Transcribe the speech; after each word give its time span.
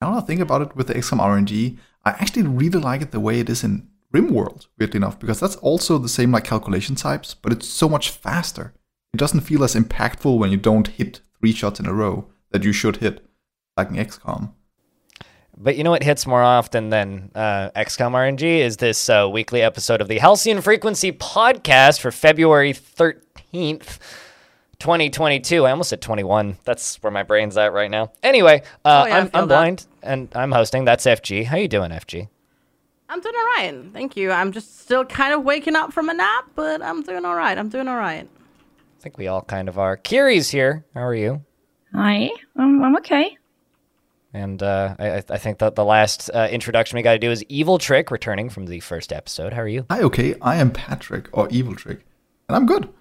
Now 0.00 0.12
that 0.12 0.24
I 0.24 0.26
think 0.26 0.40
about 0.40 0.62
it 0.62 0.76
with 0.76 0.86
the 0.86 0.94
XCOM 0.94 1.18
RNG, 1.18 1.78
I 2.04 2.10
actually 2.10 2.42
really 2.42 2.78
like 2.78 3.02
it 3.02 3.10
the 3.10 3.20
way 3.20 3.40
it 3.40 3.50
is 3.50 3.64
in 3.64 3.88
RimWorld, 4.14 4.66
weirdly 4.78 4.98
enough, 4.98 5.18
because 5.18 5.40
that's 5.40 5.56
also 5.56 5.98
the 5.98 6.08
same 6.08 6.32
like 6.32 6.44
calculation 6.44 6.94
types, 6.94 7.34
but 7.34 7.52
it's 7.52 7.66
so 7.66 7.88
much 7.88 8.10
faster. 8.10 8.74
It 9.12 9.18
doesn't 9.18 9.40
feel 9.40 9.64
as 9.64 9.74
impactful 9.74 10.38
when 10.38 10.50
you 10.50 10.56
don't 10.56 10.88
hit 10.88 11.20
three 11.40 11.52
shots 11.52 11.80
in 11.80 11.86
a 11.86 11.92
row 11.92 12.26
that 12.50 12.64
you 12.64 12.72
should 12.72 12.98
hit, 12.98 13.26
like 13.76 13.90
in 13.90 13.96
XCOM. 13.96 14.52
But 15.60 15.76
you 15.76 15.82
know 15.82 15.90
what 15.90 16.04
hits 16.04 16.26
more 16.26 16.42
often 16.42 16.90
than 16.90 17.32
uh, 17.34 17.70
XCOM 17.74 18.12
RNG 18.12 18.42
is 18.60 18.76
this 18.76 19.10
uh, 19.10 19.28
weekly 19.30 19.60
episode 19.60 20.00
of 20.00 20.06
the 20.06 20.18
Halcyon 20.18 20.60
Frequency 20.60 21.10
podcast 21.10 22.00
for 22.00 22.12
February 22.12 22.72
13th. 22.72 23.98
2022. 24.80 25.66
I 25.66 25.70
almost 25.70 25.90
said 25.90 26.00
21. 26.00 26.56
That's 26.64 26.96
where 27.02 27.10
my 27.10 27.22
brain's 27.22 27.56
at 27.56 27.72
right 27.72 27.90
now. 27.90 28.12
Anyway, 28.22 28.62
uh, 28.84 29.02
Oh, 29.04 29.08
yeah, 29.08 29.14
I 29.16 29.18
I'm, 29.18 29.30
I'm 29.34 29.48
blind 29.48 29.86
and 30.02 30.28
I'm 30.34 30.52
hosting. 30.52 30.84
That's 30.84 31.04
FG. 31.04 31.46
How 31.46 31.56
you 31.56 31.68
doing, 31.68 31.90
FG? 31.90 32.28
I'm 33.08 33.20
doing 33.20 33.34
all 33.36 33.44
right. 33.44 33.84
Thank 33.92 34.16
you. 34.16 34.30
I'm 34.30 34.52
just 34.52 34.80
still 34.80 35.04
kind 35.04 35.32
of 35.34 35.42
waking 35.42 35.74
up 35.76 35.92
from 35.92 36.08
a 36.08 36.14
nap, 36.14 36.44
but 36.54 36.82
I'm 36.82 37.02
doing 37.02 37.24
all 37.24 37.34
right. 37.34 37.56
I'm 37.58 37.68
doing 37.68 37.88
all 37.88 37.96
right. 37.96 38.28
I 38.28 39.00
think 39.02 39.18
we 39.18 39.26
all 39.28 39.42
kind 39.42 39.68
of 39.68 39.78
are. 39.78 39.96
Kiri's 39.96 40.50
here. 40.50 40.84
How 40.94 41.02
are 41.02 41.14
you? 41.14 41.44
Hi, 41.94 42.28
um, 42.56 42.84
I'm 42.84 42.96
okay. 42.98 43.36
And 44.34 44.62
uh, 44.62 44.94
I, 44.98 45.08
I- 45.10 45.22
I 45.30 45.38
think 45.38 45.58
that 45.58 45.74
the 45.74 45.84
last 45.86 46.28
uh, 46.34 46.48
introduction 46.50 46.96
we 46.96 47.02
got 47.02 47.14
to 47.14 47.18
do 47.18 47.30
is 47.30 47.42
Evil 47.48 47.78
Trick, 47.78 48.10
returning 48.10 48.50
from 48.50 48.66
the 48.66 48.80
first 48.80 49.10
episode. 49.12 49.54
How 49.54 49.62
are 49.62 49.68
you? 49.68 49.86
Hi, 49.90 50.02
okay, 50.02 50.34
I 50.42 50.56
am 50.56 50.70
Patrick, 50.70 51.28
or 51.32 51.48
Evil 51.50 51.74
Trick, 51.74 52.04
and 52.48 52.54
I'm 52.56 52.66
good, 52.66 52.92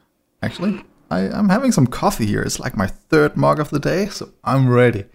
actually. 0.42 0.84
I, 1.10 1.30
I'm 1.30 1.50
having 1.50 1.72
some 1.72 1.88
coffee 1.88 2.26
here. 2.26 2.42
It's 2.42 2.60
like 2.60 2.76
my 2.76 2.88
third 2.88 3.38
mug 3.38 3.60
of 3.60 3.70
the 3.70 3.80
day, 3.80 4.08
so 4.08 4.32
I'm 4.44 4.70
ready. 4.70 5.06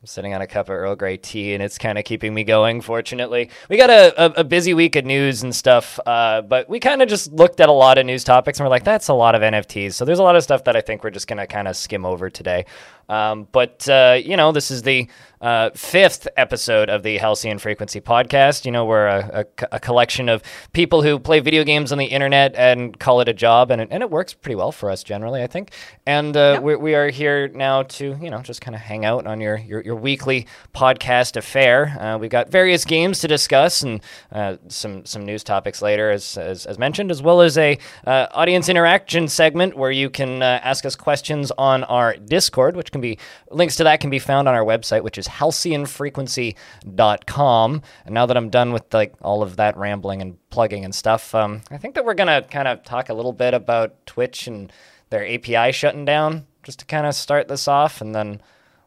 I'm 0.00 0.06
sitting 0.06 0.32
on 0.32 0.40
a 0.40 0.46
cup 0.46 0.68
of 0.68 0.76
Earl 0.76 0.94
Grey 0.94 1.16
tea, 1.16 1.54
and 1.54 1.62
it's 1.62 1.76
kind 1.76 1.98
of 1.98 2.04
keeping 2.04 2.32
me 2.32 2.44
going. 2.44 2.80
Fortunately, 2.80 3.50
we 3.68 3.76
got 3.76 3.90
a, 3.90 4.14
a, 4.16 4.40
a 4.40 4.44
busy 4.44 4.72
week 4.72 4.94
of 4.94 5.04
news 5.04 5.42
and 5.42 5.52
stuff, 5.52 5.98
uh, 6.06 6.40
but 6.42 6.68
we 6.68 6.78
kind 6.78 7.02
of 7.02 7.08
just 7.08 7.32
looked 7.32 7.58
at 7.58 7.68
a 7.68 7.72
lot 7.72 7.98
of 7.98 8.06
news 8.06 8.22
topics, 8.22 8.60
and 8.60 8.64
we're 8.64 8.70
like, 8.70 8.84
"That's 8.84 9.08
a 9.08 9.14
lot 9.14 9.34
of 9.34 9.42
NFTs." 9.42 9.94
So 9.94 10.04
there's 10.04 10.20
a 10.20 10.22
lot 10.22 10.36
of 10.36 10.44
stuff 10.44 10.62
that 10.64 10.76
I 10.76 10.80
think 10.82 11.02
we're 11.02 11.10
just 11.10 11.26
gonna 11.26 11.48
kind 11.48 11.66
of 11.66 11.76
skim 11.76 12.06
over 12.06 12.30
today. 12.30 12.64
Um, 13.08 13.48
but 13.52 13.88
uh, 13.88 14.18
you 14.22 14.36
know, 14.36 14.52
this 14.52 14.70
is 14.70 14.82
the 14.82 15.08
uh, 15.40 15.70
fifth 15.70 16.26
episode 16.36 16.90
of 16.90 17.04
the 17.04 17.16
Halcyon 17.18 17.58
Frequency 17.58 18.00
podcast. 18.00 18.64
You 18.64 18.72
know, 18.72 18.84
we're 18.84 19.06
a, 19.06 19.46
a, 19.60 19.66
a 19.72 19.80
collection 19.80 20.28
of 20.28 20.42
people 20.72 21.02
who 21.02 21.18
play 21.20 21.38
video 21.38 21.62
games 21.62 21.92
on 21.92 21.98
the 21.98 22.06
internet 22.06 22.54
and 22.56 22.98
call 22.98 23.20
it 23.20 23.28
a 23.28 23.32
job, 23.32 23.70
and 23.70 23.80
it, 23.80 23.88
and 23.92 24.02
it 24.02 24.10
works 24.10 24.34
pretty 24.34 24.56
well 24.56 24.72
for 24.72 24.90
us 24.90 25.04
generally, 25.04 25.42
I 25.42 25.46
think. 25.46 25.72
And 26.06 26.36
uh, 26.36 26.54
Yep. 26.54 26.62
we, 26.62 26.76
we 26.76 26.94
are 26.96 27.08
here 27.10 27.48
now 27.48 27.84
to 27.84 28.18
you 28.20 28.30
know 28.30 28.40
just 28.42 28.60
kind 28.60 28.74
of 28.74 28.80
hang 28.80 29.04
out 29.04 29.26
on 29.26 29.40
your 29.40 29.58
your, 29.58 29.80
your 29.82 29.96
weekly 29.96 30.46
podcast 30.74 31.36
affair. 31.36 31.96
Uh, 32.00 32.18
we've 32.18 32.30
got 32.30 32.50
various 32.50 32.84
games 32.84 33.20
to 33.20 33.28
discuss 33.28 33.82
and 33.82 34.00
uh, 34.32 34.56
some 34.66 35.04
some 35.06 35.24
news 35.24 35.44
topics 35.44 35.80
later, 35.82 36.10
as 36.10 36.36
as, 36.36 36.66
as 36.66 36.78
mentioned, 36.78 37.10
as 37.12 37.22
well 37.22 37.40
as 37.40 37.56
a 37.56 37.78
uh, 38.06 38.26
audience 38.32 38.68
interaction 38.68 39.28
segment 39.28 39.76
where 39.76 39.92
you 39.92 40.10
can 40.10 40.42
uh, 40.42 40.60
ask 40.64 40.84
us 40.84 40.96
questions 40.96 41.52
on 41.56 41.84
our 41.84 42.16
Discord, 42.16 42.74
which 42.76 42.90
can 42.90 42.97
be 43.00 43.18
links 43.50 43.76
to 43.76 43.84
that 43.84 44.00
can 44.00 44.10
be 44.10 44.18
found 44.18 44.48
on 44.48 44.54
our 44.54 44.64
website, 44.64 45.02
which 45.02 45.18
is 45.18 45.28
halcyonfrequency.com. 45.28 47.82
And 48.04 48.14
now 48.14 48.26
that 48.26 48.36
I'm 48.36 48.50
done 48.50 48.72
with 48.72 48.92
like 48.92 49.14
all 49.22 49.42
of 49.42 49.56
that 49.56 49.76
rambling 49.76 50.22
and 50.22 50.36
plugging 50.50 50.84
and 50.84 50.94
stuff, 50.94 51.34
um, 51.34 51.62
I 51.70 51.78
think 51.78 51.94
that 51.94 52.04
we're 52.04 52.14
gonna 52.14 52.42
kind 52.42 52.68
of 52.68 52.84
talk 52.84 53.08
a 53.08 53.14
little 53.14 53.32
bit 53.32 53.54
about 53.54 54.06
Twitch 54.06 54.46
and 54.46 54.72
their 55.10 55.26
API 55.26 55.72
shutting 55.72 56.04
down, 56.04 56.46
just 56.62 56.80
to 56.80 56.84
kind 56.84 57.06
of 57.06 57.14
start 57.14 57.48
this 57.48 57.66
off, 57.66 58.00
and 58.00 58.14
then 58.14 58.42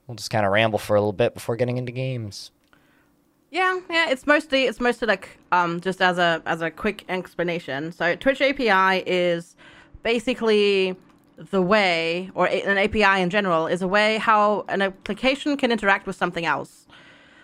we'll 0.07 0.15
just 0.15 0.29
kind 0.29 0.45
of 0.45 0.51
ramble 0.51 0.79
for 0.79 0.95
a 0.95 0.99
little 0.99 1.13
bit 1.13 1.33
before 1.33 1.55
getting 1.55 1.77
into 1.77 1.91
games. 1.91 2.51
Yeah, 3.51 3.79
yeah. 3.89 4.09
It's 4.09 4.25
mostly 4.25 4.63
it's 4.63 4.79
mostly 4.79 5.07
like 5.07 5.37
um 5.51 5.81
just 5.81 6.01
as 6.01 6.17
a 6.17 6.41
as 6.45 6.61
a 6.61 6.71
quick 6.71 7.03
explanation. 7.09 7.91
So 7.91 8.15
Twitch 8.15 8.41
API 8.41 9.03
is 9.05 9.55
basically 10.03 10.95
the 11.37 11.61
way, 11.61 12.29
or 12.35 12.47
an 12.47 12.77
API 12.77 13.21
in 13.21 13.29
general, 13.29 13.67
is 13.67 13.81
a 13.81 13.87
way 13.87 14.17
how 14.17 14.65
an 14.69 14.81
application 14.81 15.57
can 15.57 15.71
interact 15.71 16.05
with 16.05 16.15
something 16.15 16.45
else. 16.45 16.85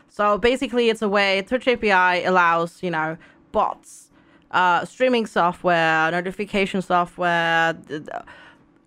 So 0.10 0.38
basically, 0.38 0.90
it's 0.90 1.02
a 1.02 1.10
way 1.10 1.42
Twitch 1.42 1.68
API 1.68 2.26
allows 2.26 2.82
you 2.84 2.92
know 2.92 3.18
bots, 3.52 4.10
uh, 4.52 4.86
streaming 4.86 5.26
software, 5.26 6.12
notification 6.12 6.82
software, 6.82 7.76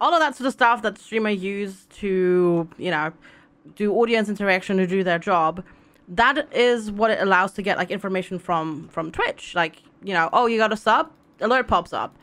all 0.00 0.14
of 0.14 0.20
that 0.20 0.34
sort 0.36 0.46
of 0.46 0.52
stuff 0.52 0.82
that 0.82 0.98
streamer 0.98 1.30
use 1.30 1.86
to 1.98 2.68
you 2.78 2.90
know 2.90 3.12
do 3.76 3.92
audience 3.92 4.28
interaction 4.28 4.76
to 4.78 4.86
do 4.86 5.04
their 5.04 5.18
job. 5.18 5.64
That 6.08 6.52
is 6.52 6.90
what 6.90 7.10
it 7.10 7.20
allows 7.20 7.52
to 7.52 7.62
get 7.62 7.76
like 7.76 7.90
information 7.90 8.38
from 8.38 8.88
from 8.88 9.12
Twitch. 9.12 9.54
Like 9.54 9.82
you 10.02 10.14
know, 10.14 10.28
oh 10.32 10.46
you 10.46 10.58
got 10.58 10.72
a 10.72 10.76
sub, 10.76 11.10
alert 11.40 11.68
pops 11.68 11.92
up. 11.92 12.16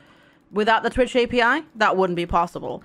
Without 0.52 0.84
the 0.84 0.90
Twitch 0.90 1.16
API, 1.16 1.66
that 1.76 1.98
wouldn't 1.98 2.16
be 2.16 2.26
possible. 2.26 2.84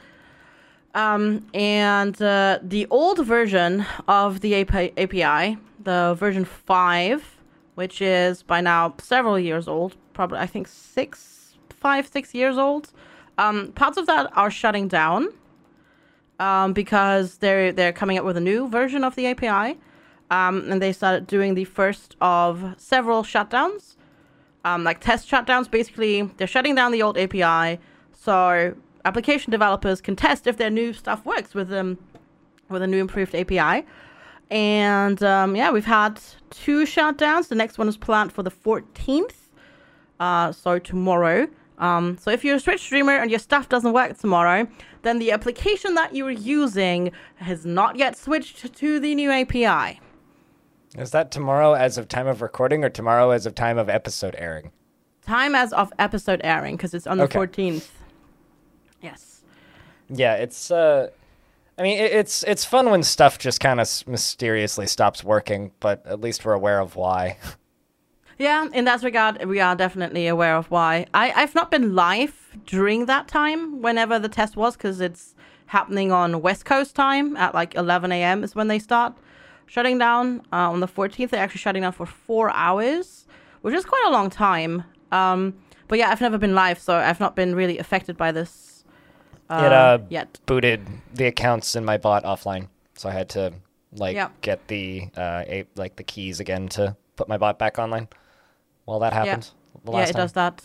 Um, 0.94 1.46
and 1.54 2.20
uh, 2.20 2.58
the 2.62 2.86
old 2.90 3.24
version 3.24 3.86
of 4.06 4.40
the 4.40 4.54
API, 4.54 5.56
the 5.82 6.14
version 6.18 6.44
5, 6.44 7.38
which 7.76 8.02
is 8.02 8.42
by 8.42 8.60
now 8.60 8.94
several 8.98 9.38
years 9.38 9.68
old, 9.68 9.96
probably, 10.12 10.38
I 10.38 10.46
think, 10.46 10.68
six, 10.68 11.56
five, 11.70 12.06
six 12.06 12.34
years 12.34 12.58
old, 12.58 12.92
um, 13.38 13.72
parts 13.72 13.96
of 13.96 14.06
that 14.06 14.36
are 14.36 14.50
shutting 14.50 14.88
down 14.88 15.28
um, 16.38 16.74
because 16.74 17.38
they're, 17.38 17.72
they're 17.72 17.92
coming 17.92 18.18
up 18.18 18.24
with 18.24 18.36
a 18.36 18.40
new 18.40 18.68
version 18.68 19.04
of 19.04 19.14
the 19.16 19.26
API. 19.26 19.78
Um, 20.30 20.70
and 20.70 20.80
they 20.80 20.92
started 20.92 21.26
doing 21.26 21.54
the 21.54 21.64
first 21.64 22.16
of 22.20 22.74
several 22.78 23.22
shutdowns 23.22 23.96
um, 24.64 24.84
like 24.84 25.00
test 25.00 25.30
shutdowns. 25.30 25.70
Basically, 25.70 26.22
they're 26.36 26.46
shutting 26.46 26.74
down 26.74 26.92
the 26.92 27.02
old 27.02 27.18
API, 27.18 27.80
so 28.12 28.74
application 29.04 29.50
developers 29.50 30.00
can 30.00 30.16
test 30.16 30.46
if 30.46 30.56
their 30.56 30.70
new 30.70 30.92
stuff 30.92 31.24
works 31.24 31.54
with 31.54 31.68
them 31.68 31.98
with 32.68 32.82
a 32.82 32.86
new 32.86 33.00
improved 33.00 33.34
API. 33.34 33.86
And 34.50 35.22
um, 35.22 35.56
yeah, 35.56 35.70
we've 35.70 35.84
had 35.84 36.20
two 36.50 36.84
shutdowns. 36.84 37.48
The 37.48 37.54
next 37.54 37.78
one 37.78 37.88
is 37.88 37.96
planned 37.96 38.32
for 38.32 38.42
the 38.42 38.50
14th, 38.50 39.34
uh, 40.20 40.52
so 40.52 40.78
tomorrow. 40.78 41.48
Um, 41.78 42.16
so 42.18 42.30
if 42.30 42.44
you're 42.44 42.56
a 42.56 42.60
Twitch 42.60 42.80
streamer 42.80 43.16
and 43.16 43.30
your 43.30 43.40
stuff 43.40 43.68
doesn't 43.68 43.92
work 43.92 44.18
tomorrow, 44.18 44.68
then 45.02 45.18
the 45.18 45.32
application 45.32 45.94
that 45.94 46.14
you 46.14 46.24
were 46.24 46.30
using 46.30 47.12
has 47.36 47.66
not 47.66 47.96
yet 47.96 48.16
switched 48.16 48.72
to 48.74 49.00
the 49.00 49.14
new 49.14 49.30
API. 49.30 50.00
Is 50.96 51.10
that 51.12 51.30
tomorrow 51.30 51.72
as 51.72 51.96
of 51.96 52.08
time 52.08 52.26
of 52.26 52.42
recording 52.42 52.84
or 52.84 52.90
tomorrow 52.90 53.30
as 53.30 53.46
of 53.46 53.54
time 53.54 53.78
of 53.78 53.88
episode 53.88 54.34
airing? 54.38 54.72
Time 55.22 55.54
as 55.54 55.72
of 55.72 55.92
episode 55.98 56.40
airing 56.44 56.76
because 56.76 56.92
it's 56.94 57.06
on 57.06 57.18
the 57.18 57.24
Okay. 57.24 57.38
14th. 57.38 57.88
Yes. 59.00 59.42
Yeah, 60.08 60.34
it's. 60.34 60.70
Uh, 60.70 61.08
I 61.78 61.82
mean, 61.82 61.98
it, 61.98 62.12
it's 62.12 62.42
it's 62.42 62.64
fun 62.64 62.90
when 62.90 63.02
stuff 63.02 63.38
just 63.38 63.60
kind 63.60 63.80
of 63.80 63.88
mysteriously 64.06 64.86
stops 64.86 65.24
working, 65.24 65.72
but 65.80 66.04
at 66.06 66.20
least 66.20 66.44
we're 66.44 66.52
aware 66.52 66.80
of 66.80 66.96
why. 66.96 67.38
Yeah, 68.38 68.66
in 68.72 68.84
that 68.86 69.02
regard, 69.02 69.44
we 69.44 69.60
are 69.60 69.76
definitely 69.76 70.26
aware 70.26 70.56
of 70.56 70.70
why. 70.70 71.06
I, 71.14 71.32
I've 71.32 71.54
not 71.54 71.70
been 71.70 71.94
live 71.94 72.56
during 72.66 73.06
that 73.06 73.28
time, 73.28 73.80
whenever 73.82 74.18
the 74.18 74.28
test 74.28 74.56
was, 74.56 74.74
because 74.76 75.00
it's 75.00 75.34
happening 75.66 76.10
on 76.10 76.42
West 76.42 76.64
Coast 76.64 76.96
time 76.96 77.36
at 77.36 77.54
like 77.54 77.74
11 77.76 78.10
a.m. 78.10 78.42
is 78.42 78.54
when 78.54 78.68
they 78.68 78.78
start 78.78 79.14
shutting 79.66 79.98
down. 79.98 80.40
Uh, 80.52 80.70
on 80.70 80.80
the 80.80 80.88
14th, 80.88 81.30
they're 81.30 81.42
actually 81.42 81.58
shutting 81.60 81.82
down 81.82 81.92
for 81.92 82.06
four 82.06 82.50
hours, 82.50 83.26
which 83.62 83.74
is 83.74 83.84
quite 83.84 84.04
a 84.06 84.10
long 84.10 84.30
time. 84.30 84.84
Um, 85.10 85.54
but 85.88 85.98
yeah, 85.98 86.10
I've 86.10 86.20
never 86.20 86.38
been 86.38 86.54
live, 86.54 86.78
so 86.78 86.94
I've 86.96 87.20
not 87.20 87.36
been 87.36 87.54
really 87.54 87.78
affected 87.78 88.16
by 88.16 88.32
this 88.32 88.84
uh, 89.50 89.62
it 89.66 89.72
uh, 89.72 89.98
yet. 90.08 90.38
booted 90.46 90.86
the 91.14 91.26
accounts 91.26 91.76
in 91.76 91.84
my 91.84 91.98
bot 91.98 92.24
offline, 92.24 92.68
so 92.94 93.08
I 93.08 93.12
had 93.12 93.28
to 93.30 93.52
like 93.94 94.14
Yep. 94.14 94.40
get 94.40 94.68
the 94.68 95.08
uh, 95.16 95.44
a, 95.46 95.64
like 95.76 95.96
the 95.96 96.02
keys 96.02 96.40
again 96.40 96.68
to 96.70 96.96
put 97.16 97.28
my 97.28 97.36
bot 97.36 97.58
back 97.58 97.78
online. 97.78 98.08
While 98.86 99.00
that 99.00 99.12
happened, 99.12 99.50
the 99.84 99.92
Yeah, 99.92 100.00
it 100.04 100.06
time. 100.06 100.14
does 100.14 100.32
that. 100.32 100.62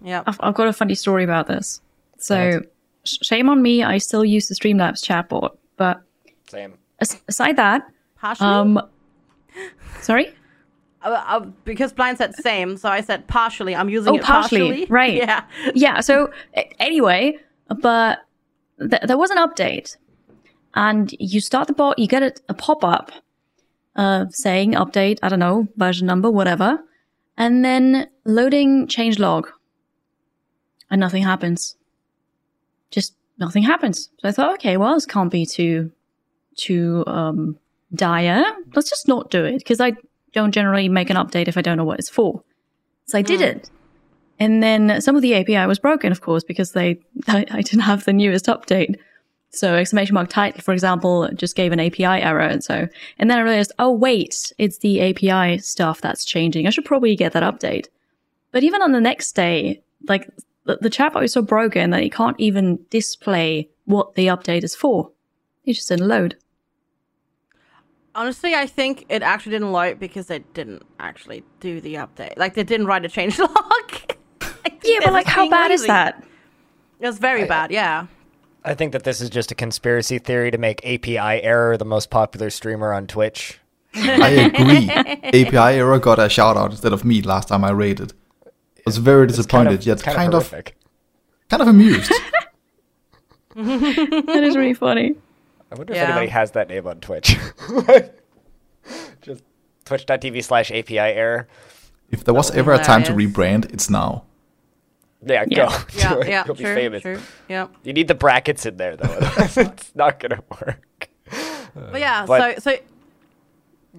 Yeah. 0.00 0.22
I've, 0.26 0.36
I've 0.40 0.54
got 0.54 0.68
a 0.68 0.72
funny 0.72 0.94
story 0.94 1.24
about 1.24 1.48
this. 1.48 1.80
So, 2.18 2.60
sh- 3.04 3.16
shame 3.22 3.48
on 3.48 3.60
me. 3.60 3.82
I 3.82 3.98
still 3.98 4.24
use 4.24 4.46
the 4.48 4.54
Streamlabs 4.54 5.02
chatbot, 5.04 5.56
but 5.76 6.00
Same. 6.48 6.78
as- 7.00 7.20
aside 7.26 7.56
that, 7.56 7.82
Partially. 8.20 8.46
um, 8.48 8.80
sorry. 10.00 10.34
Uh, 11.02 11.10
uh, 11.28 11.40
because 11.64 11.92
Blind 11.92 12.18
said 12.18 12.34
same, 12.34 12.76
so 12.76 12.88
I 12.88 13.00
said 13.00 13.26
partially. 13.28 13.74
I'm 13.76 13.88
using 13.88 14.12
Oh, 14.14 14.16
it 14.16 14.22
partially, 14.22 14.60
partially. 14.70 14.86
right. 14.90 15.14
Yeah. 15.14 15.44
yeah 15.74 16.00
so 16.00 16.32
anyway 16.80 17.36
but 17.80 18.18
th- 18.80 19.02
there 19.06 19.18
was 19.18 19.30
an 19.30 19.36
update 19.38 19.96
and 20.74 21.14
you 21.20 21.40
start 21.40 21.66
the 21.68 21.72
bot 21.74 21.98
you 21.98 22.06
get 22.08 22.22
a, 22.22 22.32
a 22.48 22.54
pop-up 22.54 23.12
uh, 23.96 24.24
saying 24.30 24.72
update 24.72 25.18
i 25.22 25.28
don't 25.28 25.38
know 25.38 25.68
version 25.76 26.06
number 26.06 26.30
whatever 26.30 26.78
and 27.36 27.62
then 27.64 28.08
loading 28.24 28.86
change 28.88 29.18
log 29.18 29.48
and 30.90 30.98
nothing 31.00 31.22
happens 31.22 31.76
just 32.90 33.14
nothing 33.38 33.62
happens 33.64 34.08
so 34.18 34.28
i 34.28 34.32
thought 34.32 34.54
okay 34.54 34.76
well 34.78 34.94
this 34.94 35.04
can't 35.06 35.30
be 35.30 35.44
too 35.44 35.92
too 36.56 37.04
um 37.06 37.58
dire. 37.94 38.44
Let's 38.74 38.90
just 38.90 39.08
not 39.08 39.30
do 39.30 39.44
it 39.44 39.58
because 39.58 39.80
I 39.80 39.92
don't 40.32 40.52
generally 40.52 40.88
make 40.88 41.10
an 41.10 41.16
update 41.16 41.48
if 41.48 41.56
I 41.56 41.62
don't 41.62 41.76
know 41.76 41.84
what 41.84 41.98
it's 41.98 42.10
for. 42.10 42.42
So 43.06 43.18
I 43.18 43.22
mm. 43.22 43.26
did 43.26 43.40
it. 43.40 43.70
And 44.40 44.62
then 44.62 45.00
some 45.00 45.16
of 45.16 45.22
the 45.22 45.34
API 45.34 45.66
was 45.66 45.78
broken, 45.78 46.12
of 46.12 46.20
course, 46.20 46.44
because 46.44 46.72
they 46.72 47.00
I, 47.28 47.44
I 47.50 47.62
didn't 47.62 47.80
have 47.80 48.04
the 48.04 48.12
newest 48.12 48.46
update. 48.46 48.96
So 49.50 49.74
exclamation 49.74 50.14
mark 50.14 50.28
title, 50.28 50.60
for 50.60 50.74
example, 50.74 51.28
just 51.34 51.56
gave 51.56 51.72
an 51.72 51.80
API 51.80 52.04
error. 52.04 52.40
And 52.40 52.62
so, 52.62 52.86
and 53.18 53.30
then 53.30 53.38
I 53.38 53.42
realized, 53.42 53.72
oh 53.78 53.90
wait, 53.90 54.52
it's 54.58 54.78
the 54.78 55.00
API 55.00 55.58
stuff 55.58 56.02
that's 56.02 56.24
changing. 56.24 56.66
I 56.66 56.70
should 56.70 56.84
probably 56.84 57.16
get 57.16 57.32
that 57.32 57.42
update. 57.42 57.86
But 58.52 58.62
even 58.62 58.82
on 58.82 58.92
the 58.92 59.00
next 59.00 59.32
day, 59.32 59.82
like 60.06 60.28
the, 60.64 60.76
the 60.80 60.90
chatbot 60.90 61.24
is 61.24 61.32
so 61.32 61.42
broken 61.42 61.90
that 61.90 62.02
it 62.02 62.12
can't 62.12 62.38
even 62.38 62.78
display 62.90 63.70
what 63.86 64.14
the 64.14 64.26
update 64.26 64.64
is 64.64 64.74
for. 64.74 65.10
It 65.64 65.72
just 65.72 65.88
didn't 65.88 66.08
load. 66.08 66.36
Honestly, 68.18 68.52
I 68.52 68.66
think 68.66 69.06
it 69.08 69.22
actually 69.22 69.52
didn't 69.52 69.70
load 69.70 70.00
because 70.00 70.26
they 70.26 70.40
didn't 70.52 70.82
actually 70.98 71.44
do 71.60 71.80
the 71.80 71.94
update. 71.94 72.36
Like 72.36 72.54
they 72.54 72.64
didn't 72.64 72.88
write 72.88 73.04
a 73.04 73.08
change 73.08 73.38
log. 73.38 73.52
Yeah, 74.82 74.98
but 75.04 75.12
like, 75.12 75.28
how 75.28 75.48
bad 75.48 75.70
is 75.70 75.86
that? 75.86 76.24
It 76.98 77.06
was 77.06 77.18
very 77.18 77.44
bad. 77.44 77.70
Yeah. 77.70 78.08
I 78.64 78.74
think 78.74 78.90
that 78.90 79.04
this 79.04 79.20
is 79.20 79.30
just 79.30 79.52
a 79.52 79.54
conspiracy 79.54 80.18
theory 80.18 80.50
to 80.50 80.58
make 80.58 80.84
API 80.84 81.16
error 81.44 81.76
the 81.76 81.84
most 81.84 82.10
popular 82.10 82.50
streamer 82.50 82.92
on 82.92 83.06
Twitch. 83.06 83.60
I 83.94 84.30
agree. 84.30 84.90
API 84.90 85.78
error 85.78 86.00
got 86.00 86.18
a 86.18 86.28
shout 86.28 86.56
out 86.56 86.72
instead 86.72 86.92
of 86.92 87.04
me 87.04 87.22
last 87.22 87.46
time 87.46 87.62
I 87.62 87.70
rated. 87.70 88.14
I 88.44 88.50
was 88.84 88.98
very 88.98 89.28
disappointed, 89.28 89.86
yet 89.86 90.02
kind 90.02 90.16
kind 90.16 90.34
of, 90.34 90.52
of, 90.52 90.64
kind 91.48 91.62
of 91.62 91.68
amused. 91.68 92.12
That 93.54 94.44
is 94.44 94.56
really 94.56 94.74
funny. 94.74 95.14
I 95.70 95.74
wonder 95.74 95.94
Yeah. 95.94 96.02
if 96.04 96.08
anybody 96.10 96.28
has 96.28 96.52
that 96.52 96.68
name 96.68 96.86
on 96.86 97.00
Twitch. 97.00 97.36
just 99.22 99.42
twitch.tv 99.84 100.42
slash 100.44 100.70
API 100.70 100.98
error. 100.98 101.48
if 102.10 102.24
there 102.24 102.34
was 102.34 102.50
ever 102.52 102.72
a 102.72 102.82
time 102.82 103.02
to 103.04 103.12
rebrand, 103.12 103.72
it's 103.72 103.90
now. 103.90 104.24
Yeah, 105.24 105.44
Yeah. 105.48 105.68
go. 105.68 105.76
Yeah. 105.94 106.14
Do 106.14 106.20
it. 106.22 106.28
yeah. 106.28 106.44
You'll 106.46 106.54
be 106.54 106.64
famous. 106.64 107.02
True. 107.02 107.20
Yeah. 107.48 107.66
You 107.82 107.92
need 107.92 108.08
the 108.08 108.14
brackets 108.14 108.64
in 108.66 108.76
there, 108.76 108.96
though. 108.96 109.08
otherwise 109.12 109.56
it's 109.58 109.94
not 109.94 110.20
going 110.20 110.30
to 110.30 110.42
work. 110.64 111.08
But 111.74 112.00
yeah, 112.00 112.24
But- 112.26 112.62
so 112.62 112.72
so. 112.72 112.78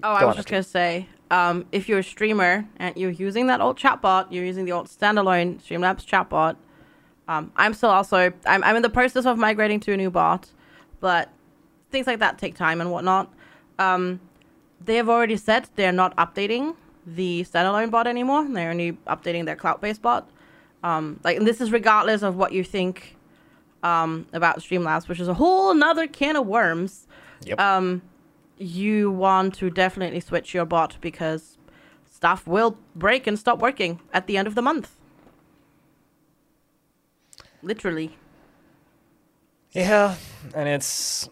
Oh, 0.02 0.12
I 0.12 0.24
was 0.24 0.36
just 0.36 0.48
gonna 0.48 0.62
say, 0.62 1.08
um, 1.30 1.66
if 1.72 1.86
you're 1.88 1.98
a 1.98 2.02
streamer 2.02 2.64
and 2.78 2.96
you're 2.96 3.10
using 3.10 3.48
that 3.48 3.60
old 3.60 3.78
chatbot, 3.78 4.28
you're 4.30 4.44
using 4.44 4.64
the 4.64 4.72
old 4.72 4.86
standalone 4.88 5.60
Streamlabs 5.60 6.06
chatbot. 6.06 6.56
Um, 7.28 7.52
I'm 7.54 7.74
still 7.74 7.90
also 7.90 8.32
I'm 8.46 8.64
I'm 8.64 8.76
in 8.76 8.82
the 8.82 8.88
process 8.88 9.26
of 9.26 9.36
migrating 9.36 9.78
to 9.80 9.92
a 9.92 9.96
new 9.98 10.10
bot, 10.10 10.48
but 11.00 11.28
things 11.90 12.06
like 12.06 12.18
that 12.20 12.38
take 12.38 12.54
time 12.54 12.80
and 12.80 12.90
whatnot. 12.90 13.32
Um, 13.78 14.20
they 14.84 14.96
have 14.96 15.08
already 15.08 15.36
said 15.36 15.68
they're 15.76 15.92
not 15.92 16.16
updating 16.16 16.76
the 17.06 17.44
standalone 17.44 17.90
bot 17.90 18.06
anymore. 18.06 18.46
They're 18.48 18.70
only 18.70 18.92
updating 19.06 19.44
their 19.44 19.56
cloud-based 19.56 20.02
bot. 20.02 20.28
Um, 20.82 21.20
like, 21.24 21.36
and 21.36 21.46
this 21.46 21.60
is 21.60 21.72
regardless 21.72 22.22
of 22.22 22.36
what 22.36 22.52
you 22.52 22.64
think 22.64 23.16
um, 23.82 24.26
about 24.32 24.60
Streamlabs, 24.60 25.08
which 25.08 25.20
is 25.20 25.28
a 25.28 25.34
whole 25.34 25.74
nother 25.74 26.06
can 26.06 26.36
of 26.36 26.46
worms 26.46 27.06
Yep. 27.44 27.58
um, 27.58 28.02
you 28.58 29.10
want 29.10 29.54
to 29.54 29.70
definitely 29.70 30.20
switch 30.20 30.52
your 30.52 30.66
bot 30.66 30.98
because 31.00 31.56
stuff 32.10 32.46
will 32.46 32.76
break 32.94 33.26
and 33.26 33.38
stop 33.38 33.58
working 33.60 34.00
at 34.12 34.26
the 34.26 34.36
end 34.36 34.46
of 34.46 34.54
the 34.54 34.62
month. 34.62 34.96
Literally. 37.62 38.16
Yeah, 39.72 40.16
and 40.54 40.68
it's 40.68 41.28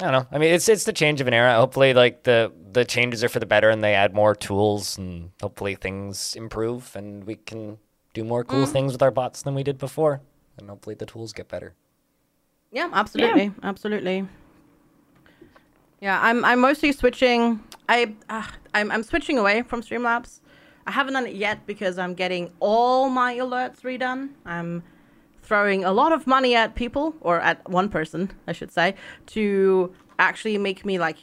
I 0.00 0.10
don't 0.10 0.12
know. 0.12 0.26
I 0.32 0.38
mean, 0.38 0.54
it's 0.54 0.68
it's 0.68 0.84
the 0.84 0.92
change 0.92 1.20
of 1.20 1.28
an 1.28 1.34
era. 1.34 1.54
Hopefully, 1.54 1.92
like 1.92 2.22
the 2.22 2.52
the 2.72 2.84
changes 2.84 3.22
are 3.22 3.28
for 3.28 3.40
the 3.40 3.46
better, 3.46 3.68
and 3.68 3.84
they 3.84 3.94
add 3.94 4.14
more 4.14 4.34
tools, 4.34 4.96
and 4.96 5.30
hopefully 5.40 5.74
things 5.74 6.34
improve, 6.34 6.96
and 6.96 7.24
we 7.24 7.36
can 7.36 7.78
do 8.14 8.24
more 8.24 8.44
cool 8.44 8.66
things 8.66 8.92
with 8.92 9.02
our 9.02 9.10
bots 9.10 9.42
than 9.42 9.54
we 9.54 9.62
did 9.62 9.78
before, 9.78 10.20
and 10.58 10.68
hopefully 10.68 10.94
the 10.94 11.06
tools 11.06 11.32
get 11.32 11.48
better. 11.48 11.74
Yeah, 12.70 12.88
absolutely, 12.92 13.52
absolutely. 13.62 14.26
Yeah, 16.00 16.18
I'm 16.22 16.44
I'm 16.44 16.60
mostly 16.60 16.92
switching. 16.92 17.62
I 17.88 18.14
uh, 18.30 18.46
I'm 18.72 18.90
I'm 18.90 19.02
switching 19.02 19.38
away 19.38 19.62
from 19.62 19.82
Streamlabs. 19.82 20.40
I 20.86 20.90
haven't 20.90 21.12
done 21.14 21.26
it 21.26 21.34
yet 21.36 21.66
because 21.66 21.98
I'm 21.98 22.14
getting 22.14 22.50
all 22.58 23.08
my 23.08 23.36
alerts 23.36 23.82
redone. 23.82 24.30
I'm 24.44 24.82
throwing 25.42 25.84
a 25.84 25.92
lot 25.92 26.12
of 26.12 26.26
money 26.26 26.54
at 26.54 26.74
people 26.74 27.14
or 27.20 27.40
at 27.40 27.68
one 27.68 27.88
person, 27.88 28.30
I 28.46 28.52
should 28.52 28.70
say, 28.72 28.94
to 29.26 29.92
actually 30.18 30.56
make 30.58 30.84
me 30.84 30.98
like 30.98 31.18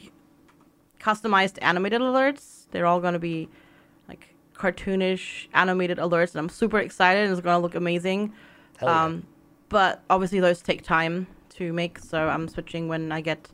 customized 1.00 1.58
animated 1.62 2.00
alerts. 2.00 2.66
They're 2.70 2.86
all 2.86 3.00
going 3.00 3.14
to 3.14 3.18
be 3.18 3.48
like 4.08 4.34
cartoonish 4.54 5.48
animated 5.54 5.98
alerts, 5.98 6.32
and 6.32 6.40
I'm 6.40 6.48
super 6.48 6.78
excited. 6.78 7.24
and 7.24 7.32
It's 7.32 7.40
going 7.40 7.56
to 7.56 7.62
look 7.62 7.74
amazing. 7.74 8.32
Hell 8.78 8.88
yeah. 8.88 9.04
Um, 9.04 9.26
but 9.68 10.02
obviously 10.10 10.40
those 10.40 10.60
take 10.62 10.82
time 10.82 11.26
to 11.50 11.72
make, 11.72 11.98
so 11.98 12.28
I'm 12.28 12.48
switching 12.48 12.88
when 12.88 13.12
I 13.12 13.20
get. 13.20 13.48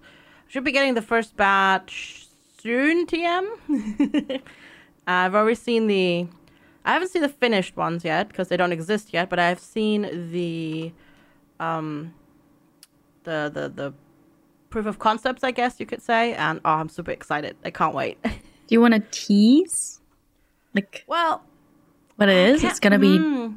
Should 0.49 0.65
be 0.65 0.73
getting 0.73 0.95
the 0.95 1.03
first 1.03 1.37
batch 1.37 2.27
soon. 2.59 3.07
TM. 3.07 4.43
I've 5.07 5.35
already 5.35 5.55
seen 5.55 5.87
the. 5.87 6.29
I 6.87 6.93
haven't 6.93 7.09
seen 7.09 7.23
the 7.23 7.29
finished 7.29 7.77
ones 7.77 8.05
yet 8.05 8.29
because 8.29 8.49
they 8.49 8.57
don't 8.57 8.73
exist 8.73 9.13
yet, 9.13 9.29
but 9.29 9.41
I've 9.41 9.59
seen 9.59 10.31
the, 10.31 10.93
um, 11.59 12.15
the 13.25 13.51
the 13.53 13.69
the 13.69 13.95
proof 14.71 14.87
of 14.87 14.99
concepts, 15.01 15.43
I 15.43 15.51
guess 15.51 15.81
you 15.81 15.87
could 15.87 16.01
say, 16.01 16.35
and 16.35 16.61
oh, 16.65 16.71
I'm 16.71 16.89
super 16.89 17.11
excited. 17.11 17.57
I 17.65 17.71
can't 17.71 17.95
wait. 17.95 18.23
Do 18.23 18.31
you 18.69 18.81
want 18.81 18.95
to 18.95 19.01
tease? 19.11 20.01
Like 20.75 21.05
well, 21.09 21.43
what 22.17 22.29
it 22.29 22.37
is? 22.37 22.63
It's 22.63 22.79
gonna 22.79 23.01
be 23.01 23.19
hmm. 23.19 23.55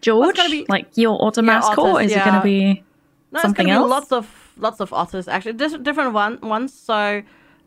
George, 0.00 0.36
gonna 0.36 0.48
be- 0.48 0.66
like 0.68 0.86
your 0.96 1.20
auto 1.20 1.42
mascot. 1.42 1.78
Otters, 1.78 2.12
is 2.12 2.16
it 2.16 2.24
gonna 2.24 2.42
be? 2.42 2.84
No, 3.32 3.40
Something 3.40 3.66
it's 3.66 3.74
gonna 3.74 3.80
else? 3.80 3.88
be 3.88 3.90
lots 3.90 4.12
of 4.12 4.52
lots 4.56 4.80
of 4.80 4.92
otters 4.92 5.26
actually, 5.26 5.54
different 5.54 6.12
one 6.12 6.38
ones. 6.42 6.72
So, 6.72 7.22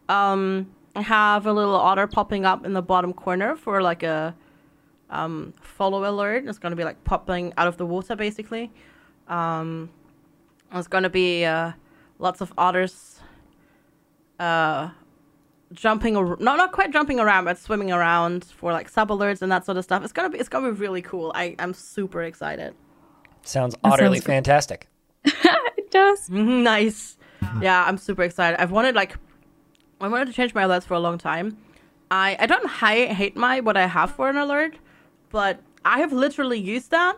um, 0.07 0.71
I 0.95 1.01
have 1.01 1.45
a 1.45 1.53
little 1.53 1.75
otter 1.75 2.07
popping 2.07 2.45
up 2.45 2.65
in 2.65 2.73
the 2.73 2.81
bottom 2.81 3.11
corner 3.13 3.55
for 3.55 3.81
like 3.81 4.03
a 4.03 4.35
um 5.11 5.53
follow 5.61 6.09
alert. 6.09 6.45
It's 6.47 6.57
gonna 6.59 6.75
be 6.75 6.83
like 6.83 7.03
popping 7.03 7.53
out 7.57 7.67
of 7.67 7.77
the 7.77 7.85
water 7.85 8.15
basically. 8.15 8.71
Um, 9.27 9.89
it's 10.73 10.87
gonna 10.87 11.09
be 11.09 11.45
uh, 11.45 11.71
lots 12.19 12.41
of 12.41 12.51
otters. 12.57 13.19
Uh, 14.39 14.89
jumping 15.73 16.17
ar- 16.17 16.35
no 16.39 16.55
not 16.57 16.71
quite 16.73 16.91
jumping 16.91 17.17
around 17.19 17.45
but 17.45 17.57
swimming 17.57 17.91
around 17.93 18.43
for 18.43 18.73
like 18.73 18.89
sub 18.89 19.07
alerts 19.09 19.41
and 19.41 19.49
that 19.49 19.63
sort 19.65 19.77
of 19.77 19.83
stuff 19.85 20.03
it's 20.03 20.11
gonna 20.11 20.29
be 20.29 20.37
it's 20.37 20.49
gonna 20.49 20.69
be 20.69 20.77
really 20.77 21.01
cool 21.01 21.31
i 21.33 21.55
i'm 21.59 21.73
super 21.73 22.23
excited 22.23 22.73
Sounds 23.43 23.73
That 23.75 23.93
utterly 23.93 24.17
sounds 24.17 24.25
fantastic. 24.27 24.87
It 25.25 25.89
does. 25.91 26.29
nice. 26.29 27.17
Yeah, 27.61 27.83
I'm 27.87 27.97
super 27.97 28.23
excited. 28.23 28.61
I've 28.61 28.71
wanted 28.71 28.95
like 28.95 29.15
I 30.01 30.07
wanted 30.09 30.25
to 30.27 30.33
change 30.33 30.53
my 30.53 30.63
alerts 30.63 30.83
for 30.83 30.93
a 30.93 30.99
long 30.99 31.17
time. 31.17 31.57
I 32.11 32.35
I 32.39 32.45
don't 32.45 32.65
hi- 32.67 33.07
hate 33.07 33.35
my 33.37 33.61
what 33.61 33.77
I 33.77 33.87
have 33.87 34.11
for 34.11 34.29
an 34.29 34.37
alert, 34.37 34.75
but 35.31 35.59
I 35.83 35.99
have 35.99 36.11
literally 36.13 36.59
used 36.59 36.91
that 36.91 37.17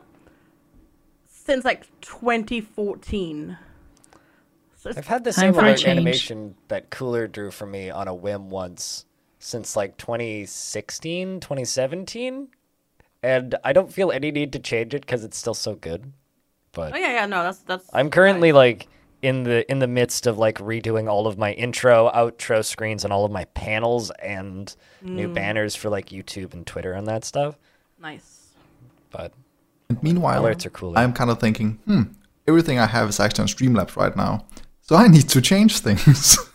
since 1.27 1.65
like 1.65 1.87
2014. 2.01 3.57
So 4.75 4.91
I've 4.95 5.07
had 5.07 5.23
the 5.23 5.31
Time 5.31 5.41
same 5.41 5.53
for 5.53 5.59
a 5.61 5.63
alert 5.63 5.77
change. 5.79 5.87
animation 5.97 6.55
that 6.67 6.89
Cooler 6.89 7.27
drew 7.27 7.51
for 7.51 7.65
me 7.65 7.89
on 7.89 8.07
a 8.07 8.13
whim 8.15 8.49
once 8.49 9.05
since 9.39 9.75
like 9.75 9.97
2016, 9.97 11.39
2017. 11.39 12.47
And 13.21 13.55
I 13.63 13.71
don't 13.71 13.91
feel 13.91 14.11
any 14.11 14.31
need 14.31 14.51
to 14.53 14.59
change 14.59 14.93
it 14.93 15.01
because 15.01 15.23
it's 15.23 15.37
still 15.37 15.53
so 15.53 15.75
good. 15.75 16.11
But 16.73 16.93
oh 16.93 16.97
yeah, 16.97 17.13
yeah, 17.13 17.25
no, 17.25 17.43
that's 17.43 17.59
that's. 17.59 17.85
I'm 17.93 18.09
currently 18.09 18.51
like 18.51 18.87
in 19.21 19.43
the 19.43 19.69
in 19.71 19.79
the 19.79 19.87
midst 19.87 20.27
of 20.27 20.37
like 20.37 20.57
redoing 20.57 21.09
all 21.09 21.27
of 21.27 21.37
my 21.37 21.53
intro, 21.53 22.11
outro 22.13 22.65
screens 22.65 23.05
and 23.05 23.13
all 23.13 23.23
of 23.23 23.31
my 23.31 23.45
panels 23.45 24.11
and 24.21 24.75
new 25.01 25.29
Mm. 25.29 25.33
banners 25.33 25.75
for 25.75 25.89
like 25.89 26.07
YouTube 26.09 26.53
and 26.53 26.67
Twitter 26.67 26.91
and 26.93 27.07
that 27.07 27.23
stuff. 27.23 27.57
Nice. 28.03 28.49
But 29.09 29.33
And 29.89 30.01
meanwhile, 30.03 30.43
Alerts 30.43 30.65
are 30.65 30.69
cooler. 30.69 30.97
I'm 30.99 31.13
kind 31.13 31.29
of 31.31 31.39
thinking, 31.39 31.79
hmm, 31.85 32.03
everything 32.47 32.77
I 32.77 32.85
have 32.85 33.09
is 33.09 33.19
actually 33.19 33.43
on 33.43 33.47
Streamlabs 33.47 33.95
right 33.95 34.15
now. 34.15 34.45
So 34.81 34.95
I 34.95 35.07
need 35.07 35.29
to 35.29 35.41
change 35.41 35.79
things. 35.79 36.37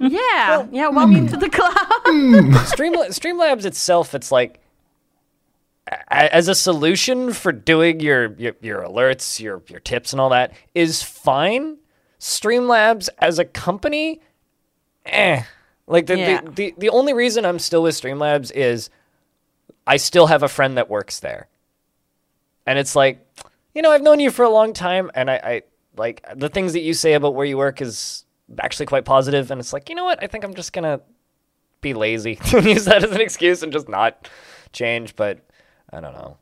Yeah, 0.00 0.66
yeah. 0.72 0.88
Welcome 0.88 1.28
to 1.28 1.36
the 1.36 1.50
club. 1.50 1.76
Stream 2.66 2.94
Streamlabs 2.94 3.66
itself, 3.66 4.14
it's 4.14 4.32
like 4.32 4.60
as 6.08 6.48
a 6.48 6.54
solution 6.54 7.32
for 7.34 7.52
doing 7.52 8.00
your, 8.00 8.32
your 8.38 8.54
your 8.62 8.80
alerts, 8.82 9.38
your 9.40 9.62
your 9.68 9.78
tips 9.80 10.12
and 10.12 10.20
all 10.20 10.30
that 10.30 10.52
is 10.74 11.02
fine. 11.02 11.76
Streamlabs 12.18 13.10
as 13.18 13.38
a 13.38 13.44
company, 13.44 14.20
eh. 15.04 15.42
Like 15.86 16.06
the, 16.06 16.16
Yeah. 16.18 16.40
the, 16.40 16.50
the 16.50 16.74
the 16.78 16.88
only 16.88 17.12
reason 17.12 17.44
I'm 17.44 17.58
still 17.58 17.82
with 17.82 17.94
Streamlabs 17.94 18.50
is 18.54 18.88
I 19.86 19.96
still 19.96 20.26
have 20.26 20.42
a 20.42 20.48
friend 20.48 20.76
that 20.76 20.88
works 20.88 21.20
there. 21.20 21.48
And 22.66 22.78
it's 22.78 22.94
like, 22.94 23.26
you 23.74 23.82
know, 23.82 23.90
I've 23.90 24.02
known 24.02 24.20
you 24.20 24.30
for 24.30 24.44
a 24.44 24.50
long 24.50 24.72
time 24.72 25.10
and 25.14 25.30
I, 25.30 25.34
I 25.34 25.62
like 25.96 26.24
the 26.34 26.48
things 26.48 26.72
that 26.72 26.80
you 26.80 26.94
say 26.94 27.14
about 27.14 27.34
where 27.34 27.46
you 27.46 27.56
work 27.58 27.80
is 27.80 28.24
actually 28.60 28.86
quite 28.86 29.04
positive, 29.04 29.50
and 29.50 29.60
it's 29.60 29.72
like 29.72 29.88
you 29.88 29.94
know 29.94 30.04
what? 30.04 30.22
I 30.22 30.26
think 30.26 30.44
I'm 30.44 30.54
just 30.54 30.72
gonna 30.72 31.00
be 31.80 31.94
lazy 31.94 32.38
and 32.54 32.64
use 32.64 32.84
that 32.86 33.04
as 33.04 33.10
an 33.10 33.20
excuse 33.20 33.62
and 33.62 33.72
just 33.72 33.88
not 33.88 34.28
change. 34.72 35.16
But 35.16 35.40
I 35.92 36.00
don't 36.00 36.14
know. 36.14 36.38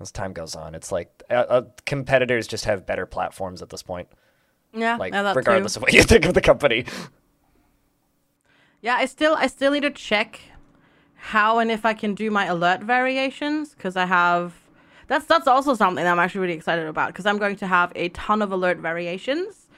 As 0.00 0.10
time 0.10 0.32
goes 0.32 0.54
on, 0.56 0.74
it's 0.74 0.90
like 0.90 1.22
uh, 1.28 1.34
uh, 1.34 1.62
competitors 1.84 2.46
just 2.46 2.64
have 2.64 2.86
better 2.86 3.04
platforms 3.04 3.60
at 3.60 3.68
this 3.68 3.82
point. 3.82 4.08
Yeah, 4.72 4.96
Like 4.96 5.12
yeah, 5.12 5.34
regardless 5.34 5.76
of 5.76 5.82
what 5.82 5.92
you 5.92 6.02
think 6.02 6.24
of 6.24 6.32
the 6.32 6.40
company. 6.40 6.86
Yeah, 8.80 8.94
I 8.94 9.04
still 9.04 9.34
I 9.34 9.46
still 9.46 9.72
need 9.72 9.82
to 9.82 9.90
check 9.90 10.40
how 11.22 11.58
and 11.58 11.70
if 11.70 11.84
I 11.84 11.92
can 11.94 12.14
do 12.14 12.30
my 12.30 12.46
alert 12.46 12.80
variations 12.82 13.74
because 13.74 13.94
I 13.94 14.06
have 14.06 14.54
that's 15.06 15.26
that's 15.26 15.46
also 15.46 15.74
something 15.74 16.02
that 16.02 16.10
I'm 16.10 16.18
actually 16.18 16.40
really 16.42 16.54
excited 16.54 16.86
about 16.86 17.08
because 17.08 17.26
I'm 17.26 17.38
going 17.38 17.56
to 17.56 17.66
have 17.66 17.92
a 17.94 18.08
ton 18.10 18.40
of 18.42 18.52
alert 18.52 18.78
variations 18.78 19.68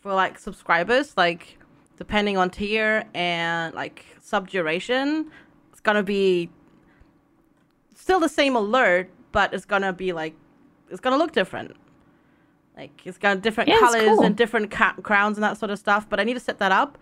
for 0.00 0.14
like 0.14 0.38
subscribers 0.38 1.16
like 1.16 1.58
depending 1.96 2.36
on 2.36 2.50
tier 2.50 3.04
and 3.14 3.74
like 3.74 4.04
sub 4.20 4.48
duration 4.48 5.30
it's 5.72 5.80
gonna 5.80 6.02
be 6.04 6.48
still 7.96 8.20
the 8.20 8.28
same 8.28 8.54
alert 8.54 9.10
but 9.32 9.52
it's 9.52 9.64
gonna 9.64 9.92
be 9.92 10.12
like 10.12 10.34
it's 10.88 11.00
gonna 11.00 11.16
look 11.18 11.32
different 11.32 11.74
like 12.76 12.92
it's 13.04 13.18
got 13.18 13.42
different 13.42 13.68
Yeah, 13.68 13.80
colors 13.80 14.04
cool. 14.04 14.22
and 14.22 14.36
different 14.36 14.70
crowns 14.70 15.36
and 15.36 15.42
that 15.42 15.58
sort 15.58 15.70
of 15.72 15.78
stuff 15.80 16.08
but 16.08 16.20
I 16.20 16.24
need 16.24 16.34
to 16.34 16.40
set 16.40 16.58
that 16.58 16.70
up 16.72 16.96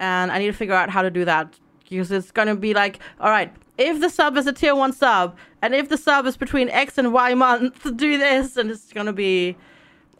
and 0.00 0.32
I 0.32 0.38
need 0.38 0.46
to 0.48 0.52
figure 0.52 0.74
out 0.74 0.90
how 0.90 1.02
to 1.02 1.10
do 1.10 1.24
that 1.26 1.58
because 1.90 2.10
it's 2.10 2.30
going 2.30 2.48
to 2.48 2.54
be 2.54 2.72
like, 2.74 2.98
all 3.20 3.30
right, 3.30 3.52
if 3.76 4.00
the 4.00 4.08
sub 4.08 4.36
is 4.36 4.46
a 4.46 4.52
tier 4.52 4.74
one 4.74 4.92
sub, 4.92 5.36
and 5.62 5.74
if 5.74 5.88
the 5.88 5.96
sub 5.96 6.26
is 6.26 6.36
between 6.36 6.68
X 6.70 6.96
and 6.98 7.12
Y 7.12 7.34
month, 7.34 7.82
do 7.96 8.16
this, 8.18 8.56
and 8.56 8.70
it's 8.70 8.92
going 8.92 9.06
to 9.06 9.12
be. 9.12 9.56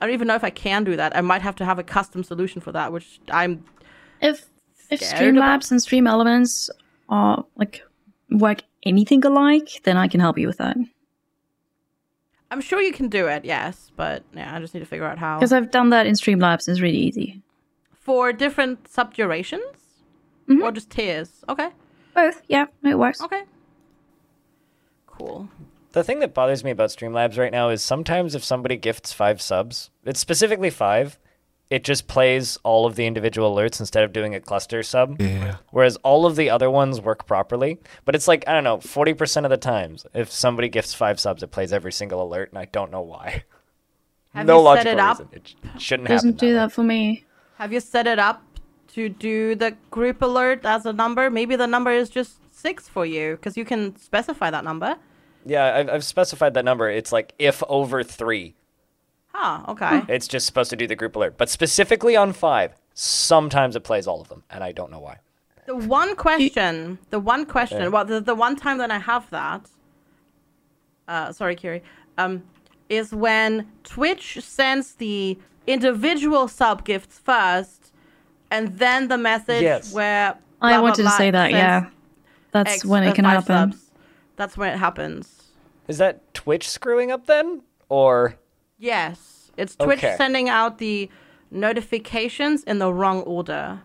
I 0.01 0.07
don't 0.07 0.15
even 0.15 0.29
know 0.29 0.35
if 0.35 0.45
I 0.45 0.51
can 0.51 0.85
do 0.85 0.97
that. 0.97 1.15
I 1.15 1.21
might 1.21 1.43
have 1.43 1.57
to 1.57 1.65
have 1.65 1.79
a 1.79 1.83
custom 1.83 2.25
solution 2.25 2.61
for 2.61 2.73
that, 2.73 2.93
which 2.93 3.21
I'm. 3.31 3.65
If 4.21 4.47
if 4.91 5.01
about- 5.03 5.21
Streamlabs 5.21 5.71
and 5.71 5.81
Stream 5.83 6.07
Elements 6.07 6.71
are 7.09 7.45
like 7.57 7.83
work 8.31 8.63
anything 8.85 9.25
alike, 9.25 9.69
then 9.85 9.97
I 9.97 10.09
can 10.09 10.21
help 10.21 10.39
you 10.39 10.47
with 10.47 10.59
that. 10.59 10.77
I'm 12.51 12.61
sure 12.61 12.81
you 12.81 12.93
can 12.93 13.09
do 13.09 13.29
it, 13.29 13.45
yes, 13.45 13.93
but 13.95 14.25
yeah, 14.35 14.55
I 14.57 14.59
just 14.59 14.75
need 14.75 14.81
to 14.81 14.87
figure 14.87 15.07
out 15.07 15.19
how. 15.19 15.39
Because 15.39 15.53
I've 15.53 15.71
done 15.71 15.91
that 15.91 16.07
in 16.07 16.15
Streamlabs. 16.15 16.69
It's 16.69 16.81
really 16.81 16.99
easy. 16.99 17.43
For 17.93 18.33
different 18.33 18.89
sub 18.89 19.15
durations, 19.15 19.63
Mhm. 20.49 20.63
or 20.63 20.73
just 20.73 20.91
tiers. 20.91 21.31
Okay, 21.49 21.71
Both, 22.15 22.43
yeah, 22.49 22.67
it 22.85 22.99
works. 22.99 23.21
okay, 23.23 23.43
cool. 25.07 25.49
The 25.93 26.05
thing 26.05 26.21
that 26.21 26.35
bothers 26.35 26.63
me 26.63 26.71
about 26.71 26.91
Streamlabs 26.91 27.37
right 27.39 27.51
now 27.53 27.69
is 27.69 27.83
sometimes 27.83 28.35
if 28.35 28.45
somebody 28.45 28.77
gifts 28.77 29.13
five 29.13 29.43
subs, 29.43 29.91
it's 30.05 30.21
specifically 30.21 30.71
five, 30.71 31.19
it 31.69 31.83
just 31.85 32.07
plays 32.07 32.59
all 32.63 32.87
of 32.87 32.95
the 32.97 33.07
individual 33.07 33.55
alerts 33.55 33.81
instead 33.81 34.05
of 34.05 34.13
doing 34.13 34.35
a 34.35 34.41
cluster 34.41 34.83
sub. 34.85 35.21
Yeah. 35.21 35.57
Whereas 35.71 35.97
all 36.05 36.27
of 36.27 36.37
the 36.37 36.49
other 36.51 36.71
ones 36.71 37.01
work 37.01 37.27
properly. 37.27 37.79
But 38.05 38.15
it's 38.15 38.27
like, 38.29 38.45
I 38.49 38.53
don't 38.53 38.65
know, 38.65 38.79
40% 38.79 39.45
of 39.45 39.51
the 39.51 39.57
times, 39.57 40.07
if 40.15 40.31
somebody 40.33 40.69
gifts 40.69 40.95
five 40.95 41.19
subs, 41.21 41.43
it 41.43 41.51
plays 41.53 41.73
every 41.73 41.93
single 41.93 42.23
alert, 42.23 42.51
and 42.51 42.59
I 42.59 42.65
don't 42.67 42.91
know 42.93 43.03
why. 43.03 43.45
Have 44.35 44.47
no 44.47 44.61
you 44.69 44.77
set 44.77 44.87
it 44.87 44.99
up? 45.01 45.19
reason. 45.19 45.29
It 45.33 45.47
sh- 45.77 45.83
shouldn't 45.83 46.09
happen. 46.09 46.17
Doesn't 46.29 46.39
do 46.39 46.47
way. 46.49 46.53
that 46.55 46.73
for 46.73 46.85
me. 46.85 47.25
Have 47.59 47.73
you 47.73 47.81
set 47.81 48.07
it 48.07 48.19
up 48.21 48.43
to 48.95 49.09
do 49.09 49.55
the 49.55 49.77
group 49.91 50.23
alert 50.23 50.65
as 50.65 50.87
a 50.87 50.93
number? 50.93 51.31
Maybe 51.31 51.57
the 51.57 51.67
number 51.67 51.91
is 51.91 52.09
just 52.09 52.39
six 52.55 52.89
for 52.89 53.07
you 53.07 53.37
because 53.37 53.57
you 53.57 53.65
can 53.65 53.97
specify 53.97 54.51
that 54.51 54.65
number. 54.65 54.97
Yeah, 55.47 55.75
I've, 55.77 55.89
I've 55.89 56.05
specified 56.05 56.55
that 56.55 56.65
number. 56.65 56.91
It's 56.91 57.13
like 57.13 57.35
if 57.39 57.63
over 57.69 58.03
three. 58.03 58.55
Huh, 59.33 59.63
okay. 59.69 60.03
It's 60.09 60.29
just 60.29 60.47
supposed 60.47 60.71
to 60.71 60.77
do 60.77 60.87
the 60.87 60.97
group 60.97 61.17
alert. 61.17 61.39
But 61.39 61.49
specifically 61.49 62.17
on 62.17 62.33
five, 62.33 62.75
sometimes 62.95 63.77
it 63.77 63.85
plays 63.85 64.07
all 64.07 64.21
of 64.21 64.29
them, 64.29 64.43
and 64.51 64.63
I 64.65 64.73
don't 64.73 64.91
know 64.91 64.99
why. 64.99 65.19
The 65.67 65.77
one 65.77 66.17
question, 66.17 66.99
the 67.11 67.21
one 67.21 67.47
question, 67.47 67.93
well, 67.93 68.05
the, 68.05 68.21
the 68.21 68.35
one 68.35 68.57
time 68.57 68.79
that 68.79 68.91
I 68.91 68.99
have 68.99 69.31
that, 69.31 69.69
uh, 71.07 71.33
sorry, 71.33 71.55
Kiri, 71.55 71.83
um, 72.19 72.43
is 72.89 73.15
when 73.15 73.69
Twitch 73.85 74.41
sends 74.41 74.95
the 74.95 75.39
individual 75.67 76.49
sub 76.49 76.85
gifts 76.85 77.21
first, 77.21 77.80
and 78.51 78.79
then 78.79 79.09
the 79.09 79.19
message 79.19 79.63
Yes. 79.63 79.93
where. 79.93 80.37
I 80.63 80.73
blah, 80.73 80.79
blah, 80.79 80.81
wanted 80.83 80.97
to 80.97 81.03
blah 81.03 81.11
say 81.17 81.31
that, 81.31 81.51
yeah. 81.53 81.87
That's 82.53 82.73
X, 82.75 82.85
when 82.85 83.03
it 83.05 83.15
can 83.15 83.25
happen. 83.25 83.73
subs. 83.73 83.91
That's 84.37 84.57
when 84.57 84.73
it 84.73 84.79
happens. 84.79 85.53
Is 85.89 85.99
that 85.99 86.35
Twitch 86.35 86.69
screwing 86.69 87.11
up 87.11 87.27
then? 87.27 87.63
Or. 87.89 88.37
Yes, 88.79 89.51
it's 89.57 89.77
Twitch 89.77 89.99
Okay. 90.05 90.17
sending 90.17 90.49
out 90.49 90.79
the 90.79 91.09
notifications 91.51 92.63
in 92.65 92.79
the 92.79 92.93
wrong 92.93 93.23
order. 93.23 93.81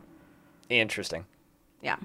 Interesting. 0.69 1.25
Yeah. 1.81 1.97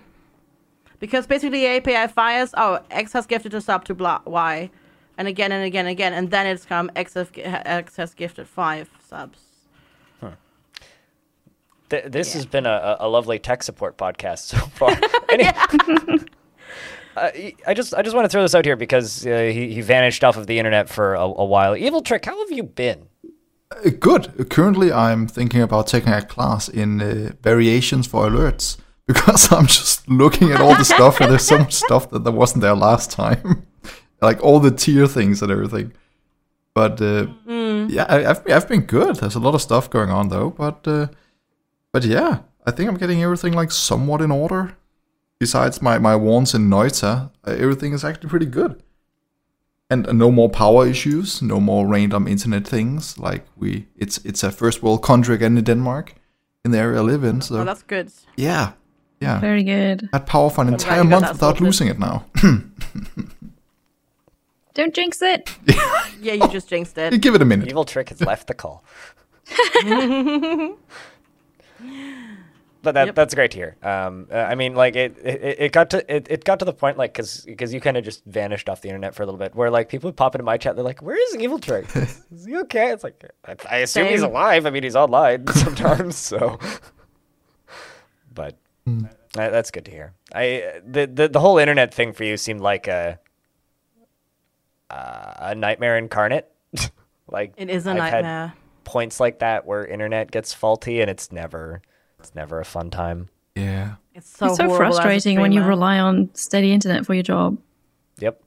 Because 0.98 1.26
basically 1.26 1.60
the 1.60 1.66
API 1.66 2.12
fires, 2.12 2.52
oh, 2.56 2.80
X 2.90 3.12
has 3.14 3.26
gifted 3.26 3.54
a 3.54 3.60
sub 3.60 3.84
to 3.86 3.94
blah, 3.94 4.20
Y, 4.26 4.70
and 5.16 5.26
again 5.28 5.50
and 5.52 5.64
again 5.64 5.86
and 5.86 5.92
again, 5.92 6.12
and 6.12 6.30
then 6.30 6.46
it's 6.46 6.64
come 6.66 6.90
X 6.94 7.14
has, 7.14 7.28
X 7.36 7.96
has 7.96 8.12
gifted 8.14 8.46
five 8.46 8.90
subs. 9.08 9.40
Th- 11.90 12.04
this 12.06 12.32
has 12.34 12.46
been 12.46 12.66
a, 12.66 12.96
a 13.00 13.06
a 13.06 13.08
lovely 13.08 13.38
tech 13.38 13.62
support 13.62 13.96
podcast 13.98 14.38
so 14.38 14.56
far. 14.74 14.96
Any- 15.28 15.48
Uh, 17.16 17.28
I 17.66 17.74
just 17.74 17.92
I 17.92 18.02
just 18.02 18.14
want 18.14 18.24
to 18.24 18.28
throw 18.28 18.40
this 18.42 18.54
out 18.54 18.64
here 18.64 18.76
because 18.76 19.26
uh, 19.26 19.50
he, 19.52 19.74
he 19.74 19.80
vanished 19.80 20.22
off 20.22 20.36
of 20.36 20.46
the 20.46 20.58
internet 20.60 20.88
for 20.88 21.14
a, 21.14 21.22
a 21.24 21.44
while. 21.44 21.76
Evil 21.76 22.02
Trick, 22.02 22.24
how 22.24 22.38
have 22.38 22.52
you 22.56 22.62
been? 22.62 23.08
Uh, 23.72 23.90
Good. 23.98 24.48
Currently, 24.48 24.92
I'm 24.92 25.26
thinking 25.26 25.60
about 25.60 25.88
taking 25.88 26.12
a 26.12 26.22
class 26.22 26.68
in 26.68 27.02
uh, 27.02 27.32
variations 27.42 28.06
for 28.06 28.28
alerts 28.28 28.76
because 29.08 29.50
I'm 29.52 29.66
just 29.66 30.08
looking 30.08 30.52
at 30.52 30.60
all 30.60 30.76
the 30.76 30.84
stuff 30.84 31.20
and 31.20 31.32
there's 31.32 31.44
so 31.46 31.58
much 31.58 31.74
stuff 31.74 32.10
that 32.10 32.22
there 32.22 32.32
wasn't 32.32 32.62
there 32.62 32.76
last 32.76 33.10
time, 33.10 33.66
like 34.22 34.40
all 34.40 34.60
the 34.60 34.70
tier 34.70 35.08
things 35.08 35.42
and 35.42 35.50
everything. 35.50 35.92
But 36.74 37.02
uh, 37.02 37.26
yeah, 37.88 38.06
I, 38.08 38.24
I've 38.30 38.48
I've 38.48 38.68
been 38.68 38.82
good. 38.82 39.16
There's 39.16 39.34
a 39.34 39.40
lot 39.40 39.56
of 39.56 39.60
stuff 39.62 39.90
going 39.90 40.10
on 40.10 40.28
though, 40.28 40.50
but 40.50 40.86
uh, 40.86 41.08
but 41.92 42.04
yeah, 42.04 42.38
I 42.66 42.70
think 42.70 42.88
I'm 42.88 42.96
getting 42.98 43.22
everything 43.22 43.52
like 43.52 43.70
somewhat 43.72 44.20
in 44.20 44.30
order. 44.30 44.76
Besides 45.38 45.80
my 45.82 45.98
my 45.98 46.16
wants 46.16 46.54
in 46.54 46.68
Noita, 46.70 47.30
uh, 47.46 47.50
everything 47.50 47.94
is 47.94 48.04
actually 48.04 48.28
pretty 48.30 48.46
good 48.46 48.82
and 49.90 50.06
uh, 50.06 50.12
no 50.12 50.30
more 50.30 50.48
power 50.50 50.86
issues, 50.86 51.40
no 51.42 51.58
more 51.60 51.86
random 51.86 52.28
internet 52.28 52.68
things. 52.68 53.18
Like 53.18 53.44
we, 53.56 53.86
it's 53.96 54.18
it's 54.24 54.42
a 54.44 54.50
first 54.50 54.82
world 54.82 55.02
country 55.02 55.34
again 55.34 55.56
in 55.58 55.64
Denmark, 55.64 56.14
in 56.64 56.70
the 56.72 56.78
area 56.78 56.98
I 57.00 57.02
live 57.02 57.24
in. 57.24 57.40
So 57.40 57.54
Oh, 57.60 57.64
that's 57.64 57.82
good. 57.82 58.08
yeah, 58.36 58.72
yeah, 59.20 59.40
Very 59.40 59.64
good. 59.64 60.08
had 60.12 60.26
power 60.26 60.50
for 60.50 60.60
an 60.60 60.68
glad 60.68 60.80
entire 60.80 61.04
month 61.04 61.28
without 61.32 61.56
sorted. 61.56 61.62
losing 61.62 61.88
it 61.88 61.98
now. 61.98 62.24
Don't 64.74 64.94
jinx 64.94 65.20
it. 65.22 65.50
Yeah, 66.22 66.34
you 66.34 66.48
just 66.48 66.68
jinxed 66.68 66.96
You 67.00 67.02
it. 67.04 67.20
give 67.22 67.34
it 67.34 67.42
a 67.42 67.44
minute. 67.44 67.68
Evil 67.68 67.84
Trick 67.84 68.08
has 68.10 68.20
left 68.20 68.46
the 68.46 68.54
call. 68.54 68.84
but 72.82 72.92
that 72.92 73.06
Yep. 73.06 73.14
that's 73.14 73.34
great 73.34 73.50
to 73.52 73.56
hear. 73.58 73.76
Um, 73.82 74.26
uh, 74.32 74.36
I 74.36 74.54
mean, 74.54 74.74
like 74.74 74.96
it, 74.96 75.16
it, 75.22 75.56
it 75.58 75.72
got 75.72 75.90
to 75.90 76.14
it, 76.14 76.26
it 76.30 76.44
got 76.44 76.58
to 76.60 76.64
the 76.64 76.72
point 76.72 76.96
like 76.98 77.12
because 77.12 77.42
because 77.44 77.74
you 77.74 77.80
kind 77.80 77.96
of 77.96 78.04
just 78.04 78.24
vanished 78.24 78.68
off 78.68 78.80
the 78.80 78.88
internet 78.88 79.14
for 79.14 79.22
a 79.22 79.26
little 79.26 79.38
bit, 79.38 79.54
where 79.54 79.70
like 79.70 79.88
people 79.88 80.08
would 80.08 80.16
pop 80.16 80.34
into 80.34 80.44
my 80.44 80.56
chat, 80.56 80.76
they're 80.76 80.84
like, 80.84 81.02
"Where 81.02 81.16
is 81.16 81.36
Evil 81.36 81.58
Trick? 81.58 81.86
is 81.96 82.46
he 82.46 82.56
okay?" 82.58 82.90
It's 82.92 83.04
like 83.04 83.22
I, 83.46 83.56
I 83.70 83.76
assume 83.78 84.08
he's 84.08 84.22
alive. 84.22 84.66
I 84.66 84.70
mean, 84.70 84.82
he's 84.82 84.96
online 84.96 85.46
sometimes, 85.52 86.16
so. 86.16 86.58
But 88.34 88.56
Hmm. 88.86 89.04
uh, 89.36 89.50
that's 89.50 89.70
good 89.70 89.84
to 89.84 89.90
hear. 89.90 90.14
I 90.34 90.80
the, 90.86 91.06
the 91.06 91.28
the 91.28 91.40
whole 91.40 91.58
internet 91.58 91.92
thing 91.92 92.12
for 92.14 92.24
you 92.24 92.36
seemed 92.38 92.60
like 92.60 92.88
a 92.88 93.18
uh, 94.88 95.32
a 95.38 95.54
nightmare 95.54 95.98
incarnate. 95.98 96.50
like 97.28 97.52
It 97.56 97.68
is 97.70 97.86
a 97.86 97.90
I've 97.90 97.96
had 97.98 98.12
nightmare. 98.24 98.52
points 98.84 99.20
like 99.20 99.40
that 99.40 99.66
where 99.66 99.84
internet 99.84 100.30
gets 100.30 100.52
faulty 100.54 101.00
and 101.00 101.10
it's 101.10 101.30
never 101.30 101.82
it's 102.20 102.34
never 102.34 102.60
a 102.60 102.64
fun 102.64 102.90
time. 102.90 103.28
Yeah, 103.56 103.94
It's 104.14 104.28
so, 104.36 104.46
it's 104.46 104.56
so 104.56 104.68
horrible 104.68 104.86
as 104.86 104.98
a 104.98 105.02
frustrating 105.02 105.40
when 105.40 105.52
you 105.52 105.62
rely 105.62 105.98
on 105.98 106.30
steady 106.34 106.72
internet 106.72 107.04
for 107.04 107.14
your 107.14 107.22
job. 107.24 107.58
Yep. 108.18 108.40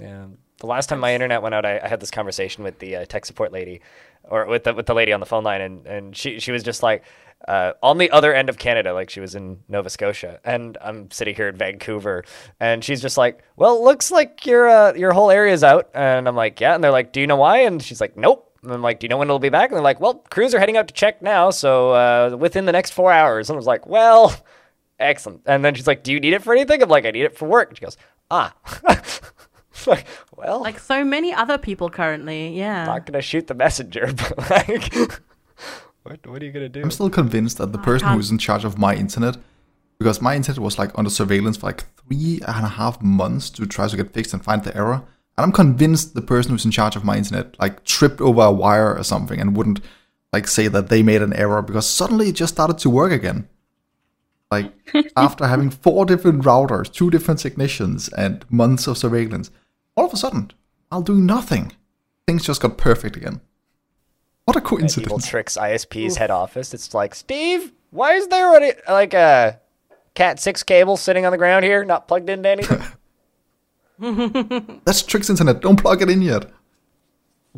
Yeah. 0.00 0.26
The 0.58 0.66
last 0.66 0.86
time 0.88 1.00
my 1.00 1.12
internet 1.12 1.42
went 1.42 1.54
out, 1.54 1.66
I, 1.66 1.80
I 1.82 1.88
had 1.88 2.00
this 2.00 2.10
conversation 2.10 2.62
with 2.64 2.78
the 2.78 2.96
uh, 2.96 3.04
tech 3.06 3.26
support 3.26 3.52
lady, 3.52 3.80
or 4.22 4.46
with 4.46 4.64
the 4.64 4.72
with 4.72 4.86
the 4.86 4.94
lady 4.94 5.12
on 5.12 5.20
the 5.20 5.26
phone 5.26 5.44
line, 5.44 5.60
and, 5.60 5.86
and 5.86 6.16
she 6.16 6.38
she 6.38 6.52
was 6.52 6.62
just 6.62 6.82
like, 6.82 7.02
uh, 7.48 7.72
on 7.82 7.98
the 7.98 8.10
other 8.10 8.32
end 8.32 8.48
of 8.48 8.56
Canada, 8.56 8.94
like 8.94 9.10
she 9.10 9.20
was 9.20 9.34
in 9.34 9.58
Nova 9.68 9.90
Scotia, 9.90 10.40
and 10.44 10.78
I'm 10.80 11.10
sitting 11.10 11.34
here 11.34 11.48
in 11.48 11.56
Vancouver, 11.56 12.24
and 12.60 12.82
she's 12.82 13.02
just 13.02 13.18
like, 13.18 13.42
well, 13.56 13.76
it 13.76 13.82
looks 13.82 14.10
like 14.10 14.46
your 14.46 14.68
uh, 14.68 14.94
your 14.94 15.12
whole 15.12 15.30
area's 15.30 15.64
out, 15.64 15.90
and 15.94 16.26
I'm 16.28 16.36
like, 16.36 16.60
yeah, 16.60 16.74
and 16.74 16.82
they're 16.82 16.92
like, 16.92 17.12
do 17.12 17.20
you 17.20 17.26
know 17.26 17.36
why? 17.36 17.58
And 17.58 17.82
she's 17.82 18.00
like, 18.00 18.16
nope. 18.16 18.53
And 18.64 18.72
I'm 18.72 18.82
like, 18.82 19.00
do 19.00 19.04
you 19.04 19.08
know 19.08 19.18
when 19.18 19.28
it'll 19.28 19.38
be 19.38 19.48
back? 19.48 19.70
And 19.70 19.76
they're 19.76 19.82
like, 19.82 20.00
well, 20.00 20.14
crews 20.30 20.54
are 20.54 20.58
heading 20.58 20.76
out 20.76 20.88
to 20.88 20.94
check 20.94 21.22
now, 21.22 21.50
so 21.50 21.92
uh, 21.92 22.36
within 22.38 22.64
the 22.64 22.72
next 22.72 22.90
four 22.90 23.12
hours. 23.12 23.48
And 23.48 23.56
I 23.56 23.58
was 23.58 23.66
like, 23.66 23.86
well, 23.86 24.34
excellent. 24.98 25.42
And 25.46 25.64
then 25.64 25.74
she's 25.74 25.86
like, 25.86 26.02
do 26.02 26.12
you 26.12 26.20
need 26.20 26.32
it 26.32 26.42
for 26.42 26.52
anything? 26.54 26.82
I'm 26.82 26.88
like, 26.88 27.04
I 27.06 27.10
need 27.10 27.24
it 27.24 27.36
for 27.36 27.46
work. 27.48 27.68
And 27.68 27.78
she 27.78 27.84
goes, 27.84 27.96
ah. 28.30 28.54
like, 29.86 30.06
well, 30.36 30.60
Like 30.60 30.78
so 30.78 31.04
many 31.04 31.32
other 31.32 31.58
people 31.58 31.90
currently. 31.90 32.56
Yeah. 32.56 32.84
not 32.84 33.06
gonna 33.06 33.22
shoot 33.22 33.46
the 33.46 33.54
messenger, 33.54 34.12
but 34.16 34.50
like, 34.50 34.94
what 36.02 36.26
what 36.26 36.42
are 36.42 36.44
you 36.44 36.52
gonna 36.52 36.68
do? 36.68 36.82
I'm 36.82 36.90
still 36.90 37.10
convinced 37.10 37.58
that 37.58 37.72
the 37.72 37.78
person 37.78 38.08
who's 38.08 38.30
in 38.30 38.38
charge 38.38 38.64
of 38.64 38.78
my 38.78 38.94
internet, 38.94 39.36
because 39.98 40.20
my 40.20 40.36
internet 40.36 40.58
was 40.60 40.78
like 40.78 40.90
under 40.98 41.10
surveillance 41.10 41.56
for 41.56 41.66
like 41.66 41.84
three 42.06 42.40
and 42.46 42.64
a 42.64 42.68
half 42.68 43.00
months 43.02 43.50
to 43.50 43.66
try 43.66 43.88
to 43.88 43.96
get 43.96 44.12
fixed 44.12 44.32
and 44.32 44.42
find 44.44 44.62
the 44.64 44.76
error. 44.76 45.02
And 45.36 45.44
I'm 45.44 45.52
convinced 45.52 46.14
the 46.14 46.22
person 46.22 46.52
who's 46.52 46.64
in 46.64 46.70
charge 46.70 46.96
of 46.96 47.04
my 47.04 47.16
internet 47.16 47.58
like 47.58 47.84
tripped 47.84 48.20
over 48.20 48.42
a 48.42 48.52
wire 48.52 48.96
or 48.96 49.02
something 49.02 49.40
and 49.40 49.56
wouldn't 49.56 49.80
like 50.32 50.46
say 50.46 50.68
that 50.68 50.88
they 50.88 51.02
made 51.02 51.22
an 51.22 51.32
error 51.32 51.62
because 51.62 51.88
suddenly 51.88 52.28
it 52.28 52.34
just 52.34 52.54
started 52.54 52.78
to 52.78 52.90
work 52.90 53.12
again. 53.12 53.48
Like 54.50 54.72
after 55.16 55.46
having 55.46 55.70
four 55.70 56.06
different 56.06 56.42
routers, 56.42 56.92
two 56.92 57.10
different 57.10 57.40
technicians, 57.40 58.08
and 58.10 58.44
months 58.50 58.86
of 58.86 58.98
surveillance, 58.98 59.50
all 59.96 60.06
of 60.06 60.12
a 60.12 60.16
sudden, 60.16 60.52
I'll 60.90 61.02
do 61.02 61.14
nothing, 61.16 61.72
things 62.26 62.44
just 62.44 62.62
got 62.62 62.78
perfect 62.78 63.16
again. 63.16 63.40
What 64.44 64.56
a 64.56 64.60
Evil 64.60 64.78
coincidence! 64.78 65.26
Tricks 65.28 65.56
ISP's 65.56 66.16
head 66.16 66.30
office. 66.30 66.74
It's 66.74 66.94
like, 66.94 67.14
Steve, 67.14 67.72
why 67.90 68.14
is 68.14 68.28
there 68.28 68.48
already 68.48 68.72
like 68.88 69.14
a 69.14 69.60
Cat 70.14 70.38
six 70.38 70.62
cable 70.62 70.96
sitting 70.96 71.26
on 71.26 71.32
the 71.32 71.38
ground 71.38 71.64
here, 71.64 71.84
not 71.84 72.06
plugged 72.06 72.30
into 72.30 72.48
anything? 72.48 72.80
That's 73.98 75.02
Tricks 75.02 75.30
Internet. 75.30 75.60
Don't 75.60 75.76
plug 75.80 76.02
it 76.02 76.10
in 76.10 76.22
yet. 76.22 76.50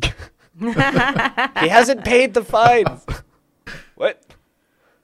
he 0.03 1.67
hasn't 1.67 2.03
paid 2.03 2.33
the 2.33 2.43
fines. 2.43 3.05
what? 3.95 4.23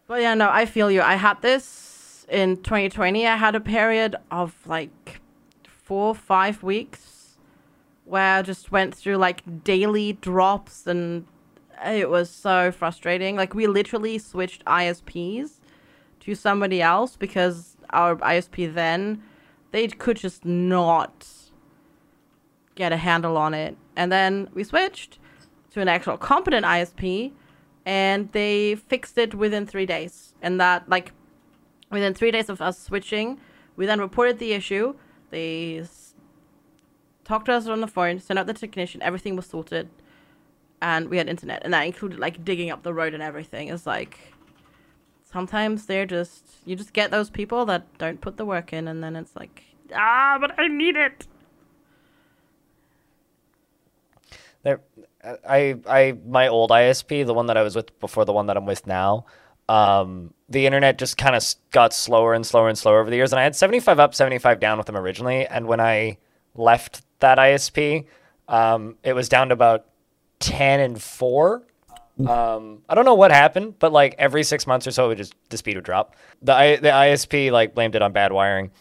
But 0.08 0.22
yeah, 0.22 0.34
no, 0.34 0.50
I 0.50 0.66
feel 0.66 0.92
you. 0.92 1.02
I 1.02 1.16
had 1.16 1.42
this 1.42 2.26
in 2.30 2.58
2020. 2.58 3.28
I 3.28 3.36
had 3.36 3.56
a 3.56 3.60
period 3.60 4.16
of 4.32 4.56
like 4.66 5.22
four, 5.66 6.14
five 6.16 6.64
weeks 6.64 7.38
where 8.06 8.38
I 8.38 8.42
just 8.42 8.72
went 8.72 8.94
through 8.94 9.18
like 9.18 9.64
daily 9.64 10.14
drops 10.14 10.88
and 10.88 11.26
it 11.86 12.10
was 12.10 12.30
so 12.30 12.72
frustrating. 12.72 13.36
Like 13.36 13.54
we 13.54 13.68
literally 13.68 14.18
switched 14.18 14.64
ISPs 14.66 15.60
to 16.22 16.36
somebody 16.36 16.82
else 16.82 17.16
because 17.16 17.78
our 17.90 18.16
ISP 18.18 18.74
then 18.74 19.24
they 19.74 19.88
could 19.88 20.18
just 20.18 20.46
not 20.46 21.28
get 22.76 22.94
a 22.94 22.98
handle 22.98 23.38
on 23.38 23.56
it. 23.56 23.76
And 23.96 24.12
then 24.12 24.48
we 24.54 24.64
switched 24.64 25.18
to 25.72 25.82
an 25.82 25.88
actual 25.88 26.16
competent 26.16 26.64
ISP 26.64 27.32
and 27.84 28.32
they 28.34 28.76
fixed 28.76 29.18
it 29.18 29.34
within 29.34 29.66
three 29.66 29.88
days. 29.88 30.36
And 30.44 30.62
that, 30.62 30.88
like, 30.88 31.12
within 31.90 32.14
three 32.14 32.30
days 32.30 32.50
of 32.50 32.62
us 32.62 32.80
switching, 32.80 33.40
we 33.76 33.88
then 33.88 34.00
reported 34.00 34.38
the 34.38 34.54
issue. 34.54 34.94
They 35.32 35.84
talked 37.24 37.48
to 37.48 37.54
us 37.54 37.66
on 37.66 37.82
the 37.82 37.88
phone, 37.88 38.20
sent 38.20 38.38
out 38.38 38.46
the 38.46 38.54
technician, 38.54 39.02
everything 39.02 39.36
was 39.36 39.48
sorted, 39.48 39.90
and 40.84 41.10
we 41.10 41.18
had 41.18 41.28
internet. 41.28 41.64
And 41.64 41.74
that 41.74 41.88
included, 41.88 42.20
like, 42.20 42.46
digging 42.46 42.70
up 42.70 42.84
the 42.84 42.94
road 42.94 43.16
and 43.16 43.24
everything. 43.24 43.70
It's 43.70 43.88
like, 43.88 44.33
sometimes 45.34 45.88
they're 45.88 46.06
just, 46.06 46.46
you 46.66 46.76
just 46.76 46.94
get 46.94 47.10
those 47.10 47.30
people 47.30 47.66
that 47.66 47.98
don't 47.98 48.22
put 48.22 48.38
the 48.38 48.46
work 48.46 48.72
in, 48.72 48.88
and 48.88 49.04
then 49.04 49.16
it's 49.16 49.36
like, 49.36 49.64
ah, 49.94 50.38
but 50.40 50.58
I 50.60 50.68
need 50.68 50.96
it. 50.96 51.28
There, 54.62 54.80
I, 55.50 55.76
I, 55.88 56.18
my 56.26 56.48
old 56.48 56.70
ISP, 56.70 57.26
the 57.26 57.34
one 57.34 57.48
that 57.48 57.58
I 57.58 57.64
was 57.64 57.76
with 57.76 58.00
before 58.00 58.24
the 58.24 58.32
one 58.32 58.46
that 58.46 58.56
I'm 58.56 58.66
with 58.66 58.86
now, 58.88 59.26
um, 59.68 60.34
the 60.48 60.66
internet 60.66 60.98
just 60.98 61.18
kind 61.18 61.36
of 61.36 61.44
got 61.72 61.94
slower 61.94 62.34
and 62.34 62.46
slower 62.46 62.70
and 62.70 62.78
slower 62.78 63.02
over 63.02 63.10
the 63.10 63.16
years. 63.16 63.34
And 63.34 63.40
I 63.40 63.44
had 63.44 63.56
75 63.56 64.00
up, 64.00 64.14
75 64.14 64.60
down 64.60 64.78
with 64.78 64.88
them 64.88 64.96
originally. 64.96 65.48
And 65.48 65.68
when 65.68 65.80
I 65.80 66.18
left 66.56 67.02
that 67.20 67.38
ISP, 67.38 68.06
um, 68.48 68.96
it 69.04 69.14
was 69.14 69.28
down 69.28 69.50
to 69.50 69.54
about 69.54 69.86
10 70.40 70.80
and 70.80 71.02
4. 71.02 71.64
Um, 72.20 72.84
I 72.88 72.96
don't 72.96 73.06
know 73.06 73.16
what 73.16 73.32
happened, 73.32 73.80
but 73.80 73.92
like 73.92 74.16
every 74.20 74.44
six 74.44 74.68
months 74.68 74.86
or 74.86 74.92
so, 74.92 75.06
it 75.06 75.08
would 75.10 75.18
just 75.18 75.36
the 75.50 75.58
speed 75.58 75.76
would 75.76 75.86
drop. 75.86 76.16
The 76.42 76.54
I, 76.54 76.76
the 76.76 76.90
ISP 76.90 77.52
like 77.52 77.74
blamed 77.74 77.96
it 77.96 78.02
on 78.02 78.12
bad 78.12 78.32
wiring 78.32 78.72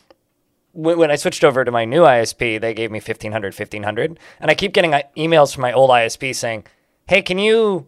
when 0.72 0.98
when 0.98 1.10
I 1.10 1.16
switched 1.16 1.44
over 1.44 1.64
to 1.64 1.70
my 1.70 1.84
new 1.84 2.02
ISP, 2.02 2.60
they 2.60 2.74
gave 2.74 2.90
me 2.90 2.98
1500, 2.98 3.54
1500. 3.54 4.18
And 4.40 4.50
I 4.50 4.54
keep 4.54 4.72
getting 4.72 4.94
uh, 4.94 5.02
emails 5.16 5.54
from 5.54 5.62
my 5.62 5.72
old 5.72 5.90
ISP 5.90 6.34
saying, 6.34 6.64
hey, 7.06 7.22
can 7.22 7.38
you 7.38 7.86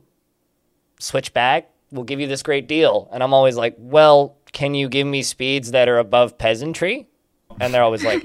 switch 1.00 1.32
back? 1.32 1.70
We'll 1.90 2.04
give 2.04 2.20
you 2.20 2.26
this 2.26 2.42
great 2.42 2.66
deal. 2.66 3.08
And 3.12 3.22
I'm 3.22 3.32
always 3.32 3.56
like, 3.56 3.74
well, 3.78 4.36
can 4.52 4.74
you 4.74 4.88
give 4.88 5.06
me 5.06 5.22
speeds 5.22 5.70
that 5.72 5.88
are 5.88 5.98
above 5.98 6.38
peasantry? 6.38 7.08
And 7.60 7.72
they're 7.72 7.82
always 7.82 8.04
like, 8.04 8.22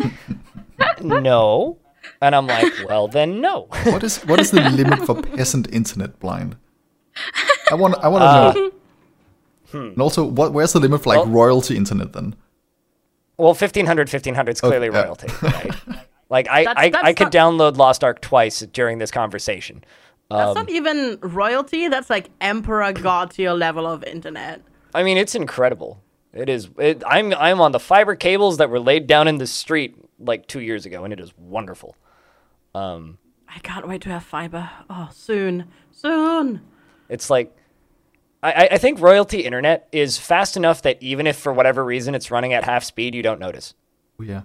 no. 1.02 1.78
And 2.22 2.36
I'm 2.36 2.48
like, 2.48 2.74
well, 2.88 3.08
then 3.08 3.42
no. 3.42 3.68
What 3.84 4.04
is 4.04 4.18
what 4.24 4.40
is 4.40 4.52
the 4.52 4.62
limit 4.70 5.06
for 5.06 5.22
peasant 5.22 5.72
internet 5.72 6.20
blind? 6.20 6.58
I 7.72 7.76
want 7.76 7.96
I 8.04 8.08
want 8.08 8.22
to 8.22 8.28
Uh, 8.28 8.54
know. 8.54 8.72
And 9.72 10.02
also, 10.02 10.24
what 10.26 10.54
where's 10.54 10.74
the 10.74 10.80
limit 10.80 11.04
for 11.04 11.10
like 11.10 11.18
Well- 11.26 11.28
royalty 11.28 11.76
internet 11.78 12.14
then? 12.14 12.36
Well, 13.38 13.54
1500, 13.54 14.10
1500 14.10 14.52
is 14.52 14.62
clearly 14.62 14.88
yeah. 14.88 15.02
royalty, 15.04 15.28
right? 15.42 15.74
Like, 16.30 16.50
I, 16.50 16.66
That's- 16.66 16.86
I, 16.86 16.90
that's 16.90 17.04
I 17.06 17.14
could 17.14 17.26
not- 17.26 17.32
download 17.34 17.78
Lost 17.78 18.04
Ark 18.04 18.20
twice 18.22 18.60
during 18.74 18.98
this 18.98 19.12
conversation. 19.12 19.84
That's 20.30 20.56
not 20.56 20.70
even 20.70 21.18
royalty. 21.22 21.88
That's 21.88 22.10
like 22.10 22.30
emperor 22.42 22.92
god 22.94 23.32
tier 23.32 23.52
level 23.54 23.88
of 23.88 24.04
internet. 24.04 24.62
I 24.94 25.04
mean, 25.04 25.18
it's 25.18 25.34
incredible. 25.36 26.02
It 26.34 26.50
is. 26.50 26.70
It, 26.78 27.02
I'm 27.08 27.34
I'm 27.34 27.60
on 27.62 27.72
the 27.72 27.80
fiber 27.80 28.16
cables 28.16 28.58
that 28.58 28.70
were 28.70 28.80
laid 28.80 29.08
down 29.08 29.28
in 29.28 29.38
the 29.40 29.48
street 29.48 29.96
like 30.20 30.46
two 30.48 30.60
years 30.60 30.86
ago, 30.86 31.04
and 31.04 31.12
it 31.14 31.20
is 31.20 31.34
wonderful. 31.38 31.96
Um, 32.76 33.18
I 33.48 33.58
can't 33.60 33.88
wait 33.88 34.02
to 34.02 34.10
have 34.10 34.24
fiber. 34.24 34.70
Oh, 34.90 35.10
soon, 35.12 35.66
soon. 35.92 36.62
It's 37.10 37.30
like 37.30 37.56
I, 38.42 38.52
I- 38.52 38.68
I 38.72 38.78
think 38.78 39.02
royalty 39.02 39.42
internet 39.42 39.88
is 39.92 40.18
fast 40.18 40.56
enough 40.56 40.82
that 40.84 41.02
even 41.02 41.28
if 41.28 41.38
for 41.38 41.52
whatever 41.52 41.84
reason 41.84 42.16
it's 42.16 42.32
running 42.32 42.54
at 42.54 42.64
half 42.64 42.84
speed, 42.84 43.14
you 43.16 43.22
don't 43.22 43.40
notice. 43.40 43.74
Oh, 44.20 44.24
yeah. 44.24 44.44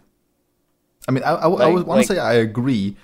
I 1.07 1.13
mean, 1.13 1.23
I, 1.23 1.33
I, 1.35 1.43
I 1.43 1.47
Like- 1.47 1.75
want 1.75 1.87
like- 1.89 2.07
to 2.09 2.15
say 2.15 2.19
I 2.19 2.35
agree. 2.35 2.97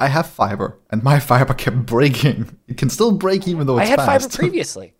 I 0.00 0.06
have 0.06 0.26
fiber, 0.28 0.78
and 0.90 1.02
my 1.02 1.18
fiber 1.30 1.54
kept 1.54 1.84
breaking. 1.86 2.56
It 2.68 2.76
can 2.76 2.88
still 2.88 3.12
break 3.12 3.46
even 3.48 3.66
though 3.66 3.78
I 3.78 3.82
it's 3.82 3.90
had 3.90 3.96
fast. 3.98 4.30
fiber 4.30 4.36
previously. 4.38 4.94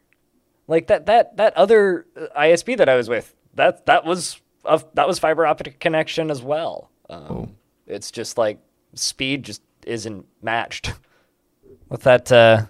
like 0.66 0.88
that 0.88 1.06
that 1.06 1.36
that 1.36 1.56
other 1.56 2.06
uh, 2.16 2.26
ISP 2.40 2.76
that 2.76 2.88
I 2.88 2.96
was 2.96 3.08
with 3.08 3.34
that 3.54 3.86
that 3.86 4.04
was 4.04 4.40
a, 4.64 4.82
that 4.94 5.06
was 5.08 5.18
fiber 5.20 5.46
optic 5.46 5.78
connection 5.80 6.30
as 6.30 6.42
well. 6.42 6.90
Um, 7.08 7.24
Oh. 7.30 7.48
It's 7.86 8.10
just 8.10 8.36
like 8.36 8.58
speed 8.94 9.44
just 9.44 9.62
isn't 9.86 10.26
matched. 10.42 10.92
With 11.88 12.02
that, 12.02 12.30
uh, 12.30 12.66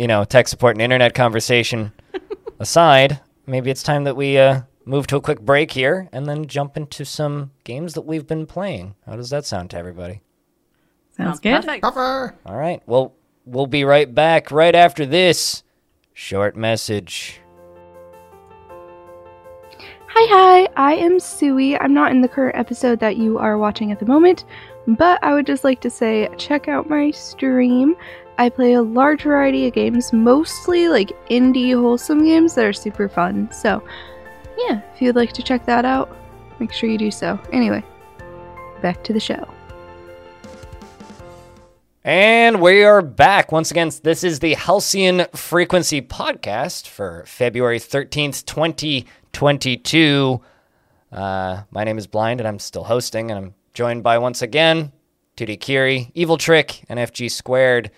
you 0.00 0.06
know, 0.06 0.24
tech 0.24 0.48
support 0.48 0.76
and 0.76 0.80
internet 0.80 1.12
conversation 1.12 1.92
aside, 2.58 3.20
maybe 3.46 3.70
it's 3.70 3.82
time 3.82 4.04
that 4.04 4.16
we 4.16 4.38
uh, 4.38 4.62
move 4.86 5.06
to 5.06 5.16
a 5.16 5.20
quick 5.20 5.42
break 5.42 5.72
here 5.72 6.08
and 6.10 6.26
then 6.26 6.46
jump 6.46 6.74
into 6.74 7.04
some 7.04 7.50
games 7.64 7.92
that 7.92 8.00
we've 8.00 8.26
been 8.26 8.46
playing. 8.46 8.94
How 9.04 9.16
does 9.16 9.28
that 9.28 9.44
sound 9.44 9.68
to 9.70 9.76
everybody? 9.76 10.22
Sounds 11.14 11.38
good. 11.38 11.56
Perfect. 11.56 11.82
Cover. 11.82 12.34
All 12.46 12.56
right. 12.56 12.82
Well, 12.86 13.12
we'll 13.44 13.66
be 13.66 13.84
right 13.84 14.12
back 14.14 14.50
right 14.50 14.74
after 14.74 15.04
this 15.04 15.64
short 16.14 16.56
message. 16.56 17.42
Hi, 20.12 20.66
hi, 20.66 20.68
I 20.76 20.94
am 20.94 21.20
Sui. 21.20 21.78
I'm 21.78 21.92
not 21.92 22.10
in 22.10 22.22
the 22.22 22.28
current 22.28 22.56
episode 22.56 23.00
that 23.00 23.18
you 23.18 23.38
are 23.38 23.58
watching 23.58 23.92
at 23.92 24.00
the 24.00 24.06
moment, 24.06 24.44
but 24.86 25.22
I 25.22 25.34
would 25.34 25.46
just 25.46 25.62
like 25.62 25.80
to 25.82 25.90
say 25.90 26.28
check 26.38 26.68
out 26.68 26.88
my 26.88 27.10
stream. 27.10 27.94
I 28.40 28.48
play 28.48 28.72
a 28.72 28.80
large 28.80 29.24
variety 29.24 29.66
of 29.66 29.74
games, 29.74 30.14
mostly 30.14 30.88
like 30.88 31.10
indie 31.28 31.78
wholesome 31.78 32.24
games 32.24 32.54
that 32.54 32.64
are 32.64 32.72
super 32.72 33.06
fun. 33.06 33.52
So, 33.52 33.82
yeah, 34.56 34.80
if 34.94 35.02
you'd 35.02 35.14
like 35.14 35.34
to 35.34 35.42
check 35.42 35.66
that 35.66 35.84
out, 35.84 36.16
make 36.58 36.72
sure 36.72 36.88
you 36.88 36.96
do 36.96 37.10
so. 37.10 37.38
Anyway, 37.52 37.84
back 38.80 39.04
to 39.04 39.12
the 39.12 39.20
show. 39.20 39.46
And 42.02 42.62
we 42.62 42.82
are 42.82 43.02
back 43.02 43.52
once 43.52 43.70
again. 43.70 43.90
This 44.02 44.24
is 44.24 44.38
the 44.38 44.54
Halcyon 44.54 45.26
Frequency 45.34 46.00
Podcast 46.00 46.88
for 46.88 47.24
February 47.26 47.78
13th, 47.78 48.46
2022. 48.46 50.40
Uh, 51.12 51.62
my 51.70 51.84
name 51.84 51.98
is 51.98 52.06
Blind, 52.06 52.40
and 52.40 52.48
I'm 52.48 52.58
still 52.58 52.84
hosting, 52.84 53.30
and 53.30 53.38
I'm 53.38 53.54
joined 53.74 54.02
by 54.02 54.16
once 54.16 54.40
again 54.40 54.92
2D 55.36 55.60
Kiri, 55.60 56.10
Evil 56.14 56.38
Trick, 56.38 56.86
and 56.88 56.98
FG 56.98 57.30
Squared. 57.30 57.90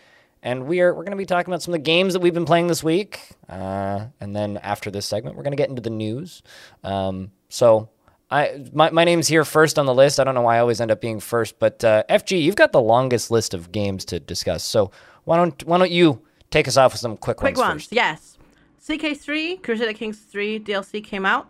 And 0.42 0.66
we 0.66 0.80
are 0.80 0.92
we're 0.92 1.04
going 1.04 1.12
to 1.12 1.16
be 1.16 1.26
talking 1.26 1.52
about 1.52 1.62
some 1.62 1.72
of 1.72 1.78
the 1.80 1.84
games 1.84 2.14
that 2.14 2.20
we've 2.20 2.34
been 2.34 2.44
playing 2.44 2.66
this 2.66 2.82
week. 2.82 3.20
Uh, 3.48 4.06
and 4.20 4.34
then 4.34 4.56
after 4.58 4.90
this 4.90 5.06
segment, 5.06 5.36
we're 5.36 5.44
going 5.44 5.52
to 5.52 5.56
get 5.56 5.68
into 5.68 5.82
the 5.82 5.90
news. 5.90 6.42
Um, 6.82 7.30
so 7.48 7.88
I 8.30 8.64
my, 8.72 8.90
my 8.90 9.04
name's 9.04 9.28
here 9.28 9.44
first 9.44 9.78
on 9.78 9.86
the 9.86 9.94
list. 9.94 10.18
I 10.18 10.24
don't 10.24 10.34
know 10.34 10.42
why 10.42 10.56
I 10.56 10.60
always 10.60 10.80
end 10.80 10.90
up 10.90 11.00
being 11.00 11.20
first, 11.20 11.58
but 11.58 11.84
uh, 11.84 12.02
FG, 12.10 12.42
you've 12.42 12.56
got 12.56 12.72
the 12.72 12.80
longest 12.80 13.30
list 13.30 13.54
of 13.54 13.70
games 13.70 14.04
to 14.06 14.18
discuss. 14.18 14.64
So 14.64 14.90
why 15.24 15.36
don't 15.36 15.62
why 15.64 15.78
don't 15.78 15.90
you 15.92 16.22
take 16.50 16.66
us 16.66 16.76
off 16.76 16.92
with 16.92 17.00
some 17.00 17.16
quick, 17.16 17.36
Quick 17.36 17.56
ones, 17.56 17.68
ones, 17.68 17.82
first? 17.84 17.92
yes. 17.92 18.38
CK3, 18.84 19.62
Crusader 19.62 19.92
Kings 19.92 20.18
3 20.18 20.58
DLC 20.58 21.04
came 21.04 21.24
out. 21.24 21.48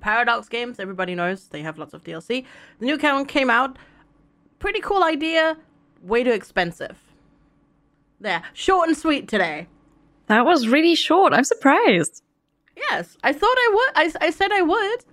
Paradox 0.00 0.46
Games, 0.48 0.78
everybody 0.78 1.14
knows 1.14 1.48
they 1.48 1.62
have 1.62 1.78
lots 1.78 1.94
of 1.94 2.04
DLC. 2.04 2.44
The 2.78 2.86
new 2.86 2.98
one 2.98 3.24
came 3.24 3.48
out. 3.48 3.78
pretty 4.58 4.80
cool 4.80 5.02
idea, 5.02 5.56
way 6.02 6.22
too 6.22 6.32
expensive. 6.32 6.98
There, 8.20 8.42
short 8.52 8.88
and 8.88 8.96
sweet 8.96 9.28
today. 9.28 9.66
That 10.26 10.44
was 10.44 10.68
really 10.68 10.94
short. 10.94 11.32
I'm 11.32 11.44
surprised. 11.44 12.22
Yes, 12.76 13.16
I 13.22 13.32
thought 13.32 13.56
I 13.56 13.70
would. 13.74 13.90
I, 14.22 14.26
I 14.26 14.30
said 14.30 14.52
I 14.52 14.62
would. 14.62 15.04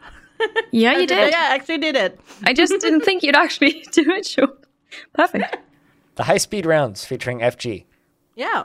Yeah, 0.72 0.98
you 1.00 1.08
did. 1.08 1.32
Yeah, 1.32 1.48
I 1.52 1.56
actually 1.56 1.80
did 1.80 1.96
it. 1.96 2.20
I 2.43 2.54
just 2.54 2.72
didn't 2.80 3.02
think 3.02 3.24
you'd 3.24 3.36
actually 3.36 3.86
do 3.91 4.04
it 4.12 4.26
short. 4.26 4.63
Perfect. 5.13 5.58
The 6.15 6.24
high 6.24 6.38
speed 6.38 6.65
rounds 6.65 7.06
featuring 7.06 7.39
FG. 7.39 7.86
Yeah. 8.36 8.63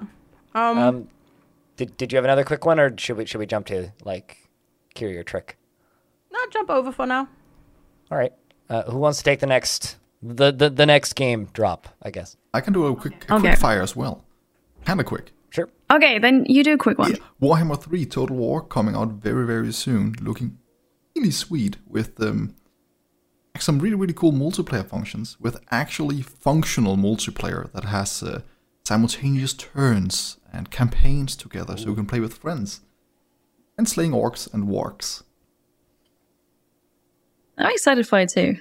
Um, 0.55 0.79
Um, 0.79 1.09
did 1.77 1.97
did 1.97 2.13
you 2.13 2.17
have 2.17 2.25
another 2.25 2.45
quick 2.45 2.65
one, 2.67 2.79
or 2.79 2.97
should 2.99 3.17
we 3.17 3.27
should 3.27 3.39
we 3.39 3.47
jump 3.47 3.67
to 3.67 3.93
like 4.05 4.49
Kiri 4.95 5.17
or 5.19 5.23
Trick? 5.25 5.57
no, 6.31 6.39
jump 6.51 6.71
over 6.71 6.93
for 6.93 7.07
now. 7.07 7.29
All 8.11 8.19
right. 8.19 8.33
Uh, 8.69 8.83
who 8.85 8.99
wants 8.99 9.19
to 9.19 9.25
take 9.25 9.41
the 9.41 9.47
next 9.47 9.97
the, 10.23 10.53
the 10.53 10.69
the 10.71 10.87
next 10.87 11.15
game 11.15 11.49
drop? 11.53 11.89
I 12.03 12.11
guess. 12.11 12.37
I 12.55 12.61
can 12.61 12.73
do 12.75 12.87
a 12.87 12.95
quick, 12.97 13.25
a 13.31 13.35
Okay. 13.35 13.49
quick 13.49 13.59
fire 13.59 13.81
as 13.83 13.97
well. 13.97 14.25
Kind 14.85 15.01
of 15.01 15.07
quick. 15.07 15.33
Sure. 15.51 15.68
Okay, 15.90 16.18
then 16.18 16.47
you 16.49 16.64
do 16.64 16.75
a 16.75 16.79
quick 16.79 16.99
one. 16.99 17.16
Warhammer 17.40 17.81
3 17.81 18.07
Total 18.07 18.37
War 18.37 18.62
coming 18.62 18.95
out 18.95 19.12
very, 19.12 19.47
very 19.47 19.73
soon. 19.73 20.14
Looking 20.21 20.59
really 21.14 21.31
sweet 21.31 21.77
with 21.87 22.21
um, 22.21 22.55
some 23.59 23.79
really, 23.79 23.97
really 23.97 24.14
cool 24.14 24.33
multiplayer 24.33 24.87
functions 24.87 25.37
with 25.40 25.61
actually 25.71 26.23
functional 26.23 26.97
multiplayer 26.97 27.71
that 27.73 27.85
has 27.85 28.23
uh, 28.23 28.40
simultaneous 28.85 29.53
turns 29.53 30.38
and 30.53 30.71
campaigns 30.71 31.37
together 31.37 31.77
so 31.77 31.90
you 31.90 31.95
can 31.95 32.07
play 32.07 32.21
with 32.21 32.35
friends. 32.35 32.81
And 33.79 33.88
slaying 33.88 34.12
orcs 34.12 34.53
and 34.53 34.68
wargs. 34.68 35.23
I'm 37.59 37.71
excited 37.71 38.07
for 38.07 38.21
it 38.21 38.31
too. 38.31 38.59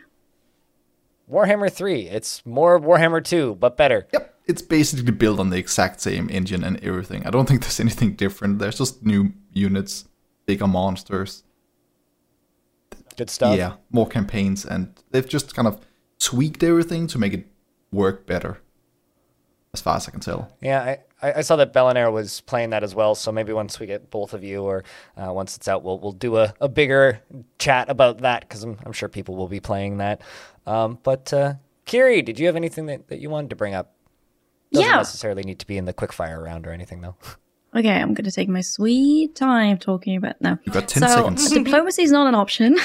Warhammer 1.30 1.72
Three. 1.72 2.08
It's 2.08 2.46
more 2.46 2.80
Warhammer 2.80 3.24
Two, 3.24 3.56
but 3.56 3.78
better. 3.78 4.08
Yep, 4.12 4.36
it's 4.52 4.62
basically 4.62 5.12
built 5.12 5.40
on 5.40 5.50
the 5.50 5.58
exact 5.58 6.02
same 6.02 6.30
engine 6.30 6.64
and 6.64 6.78
everything. 6.84 7.26
I 7.26 7.30
don't 7.30 7.48
think 7.48 7.62
there's 7.62 7.80
anything 7.88 8.14
different. 8.14 8.60
There's 8.60 8.78
just 8.78 9.04
new 9.04 9.32
units, 9.54 10.06
bigger 10.46 10.68
monsters. 10.68 11.44
Good 13.16 13.30
stuff. 13.30 13.58
Yeah, 13.58 13.74
more 13.92 14.08
campaigns, 14.08 14.66
and 14.66 14.94
they've 15.12 15.28
just 15.28 15.56
kind 15.56 15.68
of 15.68 15.80
tweaked 16.20 16.64
everything 16.64 17.08
to 17.08 17.18
make 17.18 17.34
it 17.34 17.48
work 17.92 18.28
better. 18.28 18.60
As 19.74 19.80
far 19.80 19.96
as 19.96 20.06
I 20.06 20.12
can 20.12 20.20
tell. 20.20 20.52
Yeah, 20.60 20.98
I, 21.22 21.34
I 21.40 21.42
saw 21.42 21.56
that 21.56 21.72
Bellinair 21.72 22.12
was 22.12 22.42
playing 22.42 22.72
that 22.72 22.84
as 22.84 22.94
well. 22.94 23.16
So 23.16 23.32
maybe 23.32 23.54
once 23.54 23.80
we 23.80 23.86
get 23.88 24.10
both 24.12 24.34
of 24.34 24.44
you, 24.44 24.64
or 24.64 24.84
uh, 25.16 25.32
once 25.32 25.56
it's 25.56 25.68
out, 25.70 25.82
we'll 25.82 25.98
we'll 25.98 26.12
do 26.12 26.36
a, 26.38 26.54
a 26.60 26.68
bigger 26.68 27.22
chat 27.58 27.90
about 27.90 28.20
that 28.20 28.42
because 28.42 28.64
I'm 28.64 28.78
I'm 28.86 28.92
sure 28.92 29.08
people 29.08 29.36
will 29.36 29.48
be 29.48 29.62
playing 29.62 29.98
that. 29.98 30.22
Um, 30.66 31.00
but 31.04 31.32
uh, 31.32 31.54
Kiri, 31.86 32.22
did 32.22 32.38
you 32.38 32.48
have 32.48 32.58
anything 32.58 32.86
that, 32.88 33.08
that 33.08 33.20
you 33.20 33.30
wanted 33.30 33.50
to 33.52 33.56
bring 33.56 33.74
up? 33.74 33.94
Doesn't 34.72 34.90
Yeah. 34.90 34.98
necessarily 34.98 35.44
need 35.44 35.60
to 35.60 35.68
be 35.68 35.78
in 35.78 35.86
the 35.86 35.94
quickfire 35.94 36.42
round 36.44 36.66
or 36.68 36.72
anything 36.72 37.02
though. 37.02 37.16
Okay, 37.76 37.90
I'm 37.90 38.14
going 38.14 38.26
to 38.26 38.32
take 38.32 38.50
my 38.50 38.62
sweet 38.62 39.36
time 39.36 39.78
talking 39.78 40.18
about 40.18 40.42
now. 40.42 40.60
You've 40.66 40.74
got 40.74 40.90
10 40.90 41.04
so, 41.04 41.08
seconds. 41.08 41.50
diplomacy 41.54 42.04
is 42.04 42.12
not 42.12 42.28
an 42.28 42.36
option. 42.36 42.78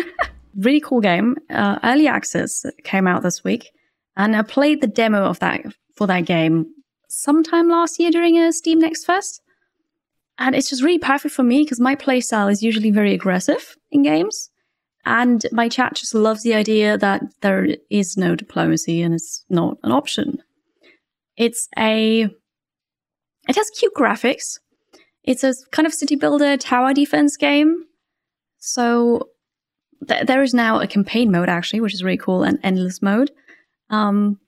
really 0.56 0.80
cool 0.80 1.00
game. 1.00 1.36
Uh, 1.48 1.78
early 1.84 2.06
access 2.06 2.66
came 2.84 3.06
out 3.06 3.22
this 3.22 3.42
week, 3.44 3.70
and 4.16 4.36
I 4.36 4.42
played 4.42 4.82
the 4.82 4.86
demo 4.86 5.24
of 5.24 5.38
that 5.38 5.62
for 5.94 6.06
that 6.06 6.26
game 6.26 6.66
sometime 7.08 7.70
last 7.70 7.98
year 7.98 8.10
during 8.10 8.38
a 8.38 8.52
Steam 8.52 8.78
Next 8.78 9.04
Fest. 9.04 9.40
And 10.38 10.54
it's 10.54 10.68
just 10.68 10.82
really 10.82 10.98
perfect 10.98 11.34
for 11.34 11.42
me 11.42 11.62
because 11.62 11.80
my 11.80 11.96
playstyle 11.96 12.52
is 12.52 12.62
usually 12.62 12.90
very 12.90 13.14
aggressive 13.14 13.76
in 13.90 14.02
games. 14.02 14.50
And 15.06 15.46
my 15.50 15.68
chat 15.70 15.94
just 15.94 16.14
loves 16.14 16.42
the 16.42 16.52
idea 16.52 16.98
that 16.98 17.22
there 17.40 17.68
is 17.90 18.16
no 18.18 18.34
diplomacy 18.34 19.00
and 19.00 19.14
it's 19.14 19.44
not 19.48 19.78
an 19.82 19.92
option. 19.92 20.42
It's 21.36 21.68
a 21.78 22.28
it 23.48 23.56
has 23.56 23.70
cute 23.70 23.94
graphics. 23.94 24.58
It's 25.22 25.44
a 25.44 25.54
kind 25.70 25.86
of 25.86 25.94
city 25.94 26.16
builder 26.16 26.56
tower 26.56 26.94
defense 26.94 27.36
game. 27.36 27.84
So 28.58 29.28
th- 30.06 30.26
there 30.26 30.42
is 30.42 30.54
now 30.54 30.80
a 30.80 30.86
campaign 30.86 31.30
mode 31.30 31.48
actually, 31.48 31.80
which 31.80 31.94
is 31.94 32.02
really 32.02 32.16
cool, 32.16 32.42
and 32.42 32.58
endless 32.62 33.02
mode. 33.02 33.30
Um, 33.90 34.40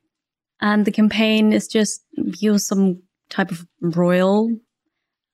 and 0.61 0.85
the 0.85 0.92
campaign 0.92 1.53
is 1.53 1.68
just 1.68 2.03
you're 2.12 2.59
some 2.59 3.03
type 3.29 3.51
of 3.51 3.66
royal. 3.81 4.57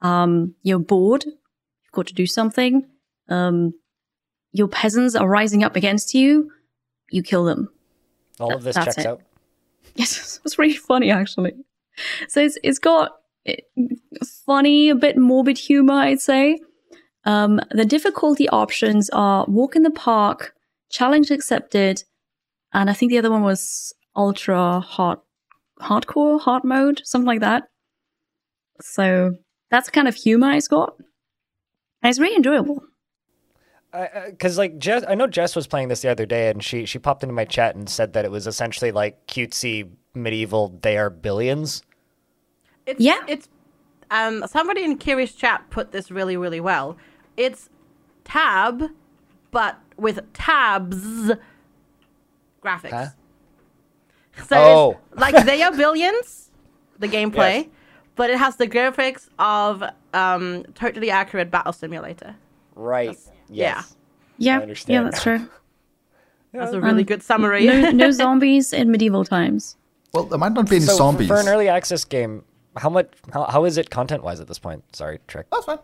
Um, 0.02 0.54
you're 0.62 0.78
bored. 0.78 1.24
You've 1.24 1.92
got 1.92 2.06
to 2.08 2.14
do 2.14 2.26
something. 2.26 2.86
Um, 3.28 3.72
your 4.52 4.68
peasants 4.68 5.14
are 5.14 5.28
rising 5.28 5.64
up 5.64 5.76
against 5.76 6.14
you. 6.14 6.50
You 7.10 7.22
kill 7.22 7.44
them. 7.44 7.68
All 8.38 8.54
of 8.54 8.62
this 8.62 8.76
checks 8.76 8.98
it. 8.98 9.06
out. 9.06 9.22
Yes, 9.96 10.40
it's 10.44 10.58
really 10.58 10.74
funny 10.74 11.12
actually. 11.12 11.52
So 12.28 12.40
it's 12.40 12.58
it's 12.64 12.80
got 12.80 13.12
eh, 13.46 13.56
funny, 14.44 14.88
a 14.88 14.94
bit 14.94 15.16
morbid 15.16 15.56
humor, 15.56 15.94
I'd 15.94 16.20
say. 16.20 16.58
Um, 17.24 17.60
the 17.70 17.84
difficulty 17.84 18.48
options 18.48 19.08
are 19.10 19.46
walk 19.46 19.76
in 19.76 19.82
the 19.82 19.90
park, 19.90 20.54
challenge 20.90 21.30
accepted, 21.30 22.02
and 22.72 22.90
I 22.90 22.92
think 22.92 23.10
the 23.10 23.18
other 23.18 23.30
one 23.30 23.42
was 23.42 23.94
ultra 24.16 24.80
hard, 24.80 25.20
hardcore, 25.80 26.40
hard 26.40 26.64
mode, 26.64 27.00
something 27.04 27.26
like 27.26 27.40
that. 27.40 27.68
So 28.80 29.36
that's 29.70 29.90
kind 29.90 30.08
of 30.08 30.14
humor 30.16 30.52
it's 30.52 30.68
got. 30.68 30.96
And 32.02 32.10
it's 32.10 32.18
really 32.18 32.36
enjoyable. 32.36 32.82
Because 34.26 34.58
like 34.58 34.78
Jess, 34.78 35.04
I 35.06 35.14
know 35.14 35.26
Jess 35.28 35.54
was 35.54 35.66
playing 35.66 35.88
this 35.88 36.02
the 36.02 36.08
other 36.10 36.26
day, 36.26 36.48
and 36.50 36.62
she 36.62 36.84
she 36.84 36.98
popped 36.98 37.22
into 37.22 37.32
my 37.34 37.44
chat 37.44 37.76
and 37.76 37.88
said 37.88 38.12
that 38.14 38.24
it 38.24 38.30
was 38.30 38.46
essentially 38.46 38.90
like 38.90 39.24
cutesy 39.26 39.88
medieval. 40.14 40.76
They 40.82 40.98
are 40.98 41.10
billions. 41.10 41.82
It's, 42.86 43.00
Yeah. 43.00 43.20
It's 43.28 43.48
um 44.10 44.44
somebody 44.48 44.82
in 44.82 44.98
Kiri's 44.98 45.32
chat 45.32 45.70
put 45.70 45.92
this 45.92 46.10
really 46.10 46.36
really 46.36 46.60
well. 46.60 46.96
It's 47.36 47.70
TAB, 48.24 48.90
but 49.50 49.78
with 49.96 50.20
TABS 50.32 51.32
graphics. 52.64 52.90
Huh? 52.90 53.06
So 54.48 54.56
Oh. 54.56 55.00
it's 55.12 55.20
like 55.20 55.44
they 55.46 55.62
are 55.62 55.70
billions, 55.72 56.50
the 56.98 57.06
gameplay, 57.08 57.56
Yes. 57.62 57.66
but 58.16 58.30
it 58.30 58.38
has 58.38 58.56
the 58.56 58.66
graphics 58.66 59.28
of 59.38 59.84
um 60.12 60.64
totally 60.74 61.10
accurate 61.10 61.50
battle 61.52 61.72
simulator. 61.72 62.34
Right. 62.74 63.16
yeah. 63.48 63.76
Yes. 63.76 63.96
Yeah, 64.38 64.58
understand 64.60 64.94
yeah, 65.04 65.10
that's 65.10 65.22
true. 65.22 65.48
That's 66.52 66.72
a 66.72 66.80
really 66.80 67.02
Um, 67.02 67.06
good 67.06 67.22
summary. 67.22 67.66
No, 67.66 67.90
no 67.90 68.10
zombies 68.22 68.72
in 68.72 68.90
medieval 68.90 69.24
times. 69.24 69.76
Well, 70.12 70.24
there 70.24 70.38
might 70.38 70.52
not 70.52 70.68
be 70.68 70.76
any 70.76 70.84
So 70.84 70.96
zombies. 70.96 71.28
for 71.28 71.36
an 71.38 71.48
early 71.48 71.68
access 71.68 72.04
game, 72.04 72.44
how 72.76 72.90
much? 72.90 73.08
How, 73.32 73.44
how 73.44 73.64
is 73.64 73.78
it 73.78 73.90
content 73.90 74.22
wise 74.24 74.40
at 74.40 74.48
this 74.48 74.58
point? 74.58 74.84
Sorry, 74.94 75.20
Trick. 75.28 75.46
That's 75.50 75.66
fine. 75.66 75.78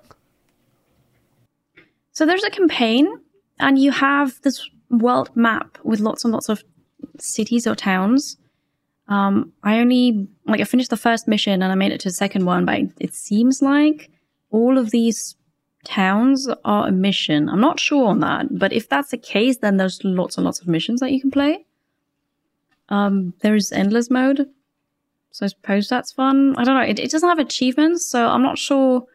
So 2.13 2.27
there's 2.27 2.45
a 2.45 2.51
campaign, 2.51 3.21
and 3.59 3.79
you 3.79 3.93
have 3.93 4.41
this 4.43 4.69
world 4.91 5.31
map 5.37 5.79
with 5.85 6.01
lots 6.01 6.25
and 6.25 6.33
lots 6.33 6.49
of 6.49 6.63
cities 7.19 7.67
or 7.67 7.75
towns. 7.75 8.37
Um, 9.09 9.53
I 9.63 9.79
only 9.81 10.29
like 10.47 10.61
I 10.61 10.65
finished 10.65 10.91
the 10.91 10.97
first 10.97 11.27
mission 11.27 11.63
and 11.63 11.73
I 11.73 11.75
made 11.75 11.93
it 11.93 12.01
to 12.01 12.09
the 12.09 12.15
second 12.15 12.45
one, 12.47 12.65
but 12.65 12.81
it 13.01 13.15
seems 13.15 13.61
like 13.63 14.11
all 14.51 14.79
of 14.79 14.91
these 14.91 15.37
towns 15.85 16.49
are 16.65 16.89
a 16.89 16.93
mission. 16.93 17.49
I'm 17.49 17.61
not 17.61 17.81
sure 17.81 18.07
on 18.09 18.21
that, 18.21 18.59
but 18.59 18.73
if 18.73 18.89
that's 18.89 19.11
the 19.11 19.19
case, 19.19 19.59
then 19.59 19.77
there's 19.77 20.03
lots 20.05 20.37
and 20.37 20.45
lots 20.45 20.61
of 20.61 20.69
missions 20.69 21.01
that 21.01 21.13
you 21.13 21.21
can 21.21 21.31
play. 21.31 21.65
Um, 22.89 23.35
there's 23.41 23.73
endless 23.73 24.11
mode, 24.11 24.49
so 25.31 25.47
I 25.47 25.49
suppose 25.49 25.89
that's 25.89 26.13
fun. 26.13 26.55
I 26.57 26.65
don't 26.65 26.75
know. 26.75 26.83
It, 26.83 26.99
it 26.99 27.11
doesn't 27.11 27.29
have 27.29 27.39
achievements, 27.39 28.05
so 28.05 28.27
I'm 28.27 28.43
not 28.43 28.59
sure 28.59 29.07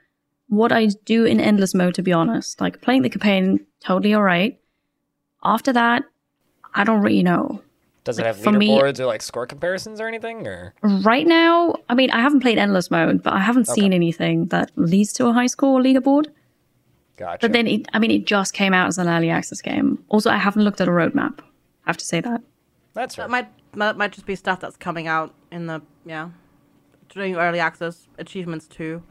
what 0.47 0.71
I 0.71 0.87
do 1.05 1.25
in 1.25 1.39
endless 1.39 1.73
mode, 1.73 1.95
to 1.95 2.01
be 2.01 2.13
honest. 2.13 2.61
Like 2.61 2.81
playing 2.81 3.01
the 3.01 3.09
campaign, 3.09 3.65
totally 3.81 4.15
alright. 4.15 4.59
After 5.43 5.73
that, 5.73 6.03
I 6.73 6.83
don't 6.83 7.01
really 7.01 7.23
know. 7.23 7.61
Does 8.05 8.19
it 8.19 8.25
have 8.25 8.39
me- 8.45 8.69
leaderboards 8.69 8.99
or 8.99 9.07
like 9.07 9.21
score 9.23 9.47
comparisons 9.47 9.99
or 9.99 10.07
anything? 10.07 10.47
Or 10.47 10.73
Right 10.81 11.25
now, 11.25 11.75
I 11.89 11.95
mean, 11.95 12.11
I 12.11 12.21
haven't 12.21 12.41
played 12.41 12.59
endless 12.59 12.91
mode, 12.91 13.23
but 13.23 13.33
I 13.33 13.39
haven't 13.39 13.67
seen 13.67 13.93
anything 13.93 14.45
that 14.47 14.71
leads 14.75 15.11
to 15.13 15.27
a 15.27 15.33
high 15.33 15.47
score 15.47 15.81
leaderboard. 15.81 16.27
Gotcha. 17.17 17.39
But 17.41 17.53
then, 17.53 17.67
it, 17.67 17.87
I 17.93 17.99
mean, 17.99 18.11
it 18.11 18.25
just 18.25 18.53
came 18.53 18.73
out 18.73 18.87
as 18.87 18.97
an 18.97 19.07
early 19.07 19.29
access 19.29 19.61
game. 19.61 20.03
Also, 20.09 20.29
I 20.29 20.37
haven't 20.37 20.63
looked 20.63 20.81
at 20.81 20.87
a 20.87 20.91
roadmap. 20.91 21.39
I 21.39 21.89
have 21.89 21.97
to 21.97 22.05
say 22.05 22.21
that. 22.21 22.41
that's 22.93 23.15
that 23.15 23.23
right. 23.23 23.31
might 23.31 23.47
that 23.77 23.97
might 23.97 24.11
just 24.13 24.25
be 24.25 24.35
stuff 24.35 24.59
that's 24.59 24.77
coming 24.77 25.07
out 25.07 25.33
in 25.51 25.67
the 25.67 25.81
yeah 26.05 26.29
during 27.09 27.35
early 27.35 27.59
access 27.59 28.07
achievements 28.17 28.67
too. 28.67 29.03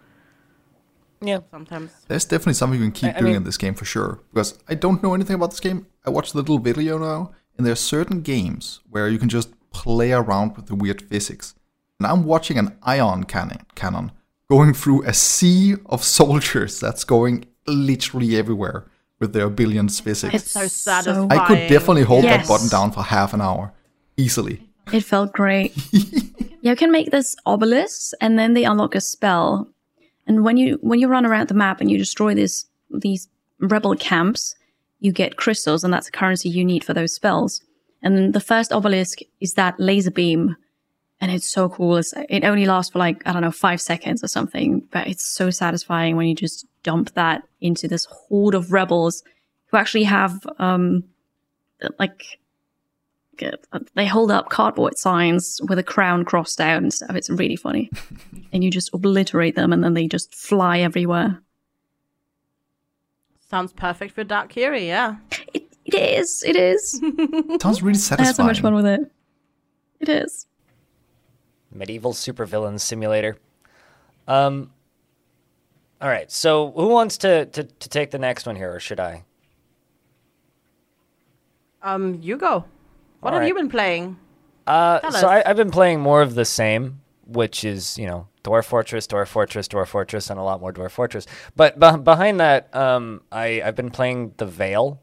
Yeah. 1.21 1.41
Sometimes. 1.51 1.93
There's 2.09 2.25
definitely 2.25 2.55
something 2.55 2.79
you 2.79 2.87
can 2.87 2.93
keep 2.93 3.15
I- 3.15 3.17
I 3.17 3.21
doing 3.21 3.25
mean- 3.33 3.37
in 3.37 3.45
this 3.45 3.57
game 3.57 3.75
for 3.75 3.85
sure. 3.85 4.21
Because 4.33 4.59
I 4.69 4.75
don't 4.75 5.03
know 5.03 5.15
anything 5.15 5.37
about 5.37 5.51
this 5.51 5.61
game. 5.61 5.87
I 6.05 6.11
watched 6.11 6.35
a 6.35 6.37
little 6.37 6.59
video 6.59 6.99
now, 6.99 7.33
and 7.57 7.65
there 7.65 7.73
are 7.73 7.77
certain 7.77 8.21
games 8.21 8.81
where 8.91 9.09
you 9.09 9.19
can 9.19 9.29
just 9.29 9.51
play 9.71 10.13
around 10.13 10.57
with 10.57 10.67
the 10.67 10.75
weird 10.75 11.01
physics. 11.03 11.55
And 11.99 12.07
I'm 12.07 12.25
watching 12.25 12.59
an 12.59 12.77
ion 12.83 13.25
cannon, 13.25 13.65
cannon 13.75 14.13
going 14.51 14.75
through 14.75 15.03
a 15.05 15.15
sea 15.15 15.75
of 15.87 16.05
soldiers 16.19 16.79
that's 16.81 17.05
going 17.05 17.47
literally 17.67 18.37
everywhere 18.37 18.85
with 19.21 19.33
their 19.33 19.49
billions 19.49 20.01
physics. 20.01 20.35
It's 20.35 20.51
so 20.51 20.67
satisfying. 20.67 21.31
I 21.33 21.47
could 21.47 21.69
definitely 21.69 22.03
hold 22.03 22.25
Yes. 22.25 22.47
that 22.47 22.53
button 22.53 22.69
down 22.69 22.91
for 22.93 23.03
half 23.03 23.33
an 23.33 23.41
hour 23.41 23.73
easily. 24.17 24.61
It 24.93 25.01
felt 25.03 25.33
great. 25.33 25.73
you 26.61 26.77
can 26.77 26.91
make 26.93 27.11
this 27.11 27.35
obelisk, 27.47 28.13
and 28.21 28.39
then 28.39 28.55
they 28.55 28.65
unlock 28.65 28.95
a 28.95 29.01
spell. 29.01 29.69
And 30.27 30.45
when 30.45 30.57
you 30.57 30.79
when 30.83 30.99
you 31.01 31.09
run 31.09 31.25
around 31.27 31.49
the 31.49 31.55
map 31.55 31.81
and 31.81 31.91
you 31.91 31.97
destroy 31.99 32.35
these 32.35 32.67
these 32.91 33.29
rebel 33.61 33.95
camps, 33.97 34.55
you 35.01 35.13
get 35.13 35.37
crystals, 35.37 35.85
and 35.85 35.93
that's 35.93 36.07
the 36.07 36.13
currency 36.13 36.49
you 36.51 36.65
need 36.65 36.85
for 36.85 36.93
those 36.95 37.15
spells. 37.15 37.63
And 38.03 38.35
the 38.35 38.41
first 38.41 38.73
obelisk 38.73 39.21
is 39.41 39.55
that 39.55 39.79
laser 39.81 40.11
beam, 40.11 40.57
and 41.21 41.31
it's 41.31 41.49
so 41.49 41.69
cool. 41.69 41.97
It's, 41.97 42.13
it 42.29 42.45
only 42.45 42.67
lasts 42.67 42.93
for 42.93 42.99
like 42.99 43.23
I 43.27 43.33
don't 43.33 43.43
know 43.43 43.51
five 43.51 43.81
seconds 43.81 44.23
or 44.23 44.29
something, 44.29 44.87
but 44.91 45.07
it's 45.07 45.25
so 45.25 45.51
satisfying 45.51 46.17
when 46.17 46.27
you 46.27 46.35
just 46.35 46.67
dump 46.83 47.15
that 47.15 47.43
into 47.61 47.89
this 47.89 48.05
horde 48.07 48.55
of 48.55 48.73
rebels 48.73 49.23
who 49.67 49.77
actually 49.77 50.05
have 50.05 50.47
um 50.59 51.05
like 51.99 52.39
they 53.95 54.07
hold 54.07 54.31
up 54.31 54.49
cardboard 54.49 54.97
signs 54.97 55.61
with 55.69 55.79
a 55.79 55.83
crown 55.83 56.25
crossed 56.25 56.61
out 56.61 56.83
and 56.83 56.93
stuff. 56.93 57.17
It's 57.17 57.31
really 57.31 57.57
funny. 57.57 57.91
and 58.53 58.63
you 58.63 58.71
just 58.71 58.91
obliterate 58.93 59.57
them 59.57 59.73
and 59.73 59.83
then 59.83 59.95
they 59.95 60.07
just 60.07 60.35
fly 60.35 60.81
everywhere. 60.81 61.41
Sounds 63.49 63.73
perfect 63.73 64.15
for 64.15 64.25
Dark 64.25 64.53
Fury, 64.53 64.87
yeah. 64.87 65.17
It, 65.53 65.65
it 65.85 65.95
is. 65.95 66.43
It 66.45 66.57
is. 66.57 66.93
Sounds 67.61 67.83
really 67.83 67.99
satisfying. 67.99 68.21
I 68.21 68.27
had 68.27 68.37
so 68.37 68.45
much 68.45 68.61
fun 68.61 68.75
with 68.75 68.87
it. 68.87 69.01
It 70.01 70.09
is. 70.09 70.47
Medieval 71.75 72.13
supervillain 72.13 72.79
simulator. 72.81 73.37
Um. 74.29 74.71
All 76.01 76.09
right. 76.09 76.31
So 76.31 76.73
who 76.73 76.89
wants 76.89 77.19
to, 77.19 77.47
to 77.47 77.65
to 77.65 77.89
take 77.89 78.11
the 78.11 78.19
next 78.19 78.47
one 78.47 78.57
here, 78.57 78.75
or 78.75 78.81
should 78.81 79.01
I? 79.01 79.25
Um, 81.83 82.19
you 82.23 82.37
go. 82.37 82.65
What 83.21 83.35
All 83.35 83.41
have 83.41 83.49
you 83.49 83.55
been 83.55 83.69
playing? 83.69 84.19
Uh, 84.67 85.01
Tell 85.01 85.13
so 85.13 85.19
us. 85.19 85.25
I, 85.25 85.43
I've 85.47 85.57
been 85.57 85.71
playing 85.71 86.01
more 86.01 86.23
of 86.23 86.35
the 86.35 86.45
same, 86.45 87.01
which 87.27 87.65
is 87.65 87.99
you 87.99 88.07
know 88.07 88.27
Dwarf 88.43 88.65
Fortress, 88.65 89.07
Dwarf 89.07 89.29
Fortress, 89.29 89.69
Dwarf 89.69 89.89
Fortress, 89.89 90.31
and 90.31 90.39
a 90.39 90.43
lot 90.43 90.61
more 90.61 90.73
Dwarf 90.73 90.91
Fortress. 90.93 91.27
But 91.57 91.79
beh 91.79 92.03
behind 92.03 92.41
that, 92.41 92.75
um, 92.75 93.23
I 93.31 93.63
I've 93.63 93.77
been 93.77 93.91
playing 93.91 94.35
The 94.39 94.47
Vale. 94.47 95.01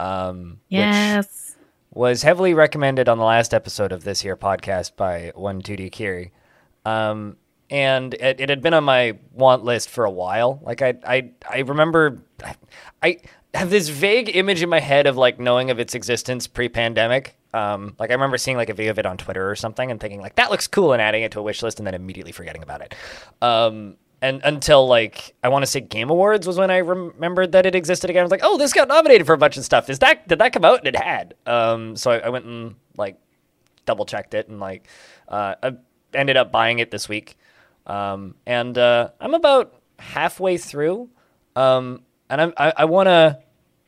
Um, 0.00 0.60
which 0.68 0.78
Yes. 0.78 1.47
Was 1.98 2.22
heavily 2.22 2.54
recommended 2.54 3.08
on 3.08 3.18
the 3.18 3.24
last 3.24 3.52
episode 3.52 3.90
of 3.90 4.04
this 4.04 4.20
here 4.20 4.36
podcast 4.36 4.94
by 4.94 5.32
one 5.34 5.60
2D 5.60 5.90
Kiri. 5.90 6.30
Um, 6.84 7.36
and 7.70 8.14
it, 8.14 8.40
it 8.40 8.48
had 8.48 8.62
been 8.62 8.72
on 8.72 8.84
my 8.84 9.18
want 9.32 9.64
list 9.64 9.88
for 9.90 10.04
a 10.04 10.10
while. 10.10 10.60
Like 10.62 10.80
I, 10.80 10.94
I, 11.04 11.32
I 11.50 11.58
remember, 11.58 12.22
I 13.02 13.18
have 13.52 13.70
this 13.70 13.88
vague 13.88 14.36
image 14.36 14.62
in 14.62 14.68
my 14.68 14.78
head 14.78 15.08
of 15.08 15.16
like 15.16 15.40
knowing 15.40 15.72
of 15.72 15.80
its 15.80 15.96
existence 15.96 16.46
pre-pandemic. 16.46 17.34
Um, 17.52 17.96
like 17.98 18.10
I 18.10 18.14
remember 18.14 18.38
seeing 18.38 18.56
like 18.56 18.68
a 18.68 18.74
video 18.74 18.92
of 18.92 19.00
it 19.00 19.04
on 19.06 19.16
Twitter 19.16 19.50
or 19.50 19.56
something 19.56 19.90
and 19.90 19.98
thinking 19.98 20.20
like 20.20 20.36
that 20.36 20.52
looks 20.52 20.68
cool 20.68 20.92
and 20.92 21.02
adding 21.02 21.24
it 21.24 21.32
to 21.32 21.40
a 21.40 21.42
wish 21.42 21.64
list 21.64 21.80
and 21.80 21.86
then 21.88 21.94
immediately 21.94 22.30
forgetting 22.30 22.62
about 22.62 22.80
it. 22.80 22.94
Um, 23.42 23.96
and 24.20 24.40
until 24.44 24.86
like 24.86 25.34
I 25.42 25.48
want 25.48 25.62
to 25.62 25.66
say 25.66 25.80
Game 25.80 26.10
Awards 26.10 26.46
was 26.46 26.58
when 26.58 26.70
I 26.70 26.78
remembered 26.78 27.52
that 27.52 27.66
it 27.66 27.74
existed 27.74 28.10
again. 28.10 28.20
I 28.20 28.24
was 28.24 28.30
like, 28.30 28.40
oh, 28.42 28.58
this 28.58 28.72
got 28.72 28.88
nominated 28.88 29.26
for 29.26 29.32
a 29.32 29.38
bunch 29.38 29.56
of 29.56 29.64
stuff. 29.64 29.88
Is 29.88 30.00
that 30.00 30.26
did 30.28 30.38
that 30.40 30.52
come 30.52 30.64
out? 30.64 30.78
And 30.78 30.88
it 30.88 30.96
had. 30.96 31.34
Um, 31.46 31.96
so 31.96 32.10
I, 32.10 32.18
I 32.18 32.28
went 32.28 32.44
and 32.44 32.74
like 32.96 33.16
double 33.86 34.04
checked 34.04 34.34
it 34.34 34.48
and 34.48 34.60
like 34.60 34.86
uh, 35.28 35.54
I 35.62 35.72
ended 36.14 36.36
up 36.36 36.50
buying 36.50 36.78
it 36.78 36.90
this 36.90 37.08
week. 37.08 37.36
Um, 37.86 38.34
and 38.46 38.76
uh, 38.76 39.10
I'm 39.20 39.34
about 39.34 39.74
halfway 39.98 40.58
through. 40.58 41.08
Um, 41.56 42.02
and 42.28 42.40
I'm, 42.40 42.52
I 42.56 42.72
I 42.78 42.84
want 42.86 43.06
to 43.06 43.38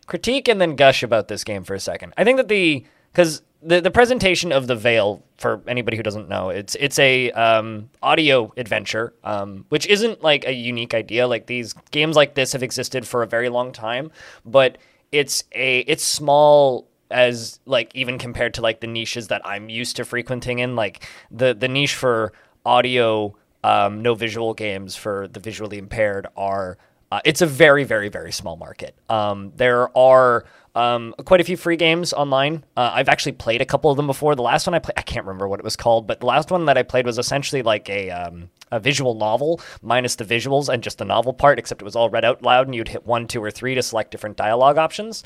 critique 0.06 0.48
and 0.48 0.60
then 0.60 0.76
gush 0.76 1.02
about 1.02 1.28
this 1.28 1.44
game 1.44 1.64
for 1.64 1.74
a 1.74 1.80
second. 1.80 2.14
I 2.16 2.24
think 2.24 2.36
that 2.36 2.48
the 2.48 2.84
because 3.12 3.42
the 3.62 3.80
the 3.80 3.90
presentation 3.90 4.52
of 4.52 4.66
the 4.66 4.76
Vale 4.76 5.22
for 5.36 5.60
anybody 5.66 5.96
who 5.96 6.02
doesn't 6.02 6.28
know, 6.28 6.48
it's 6.50 6.74
it's 6.76 6.98
a 6.98 7.30
um, 7.32 7.90
audio 8.02 8.52
adventure, 8.56 9.14
um, 9.24 9.64
which 9.68 9.86
isn't 9.86 10.22
like 10.22 10.46
a 10.46 10.52
unique 10.52 10.94
idea. 10.94 11.26
Like 11.26 11.46
these 11.46 11.74
games 11.90 12.16
like 12.16 12.34
this 12.34 12.52
have 12.52 12.62
existed 12.62 13.06
for 13.06 13.22
a 13.22 13.26
very 13.26 13.48
long 13.48 13.72
time, 13.72 14.10
but 14.44 14.78
it's 15.12 15.44
a 15.52 15.80
it's 15.80 16.04
small 16.04 16.88
as 17.10 17.58
like 17.66 17.90
even 17.94 18.18
compared 18.18 18.54
to 18.54 18.62
like 18.62 18.80
the 18.80 18.86
niches 18.86 19.28
that 19.28 19.42
I'm 19.44 19.68
used 19.68 19.96
to 19.96 20.04
frequenting 20.04 20.60
in 20.60 20.76
like 20.76 21.06
the 21.30 21.54
the 21.54 21.68
niche 21.68 21.94
for 21.94 22.32
audio 22.64 23.36
um, 23.62 24.00
no 24.00 24.14
visual 24.14 24.54
games 24.54 24.96
for 24.96 25.28
the 25.28 25.40
visually 25.40 25.76
impaired 25.76 26.26
are 26.36 26.78
uh, 27.10 27.20
it's 27.24 27.42
a 27.42 27.46
very 27.46 27.84
very 27.84 28.08
very 28.08 28.32
small 28.32 28.56
market. 28.56 28.94
Um, 29.08 29.52
there 29.56 29.96
are 29.96 30.44
um, 30.74 31.14
quite 31.24 31.40
a 31.40 31.44
few 31.44 31.56
free 31.56 31.76
games 31.76 32.12
online. 32.12 32.64
Uh, 32.76 32.92
I've 32.94 33.08
actually 33.08 33.32
played 33.32 33.60
a 33.60 33.66
couple 33.66 33.90
of 33.90 33.96
them 33.96 34.06
before. 34.06 34.34
The 34.34 34.42
last 34.42 34.66
one 34.66 34.74
I 34.74 34.78
played 34.78 34.94
I 34.96 35.02
can't 35.02 35.26
remember 35.26 35.48
what 35.48 35.60
it 35.60 35.64
was 35.64 35.76
called 35.76 36.06
but 36.06 36.20
the 36.20 36.26
last 36.26 36.50
one 36.50 36.66
that 36.66 36.78
I 36.78 36.82
played 36.82 37.06
was 37.06 37.18
essentially 37.18 37.62
like 37.62 37.88
a 37.88 38.10
um, 38.10 38.50
a 38.72 38.80
visual 38.80 39.14
novel 39.14 39.60
minus 39.82 40.14
the 40.14 40.24
visuals 40.24 40.68
and 40.68 40.82
just 40.82 40.98
the 40.98 41.04
novel 41.04 41.32
part, 41.32 41.58
except 41.58 41.82
it 41.82 41.84
was 41.84 41.96
all 41.96 42.10
read 42.10 42.24
out 42.24 42.42
loud 42.42 42.66
and 42.66 42.74
you'd 42.74 42.88
hit 42.88 43.06
one, 43.06 43.26
two, 43.26 43.42
or 43.42 43.50
three 43.50 43.74
to 43.74 43.82
select 43.82 44.10
different 44.10 44.36
dialogue 44.36 44.78
options, 44.78 45.24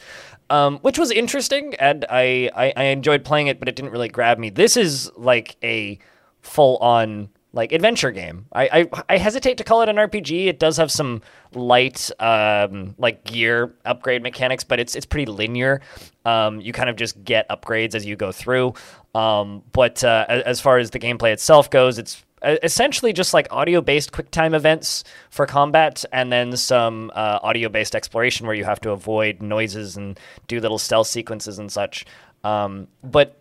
um, 0.50 0.78
which 0.78 0.98
was 0.98 1.10
interesting 1.10 1.74
and 1.74 2.04
I, 2.08 2.50
I, 2.54 2.72
I 2.76 2.84
enjoyed 2.84 3.24
playing 3.24 3.48
it, 3.48 3.58
but 3.58 3.68
it 3.68 3.76
didn't 3.76 3.92
really 3.92 4.08
grab 4.08 4.38
me. 4.38 4.50
This 4.50 4.76
is 4.76 5.10
like 5.16 5.56
a 5.62 5.98
full 6.40 6.76
on 6.78 7.28
like 7.54 7.70
adventure 7.72 8.10
game. 8.10 8.46
I, 8.52 8.68
I 8.90 9.02
I 9.14 9.16
hesitate 9.16 9.58
to 9.58 9.64
call 9.64 9.80
it 9.82 9.88
an 9.88 9.96
RPG. 9.96 10.46
It 10.46 10.58
does 10.58 10.76
have 10.76 10.90
some 10.90 11.22
light 11.54 12.10
um, 12.18 12.94
like 12.98 13.24
gear 13.24 13.72
upgrade 13.84 14.22
mechanics, 14.22 14.64
but 14.64 14.80
it's 14.80 14.96
it's 14.96 15.06
pretty 15.06 15.30
linear. 15.30 15.80
Um, 16.24 16.60
you 16.60 16.72
kind 16.72 16.90
of 16.90 16.96
just 16.96 17.22
get 17.22 17.48
upgrades 17.48 17.94
as 17.94 18.04
you 18.04 18.16
go 18.16 18.32
through. 18.32 18.74
Um, 19.14 19.62
but 19.72 20.02
uh, 20.02 20.26
as 20.28 20.60
far 20.60 20.78
as 20.78 20.90
the 20.90 20.98
gameplay 20.98 21.32
itself 21.32 21.70
goes, 21.70 21.98
it's 21.98 22.24
uh, 22.42 22.56
essentially 22.64 23.12
just 23.12 23.32
like 23.32 23.46
audio-based 23.52 24.10
QuickTime 24.10 24.54
events 24.54 25.04
for 25.30 25.46
combat, 25.46 26.04
and 26.12 26.32
then 26.32 26.56
some 26.56 27.12
uh, 27.14 27.38
audio-based 27.42 27.94
exploration 27.94 28.46
where 28.46 28.56
you 28.56 28.64
have 28.64 28.80
to 28.80 28.90
avoid 28.90 29.40
noises 29.40 29.96
and 29.96 30.18
do 30.48 30.58
little 30.58 30.78
stealth 30.78 31.06
sequences 31.06 31.60
and 31.60 31.70
such. 31.70 32.04
Um, 32.42 32.88
but 33.04 33.38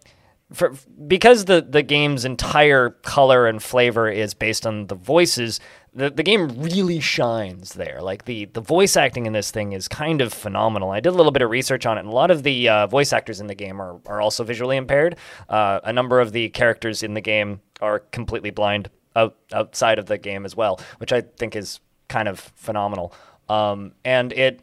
for 0.53 0.73
because 1.07 1.45
the 1.45 1.65
the 1.67 1.83
game's 1.83 2.25
entire 2.25 2.91
color 2.91 3.47
and 3.47 3.61
flavor 3.61 4.09
is 4.09 4.33
based 4.33 4.65
on 4.65 4.87
the 4.87 4.95
voices, 4.95 5.59
the 5.93 6.09
the 6.09 6.23
game 6.23 6.47
really 6.61 6.99
shines 6.99 7.73
there. 7.73 8.01
Like 8.01 8.25
the 8.25 8.45
the 8.45 8.61
voice 8.61 8.95
acting 8.95 9.25
in 9.25 9.33
this 9.33 9.51
thing 9.51 9.73
is 9.73 9.87
kind 9.87 10.21
of 10.21 10.33
phenomenal. 10.33 10.91
I 10.91 10.99
did 10.99 11.09
a 11.09 11.15
little 11.15 11.31
bit 11.31 11.41
of 11.41 11.49
research 11.49 11.85
on 11.85 11.97
it, 11.97 12.01
and 12.01 12.09
a 12.09 12.13
lot 12.13 12.31
of 12.31 12.43
the 12.43 12.69
uh, 12.69 12.87
voice 12.87 13.11
actors 13.11 13.39
in 13.39 13.47
the 13.47 13.55
game 13.55 13.81
are 13.81 13.99
are 14.05 14.21
also 14.21 14.43
visually 14.43 14.77
impaired. 14.77 15.17
Uh, 15.49 15.79
a 15.83 15.91
number 15.91 16.21
of 16.21 16.31
the 16.31 16.49
characters 16.49 17.03
in 17.03 17.13
the 17.13 17.21
game 17.21 17.59
are 17.81 17.99
completely 17.99 18.51
blind 18.51 18.89
out, 19.15 19.35
outside 19.51 19.99
of 19.99 20.05
the 20.05 20.17
game 20.17 20.45
as 20.45 20.55
well, 20.55 20.79
which 20.97 21.11
I 21.11 21.21
think 21.21 21.55
is 21.55 21.79
kind 22.07 22.27
of 22.27 22.39
phenomenal. 22.39 23.13
Um, 23.49 23.93
and 24.05 24.31
it, 24.33 24.61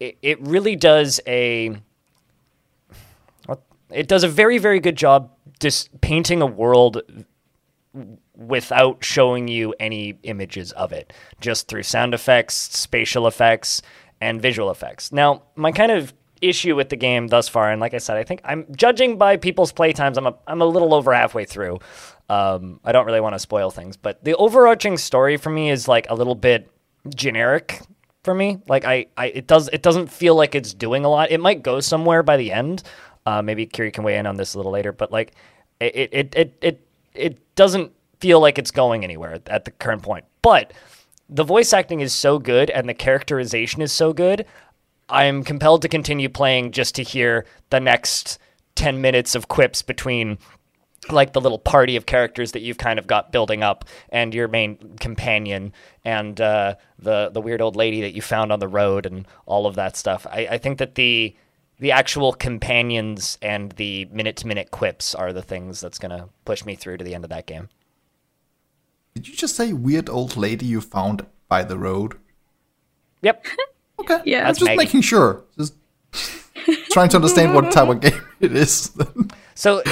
it 0.00 0.18
it 0.22 0.40
really 0.40 0.76
does 0.76 1.20
a 1.26 1.76
it 3.90 4.08
does 4.08 4.24
a 4.24 4.28
very 4.28 4.58
very 4.58 4.80
good 4.80 4.96
job 4.96 5.30
just 5.60 6.00
painting 6.00 6.42
a 6.42 6.46
world 6.46 7.02
without 8.34 9.02
showing 9.02 9.48
you 9.48 9.74
any 9.80 10.18
images 10.22 10.72
of 10.72 10.92
it, 10.92 11.12
just 11.40 11.68
through 11.68 11.82
sound 11.82 12.14
effects, 12.14 12.54
spatial 12.54 13.26
effects, 13.26 13.82
and 14.20 14.40
visual 14.40 14.70
effects. 14.70 15.12
Now, 15.12 15.42
my 15.54 15.72
kind 15.72 15.90
of 15.90 16.12
issue 16.42 16.76
with 16.76 16.90
the 16.90 16.96
game 16.96 17.28
thus 17.28 17.48
far, 17.48 17.70
and 17.70 17.80
like 17.80 17.94
I 17.94 17.98
said, 17.98 18.16
I 18.16 18.24
think 18.24 18.40
I'm 18.44 18.66
judging 18.76 19.16
by 19.16 19.36
people's 19.36 19.72
playtimes. 19.72 20.18
I'm 20.18 20.26
a, 20.26 20.34
I'm 20.46 20.60
a 20.60 20.66
little 20.66 20.94
over 20.94 21.14
halfway 21.14 21.44
through. 21.44 21.78
Um, 22.28 22.80
I 22.84 22.92
don't 22.92 23.06
really 23.06 23.20
want 23.20 23.34
to 23.34 23.38
spoil 23.38 23.70
things, 23.70 23.96
but 23.96 24.22
the 24.22 24.34
overarching 24.36 24.98
story 24.98 25.36
for 25.36 25.50
me 25.50 25.70
is 25.70 25.88
like 25.88 26.10
a 26.10 26.14
little 26.14 26.34
bit 26.34 26.70
generic 27.14 27.80
for 28.24 28.34
me. 28.34 28.58
Like 28.68 28.84
I, 28.84 29.06
I 29.16 29.26
it 29.26 29.46
does 29.46 29.70
it 29.72 29.82
doesn't 29.82 30.10
feel 30.10 30.34
like 30.34 30.54
it's 30.54 30.74
doing 30.74 31.04
a 31.04 31.08
lot. 31.08 31.30
It 31.30 31.40
might 31.40 31.62
go 31.62 31.80
somewhere 31.80 32.22
by 32.22 32.36
the 32.36 32.52
end. 32.52 32.82
Uh, 33.26 33.42
maybe 33.42 33.66
Kiri 33.66 33.90
can 33.90 34.04
weigh 34.04 34.16
in 34.16 34.26
on 34.26 34.36
this 34.36 34.54
a 34.54 34.58
little 34.58 34.72
later, 34.72 34.92
but 34.92 35.12
like 35.12 35.34
it 35.80 36.08
it 36.12 36.34
it 36.34 36.58
it 36.62 36.88
it 37.14 37.54
doesn't 37.56 37.92
feel 38.20 38.40
like 38.40 38.58
it's 38.58 38.70
going 38.70 39.04
anywhere 39.04 39.40
at 39.46 39.64
the 39.64 39.70
current 39.72 40.02
point. 40.02 40.24
But 40.42 40.72
the 41.28 41.44
voice 41.44 41.72
acting 41.72 42.00
is 42.00 42.12
so 42.12 42.38
good 42.38 42.70
and 42.70 42.88
the 42.88 42.94
characterization 42.94 43.82
is 43.82 43.92
so 43.92 44.12
good. 44.12 44.46
I'm 45.08 45.44
compelled 45.44 45.82
to 45.82 45.88
continue 45.88 46.28
playing 46.28 46.72
just 46.72 46.94
to 46.96 47.02
hear 47.02 47.46
the 47.70 47.80
next 47.80 48.38
10 48.76 49.00
minutes 49.00 49.34
of 49.34 49.48
quips 49.48 49.82
between 49.82 50.38
like 51.10 51.32
the 51.32 51.40
little 51.40 51.58
party 51.58 51.94
of 51.96 52.06
characters 52.06 52.52
that 52.52 52.62
you've 52.62 52.78
kind 52.78 52.98
of 52.98 53.06
got 53.06 53.30
building 53.30 53.62
up 53.62 53.84
and 54.08 54.34
your 54.34 54.48
main 54.48 54.96
companion 54.98 55.72
and 56.04 56.40
uh, 56.40 56.74
the 56.98 57.30
the 57.32 57.40
weird 57.40 57.60
old 57.60 57.76
lady 57.76 58.00
that 58.00 58.12
you 58.12 58.22
found 58.22 58.50
on 58.50 58.58
the 58.58 58.66
road 58.68 59.06
and 59.06 59.26
all 59.46 59.66
of 59.66 59.76
that 59.76 59.96
stuff. 59.96 60.26
I, 60.28 60.48
I 60.52 60.58
think 60.58 60.78
that 60.78 60.96
the 60.96 61.36
the 61.78 61.92
actual 61.92 62.32
companions 62.32 63.38
and 63.42 63.72
the 63.72 64.06
minute 64.06 64.36
to 64.36 64.46
minute 64.46 64.70
quips 64.70 65.14
are 65.14 65.32
the 65.32 65.42
things 65.42 65.80
that's 65.80 65.98
gonna 65.98 66.28
push 66.44 66.64
me 66.64 66.74
through 66.74 66.96
to 66.98 67.04
the 67.04 67.14
end 67.14 67.24
of 67.24 67.30
that 67.30 67.46
game. 67.46 67.68
Did 69.14 69.28
you 69.28 69.34
just 69.34 69.56
say 69.56 69.72
weird 69.72 70.08
old 70.10 70.36
lady 70.36 70.66
you 70.66 70.80
found 70.80 71.26
by 71.48 71.64
the 71.64 71.78
road? 71.78 72.18
Yep. 73.22 73.44
Okay. 73.98 74.20
Yeah. 74.26 74.40
I'm 74.40 74.44
That's 74.48 74.58
just 74.58 74.66
Maggie. 74.68 74.76
making 74.76 75.00
sure. 75.00 75.42
Just 75.56 75.72
trying 76.90 77.08
to 77.08 77.16
understand 77.16 77.54
what 77.54 77.72
type 77.72 77.88
of 77.88 78.00
game 78.00 78.20
it 78.40 78.54
is. 78.54 78.94
So 79.58 79.82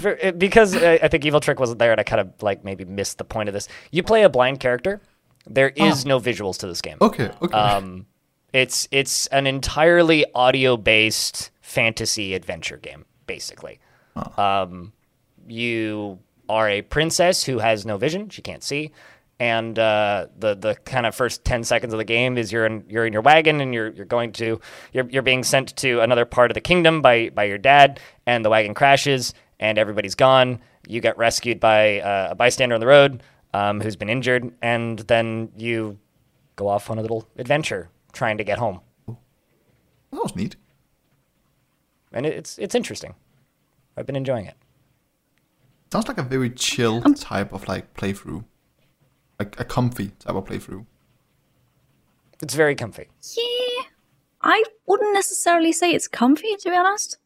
for, 0.00 0.32
because 0.32 0.74
I, 0.74 0.94
I 0.94 1.08
think 1.08 1.26
Evil 1.26 1.40
Trick 1.40 1.60
wasn't 1.60 1.78
there, 1.78 1.90
and 1.92 2.00
I 2.00 2.04
kind 2.04 2.22
of 2.22 2.42
like 2.42 2.64
maybe 2.64 2.86
missed 2.86 3.18
the 3.18 3.24
point 3.24 3.50
of 3.50 3.52
this. 3.52 3.68
You 3.90 4.02
play 4.02 4.22
a 4.22 4.30
blind 4.30 4.60
character. 4.60 5.02
There 5.46 5.68
is 5.76 6.06
no 6.06 6.18
visuals 6.18 6.56
to 6.60 6.66
this 6.66 6.80
game. 6.80 6.96
Okay, 7.02 7.30
okay. 7.42 7.54
Um, 7.54 8.06
it's 8.52 8.88
it's 8.90 9.26
an 9.28 9.46
entirely 9.46 10.24
audio 10.34 10.76
based 10.76 11.50
fantasy 11.60 12.34
adventure 12.34 12.76
game, 12.76 13.04
basically. 13.26 13.78
Um, 14.36 14.92
you 15.46 16.18
are 16.48 16.68
a 16.68 16.82
princess 16.82 17.44
who 17.44 17.58
has 17.58 17.86
no 17.86 17.96
vision; 17.96 18.28
she 18.28 18.42
can't 18.42 18.62
see. 18.62 18.92
And 19.38 19.78
uh, 19.78 20.26
the 20.36 20.54
the 20.54 20.74
kind 20.84 21.06
of 21.06 21.14
first 21.14 21.44
ten 21.44 21.64
seconds 21.64 21.94
of 21.94 21.98
the 21.98 22.04
game 22.04 22.36
is 22.36 22.52
you're 22.52 22.66
in 22.66 22.84
you're 22.88 23.06
in 23.06 23.12
your 23.12 23.22
wagon 23.22 23.60
and 23.60 23.72
you're 23.72 23.88
you're 23.88 24.04
going 24.04 24.32
to 24.32 24.60
you're 24.92 25.08
you're 25.08 25.22
being 25.22 25.44
sent 25.44 25.76
to 25.76 26.00
another 26.00 26.24
part 26.24 26.50
of 26.50 26.54
the 26.54 26.60
kingdom 26.60 27.00
by 27.02 27.30
by 27.30 27.44
your 27.44 27.58
dad, 27.58 28.00
and 28.26 28.44
the 28.44 28.50
wagon 28.50 28.74
crashes 28.74 29.32
and 29.58 29.78
everybody's 29.78 30.14
gone. 30.14 30.60
You 30.86 31.00
get 31.00 31.16
rescued 31.16 31.60
by 31.60 32.00
uh, 32.00 32.28
a 32.30 32.34
bystander 32.34 32.74
on 32.74 32.80
the 32.80 32.86
road 32.86 33.22
um, 33.54 33.80
who's 33.80 33.96
been 33.96 34.10
injured, 34.10 34.52
and 34.60 34.98
then 35.00 35.52
you 35.56 35.98
go 36.56 36.68
off 36.68 36.90
on 36.90 36.98
a 36.98 37.02
little 37.02 37.26
adventure 37.36 37.90
trying 38.12 38.38
to 38.38 38.44
get 38.44 38.58
home, 38.58 38.80
that 39.06 39.16
was 40.22 40.34
neat. 40.36 40.56
and 42.12 42.26
it, 42.26 42.34
it's 42.34 42.58
it's 42.58 42.74
interesting. 42.74 43.14
I've 43.96 44.06
been 44.06 44.16
enjoying 44.16 44.46
it. 44.46 44.56
Sounds 45.92 46.08
like 46.08 46.18
a 46.18 46.22
very 46.22 46.50
chill 46.50 47.02
Um, 47.04 47.14
type 47.14 47.52
of 47.52 47.66
like 47.68 47.94
playthrough, 47.94 48.44
like 49.38 49.58
a 49.60 49.64
comfy 49.64 50.08
type 50.18 50.34
of 50.36 50.44
playthrough. 50.44 50.86
It's 52.42 52.54
very 52.54 52.74
comfy. 52.74 53.08
Yeah, 53.36 53.82
I 54.40 54.64
wouldn't 54.86 55.12
necessarily 55.12 55.72
say 55.72 55.90
it's 55.92 56.08
comfy, 56.08 56.56
to 56.60 56.70
be 56.70 56.76
honest. 56.76 57.18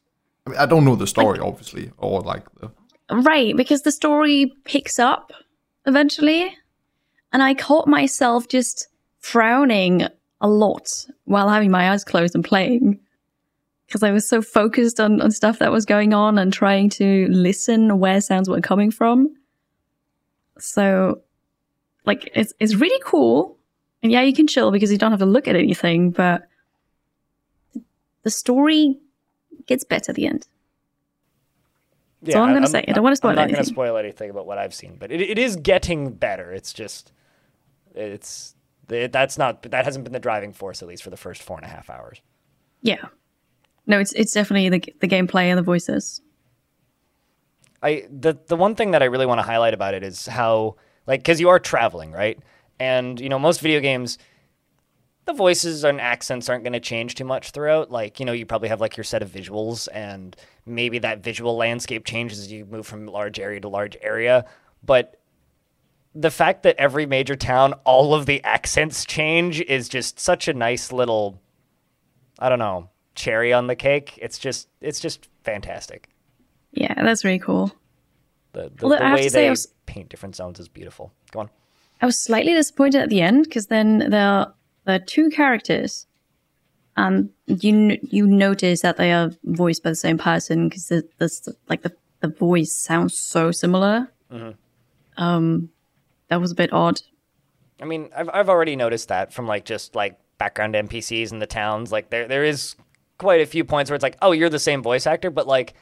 I 0.47 0.51
mean, 0.51 0.59
I 0.59 0.67
don't 0.67 0.85
know 0.85 0.97
the 0.97 1.07
story, 1.07 1.39
obviously, 1.39 1.91
or 1.99 2.21
like 2.21 2.45
the. 2.57 2.71
Right, 3.11 3.57
because 3.57 3.83
the 3.83 3.93
story 3.93 4.53
picks 4.65 4.99
up 4.99 5.33
eventually. 5.87 6.57
And 7.33 7.43
I 7.43 7.55
caught 7.55 7.89
myself 7.89 8.47
just 8.49 8.89
frowning 9.19 10.07
a 10.45 10.49
lot 10.49 11.07
while 11.25 11.49
having 11.49 11.71
my 11.71 11.91
eyes 11.91 12.05
closed 12.05 12.35
and 12.35 12.45
playing. 12.45 13.01
Because 13.87 14.03
I 14.03 14.13
was 14.13 14.29
so 14.29 14.43
focused 14.43 15.01
on, 15.01 15.21
on 15.21 15.31
stuff 15.31 15.59
that 15.59 15.73
was 15.73 15.85
going 15.85 16.13
on 16.13 16.39
and 16.39 16.53
trying 16.53 16.91
to 16.91 17.27
listen 17.31 17.99
where 17.99 18.21
sounds 18.21 18.49
were 18.49 18.61
coming 18.61 18.91
from. 18.91 19.35
So, 20.59 21.23
like, 22.05 22.31
it's, 22.35 22.53
it's 22.61 22.75
really 22.75 23.03
cool. 23.05 23.57
And 24.03 24.13
yeah, 24.13 24.21
you 24.21 24.35
can 24.35 24.47
chill 24.47 24.71
because 24.71 24.93
you 24.93 24.99
don't 24.99 25.11
have 25.11 25.21
to 25.21 25.27
look 25.27 25.49
at 25.49 25.57
anything, 25.57 26.11
but 26.11 26.47
the 28.23 28.31
story 28.31 28.99
gets 29.67 29.85
better 29.85 30.11
at 30.11 30.17
the 30.17 30.27
end. 30.27 30.47
Yeah, 32.23 32.39
all 32.39 32.45
I'm 32.45 32.55
gonna 32.55 32.67
say. 32.67 32.85
I 32.87 32.93
don't 32.93 33.05
wanna 33.05 33.17
spoil 33.17 33.31
I'm 33.31 33.37
not 33.37 33.49
going 33.49 33.63
to 33.63 33.65
spoil 33.65 33.97
anything 33.97 34.31
about 34.31 34.47
what 34.47 34.57
I've 34.57 34.75
seen, 34.75 34.97
but 34.99 35.11
it, 35.11 35.21
it 35.21 35.39
is 35.39 35.57
getting 35.57 36.13
better. 36.13 36.53
It's 36.53 36.73
just, 36.73 37.13
it's 37.95 38.54
it, 38.54 38.54
that's 38.89 39.39
not 39.39 39.63
that 39.63 39.85
hasn't 39.85 40.05
been 40.05 40.13
the 40.13 40.21
driving 40.21 40.53
force 40.53 40.83
at 40.83 40.89
least 40.89 41.03
for 41.03 41.11
the 41.11 41.17
first 41.17 41.43
four 41.43 41.57
and 41.57 41.67
a 41.67 41.69
half 41.69 41.91
hours. 41.91 42.21
Yeah. 42.83 43.07
No, 43.87 43.99
it's 43.99 44.13
it's 44.13 44.33
definitely 44.33 44.69
the 44.69 44.95
the 45.01 45.09
gameplay 45.09 45.45
and 45.45 45.59
the 45.59 45.63
voices. 45.63 46.21
I 47.83 48.07
the 48.11 48.39
the 48.47 48.57
one 48.57 48.75
thing 48.75 48.93
that 48.93 49.03
I 49.03 49.07
really 49.07 49.27
want 49.27 49.39
to 49.39 49.43
highlight 49.43 49.75
about 49.75 49.95
it 49.95 50.03
is 50.03 50.27
how 50.27 50.77
like 51.07 51.21
because 51.21 51.41
you 51.41 51.51
are 51.51 51.59
traveling 51.59 52.13
right, 52.13 52.39
and 52.81 53.21
you 53.21 53.29
know 53.29 53.39
most 53.39 53.61
video 53.61 53.81
games, 53.81 54.19
the 55.27 55.35
voices 55.35 55.85
and 55.85 56.01
accents 56.01 56.49
aren't 56.49 56.65
going 56.65 56.73
to 56.73 56.81
change 56.81 57.15
too 57.15 57.25
much 57.25 57.51
throughout. 57.51 57.91
Like 57.91 58.19
you 58.21 58.27
know 58.27 58.33
you 58.33 58.47
probably 58.47 58.71
have 58.71 58.81
like 58.81 58.97
your 58.97 59.05
set 59.05 59.23
of 59.23 59.31
visuals, 59.31 59.87
and 59.93 60.35
maybe 60.65 60.99
that 61.01 61.23
visual 61.23 61.57
landscape 61.57 62.07
changes 62.07 62.39
as 62.39 62.51
you 62.51 62.65
move 62.65 62.87
from 62.87 63.07
large 63.07 63.39
area 63.39 63.61
to 63.61 63.69
large 63.69 63.99
area, 64.01 64.47
but 64.83 65.21
the 66.15 66.31
fact 66.31 66.63
that 66.63 66.77
every 66.79 67.07
major 67.07 67.35
town 67.37 67.73
all 67.85 68.15
of 68.15 68.27
the 68.27 68.43
accents 68.45 69.05
change 69.05 69.61
is 69.63 69.89
just 69.89 70.21
such 70.21 70.47
a 70.49 70.55
nice 70.55 70.93
little 70.93 71.41
I 72.39 72.49
don't 72.49 72.59
know 72.59 72.89
cherry 73.15 73.53
on 73.53 73.67
the 73.69 73.77
cake. 73.77 74.19
It's 74.21 74.39
just 74.39 74.69
it's 74.81 75.01
just 75.01 75.29
fantastic. 75.43 76.09
Yeah, 76.73 76.95
that's 77.03 77.25
really 77.25 77.39
cool. 77.39 77.73
The, 78.53 78.71
the, 78.77 78.85
Although 78.85 78.99
the 78.99 79.15
way 79.15 79.23
to 79.25 79.31
say 79.31 79.41
I 79.41 79.43
they 79.45 79.51
was- 79.51 79.69
paint 79.87 80.09
different 80.09 80.35
zones 80.37 80.59
is 80.59 80.69
beautiful. 80.69 81.13
Go 81.31 81.41
on. 81.41 81.51
I 82.01 82.07
was 82.07 82.19
slightly 82.19 82.53
disappointed 82.53 83.03
at 83.03 83.09
the 83.09 83.21
end 83.21 83.45
because 83.45 83.67
then 83.69 84.11
there 84.11 84.27
are, 84.29 84.55
there 84.85 84.97
are 84.97 85.05
two 85.05 85.31
characters, 85.31 86.07
and 86.97 87.31
you 87.47 87.99
you 88.03 88.27
notice 88.27 88.83
that 88.83 88.97
they 88.97 89.13
are 89.13 89.31
voiced 89.45 89.83
by 89.83 89.91
the 89.91 89.97
same 89.97 90.19
person 90.19 90.69
because 90.69 90.89
the, 90.89 91.09
the 91.19 91.55
like 91.69 91.83
the 91.83 91.93
the 92.21 92.29
voice 92.29 92.73
sounds 92.75 93.17
so 93.17 93.51
similar. 93.53 94.11
Um, 95.17 95.71
that 96.35 96.41
was 96.41 96.51
a 96.51 96.57
bit 96.57 96.73
odd. 96.73 97.01
I 97.81 97.85
mean, 97.85 98.11
I've 98.17 98.29
I've 98.29 98.49
already 98.49 98.75
noticed 98.75 99.07
that 99.07 99.33
from 99.33 99.47
like 99.47 99.65
just 99.65 99.95
like 99.95 100.19
background 100.37 100.75
NPCs 100.75 101.31
in 101.31 101.39
the 101.39 101.47
towns. 101.47 101.93
Like 101.93 102.11
there 102.11 102.27
there 102.27 102.43
is 102.43 102.75
quite 103.19 103.41
a 103.41 103.47
few 103.47 103.65
points 103.65 103.89
where 103.89 103.95
it's 103.95 104.03
like, 104.03 104.17
oh, 104.21 104.33
you're 104.33 104.49
the 104.49 104.59
same 104.59 104.83
voice 104.83 105.07
actor, 105.07 105.31
but 105.31 105.47
like, 105.47 105.75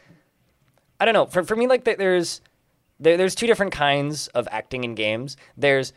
I 1.00 1.06
don't 1.06 1.14
know. 1.14 1.24
For 1.24 1.42
for 1.42 1.56
me, 1.56 1.66
like 1.66 1.84
there's 1.84 2.42
there, 3.00 3.16
there's 3.16 3.34
two 3.34 3.46
different 3.46 3.72
kinds 3.72 4.28
of 4.28 4.46
acting 4.50 4.84
in 4.84 4.94
games. 4.94 5.38
There's 5.56 5.94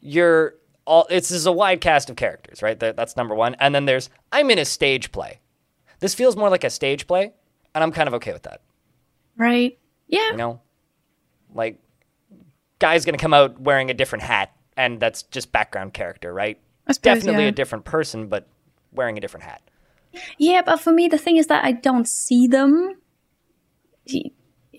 you're 0.00 0.56
all 0.84 1.06
it's 1.08 1.30
this 1.30 1.38
is 1.38 1.46
a 1.46 1.52
wide 1.52 1.80
cast 1.80 2.10
of 2.10 2.16
characters, 2.16 2.60
right? 2.60 2.78
That, 2.78 2.96
that's 2.96 3.16
number 3.16 3.34
one. 3.34 3.56
And 3.60 3.74
then 3.74 3.86
there's 3.86 4.10
I'm 4.30 4.50
in 4.50 4.58
a 4.58 4.66
stage 4.66 5.10
play. 5.10 5.40
This 6.00 6.14
feels 6.14 6.36
more 6.36 6.50
like 6.50 6.64
a 6.64 6.70
stage 6.70 7.06
play, 7.06 7.32
and 7.74 7.82
I'm 7.82 7.92
kind 7.92 8.08
of 8.08 8.14
okay 8.16 8.34
with 8.34 8.42
that. 8.42 8.60
Right? 9.38 9.78
Yeah. 10.06 10.32
You 10.32 10.36
know, 10.36 10.60
like 11.54 11.80
guy's 12.78 13.04
gonna 13.04 13.18
come 13.18 13.34
out 13.34 13.60
wearing 13.60 13.90
a 13.90 13.94
different 13.94 14.22
hat, 14.24 14.52
and 14.76 15.00
that's 15.00 15.22
just 15.24 15.52
background 15.52 15.94
character, 15.94 16.32
right? 16.32 16.58
Suppose, 16.90 17.00
Definitely 17.00 17.44
yeah. 17.44 17.50
a 17.50 17.52
different 17.52 17.84
person, 17.84 18.28
but 18.28 18.48
wearing 18.92 19.18
a 19.18 19.20
different 19.20 19.44
hat. 19.44 19.62
Yeah, 20.38 20.62
but 20.64 20.80
for 20.80 20.92
me, 20.92 21.08
the 21.08 21.18
thing 21.18 21.36
is 21.36 21.48
that 21.48 21.64
I 21.64 21.72
don't 21.72 22.08
see 22.08 22.46
them. 22.46 22.96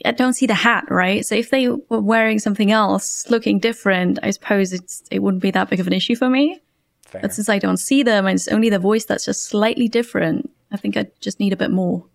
I 0.06 0.12
don't 0.12 0.34
see 0.34 0.48
the 0.48 0.56
hat, 0.56 0.86
right? 0.90 1.26
So 1.26 1.36
if 1.36 1.50
they 1.52 1.70
were 1.70 2.02
wearing 2.02 2.40
something 2.40 2.72
else, 2.72 3.30
looking 3.30 3.60
different, 3.60 4.18
I 4.24 4.32
suppose 4.32 4.74
it's 4.74 5.04
it 5.12 5.20
wouldn't 5.20 5.44
be 5.44 5.52
that 5.52 5.70
big 5.70 5.80
of 5.80 5.88
an 5.88 5.94
issue 5.94 6.16
for 6.16 6.30
me. 6.30 6.62
Fair. 7.06 7.22
But 7.22 7.34
since 7.34 7.50
I 7.50 7.60
don't 7.60 7.78
see 7.78 8.04
them 8.04 8.26
and 8.26 8.36
it's 8.36 8.48
only 8.48 8.70
the 8.70 8.80
voice 8.80 9.06
that's 9.06 9.26
just 9.26 9.46
slightly 9.46 9.88
different, 9.88 10.50
I 10.72 10.78
think 10.78 10.96
I 10.96 11.08
just 11.20 11.40
need 11.40 11.54
a 11.54 11.58
bit 11.58 11.72
more. 11.72 12.06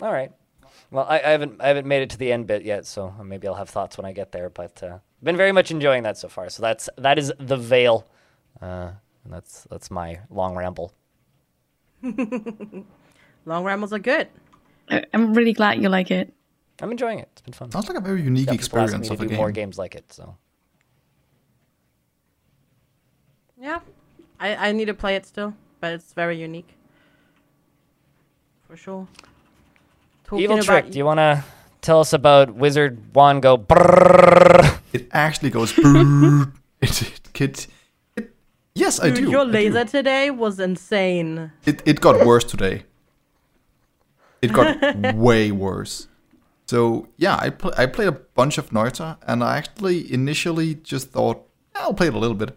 All 0.00 0.12
right. 0.12 0.32
Well, 0.92 1.06
I, 1.08 1.16
I 1.20 1.30
haven't 1.30 1.60
I 1.60 1.68
haven't 1.68 1.86
made 1.86 2.02
it 2.02 2.10
to 2.10 2.18
the 2.18 2.30
end 2.30 2.46
bit 2.46 2.62
yet, 2.64 2.84
so 2.86 3.12
maybe 3.24 3.48
I'll 3.48 3.54
have 3.54 3.70
thoughts 3.70 3.96
when 3.96 4.04
I 4.04 4.12
get 4.12 4.30
there. 4.30 4.50
But 4.50 4.82
uh, 4.82 4.98
been 5.22 5.38
very 5.38 5.50
much 5.50 5.70
enjoying 5.70 6.02
that 6.04 6.18
so 6.18 6.28
far. 6.28 6.50
So 6.50 6.60
that's 6.62 6.88
that 6.98 7.18
is 7.18 7.32
the 7.40 7.56
Vale. 7.56 8.06
Uh, 8.60 8.90
and 9.24 9.32
that's 9.32 9.66
that's 9.70 9.90
my 9.90 10.20
long 10.30 10.54
ramble. 10.54 10.92
Long 13.44 13.64
rambles 13.64 13.92
are 13.92 13.98
good. 13.98 14.28
I- 14.90 15.04
I'm 15.14 15.34
really 15.34 15.52
glad 15.52 15.82
you 15.82 15.88
like 15.88 16.10
it. 16.10 16.32
I'm 16.80 16.90
enjoying 16.90 17.18
it. 17.20 17.28
It's 17.32 17.40
been 17.40 17.52
fun. 17.54 17.70
Sounds 17.70 17.88
like 17.88 17.96
a 17.96 18.00
very 18.00 18.22
unique 18.22 18.46
Got 18.46 18.54
experience 18.54 19.08
me 19.08 19.08
of 19.08 19.18
to 19.18 19.24
a 19.24 19.26
do 19.26 19.30
game. 19.30 19.36
more 19.38 19.50
games 19.50 19.78
like 19.78 19.94
it. 19.94 20.12
So 20.12 20.36
Yeah, 23.58 23.80
I 24.40 24.68
I 24.68 24.72
need 24.72 24.86
to 24.86 24.94
play 24.94 25.16
it 25.16 25.26
still, 25.26 25.54
but 25.80 25.92
it's 25.92 26.12
very 26.12 26.36
unique. 26.38 26.76
For 28.68 28.76
sure. 28.76 29.06
Talking 30.32 30.48
Eviltrick. 30.48 30.90
Do 30.90 30.96
you 30.96 31.04
want 31.04 31.18
to 31.18 31.44
tell 31.82 32.00
us 32.00 32.14
about 32.14 32.54
Wizard 32.54 33.14
Wand 33.14 33.42
go? 33.42 33.58
Brrrr? 33.58 34.78
It 34.94 35.08
actually 35.12 35.50
goes. 35.50 35.74
it, 35.76 36.48
it, 36.80 37.20
it, 37.38 37.66
it, 38.16 38.34
yes, 38.74 38.98
I 38.98 39.10
Dude, 39.10 39.26
do. 39.26 39.30
Your 39.30 39.42
I 39.42 39.44
do. 39.44 39.50
laser 39.50 39.84
today 39.84 40.30
was 40.30 40.58
insane. 40.58 41.52
It 41.66 41.82
it 41.84 42.00
got 42.00 42.24
worse 42.24 42.44
today. 42.44 42.84
It 44.40 44.54
got 44.54 45.14
way 45.14 45.52
worse. 45.52 46.08
So 46.66 47.08
yeah, 47.18 47.36
I 47.38 47.50
pl- 47.50 47.74
I 47.76 47.84
played 47.84 48.08
a 48.08 48.12
bunch 48.12 48.56
of 48.56 48.70
Noita, 48.70 49.18
and 49.26 49.44
I 49.44 49.58
actually 49.58 50.10
initially 50.10 50.76
just 50.76 51.10
thought 51.10 51.46
I'll 51.74 51.92
play 51.92 52.06
it 52.06 52.14
a 52.14 52.18
little 52.18 52.36
bit, 52.36 52.56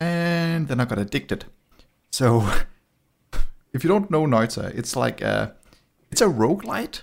and 0.00 0.68
then 0.68 0.80
I 0.80 0.86
got 0.86 0.98
addicted. 0.98 1.44
So 2.10 2.48
if 3.74 3.84
you 3.84 3.88
don't 3.88 4.10
know 4.10 4.24
Noita, 4.24 4.74
it's 4.74 4.96
like 4.96 5.20
a 5.20 5.54
it's 6.14 6.20
a 6.20 6.26
roguelite, 6.26 7.02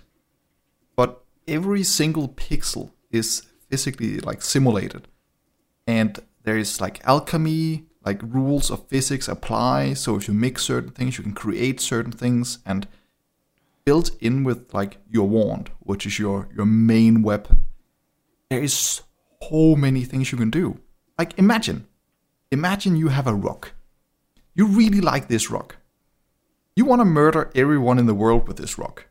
but 0.95 1.25
every 1.45 1.83
single 1.83 2.29
pixel 2.29 2.91
is 3.11 3.45
physically 3.69 4.21
like 4.21 4.41
simulated, 4.41 5.09
and 5.85 6.17
there 6.43 6.57
is 6.57 6.79
like 6.79 7.05
alchemy, 7.05 7.87
like 8.05 8.21
rules 8.23 8.71
of 8.71 8.87
physics 8.87 9.27
apply. 9.27 9.95
So 9.95 10.15
if 10.15 10.29
you 10.29 10.33
mix 10.33 10.63
certain 10.63 10.91
things, 10.91 11.17
you 11.17 11.25
can 11.25 11.33
create 11.33 11.81
certain 11.81 12.13
things, 12.13 12.59
and 12.65 12.87
built 13.83 14.11
in 14.21 14.45
with 14.45 14.73
like 14.73 14.99
your 15.09 15.27
wand, 15.27 15.71
which 15.81 16.05
is 16.05 16.17
your 16.17 16.47
your 16.55 16.65
main 16.65 17.21
weapon. 17.21 17.63
There 18.49 18.63
is 18.63 19.01
so 19.41 19.75
many 19.75 20.05
things 20.05 20.31
you 20.31 20.37
can 20.37 20.51
do. 20.51 20.79
Like 21.19 21.37
imagine, 21.37 21.85
imagine 22.49 22.95
you 22.95 23.09
have 23.09 23.27
a 23.27 23.35
rock. 23.35 23.73
You 24.55 24.67
really 24.67 25.01
like 25.01 25.27
this 25.27 25.51
rock. 25.51 25.80
You 26.75 26.85
want 26.85 27.01
to 27.01 27.05
murder 27.05 27.51
everyone 27.53 27.99
in 27.99 28.05
the 28.05 28.13
world 28.13 28.47
with 28.47 28.57
this 28.57 28.77
rock. 28.77 29.07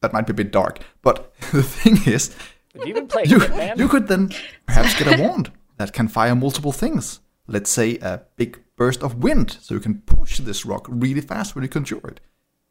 that 0.00 0.12
might 0.12 0.26
be 0.26 0.32
a 0.32 0.34
bit 0.34 0.50
dark. 0.50 0.80
But 1.02 1.32
the 1.52 1.62
thing 1.62 1.98
is, 2.06 2.34
you 2.74 3.08
you, 3.24 3.40
you 3.76 3.88
could 3.88 4.08
then 4.08 4.30
perhaps 4.66 4.98
get 4.98 5.18
a 5.18 5.22
wand 5.22 5.52
that 5.76 5.92
can 5.92 6.08
fire 6.08 6.34
multiple 6.34 6.72
things. 6.72 7.20
Let's 7.46 7.70
say 7.70 7.98
a 7.98 8.22
big 8.36 8.60
burst 8.76 9.02
of 9.02 9.22
wind, 9.22 9.58
so 9.60 9.74
you 9.74 9.80
can 9.80 10.00
push 10.00 10.38
this 10.38 10.64
rock 10.64 10.86
really 10.88 11.20
fast 11.20 11.54
when 11.54 11.62
you 11.62 11.68
conjure 11.68 12.06
it. 12.08 12.20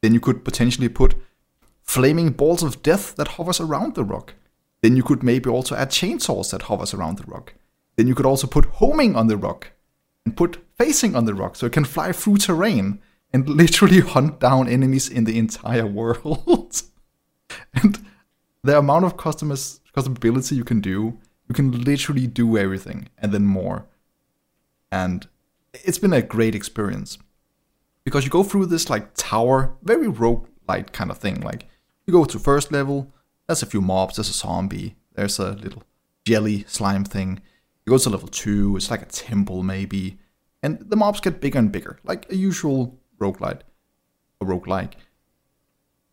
Then 0.02 0.12
you 0.12 0.20
could 0.20 0.44
potentially 0.44 0.88
put 0.88 1.14
flaming 1.82 2.30
balls 2.30 2.62
of 2.62 2.82
death 2.82 3.14
that 3.16 3.28
hovers 3.28 3.60
around 3.60 3.94
the 3.94 4.04
rock. 4.04 4.34
Then 4.82 4.96
you 4.96 5.02
could 5.04 5.22
maybe 5.22 5.48
also 5.48 5.76
add 5.76 5.90
chainsaws 5.90 6.50
that 6.50 6.62
hovers 6.62 6.92
around 6.92 7.18
the 7.18 7.30
rock. 7.30 7.54
Then 7.96 8.08
you 8.08 8.14
could 8.14 8.26
also 8.26 8.46
put 8.46 8.64
homing 8.64 9.14
on 9.14 9.28
the 9.28 9.36
rock 9.36 9.72
and 10.24 10.36
put 10.36 10.58
facing 10.76 11.14
on 11.14 11.24
the 11.24 11.34
rock 11.34 11.56
so 11.56 11.66
it 11.66 11.72
can 11.72 11.84
fly 11.84 12.12
through 12.12 12.38
terrain 12.38 13.00
and 13.32 13.48
literally 13.48 14.00
hunt 14.00 14.40
down 14.40 14.68
enemies 14.68 15.08
in 15.08 15.24
the 15.24 15.38
entire 15.38 15.86
world. 15.86 16.82
and 17.74 18.04
the 18.62 18.78
amount 18.78 19.04
of 19.04 19.16
customiz- 19.16 19.80
customability 19.96 20.52
you 20.56 20.64
can 20.64 20.80
do, 20.80 21.18
you 21.48 21.54
can 21.54 21.84
literally 21.84 22.26
do 22.26 22.56
everything 22.56 23.08
and 23.18 23.32
then 23.32 23.44
more. 23.44 23.86
And 24.90 25.26
it's 25.72 25.98
been 25.98 26.12
a 26.12 26.22
great 26.22 26.54
experience 26.54 27.18
because 28.04 28.24
you 28.24 28.30
go 28.30 28.42
through 28.42 28.66
this 28.66 28.90
like 28.90 29.14
tower, 29.14 29.74
very 29.82 30.08
rogue-like 30.08 30.92
kind 30.92 31.10
of 31.10 31.18
thing. 31.18 31.40
Like 31.40 31.66
you 32.06 32.12
go 32.12 32.24
to 32.24 32.38
first 32.38 32.70
level, 32.70 33.12
there's 33.46 33.62
a 33.62 33.66
few 33.66 33.80
mobs, 33.80 34.16
there's 34.16 34.28
a 34.28 34.34
zombie, 34.34 34.96
there's 35.14 35.38
a 35.38 35.52
little 35.52 35.82
jelly 36.24 36.64
slime 36.68 37.04
thing. 37.04 37.40
You 37.86 37.90
go 37.90 37.98
to 37.98 38.10
level 38.10 38.28
two, 38.28 38.76
it's 38.76 38.90
like 38.90 39.02
a 39.02 39.06
temple 39.06 39.62
maybe, 39.62 40.18
and 40.62 40.78
the 40.78 40.96
mobs 40.96 41.20
get 41.20 41.40
bigger 41.40 41.58
and 41.58 41.72
bigger, 41.72 41.98
like 42.04 42.30
a 42.30 42.36
usual 42.36 42.98
roguelite, 43.22 43.60
a 44.40 44.44
roguelike. 44.44 44.94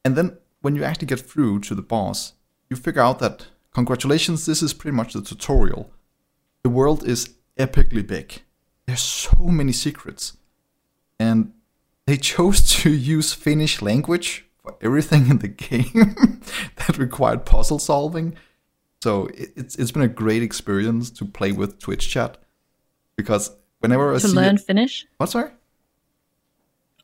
And 0.06 0.16
then 0.16 0.38
when 0.62 0.76
you 0.76 0.84
actually 0.84 1.08
get 1.08 1.20
through 1.20 1.60
to 1.62 1.76
the 1.76 1.82
boss, 1.82 2.34
you 2.70 2.76
figure 2.78 3.02
out 3.02 3.20
that 3.20 3.48
congratulations, 3.74 4.46
this 4.46 4.62
is 4.62 4.74
pretty 4.74 4.96
much 4.96 5.14
the 5.14 5.22
tutorial. 5.22 5.92
The 6.64 6.70
world 6.70 7.04
is 7.08 7.30
epically 7.58 8.06
big. 8.06 8.42
There's 8.86 9.02
so 9.02 9.38
many 9.60 9.72
secrets. 9.72 10.38
And 11.20 11.54
they 12.08 12.18
chose 12.18 12.62
to 12.82 12.90
use 12.90 13.34
Finnish 13.34 13.82
language 13.82 14.46
for 14.62 14.76
everything 14.82 15.30
in 15.30 15.40
the 15.40 15.48
game 15.70 15.94
that 16.78 16.98
required 16.98 17.46
puzzle 17.46 17.80
solving. 17.80 18.36
So 19.02 19.28
it- 19.28 19.54
it's 19.56 19.76
it's 19.76 19.92
been 19.92 20.02
a 20.04 20.08
great 20.24 20.44
experience 20.44 21.10
to 21.12 21.26
play 21.26 21.52
with 21.52 21.80
Twitch 21.80 22.10
chat 22.10 22.38
because 23.16 23.52
whenever 23.80 24.14
I 24.14 24.20
To 24.20 24.28
learn 24.28 24.56
it, 24.56 24.62
Finnish? 24.62 25.06
what 25.18 25.30
sorry? 25.30 25.52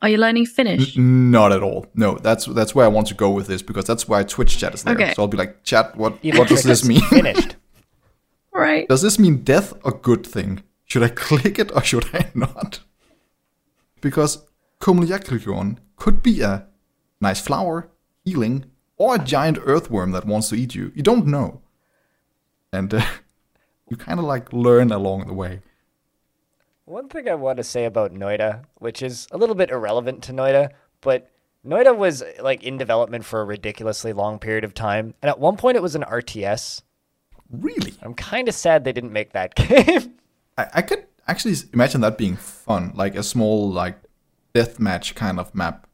Are 0.02 0.08
you 0.08 0.18
learning 0.18 0.46
Finnish? 0.46 0.96
Not 0.96 1.52
at 1.52 1.62
all. 1.62 1.86
No, 1.94 2.18
that's 2.18 2.46
that's 2.46 2.74
where 2.74 2.84
I 2.84 2.88
want 2.88 3.06
to 3.08 3.14
go 3.14 3.30
with 3.30 3.46
this 3.46 3.62
because 3.62 3.86
that's 3.86 4.06
why 4.06 4.22
Twitch 4.22 4.58
chat 4.58 4.74
is 4.74 4.82
there. 4.82 4.94
Okay. 4.94 5.14
So 5.14 5.22
I'll 5.22 5.28
be 5.28 5.38
like, 5.38 5.64
chat, 5.64 5.96
what 5.96 6.18
Even 6.22 6.38
what 6.38 6.48
does 6.48 6.62
this 6.62 6.84
mean? 6.84 7.00
Finished. 7.00 7.56
Right. 8.52 8.88
Does 8.88 9.02
this 9.02 9.18
mean 9.18 9.42
death 9.42 9.74
or 9.84 9.92
good 9.92 10.26
thing? 10.26 10.62
Should 10.86 11.02
I 11.02 11.08
click 11.08 11.58
it 11.58 11.70
or 11.76 11.82
should 11.82 12.06
I 12.14 12.30
not? 12.34 12.80
Because 14.00 14.46
Kumliakrikon 14.80 15.76
could 15.96 16.22
be 16.22 16.40
a 16.40 16.66
nice 17.20 17.38
flower, 17.38 17.90
healing, 18.24 18.64
or 18.96 19.16
a 19.16 19.18
giant 19.18 19.58
earthworm 19.62 20.12
that 20.12 20.24
wants 20.24 20.48
to 20.48 20.56
eat 20.56 20.74
you. 20.74 20.90
You 20.94 21.02
don't 21.02 21.26
know. 21.26 21.60
And 22.72 22.94
uh, 22.94 23.04
you 23.90 23.98
kind 23.98 24.18
of 24.18 24.24
like 24.24 24.50
learn 24.54 24.90
along 24.90 25.26
the 25.26 25.34
way. 25.34 25.60
One 26.86 27.08
thing 27.08 27.28
I 27.28 27.34
want 27.34 27.56
to 27.56 27.64
say 27.64 27.84
about 27.84 28.14
Noita, 28.14 28.62
which 28.78 29.02
is 29.02 29.26
a 29.32 29.36
little 29.38 29.56
bit 29.56 29.70
irrelevant 29.70 30.22
to 30.24 30.32
Noita, 30.32 30.70
but 31.00 31.30
Noita 31.66 31.96
was 31.96 32.22
like 32.40 32.62
in 32.62 32.78
development 32.78 33.24
for 33.24 33.40
a 33.40 33.44
ridiculously 33.44 34.12
long 34.12 34.38
period 34.38 34.62
of 34.62 34.72
time, 34.72 35.14
and 35.20 35.28
at 35.28 35.40
one 35.40 35.56
point 35.56 35.76
it 35.76 35.82
was 35.82 35.96
an 35.96 36.02
RTS. 36.04 36.82
Really? 37.50 37.94
I'm 38.02 38.14
kind 38.14 38.48
of 38.48 38.54
sad 38.54 38.84
they 38.84 38.92
didn't 38.92 39.12
make 39.12 39.32
that 39.32 39.54
game. 39.56 40.14
I, 40.56 40.66
I 40.74 40.82
could 40.82 41.06
actually 41.26 41.56
imagine 41.72 42.02
that 42.02 42.16
being 42.18 42.36
fun, 42.36 42.92
like 42.94 43.16
a 43.16 43.22
small 43.24 43.68
like 43.68 43.98
deathmatch 44.54 45.16
kind 45.16 45.40
of 45.40 45.52
map, 45.56 45.88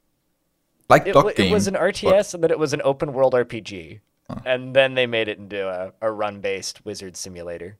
like 0.90 1.06
It, 1.06 1.14
Duck 1.14 1.24
wa- 1.24 1.32
it 1.34 1.50
was 1.50 1.68
an 1.68 1.72
but- 1.74 1.82
RTS, 1.94 2.34
and 2.34 2.44
then 2.44 2.50
it 2.50 2.58
was 2.58 2.74
an 2.74 2.82
open 2.84 3.14
world 3.14 3.32
RPG, 3.32 4.00
and 4.44 4.76
then 4.76 4.92
they 4.94 5.06
made 5.06 5.28
it 5.28 5.38
into 5.38 5.66
a, 5.66 5.92
a 6.02 6.10
run-based 6.12 6.84
wizard 6.84 7.16
simulator. 7.16 7.78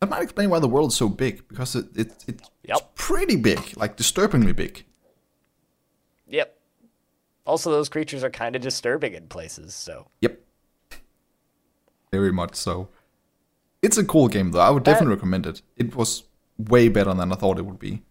That 0.00 0.10
might 0.10 0.22
explain 0.22 0.50
why 0.50 0.60
the 0.60 0.68
world 0.68 0.92
is 0.92 0.96
so 0.96 1.08
big 1.08 1.46
because 1.48 1.74
it, 1.74 1.86
it, 1.96 2.24
it 2.28 2.42
it's 2.62 2.82
pretty 2.94 3.36
big, 3.36 3.76
like 3.76 3.96
disturbingly 3.96 4.52
big. 4.52 4.84
Yep. 6.28 6.56
Also, 7.44 7.70
those 7.70 7.88
creatures 7.88 8.22
are 8.22 8.30
kind 8.30 8.54
of 8.54 8.62
disturbing 8.62 9.14
in 9.14 9.26
places, 9.26 9.74
so 9.74 10.08
Yep. 10.20 10.40
Very 12.12 12.32
much 12.32 12.54
so. 12.54 12.88
It's 13.82 13.98
a 13.98 14.04
cool 14.04 14.28
game 14.28 14.52
though. 14.52 14.60
I 14.60 14.70
would 14.70 14.84
definitely 14.84 15.14
recommend 15.14 15.46
it. 15.46 15.62
It 15.76 15.96
was 15.96 16.24
way 16.58 16.88
better 16.88 17.14
than 17.14 17.32
I 17.32 17.36
thought 17.36 17.58
it 17.58 17.66
would 17.66 17.78
be. 17.78 18.02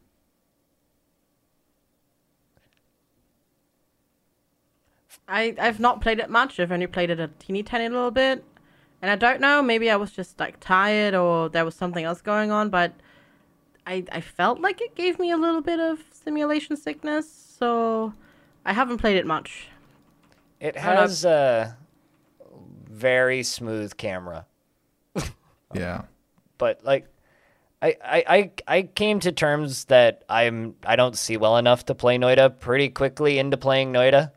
I 5.27 5.55
I've 5.59 5.79
not 5.79 6.01
played 6.01 6.19
it 6.19 6.29
much. 6.29 6.59
I've 6.59 6.71
only 6.71 6.87
played 6.87 7.09
it 7.09 7.19
a 7.19 7.29
teeny 7.39 7.63
tiny 7.63 7.89
little 7.89 8.11
bit, 8.11 8.43
and 9.01 9.11
I 9.11 9.15
don't 9.15 9.39
know. 9.41 9.61
Maybe 9.61 9.89
I 9.89 9.95
was 9.95 10.11
just 10.11 10.39
like 10.39 10.59
tired, 10.59 11.13
or 11.15 11.49
there 11.49 11.65
was 11.65 11.75
something 11.75 12.03
else 12.05 12.21
going 12.21 12.51
on. 12.51 12.69
But 12.69 12.93
I 13.85 14.03
I 14.11 14.21
felt 14.21 14.59
like 14.59 14.81
it 14.81 14.95
gave 14.95 15.19
me 15.19 15.31
a 15.31 15.37
little 15.37 15.61
bit 15.61 15.79
of 15.79 15.99
simulation 16.11 16.75
sickness. 16.77 17.31
So 17.59 18.13
I 18.65 18.73
haven't 18.73 18.97
played 18.97 19.17
it 19.17 19.25
much. 19.25 19.67
it 20.59 20.75
has 20.77 21.25
a 21.25 21.77
very 22.89 23.43
smooth 23.43 23.95
camera. 23.97 24.45
Yeah. 25.73 26.03
but 26.57 26.83
like 26.85 27.07
I, 27.81 27.95
I, 28.03 28.23
I, 28.27 28.51
I 28.77 28.81
came 28.83 29.19
to 29.19 29.31
terms 29.33 29.85
that 29.85 30.23
I'm 30.29 30.75
I 30.85 30.95
don't 30.95 31.17
see 31.17 31.35
well 31.37 31.57
enough 31.57 31.85
to 31.87 31.95
play 31.95 32.17
Noita 32.17 32.59
pretty 32.59 32.89
quickly 32.89 33.37
into 33.37 33.57
playing 33.57 33.91
Noita. 33.91 34.31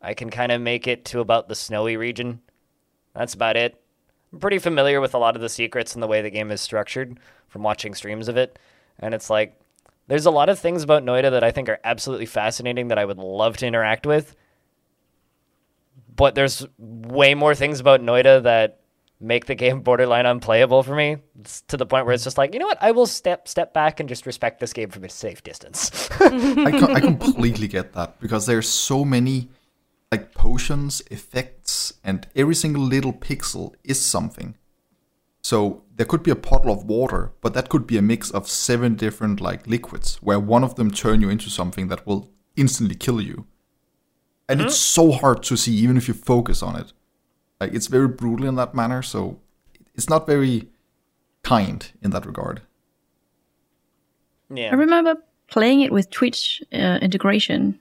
I 0.00 0.14
can 0.14 0.30
kind 0.30 0.50
of 0.50 0.60
make 0.60 0.86
it 0.86 1.04
to 1.06 1.20
about 1.20 1.48
the 1.48 1.54
snowy 1.54 1.96
region. 1.96 2.40
That's 3.18 3.34
about 3.34 3.56
it. 3.56 3.82
I'm 4.32 4.38
pretty 4.38 4.58
familiar 4.58 5.00
with 5.00 5.12
a 5.12 5.18
lot 5.18 5.34
of 5.34 5.42
the 5.42 5.48
secrets 5.48 5.94
and 5.94 6.02
the 6.02 6.06
way 6.06 6.22
the 6.22 6.30
game 6.30 6.52
is 6.52 6.60
structured 6.60 7.18
from 7.48 7.64
watching 7.64 7.92
streams 7.92 8.28
of 8.28 8.36
it. 8.36 8.60
And 9.00 9.12
it's 9.12 9.28
like 9.28 9.58
there's 10.06 10.26
a 10.26 10.30
lot 10.30 10.48
of 10.48 10.58
things 10.58 10.84
about 10.84 11.02
Noita 11.04 11.32
that 11.32 11.42
I 11.42 11.50
think 11.50 11.68
are 11.68 11.80
absolutely 11.82 12.26
fascinating 12.26 12.88
that 12.88 12.98
I 12.98 13.04
would 13.04 13.18
love 13.18 13.56
to 13.56 13.66
interact 13.66 14.06
with. 14.06 14.36
But 16.14 16.36
there's 16.36 16.64
way 16.78 17.34
more 17.34 17.56
things 17.56 17.80
about 17.80 18.02
Noita 18.02 18.44
that 18.44 18.80
make 19.20 19.46
the 19.46 19.56
game 19.56 19.80
borderline 19.82 20.26
unplayable 20.26 20.84
for 20.84 20.94
me. 20.94 21.16
It's 21.40 21.62
to 21.62 21.76
the 21.76 21.86
point 21.86 22.06
where 22.06 22.14
it's 22.14 22.24
just 22.24 22.38
like, 22.38 22.52
you 22.52 22.60
know 22.60 22.66
what? 22.66 22.78
I 22.80 22.92
will 22.92 23.06
step 23.06 23.48
step 23.48 23.74
back 23.74 23.98
and 23.98 24.08
just 24.08 24.26
respect 24.26 24.60
this 24.60 24.72
game 24.72 24.90
from 24.90 25.02
a 25.02 25.08
safe 25.08 25.42
distance. 25.42 26.08
I, 26.20 26.70
co- 26.70 26.92
I 26.92 27.00
completely 27.00 27.66
get 27.66 27.94
that 27.94 28.20
because 28.20 28.46
there's 28.46 28.68
so 28.68 29.04
many 29.04 29.48
like 30.10 30.34
potions, 30.34 31.02
effects, 31.10 31.92
and 32.02 32.26
every 32.34 32.54
single 32.54 32.82
little 32.82 33.12
pixel 33.12 33.74
is 33.84 34.00
something. 34.00 34.56
So 35.42 35.84
there 35.94 36.06
could 36.06 36.22
be 36.22 36.30
a 36.30 36.36
puddle 36.36 36.72
of 36.72 36.84
water, 36.84 37.32
but 37.40 37.54
that 37.54 37.68
could 37.68 37.86
be 37.86 37.98
a 37.98 38.02
mix 38.02 38.30
of 38.30 38.48
seven 38.48 38.94
different 38.94 39.40
like 39.40 39.66
liquids, 39.66 40.16
where 40.16 40.40
one 40.40 40.64
of 40.64 40.74
them 40.74 40.90
turn 40.90 41.20
you 41.20 41.28
into 41.28 41.50
something 41.50 41.88
that 41.88 42.06
will 42.06 42.30
instantly 42.56 42.94
kill 42.94 43.20
you. 43.20 43.46
And 44.48 44.62
it's 44.62 44.76
so 44.76 45.12
hard 45.12 45.42
to 45.44 45.56
see, 45.56 45.74
even 45.74 45.98
if 45.98 46.08
you 46.08 46.14
focus 46.14 46.62
on 46.62 46.74
it. 46.76 46.92
Like 47.60 47.74
it's 47.74 47.86
very 47.86 48.08
brutal 48.08 48.46
in 48.46 48.54
that 48.54 48.74
manner, 48.74 49.02
so 49.02 49.40
it's 49.94 50.08
not 50.08 50.26
very 50.26 50.68
kind 51.42 51.90
in 52.02 52.10
that 52.12 52.24
regard. 52.24 52.62
yeah. 54.52 54.70
I 54.70 54.74
remember 54.74 55.16
playing 55.48 55.80
it 55.80 55.92
with 55.92 56.10
Twitch 56.10 56.62
uh, 56.72 56.98
integration, 57.02 57.78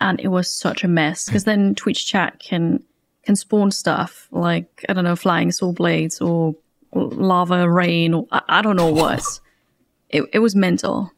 and 0.00 0.20
it 0.20 0.28
was 0.28 0.50
such 0.50 0.84
a 0.84 0.88
mess 0.88 1.26
because 1.26 1.44
then 1.44 1.74
Twitch 1.74 2.06
chat 2.06 2.38
can 2.38 2.82
can 3.24 3.36
spawn 3.36 3.70
stuff 3.70 4.28
like 4.30 4.84
I 4.88 4.92
don't 4.92 5.04
know, 5.04 5.16
flying 5.16 5.52
saw 5.52 5.72
blades 5.72 6.20
or 6.20 6.54
lava 6.92 7.68
rain 7.68 8.14
or 8.14 8.26
I, 8.32 8.42
I 8.48 8.62
don't 8.62 8.76
know 8.76 8.92
what. 8.92 9.22
it 10.08 10.24
it 10.32 10.38
was 10.38 10.54
mental. 10.54 11.12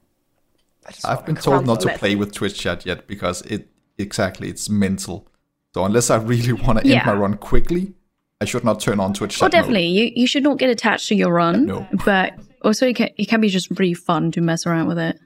I've 1.04 1.24
been 1.24 1.36
told 1.36 1.66
not 1.66 1.80
to 1.80 1.88
Sounds 1.88 1.98
play 1.98 2.16
with 2.16 2.32
Twitch 2.32 2.58
chat 2.58 2.84
yet 2.84 3.06
because 3.06 3.42
it 3.42 3.68
exactly 3.98 4.48
it's 4.48 4.68
mental. 4.68 5.28
So 5.74 5.84
unless 5.84 6.10
I 6.10 6.16
really 6.16 6.52
want 6.52 6.80
to 6.80 6.86
end 6.86 7.06
my 7.06 7.12
run 7.12 7.36
quickly, 7.36 7.94
I 8.40 8.44
should 8.44 8.64
not 8.64 8.80
turn 8.80 8.98
on 8.98 9.12
Twitch 9.12 9.36
oh, 9.36 9.38
chat. 9.38 9.42
Oh, 9.42 9.44
mode. 9.46 9.52
definitely. 9.52 9.86
You 9.86 10.12
you 10.14 10.26
should 10.26 10.42
not 10.42 10.58
get 10.58 10.70
attached 10.70 11.08
to 11.08 11.14
your 11.14 11.32
run. 11.32 11.66
No. 11.66 11.86
But 12.04 12.34
also, 12.62 12.88
it 12.88 12.96
can, 12.96 13.10
it 13.16 13.26
can 13.26 13.40
be 13.40 13.48
just 13.48 13.70
really 13.78 13.94
fun 13.94 14.32
to 14.32 14.40
mess 14.40 14.66
around 14.66 14.88
with 14.88 14.98
it. 14.98 15.18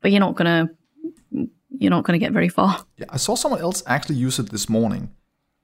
But 0.00 0.12
you're 0.12 0.20
not 0.20 0.36
gonna 0.36 0.70
you're 1.78 1.90
not 1.90 2.04
gonna 2.04 2.18
get 2.18 2.32
very 2.32 2.48
far. 2.48 2.84
Yeah, 2.96 3.06
I 3.08 3.16
saw 3.16 3.34
someone 3.34 3.60
else 3.60 3.82
actually 3.86 4.16
use 4.16 4.38
it 4.38 4.50
this 4.50 4.68
morning, 4.68 5.10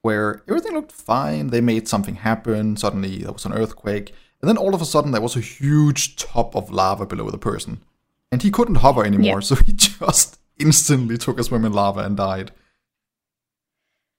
where 0.02 0.42
everything 0.48 0.72
looked 0.72 0.92
fine. 0.92 1.48
They 1.48 1.60
made 1.60 1.88
something 1.88 2.16
happen. 2.16 2.76
Suddenly 2.76 3.18
there 3.18 3.32
was 3.32 3.44
an 3.44 3.52
earthquake, 3.52 4.14
and 4.40 4.48
then 4.48 4.56
all 4.56 4.74
of 4.74 4.80
a 4.80 4.84
sudden 4.84 5.10
there 5.10 5.20
was 5.20 5.36
a 5.36 5.40
huge 5.40 6.16
top 6.16 6.54
of 6.54 6.70
lava 6.70 7.04
below 7.04 7.30
the 7.30 7.38
person, 7.38 7.82
and 8.30 8.42
he 8.42 8.50
couldn't 8.50 8.76
hover 8.76 9.04
anymore. 9.04 9.38
Yeah. 9.38 9.40
So 9.40 9.54
he 9.66 9.72
just 9.72 10.38
instantly 10.58 11.18
took 11.18 11.38
a 11.40 11.44
swim 11.44 11.64
in 11.64 11.72
lava 11.72 12.00
and 12.00 12.16
died. 12.16 12.52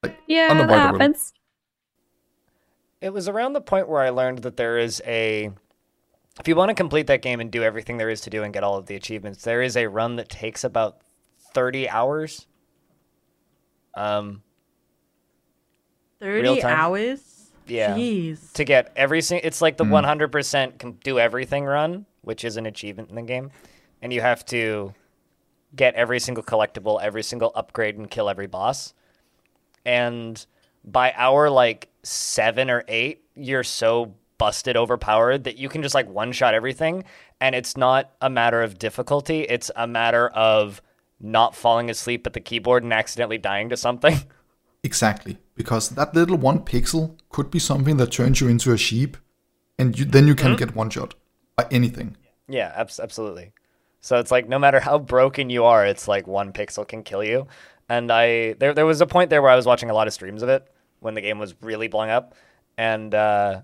Like 0.04 0.18
Yeah, 0.28 0.54
that 0.54 0.70
happens. 0.70 1.34
It 3.00 3.14
was 3.14 3.28
around 3.28 3.54
the 3.54 3.62
point 3.62 3.88
where 3.88 4.02
I 4.02 4.10
learned 4.10 4.40
that 4.40 4.58
there 4.58 4.78
is 4.78 5.02
a. 5.06 5.52
If 6.40 6.50
you 6.50 6.56
want 6.58 6.70
to 6.70 6.76
complete 6.76 7.08
that 7.08 7.22
game 7.22 7.40
and 7.40 7.50
do 7.50 7.64
everything 7.64 7.98
there 7.98 8.10
is 8.10 8.20
to 8.22 8.30
do 8.30 8.44
and 8.44 8.54
get 8.54 8.64
all 8.64 8.76
of 8.76 8.88
the 8.88 8.96
achievements, 8.96 9.44
there 9.44 9.62
is 9.62 9.78
a 9.78 9.88
run 9.88 10.18
that 10.18 10.28
takes 10.28 10.66
about 10.66 10.98
30 11.56 11.90
hours. 11.90 12.46
Um, 13.96 14.44
Thirty 16.20 16.62
hours. 16.62 17.52
Yeah. 17.68 17.96
Jeez. 17.96 18.54
to 18.54 18.64
get 18.64 18.92
every 18.96 19.22
single. 19.22 19.48
It's 19.48 19.62
like 19.62 19.78
the 19.78 19.86
100% 19.86 20.78
can 20.78 20.92
do 21.04 21.18
everything 21.18 21.66
run, 21.66 22.06
which 22.22 22.46
is 22.46 22.58
an 22.58 22.68
achievement 22.68 23.10
in 23.10 23.16
the 23.16 23.24
game. 23.24 23.50
And 24.02 24.14
you 24.14 24.22
have 24.22 24.46
to 24.48 24.94
get 25.76 25.96
every 25.96 26.20
single 26.20 26.44
collectible, 26.44 27.02
every 27.02 27.24
single 27.24 27.52
upgrade, 27.56 27.98
and 27.98 28.10
kill 28.10 28.30
every 28.30 28.48
boss. 28.48 28.94
And 29.84 30.46
by 30.84 31.14
hour 31.16 31.50
like 31.50 31.90
seven 32.04 32.70
or 32.70 32.84
eight, 32.88 33.24
you're 33.36 33.64
so 33.64 34.14
busted 34.38 34.78
overpowered 34.78 35.46
that 35.46 35.58
you 35.58 35.70
can 35.70 35.82
just 35.82 35.96
like 35.96 36.08
one 36.10 36.32
shot 36.32 36.54
everything. 36.54 37.04
And 37.42 37.56
it's 37.56 37.76
not 37.76 38.12
a 38.22 38.30
matter 38.30 38.62
of 38.62 38.78
difficulty, 38.78 39.42
it's 39.42 39.72
a 39.76 39.88
matter 39.88 40.28
of 40.30 40.82
not 41.20 41.56
falling 41.56 41.90
asleep 41.90 42.26
at 42.28 42.34
the 42.34 42.40
keyboard 42.40 42.84
and 42.84 42.94
accidentally 42.94 43.38
dying 43.38 43.70
to 43.70 43.78
something. 43.78 44.20
Exactly, 44.86 45.40
because 45.56 45.90
that 45.90 46.14
little 46.14 46.38
one 46.38 46.60
pixel 46.60 47.18
could 47.30 47.50
be 47.50 47.58
something 47.58 47.98
that 47.98 48.12
turns 48.12 48.40
you 48.40 48.48
into 48.48 48.72
a 48.72 48.78
sheep, 48.78 49.18
and 49.80 49.98
you, 49.98 50.06
then 50.06 50.28
you 50.28 50.36
can 50.36 50.56
get 50.56 50.76
one 50.76 50.92
shot 50.92 51.16
by 51.56 51.66
anything. 51.72 52.16
Yeah, 52.48 52.72
abs- 52.76 53.00
absolutely. 53.00 53.52
So 54.02 54.20
it's 54.20 54.30
like 54.30 54.48
no 54.48 54.60
matter 54.60 54.80
how 54.80 55.00
broken 55.00 55.50
you 55.50 55.64
are, 55.64 55.84
it's 55.84 56.08
like 56.08 56.28
one 56.28 56.54
pixel 56.54 56.88
can 56.88 57.02
kill 57.02 57.24
you. 57.24 57.48
And 57.90 58.12
I 58.12 58.54
there 58.60 58.76
there 58.76 58.86
was 58.86 59.02
a 59.02 59.08
point 59.08 59.32
there 59.32 59.42
where 59.42 59.50
I 59.50 59.56
was 59.56 59.66
watching 59.66 59.90
a 59.90 59.94
lot 59.96 60.06
of 60.06 60.14
streams 60.14 60.44
of 60.44 60.50
it 60.50 60.72
when 61.00 61.16
the 61.16 61.22
game 61.22 61.40
was 61.40 61.56
really 61.62 61.88
blowing 61.88 62.12
up, 62.12 62.36
and 62.78 63.12
uh, 63.16 63.62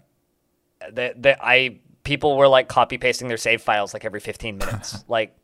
the, 0.91 1.13
the 1.15 1.37
I 1.39 1.81
people 2.03 2.35
were 2.35 2.47
like 2.47 2.67
copy 2.67 2.97
pasting 2.97 3.27
their 3.27 3.37
save 3.37 3.61
files 3.61 3.93
like 3.93 4.05
every 4.05 4.21
15 4.21 4.57
minutes, 4.57 5.05
like 5.07 5.37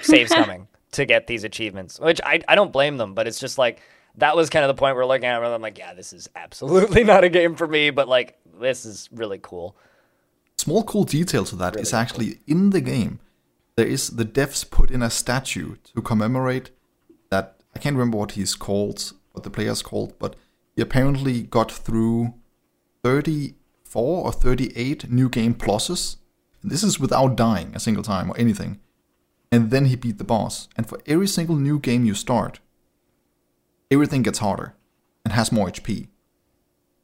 saves 0.00 0.32
coming 0.32 0.68
to 0.92 1.04
get 1.04 1.26
these 1.26 1.44
achievements, 1.44 1.98
which 1.98 2.20
I 2.24 2.40
I 2.48 2.54
don't 2.54 2.72
blame 2.72 2.96
them, 2.96 3.14
but 3.14 3.26
it's 3.26 3.40
just 3.40 3.58
like 3.58 3.80
that 4.16 4.36
was 4.36 4.50
kind 4.50 4.64
of 4.64 4.68
the 4.68 4.78
point 4.78 4.96
where 4.96 5.06
looking 5.06 5.24
at 5.24 5.40
where 5.40 5.52
I'm 5.52 5.62
like, 5.62 5.78
yeah, 5.78 5.94
this 5.94 6.12
is 6.12 6.28
absolutely 6.36 7.04
not 7.12 7.24
a 7.24 7.28
game 7.28 7.56
for 7.56 7.66
me, 7.66 7.90
but 7.90 8.08
like 8.08 8.38
this 8.60 8.84
is 8.84 9.08
really 9.12 9.38
cool. 9.42 9.76
Small 10.56 10.84
cool 10.84 11.04
detail 11.04 11.44
to 11.46 11.56
that 11.56 11.76
is 11.76 11.92
actually 11.92 12.38
in 12.46 12.70
the 12.70 12.80
game. 12.80 13.20
There 13.76 13.86
is 13.86 14.10
the 14.10 14.24
devs 14.24 14.68
put 14.68 14.90
in 14.90 15.02
a 15.02 15.10
statue 15.10 15.76
to 15.94 16.02
commemorate 16.02 16.70
that. 17.30 17.56
I 17.74 17.78
can't 17.78 17.96
remember 17.96 18.18
what 18.18 18.32
he's 18.32 18.54
called, 18.54 19.12
what 19.32 19.44
the 19.44 19.50
player's 19.50 19.80
called, 19.80 20.18
but 20.18 20.36
he 20.76 20.82
apparently 20.82 21.42
got 21.42 21.72
through 21.72 22.34
34 23.02 24.24
or 24.26 24.30
38 24.30 25.10
new 25.10 25.30
game 25.30 25.54
pluses. 25.54 26.16
This 26.62 26.82
is 26.82 27.00
without 27.00 27.34
dying 27.34 27.72
a 27.74 27.80
single 27.80 28.04
time 28.04 28.30
or 28.30 28.38
anything. 28.38 28.78
And 29.52 29.70
then 29.70 29.84
he 29.84 29.96
beat 29.96 30.16
the 30.16 30.24
boss. 30.24 30.68
And 30.76 30.88
for 30.88 30.98
every 31.06 31.28
single 31.28 31.56
new 31.56 31.78
game 31.78 32.06
you 32.06 32.14
start, 32.14 32.60
everything 33.90 34.22
gets 34.22 34.38
harder 34.38 34.74
and 35.24 35.34
has 35.34 35.52
more 35.52 35.68
HP. 35.68 36.08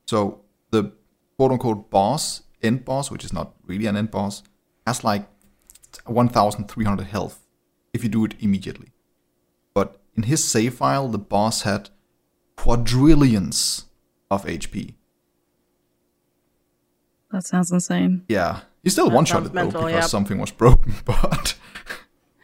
So 0.07 0.40
the 0.70 0.92
quote 1.36 1.53
unquote 1.53 1.90
boss, 1.90 2.42
end 2.62 2.86
boss, 2.86 3.11
which 3.11 3.24
is 3.24 3.34
not 3.34 3.55
really 3.66 3.84
an 3.86 3.99
end 3.99 4.11
boss, 4.11 4.42
has 4.86 5.05
like 5.05 5.28
1300 6.07 7.07
health 7.07 7.46
if 7.92 8.03
you 8.03 8.09
do 8.09 8.24
it 8.24 8.34
immediately. 8.40 8.92
But 9.74 10.01
in 10.16 10.22
his 10.22 10.42
save 10.42 10.74
file, 10.74 11.09
the 11.09 11.18
boss 11.18 11.62
had 11.62 11.90
quadrillions 12.57 13.84
of 14.30 14.46
HP. 14.46 14.94
That 17.30 17.44
sounds 17.44 17.70
insane. 17.70 18.24
Yeah, 18.26 18.61
he 18.82 18.88
still 18.88 19.11
one 19.11 19.26
shot 19.26 19.44
it 19.44 19.53
though 19.53 19.66
because 19.66 19.92
yep. 19.92 20.05
something 20.05 20.38
was 20.38 20.51
broken, 20.51 20.94
but. 21.05 21.55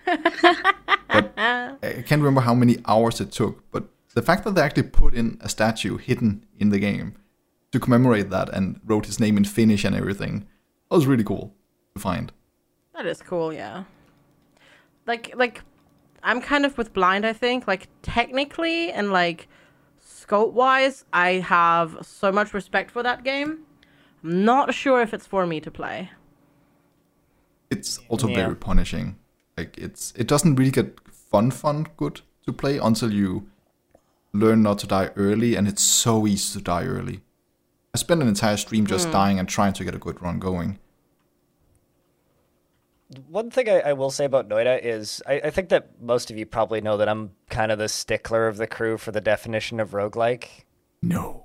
But 0.04 1.32
uh, 1.38 1.74
I 1.82 2.02
can't 2.06 2.22
remember 2.22 2.40
how 2.40 2.54
many 2.54 2.78
hours 2.86 3.20
it 3.20 3.32
took, 3.32 3.70
but 3.70 3.84
the 4.14 4.22
fact 4.22 4.44
that 4.44 4.54
they 4.54 4.62
actually 4.62 4.84
put 4.84 5.14
in 5.14 5.38
a 5.40 5.48
statue 5.48 5.96
hidden 5.96 6.46
in 6.58 6.70
the 6.70 6.78
game 6.78 7.14
to 7.72 7.80
commemorate 7.80 8.30
that 8.30 8.48
and 8.50 8.80
wrote 8.84 9.06
his 9.06 9.18
name 9.18 9.36
in 9.36 9.44
Finnish 9.44 9.84
and 9.84 9.94
everything, 9.96 10.46
that 10.88 10.96
was 10.96 11.06
really 11.06 11.24
cool 11.24 11.52
to 11.94 12.00
find. 12.00 12.32
That 12.94 13.06
is 13.06 13.20
cool, 13.22 13.52
yeah. 13.52 13.84
Like 15.06 15.32
like 15.36 15.62
I'm 16.22 16.40
kind 16.40 16.64
of 16.64 16.78
with 16.78 16.92
blind, 16.92 17.26
I 17.26 17.32
think. 17.32 17.66
Like 17.66 17.88
technically 18.02 18.90
and 18.92 19.12
like 19.12 19.48
scope 20.00 20.54
wise, 20.54 21.04
I 21.12 21.32
have 21.40 21.98
so 22.02 22.30
much 22.32 22.54
respect 22.54 22.90
for 22.90 23.02
that 23.02 23.24
game. 23.24 23.60
I'm 24.22 24.44
not 24.44 24.72
sure 24.72 25.02
if 25.02 25.12
it's 25.12 25.26
for 25.26 25.44
me 25.46 25.60
to 25.60 25.70
play. 25.70 26.10
It's 27.70 27.98
also 28.08 28.28
Yeah. 28.28 28.36
very 28.36 28.56
punishing. 28.56 29.16
Like 29.56 29.78
it's 29.78 30.12
it 30.16 30.26
doesn't 30.26 30.56
really 30.56 30.70
get 30.70 30.98
fun 31.10 31.50
fun 31.50 31.86
good 31.96 32.20
to 32.46 32.52
play 32.52 32.78
until 32.78 33.12
you 33.12 33.48
learn 34.32 34.62
not 34.62 34.78
to 34.80 34.86
die 34.86 35.10
early 35.16 35.54
and 35.54 35.68
it's 35.68 35.82
so 35.82 36.26
easy 36.26 36.58
to 36.58 36.64
die 36.64 36.84
early. 36.84 37.22
I 37.94 37.98
spent 37.98 38.20
an 38.20 38.28
entire 38.28 38.56
stream 38.56 38.86
just 38.86 39.12
dying 39.12 39.38
and 39.38 39.48
trying 39.48 39.72
to 39.74 39.84
get 39.84 39.94
a 39.94 39.98
good 39.98 40.20
run 40.20 40.40
going. 40.40 40.80
One 43.28 43.50
thing 43.50 43.68
I, 43.68 43.80
I 43.80 43.92
will 43.92 44.10
say 44.10 44.24
about 44.24 44.48
Noita 44.48 44.80
is 44.82 45.22
I, 45.26 45.34
I 45.34 45.50
think 45.50 45.68
that 45.68 46.00
most 46.00 46.30
of 46.30 46.36
you 46.36 46.46
probably 46.46 46.80
know 46.80 46.96
that 46.96 47.08
I'm 47.08 47.30
kind 47.48 47.70
of 47.70 47.78
the 47.78 47.88
stickler 47.88 48.48
of 48.48 48.56
the 48.56 48.66
crew 48.66 48.98
for 48.98 49.12
the 49.12 49.20
definition 49.20 49.78
of 49.78 49.90
roguelike. 49.92 50.64
No. 51.02 51.44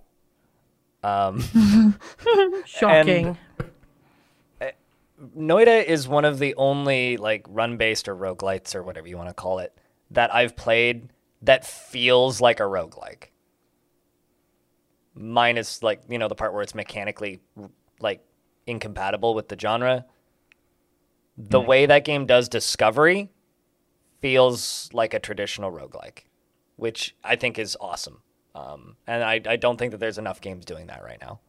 Um, 1.04 1.44
Shocking. 2.66 3.38
Noita 5.20 5.84
is 5.84 6.08
one 6.08 6.26
of 6.26 6.40
the 6.40 6.56
only 6.56 7.18
like 7.18 7.46
run 7.50 7.78
based 7.78 8.08
or 8.08 8.16
roguelites 8.16 8.76
or 8.76 8.84
whatever 8.84 9.08
you 9.08 9.18
want 9.18 9.30
to 9.30 9.34
call 9.34 9.60
it 9.60 9.78
that 10.12 10.34
I've 10.34 10.56
played 10.56 11.12
that 11.42 11.66
feels 11.66 12.42
like 12.42 12.60
a 12.60 12.64
roguelike. 12.64 13.26
Minus 15.16 15.84
like, 15.84 16.02
you 16.10 16.18
know, 16.18 16.28
the 16.28 16.36
part 16.36 16.54
where 16.54 16.62
it's 16.62 16.76
mechanically 16.76 17.42
like 18.00 18.24
incompatible 18.66 19.34
with 19.34 19.50
the 19.50 19.60
genre. 19.60 20.06
The 21.38 21.62
way 21.62 21.86
that 21.86 22.04
game 22.04 22.26
does 22.26 22.50
discovery 22.50 23.32
feels 24.20 24.90
like 24.94 25.14
a 25.14 25.20
traditional 25.20 25.72
roguelike, 25.72 26.26
which 26.76 27.16
I 27.24 27.36
think 27.36 27.58
is 27.58 27.78
awesome. 27.80 28.22
Um, 28.56 28.98
and 29.08 29.24
I, 29.24 29.42
I 29.46 29.56
don't 29.56 29.78
think 29.78 29.92
that 29.92 30.00
there's 30.00 30.18
enough 30.18 30.42
games 30.42 30.66
doing 30.66 30.88
that 30.88 31.04
right 31.04 31.20
now 31.22 31.40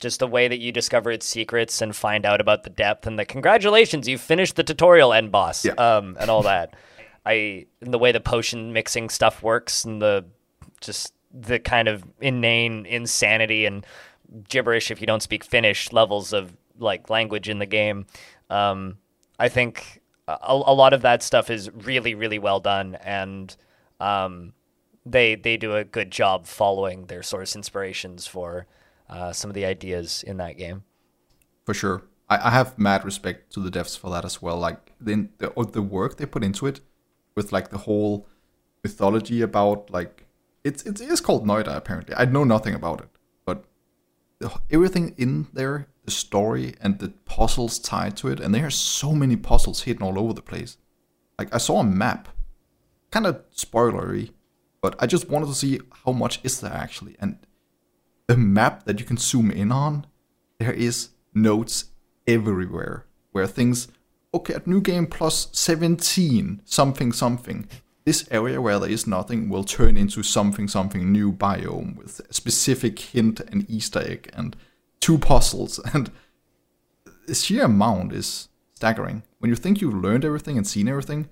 just 0.00 0.18
the 0.18 0.26
way 0.26 0.48
that 0.48 0.58
you 0.58 0.72
discover 0.72 1.10
its 1.10 1.26
secrets 1.26 1.80
and 1.82 1.94
find 1.94 2.24
out 2.26 2.40
about 2.40 2.64
the 2.64 2.70
depth 2.70 3.06
and 3.06 3.18
the 3.18 3.24
congratulations 3.24 4.08
you 4.08 4.18
finished 4.18 4.56
the 4.56 4.64
tutorial 4.64 5.12
end 5.12 5.30
boss 5.30 5.64
Yeah. 5.64 5.72
um, 5.74 6.16
and 6.18 6.30
all 6.30 6.42
that 6.42 6.74
i 7.26 7.66
and 7.80 7.92
the 7.94 7.98
way 7.98 8.12
the 8.12 8.20
potion 8.20 8.72
mixing 8.72 9.08
stuff 9.10 9.42
works 9.42 9.84
and 9.84 10.00
the 10.00 10.24
just 10.80 11.12
the 11.32 11.58
kind 11.58 11.86
of 11.86 12.02
inane 12.20 12.86
insanity 12.86 13.66
and 13.66 13.86
gibberish 14.48 14.90
if 14.90 15.00
you 15.00 15.06
don't 15.06 15.22
speak 15.22 15.44
finnish 15.44 15.92
levels 15.92 16.32
of 16.32 16.56
like 16.78 17.10
language 17.10 17.48
in 17.48 17.58
the 17.58 17.66
game 17.66 18.06
um, 18.48 18.96
i 19.38 19.48
think 19.48 20.00
a, 20.28 20.36
a 20.40 20.72
lot 20.74 20.92
of 20.92 21.02
that 21.02 21.22
stuff 21.22 21.50
is 21.50 21.70
really 21.70 22.14
really 22.14 22.38
well 22.38 22.58
done 22.60 22.94
and 23.04 23.56
um, 24.00 24.54
they 25.04 25.34
they 25.34 25.56
do 25.58 25.76
a 25.76 25.84
good 25.84 26.10
job 26.10 26.46
following 26.46 27.06
their 27.06 27.22
source 27.22 27.54
inspirations 27.54 28.26
for 28.26 28.66
uh, 29.10 29.32
some 29.32 29.50
of 29.50 29.54
the 29.54 29.66
ideas 29.66 30.22
in 30.30 30.36
that 30.38 30.56
game. 30.56 30.84
for 31.66 31.74
sure. 31.74 32.02
I, 32.28 32.48
I 32.48 32.50
have 32.50 32.78
mad 32.78 33.04
respect 33.04 33.52
to 33.54 33.60
the 33.60 33.70
devs 33.70 33.98
for 33.98 34.10
that 34.10 34.24
as 34.24 34.40
well. 34.40 34.56
Like 34.56 34.92
the, 35.00 35.28
the 35.38 35.48
the 35.72 35.82
work 35.82 36.16
they 36.16 36.26
put 36.26 36.44
into 36.44 36.66
it, 36.66 36.80
with 37.36 37.52
like 37.52 37.68
the 37.70 37.78
whole 37.78 38.26
mythology 38.84 39.42
about 39.42 39.90
like 39.90 40.26
it's 40.64 40.82
it 40.84 41.00
is 41.00 41.20
called 41.20 41.46
Noita 41.46 41.74
apparently. 41.76 42.14
I 42.16 42.24
know 42.24 42.44
nothing 42.44 42.74
about 42.74 43.00
it, 43.00 43.08
but 43.44 43.64
the, 44.38 44.48
everything 44.70 45.14
in 45.18 45.48
there, 45.52 45.88
the 46.04 46.10
story 46.10 46.74
and 46.80 46.98
the 46.98 47.10
puzzles 47.24 47.78
tied 47.78 48.16
to 48.18 48.28
it, 48.28 48.40
and 48.40 48.54
there 48.54 48.66
are 48.66 48.70
so 48.98 49.12
many 49.12 49.36
puzzles 49.36 49.82
hidden 49.82 50.02
all 50.02 50.18
over 50.18 50.32
the 50.32 50.42
place. 50.42 50.78
Like 51.38 51.54
I 51.54 51.58
saw 51.58 51.80
a 51.80 51.84
map, 51.84 52.28
kind 53.10 53.26
of 53.26 53.42
spoilery, 53.52 54.30
but 54.82 54.94
I 55.02 55.06
just 55.06 55.28
wanted 55.28 55.46
to 55.48 55.54
see 55.54 55.80
how 56.04 56.12
much 56.12 56.40
is 56.44 56.60
there 56.60 56.72
actually, 56.72 57.16
and 57.20 57.38
the 58.30 58.36
map 58.36 58.84
that 58.84 59.00
you 59.00 59.04
can 59.04 59.16
zoom 59.16 59.50
in 59.50 59.72
on, 59.72 60.06
there 60.60 60.72
is 60.72 61.08
notes 61.34 61.86
everywhere 62.28 63.04
where 63.32 63.44
things 63.44 63.88
okay 64.32 64.54
at 64.54 64.68
new 64.68 64.80
game 64.80 65.04
plus 65.04 65.48
17 65.52 66.60
something 66.64 67.10
something 67.10 67.66
this 68.04 68.28
area 68.30 68.60
where 68.60 68.78
there 68.78 68.88
is 68.88 69.04
nothing 69.04 69.48
will 69.48 69.64
turn 69.64 69.96
into 69.96 70.22
something 70.22 70.68
something 70.68 71.10
new 71.10 71.32
biome 71.32 71.96
with 71.96 72.20
a 72.30 72.32
specific 72.32 73.00
hint 73.00 73.40
and 73.40 73.68
easter 73.68 73.98
egg 73.98 74.30
and 74.32 74.54
two 75.00 75.18
puzzles 75.18 75.80
and 75.92 76.12
the 77.26 77.34
sheer 77.34 77.64
amount 77.64 78.12
is 78.12 78.48
staggering 78.74 79.24
when 79.40 79.48
you 79.48 79.56
think 79.56 79.80
you've 79.80 80.04
learned 80.04 80.24
everything 80.24 80.56
and 80.56 80.68
seen 80.68 80.86
everything 80.86 81.28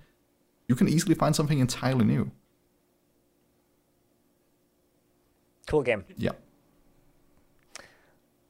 you 0.66 0.74
can 0.74 0.88
easily 0.88 1.14
find 1.14 1.36
something 1.36 1.61
entirely 1.61 2.05
new 2.05 2.32
Cool 5.68 5.82
game. 5.82 6.03
Yeah. 6.16 6.32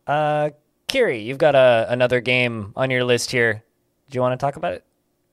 Uh, 0.08 0.50
Kiri, 0.88 1.20
you've 1.20 1.38
got 1.38 1.54
a, 1.54 1.86
another 1.90 2.20
game 2.20 2.72
on 2.74 2.90
your 2.90 3.04
list 3.04 3.30
here. 3.30 3.62
Do 4.10 4.16
you 4.16 4.22
want 4.22 4.38
to 4.38 4.44
talk 4.44 4.56
about 4.56 4.72
it? 4.72 4.84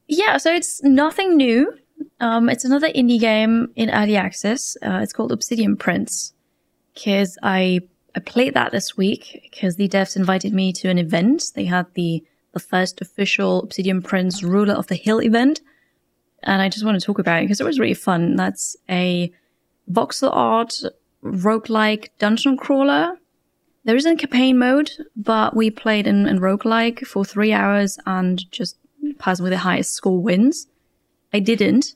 Yeah, 0.07 0.37
so 0.37 0.53
it's 0.53 0.83
nothing 0.83 1.37
new. 1.37 1.73
Um, 2.19 2.49
it's 2.49 2.65
another 2.65 2.89
indie 2.89 3.19
game 3.19 3.71
in 3.75 3.89
early 3.89 4.17
access. 4.17 4.75
Uh, 4.85 4.99
it's 5.01 5.13
called 5.13 5.31
Obsidian 5.31 5.77
Prince. 5.77 6.33
Because 6.93 7.37
I 7.41 7.81
I 8.15 8.19
played 8.19 8.53
that 8.53 8.71
this 8.71 8.95
week 8.95 9.41
because 9.43 9.75
the 9.75 9.89
devs 9.89 10.15
invited 10.15 10.53
me 10.53 10.71
to 10.73 10.89
an 10.89 10.97
event. 10.97 11.51
They 11.55 11.65
had 11.65 11.87
the 11.93 12.23
the 12.53 12.59
first 12.59 13.01
official 13.01 13.63
Obsidian 13.63 14.01
Prince 14.01 14.41
Ruler 14.43 14.73
of 14.73 14.87
the 14.87 14.95
Hill 14.95 15.21
event, 15.21 15.59
and 16.43 16.61
I 16.61 16.69
just 16.69 16.85
want 16.85 16.97
to 16.97 17.05
talk 17.05 17.19
about 17.19 17.39
it 17.39 17.45
because 17.45 17.59
it 17.59 17.65
was 17.65 17.79
really 17.79 17.93
fun. 17.93 18.37
That's 18.37 18.77
a 18.89 19.31
voxel 19.91 20.29
art 20.31 20.81
roguelike 21.21 22.09
dungeon 22.17 22.55
crawler. 22.55 23.19
There 23.85 23.95
isn't 23.95 24.17
campaign 24.17 24.57
mode, 24.57 24.91
but 25.15 25.55
we 25.55 25.69
played 25.69 26.07
in, 26.07 26.27
in 26.27 26.39
roguelike 26.39 27.05
for 27.05 27.23
three 27.23 27.53
hours 27.53 27.99
and 28.07 28.49
just 28.51 28.77
person 29.19 29.43
with 29.43 29.51
the 29.51 29.59
highest 29.59 29.93
score 29.93 30.19
wins. 30.19 30.67
I 31.33 31.39
didn't, 31.39 31.95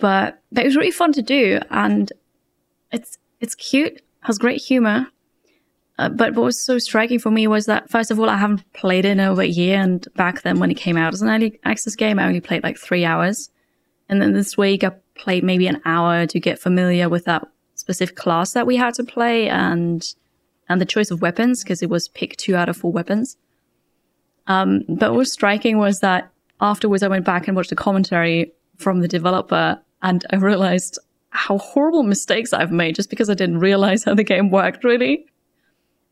but, 0.00 0.40
but 0.50 0.64
it 0.64 0.66
was 0.66 0.76
really 0.76 0.90
fun 0.90 1.12
to 1.12 1.22
do, 1.22 1.60
and 1.70 2.12
it's 2.92 3.18
it's 3.40 3.54
cute, 3.54 4.02
has 4.20 4.38
great 4.38 4.60
humor. 4.60 5.06
Uh, 5.98 6.08
but 6.08 6.34
what 6.34 6.44
was 6.44 6.60
so 6.60 6.78
striking 6.78 7.20
for 7.20 7.30
me 7.30 7.46
was 7.46 7.66
that 7.66 7.88
first 7.90 8.10
of 8.10 8.18
all, 8.18 8.28
I 8.28 8.36
haven't 8.36 8.72
played 8.72 9.04
it 9.04 9.10
in 9.10 9.20
over 9.20 9.42
a 9.42 9.46
year, 9.46 9.78
and 9.78 10.06
back 10.16 10.42
then 10.42 10.58
when 10.58 10.70
it 10.70 10.76
came 10.76 10.96
out 10.96 11.12
as 11.12 11.22
an 11.22 11.28
early 11.28 11.60
access 11.64 11.94
game, 11.94 12.18
I 12.18 12.26
only 12.26 12.40
played 12.40 12.64
like 12.64 12.78
three 12.78 13.04
hours, 13.04 13.50
and 14.08 14.20
then 14.20 14.32
this 14.32 14.56
week 14.56 14.82
I 14.82 14.92
played 15.14 15.44
maybe 15.44 15.68
an 15.68 15.80
hour 15.84 16.26
to 16.26 16.40
get 16.40 16.58
familiar 16.58 17.08
with 17.08 17.24
that 17.26 17.46
specific 17.76 18.16
class 18.16 18.52
that 18.52 18.66
we 18.66 18.76
had 18.76 18.94
to 18.94 19.04
play 19.04 19.48
and 19.48 20.14
and 20.68 20.80
the 20.80 20.86
choice 20.86 21.10
of 21.10 21.22
weapons 21.22 21.62
because 21.62 21.82
it 21.82 21.90
was 21.90 22.08
pick 22.08 22.36
two 22.36 22.56
out 22.56 22.68
of 22.68 22.76
four 22.76 22.92
weapons. 22.92 23.36
Um, 24.46 24.84
but 24.88 25.10
what 25.10 25.18
was 25.18 25.32
striking 25.32 25.78
was 25.78 26.00
that 26.00 26.30
afterwards 26.60 27.02
I 27.02 27.08
went 27.08 27.24
back 27.24 27.46
and 27.46 27.56
watched 27.56 27.70
the 27.70 27.76
commentary 27.76 28.52
from 28.76 29.00
the 29.00 29.08
developer 29.08 29.80
and 30.02 30.24
I 30.30 30.36
realized 30.36 30.98
how 31.30 31.58
horrible 31.58 32.02
mistakes 32.02 32.52
I've 32.52 32.70
made 32.70 32.94
just 32.94 33.10
because 33.10 33.28
I 33.28 33.34
didn't 33.34 33.58
realize 33.58 34.04
how 34.04 34.14
the 34.14 34.24
game 34.24 34.50
worked 34.50 34.84
really. 34.84 35.26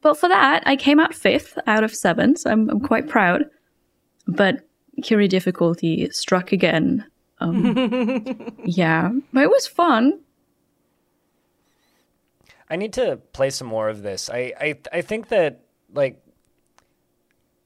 But 0.01 0.19
for 0.19 0.29
that, 0.29 0.65
I 0.67 0.75
came 0.75 0.99
out 0.99 1.15
fifth 1.15 1.57
out 1.69 1.85
of 1.85 1.95
seven, 1.95 2.37
so 2.37 2.51
I'm, 2.51 2.69
I'm 2.69 2.81
quite 2.81 3.09
proud. 3.09 3.45
But 4.27 4.67
Kiri 5.03 5.29
difficulty 5.29 6.11
struck 6.11 6.51
again. 6.51 7.05
Um, 7.39 8.53
yeah, 8.65 9.13
but 9.33 9.45
it 9.45 9.51
was 9.51 9.67
fun. 9.67 10.19
I 12.73 12.77
need 12.77 12.93
to 12.95 13.19
play 13.33 13.51
some 13.51 13.69
more 13.69 13.89
of 13.91 14.03
this. 14.03 14.31
I 14.31 14.53
I, 14.67 14.69
I 14.93 15.01
think 15.03 15.29
that 15.29 15.61
like 15.93 16.23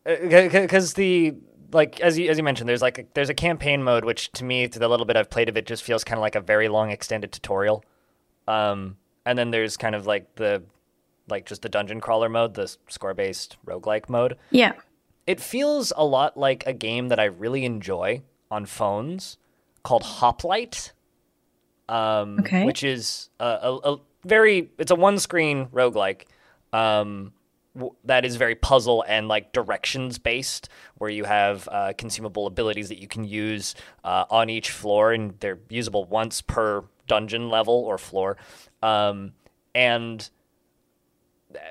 because 0.04 0.94
the 0.94 1.34
like 1.72 2.00
as 2.00 2.18
you 2.18 2.30
as 2.30 2.38
you 2.38 2.44
mentioned, 2.44 2.68
there's 2.68 2.82
like 2.82 2.98
a, 2.98 3.04
there's 3.14 3.28
a 3.30 3.34
campaign 3.34 3.82
mode 3.82 4.04
which 4.04 4.30
to 4.32 4.44
me, 4.44 4.66
through 4.66 4.80
the 4.80 4.88
little 4.88 5.06
bit 5.06 5.16
I've 5.16 5.30
played 5.30 5.48
of 5.48 5.56
it, 5.56 5.66
just 5.66 5.82
feels 5.82 6.04
kind 6.04 6.18
of 6.18 6.22
like 6.22 6.34
a 6.34 6.40
very 6.40 6.68
long 6.68 6.90
extended 6.90 7.32
tutorial. 7.32 7.84
Um, 8.48 8.96
and 9.24 9.38
then 9.38 9.50
there's 9.50 9.76
kind 9.76 9.94
of 9.94 10.06
like 10.06 10.34
the 10.36 10.62
like 11.28 11.46
just 11.46 11.62
the 11.62 11.68
dungeon 11.68 12.00
crawler 12.00 12.28
mode, 12.28 12.54
the 12.54 12.74
score 12.88 13.14
based 13.14 13.56
roguelike 13.66 14.08
mode. 14.08 14.36
Yeah. 14.50 14.72
It 15.26 15.40
feels 15.40 15.92
a 15.96 16.04
lot 16.04 16.36
like 16.36 16.64
a 16.66 16.72
game 16.72 17.08
that 17.08 17.18
I 17.18 17.24
really 17.24 17.64
enjoy 17.64 18.22
on 18.50 18.64
phones 18.66 19.38
called 19.82 20.02
Hoplite. 20.02 20.92
Um, 21.88 22.40
Okay. 22.40 22.64
which 22.64 22.82
is 22.82 23.30
a, 23.38 23.44
a, 23.62 23.92
a 23.94 23.98
very 24.26 24.70
it's 24.78 24.90
a 24.90 24.94
one 24.94 25.18
screen 25.18 25.66
roguelike 25.66 26.24
um, 26.72 27.32
w- 27.74 27.94
that 28.04 28.24
is 28.24 28.36
very 28.36 28.54
puzzle 28.54 29.04
and 29.06 29.28
like 29.28 29.52
directions 29.52 30.18
based 30.18 30.68
where 30.98 31.10
you 31.10 31.24
have 31.24 31.68
uh, 31.70 31.92
consumable 31.96 32.46
abilities 32.46 32.88
that 32.88 33.00
you 33.00 33.08
can 33.08 33.24
use 33.24 33.74
uh, 34.04 34.24
on 34.30 34.50
each 34.50 34.70
floor 34.70 35.12
and 35.12 35.34
they're 35.40 35.58
usable 35.68 36.04
once 36.04 36.40
per 36.42 36.84
dungeon 37.06 37.48
level 37.48 37.74
or 37.74 37.98
floor 37.98 38.36
um, 38.82 39.32
and 39.74 40.30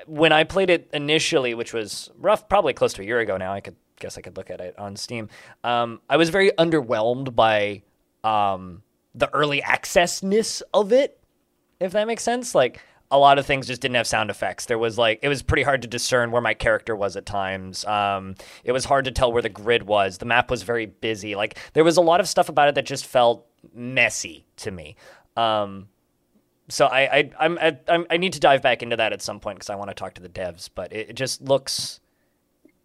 when 0.06 0.32
I 0.32 0.44
played 0.44 0.70
it 0.70 0.88
initially, 0.92 1.54
which 1.54 1.72
was 1.72 2.10
rough, 2.18 2.48
probably 2.48 2.72
close 2.72 2.92
to 2.94 3.02
a 3.02 3.04
year 3.04 3.20
ago 3.20 3.36
now, 3.36 3.52
I 3.52 3.60
could 3.60 3.76
guess 3.98 4.18
I 4.18 4.20
could 4.20 4.36
look 4.36 4.50
at 4.50 4.60
it 4.60 4.78
on 4.78 4.96
Steam. 4.96 5.28
Um, 5.64 6.00
I 6.08 6.16
was 6.16 6.30
very 6.30 6.50
underwhelmed 6.52 7.34
by 7.34 7.82
um, 8.24 8.82
the 9.14 9.32
early 9.34 9.62
accessness 9.62 10.62
of 10.74 10.92
it, 10.92 11.18
if 11.80 11.92
that 11.92 12.06
makes 12.06 12.22
sense. 12.22 12.54
Like 12.54 12.80
a 13.10 13.18
lot 13.18 13.38
of 13.38 13.46
things 13.46 13.66
just 13.66 13.80
didn't 13.80 13.96
have 13.96 14.06
sound 14.06 14.30
effects. 14.30 14.66
There 14.66 14.78
was 14.78 14.98
like 14.98 15.20
it 15.22 15.28
was 15.28 15.42
pretty 15.42 15.62
hard 15.62 15.82
to 15.82 15.88
discern 15.88 16.30
where 16.30 16.42
my 16.42 16.54
character 16.54 16.96
was 16.96 17.16
at 17.16 17.26
times. 17.26 17.84
Um, 17.84 18.34
it 18.64 18.72
was 18.72 18.84
hard 18.84 19.04
to 19.04 19.12
tell 19.12 19.32
where 19.32 19.42
the 19.42 19.48
grid 19.48 19.84
was. 19.84 20.18
The 20.18 20.26
map 20.26 20.50
was 20.50 20.62
very 20.62 20.86
busy. 20.86 21.34
Like 21.34 21.58
there 21.74 21.84
was 21.84 21.96
a 21.96 22.02
lot 22.02 22.20
of 22.20 22.28
stuff 22.28 22.48
about 22.48 22.68
it 22.68 22.74
that 22.74 22.86
just 22.86 23.06
felt 23.06 23.46
messy 23.74 24.46
to 24.56 24.70
me. 24.70 24.96
Um, 25.36 25.88
so 26.68 26.86
I 26.86 27.18
I 27.18 27.30
I'm, 27.38 27.58
I 27.58 27.76
I 28.10 28.16
need 28.16 28.32
to 28.32 28.40
dive 28.40 28.62
back 28.62 28.82
into 28.82 28.96
that 28.96 29.12
at 29.12 29.22
some 29.22 29.38
point 29.38 29.58
because 29.58 29.70
I 29.70 29.76
want 29.76 29.90
to 29.90 29.94
talk 29.94 30.14
to 30.14 30.22
the 30.22 30.28
devs. 30.28 30.68
But 30.74 30.92
it, 30.92 31.10
it 31.10 31.12
just 31.14 31.42
looks 31.42 32.00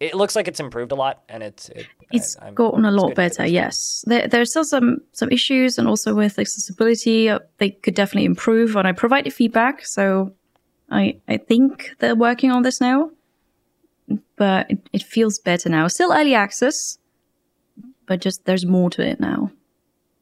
it 0.02 0.14
looks 0.14 0.34
like 0.36 0.48
it's 0.48 0.60
improved 0.60 0.92
a 0.92 0.94
lot, 0.94 1.22
and 1.28 1.42
it's 1.42 1.68
it, 1.70 1.86
It's 2.12 2.36
I, 2.38 2.44
I'm- 2.46 2.54
gotten 2.54 2.84
a 2.84 2.90
lot 2.90 3.08
good. 3.08 3.16
better, 3.16 3.46
yes. 3.46 4.04
There, 4.06 4.40
are 4.40 4.44
still 4.44 4.64
some 4.64 4.98
some 5.12 5.30
issues, 5.30 5.78
and 5.78 5.86
also 5.88 6.14
with 6.14 6.38
accessibility, 6.38 7.28
uh, 7.30 7.38
they 7.58 7.70
could 7.70 7.94
definitely 7.94 8.26
improve. 8.26 8.76
And 8.76 8.86
I 8.88 8.92
provided 8.92 9.32
feedback, 9.32 9.84
so 9.86 10.32
I 10.90 11.16
I 11.28 11.36
think 11.38 11.90
they're 11.98 12.16
working 12.28 12.50
on 12.52 12.62
this 12.62 12.80
now. 12.80 13.10
But 14.36 14.70
it, 14.70 14.78
it 14.92 15.02
feels 15.02 15.38
better 15.38 15.68
now. 15.70 15.88
Still 15.88 16.12
early 16.12 16.34
access, 16.34 16.98
but 18.06 18.20
just 18.24 18.44
there's 18.44 18.66
more 18.66 18.90
to 18.90 19.02
it 19.02 19.20
now. 19.20 19.50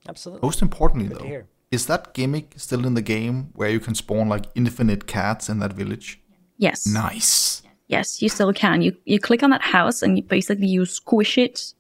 Absolutely. 0.09 0.47
Most 0.47 0.63
importantly, 0.63 1.09
to 1.09 1.15
though, 1.15 1.43
is 1.71 1.87
that 1.87 2.13
gimmick 2.15 2.55
still 2.57 2.87
in 2.87 2.95
the 2.95 3.03
game 3.03 3.51
where 3.55 3.71
you 3.71 3.81
can 3.81 3.95
spawn 3.95 4.29
like 4.29 4.45
infinite 4.55 5.07
cats 5.07 5.49
in 5.49 5.59
that 5.61 5.73
village? 5.73 6.21
Yes, 6.59 6.87
Nice. 6.87 7.63
Yes, 7.91 8.23
you 8.23 8.29
still 8.29 8.53
can. 8.53 8.83
You 8.83 8.97
you 9.05 9.19
click 9.19 9.43
on 9.43 9.51
that 9.51 9.63
house, 9.63 10.03
and 10.03 10.17
you 10.17 10.23
basically 10.23 10.69
you 10.69 10.87
squish 10.87 11.37
it 11.37 11.75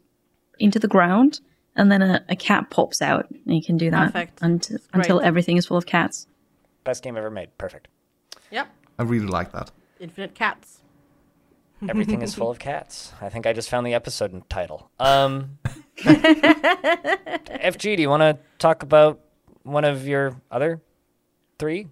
into 0.58 0.78
the 0.78 0.88
ground, 0.88 1.40
and 1.76 1.90
then 1.90 2.02
a, 2.02 2.22
a 2.28 2.36
cat 2.36 2.68
pops 2.70 3.00
out, 3.00 3.30
and 3.30 3.54
you 3.56 3.62
can 3.62 3.78
do 3.78 3.90
that 3.90 4.12
Perfect. 4.12 4.38
unt- 4.42 4.70
until 4.92 5.18
great. 5.18 5.26
everything 5.26 5.56
is 5.56 5.66
full 5.66 5.78
of 5.78 5.86
cats. 5.86 6.26
Best 6.84 7.02
game 7.02 7.16
ever 7.16 7.30
made. 7.30 7.56
Perfect. 7.56 7.88
Yep. 8.50 8.68
I 8.98 9.02
really 9.04 9.26
like 9.26 9.52
that. 9.52 9.70
Infinite 10.00 10.34
cats. 10.34 10.78
Everything 11.88 12.20
is 12.20 12.34
full 12.34 12.50
of 12.50 12.58
cats. 12.58 13.12
I 13.22 13.30
think 13.30 13.46
I 13.46 13.54
just 13.54 13.70
found 13.70 13.86
the 13.86 13.94
episode 13.94 14.42
title. 14.50 14.90
Um, 14.98 15.58
FG, 15.96 17.96
do 17.96 18.02
you 18.02 18.10
want 18.10 18.20
to 18.20 18.38
talk 18.58 18.82
about 18.82 19.20
one 19.62 19.84
of 19.84 20.06
your 20.06 20.36
other 20.50 20.82
three? 21.58 21.88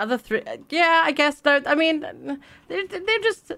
Other 0.00 0.18
three, 0.18 0.42
yeah, 0.70 1.02
I 1.04 1.12
guess. 1.12 1.40
They're, 1.40 1.62
I 1.66 1.74
mean, 1.74 2.00
they're 2.68 2.86
they're 2.86 3.18
just 3.22 3.52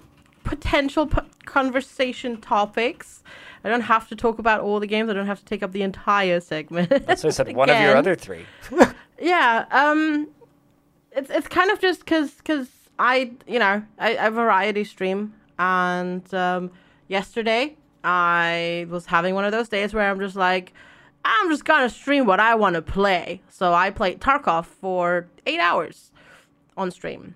potential 0.45 1.07
p- 1.07 1.20
conversation 1.45 2.40
topics. 2.40 3.22
I 3.64 3.68
don't 3.68 3.82
have 3.82 4.09
to 4.09 4.16
talk 4.16 4.38
about 4.38 4.61
all 4.61 4.80
the 4.80 4.88
games. 4.88 5.09
I 5.09 5.12
don't 5.12 5.26
have 5.26 5.38
to 5.38 5.45
take 5.45 5.62
up 5.62 5.70
the 5.72 5.82
entire 5.82 6.40
segment. 6.40 6.90
That's 6.90 7.22
So 7.22 7.28
I 7.28 7.30
said 7.30 7.55
one 7.57 7.70
of 7.70 7.80
your 7.80 7.97
other 7.97 8.14
three. 8.14 8.45
Yeah, 9.20 9.66
um, 9.70 10.26
it's 11.12 11.30
it's 11.30 11.47
kind 11.47 11.70
of 11.70 11.80
just 11.80 12.01
because 12.01 12.40
cause 12.45 12.68
I 12.99 13.30
you 13.47 13.61
know 13.61 13.84
I, 13.99 14.16
I 14.16 14.28
variety 14.30 14.82
stream 14.82 15.34
and 15.61 16.34
um, 16.34 16.72
yesterday 17.07 17.76
I 18.03 18.86
was 18.90 19.07
having 19.07 19.34
one 19.36 19.45
of 19.45 19.53
those 19.53 19.68
days 19.68 19.95
where 19.95 20.11
I'm 20.11 20.18
just 20.18 20.34
like 20.34 20.72
I'm 21.24 21.51
just 21.51 21.64
gonna 21.64 21.88
stream 21.88 22.26
what 22.26 22.40
I 22.40 22.57
want 22.57 22.74
to 22.74 22.82
play. 22.82 23.43
So 23.49 23.72
I 23.72 23.90
played 23.90 24.20
Tarkov 24.20 24.64
for 24.66 25.28
eight 25.47 25.61
hours 25.61 26.11
on 26.77 26.91
stream, 26.91 27.35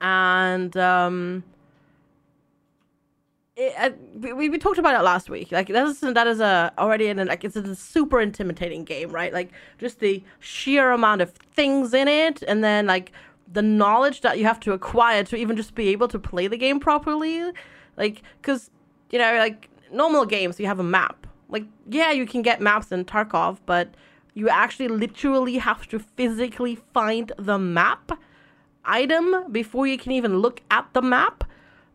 and 0.00 0.76
um, 0.76 1.44
it, 3.58 3.98
we, 4.14 4.48
we 4.48 4.56
talked 4.56 4.78
about 4.78 4.98
it 4.98 5.02
last 5.02 5.28
week. 5.28 5.50
Like 5.50 5.66
that 5.68 5.86
is 5.86 6.00
that 6.00 6.26
is 6.26 6.40
a 6.40 6.72
already 6.78 7.08
in 7.08 7.18
a, 7.18 7.24
like 7.24 7.42
it's 7.42 7.56
a 7.56 7.74
super 7.74 8.20
intimidating 8.20 8.84
game, 8.84 9.10
right? 9.10 9.32
Like 9.32 9.50
just 9.78 9.98
the 9.98 10.22
sheer 10.38 10.92
amount 10.92 11.22
of 11.22 11.30
things 11.30 11.92
in 11.92 12.06
it, 12.06 12.42
and 12.46 12.62
then 12.62 12.86
like 12.86 13.10
the 13.52 13.62
knowledge 13.62 14.20
that 14.20 14.38
you 14.38 14.44
have 14.44 14.60
to 14.60 14.72
acquire 14.72 15.24
to 15.24 15.36
even 15.36 15.56
just 15.56 15.74
be 15.74 15.88
able 15.88 16.06
to 16.08 16.18
play 16.18 16.46
the 16.46 16.56
game 16.56 16.78
properly. 16.78 17.50
Like 17.96 18.22
because 18.40 18.70
you 19.10 19.18
know 19.18 19.36
like 19.38 19.68
normal 19.92 20.24
games 20.24 20.60
you 20.60 20.66
have 20.66 20.78
a 20.78 20.84
map. 20.84 21.26
Like 21.48 21.64
yeah, 21.88 22.12
you 22.12 22.26
can 22.26 22.42
get 22.42 22.60
maps 22.60 22.92
in 22.92 23.04
Tarkov, 23.04 23.58
but 23.66 23.88
you 24.34 24.48
actually 24.48 24.86
literally 24.86 25.58
have 25.58 25.88
to 25.88 25.98
physically 25.98 26.76
find 26.94 27.32
the 27.36 27.58
map 27.58 28.12
item 28.88 29.50
before 29.52 29.86
you 29.86 29.98
can 29.98 30.12
even 30.12 30.38
look 30.38 30.62
at 30.70 30.86
the 30.92 31.02
map. 31.02 31.44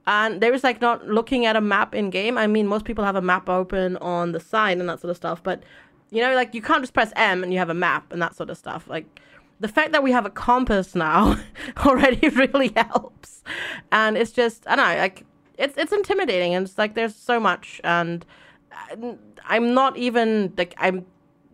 And 0.05 0.41
there 0.41 0.53
is 0.53 0.63
like 0.63 0.81
not 0.81 1.07
looking 1.07 1.45
at 1.45 1.55
a 1.55 1.61
map 1.61 1.95
in 1.95 2.09
game. 2.09 2.37
I 2.37 2.47
mean, 2.47 2.67
most 2.67 2.85
people 2.85 3.03
have 3.05 3.15
a 3.15 3.21
map 3.21 3.49
open 3.49 3.97
on 3.97 4.33
the 4.33 4.39
side 4.39 4.77
and 4.79 4.89
that 4.89 4.99
sort 4.99 5.11
of 5.11 5.17
stuff. 5.17 5.41
But 5.41 5.63
you 6.11 6.21
know, 6.21 6.35
like 6.35 6.53
you 6.53 6.61
can't 6.61 6.83
just 6.83 6.93
press 6.93 7.11
M 7.15 7.43
and 7.43 7.51
you 7.51 7.59
have 7.59 7.69
a 7.69 7.73
map 7.73 8.11
and 8.11 8.21
that 8.21 8.35
sort 8.35 8.49
of 8.49 8.57
stuff. 8.57 8.87
Like 8.87 9.21
the 9.59 9.67
fact 9.67 9.93
that 9.93 10.03
we 10.03 10.11
have 10.11 10.25
a 10.25 10.29
compass 10.29 10.93
now 10.93 11.37
already 11.85 12.27
really 12.35 12.71
helps. 12.75 13.43
And 13.91 14.17
it's 14.17 14.31
just 14.31 14.67
I 14.67 14.75
don't 14.75 14.87
know, 14.87 14.97
like 14.97 15.25
it's 15.57 15.77
it's 15.77 15.93
intimidating 15.93 16.53
and 16.53 16.67
it's 16.67 16.77
like 16.77 16.95
there's 16.95 17.15
so 17.15 17.39
much 17.39 17.79
and 17.83 18.25
uh, 18.71 19.13
I'm 19.45 19.73
not 19.73 19.97
even 19.97 20.53
like 20.57 20.75
I'm 20.77 21.05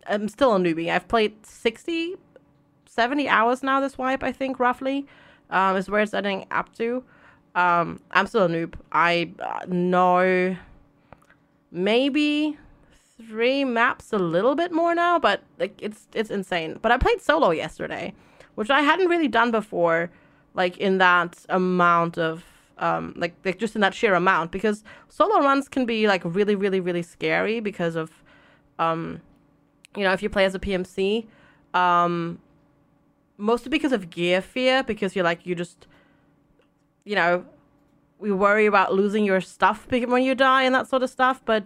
I'm 0.08 0.28
still 0.28 0.56
a 0.56 0.60
newbie. 0.60 0.90
I've 0.90 1.08
played 1.08 1.46
60 1.46 2.16
70 2.90 3.30
hours 3.30 3.64
now 3.64 3.80
this 3.80 3.98
wipe, 3.98 4.24
I 4.24 4.32
think 4.34 4.60
roughly. 4.60 5.08
Um 5.50 5.78
is 5.78 5.90
where 5.90 6.02
it's 6.02 6.14
ending 6.14 6.46
up 6.52 6.74
to. 6.76 7.04
Um 7.56 8.00
I'm 8.12 8.28
still 8.28 8.46
a 8.46 8.50
noob. 8.50 8.76
I 8.92 9.32
uh, 9.40 9.66
know 9.68 10.56
maybe 11.72 12.58
three 13.28 13.66
maps 13.66 14.14
a 14.14 14.18
little 14.18 14.56
bit 14.56 14.72
more 14.72 14.96
now, 14.96 15.20
but 15.20 15.44
like 15.60 15.78
it's 15.82 16.08
it's 16.14 16.30
insane. 16.30 16.80
But 16.82 16.92
I 16.92 16.98
played 16.98 17.22
solo 17.22 17.52
yesterday, 17.52 18.14
which 18.56 18.70
I 18.70 18.82
hadn't 18.82 19.08
really 19.08 19.28
done 19.28 19.52
before, 19.52 20.10
like 20.54 20.78
in 20.78 20.98
that 21.00 21.38
amount 21.50 22.18
of 22.18 22.44
um 22.78 23.14
like, 23.18 23.36
like 23.44 23.60
just 23.60 23.76
in 23.76 23.82
that 23.82 23.94
sheer 23.94 24.14
amount 24.14 24.52
because 24.52 24.84
solo 25.10 25.40
runs 25.42 25.68
can 25.68 25.86
be 25.86 26.08
like 26.08 26.22
really 26.24 26.56
really 26.56 26.80
really 26.80 27.02
scary 27.02 27.60
because 27.60 27.96
of 27.96 28.10
um 28.80 29.22
you 29.98 30.04
know 30.04 30.14
if 30.14 30.24
you 30.24 30.30
play 30.30 30.46
as 30.46 30.56
a 30.56 30.60
PMC 30.60 31.28
um 31.74 32.40
mostly 33.40 33.70
because 33.70 33.92
of 33.92 34.10
gear 34.10 34.42
fear 34.42 34.84
because 34.84 35.16
you're 35.16 35.24
like 35.24 35.46
you 35.46 35.56
just 35.56 35.88
you 37.06 37.16
know 37.16 37.44
we 38.20 38.32
worry 38.32 38.66
about 38.68 38.94
losing 38.94 39.26
your 39.26 39.42
stuff 39.42 39.88
when 39.90 40.22
you 40.22 40.36
die 40.36 40.64
and 40.64 40.76
that 40.76 40.88
sort 40.88 41.02
of 41.02 41.10
stuff 41.10 41.42
but 41.46 41.64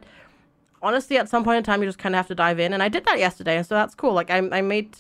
honestly, 0.83 1.17
at 1.17 1.29
some 1.29 1.43
point 1.43 1.57
in 1.57 1.63
time, 1.63 1.81
you 1.81 1.87
just 1.87 1.97
kind 1.97 2.13
of 2.13 2.17
have 2.17 2.27
to 2.27 2.35
dive 2.35 2.59
in. 2.59 2.73
And 2.73 2.83
I 2.83 2.89
did 2.89 3.05
that 3.05 3.17
yesterday, 3.17 3.57
and 3.57 3.65
so 3.65 3.73
that's 3.73 3.95
cool. 3.95 4.13
Like, 4.13 4.29
I, 4.29 4.37
I 4.51 4.61
made 4.61 4.97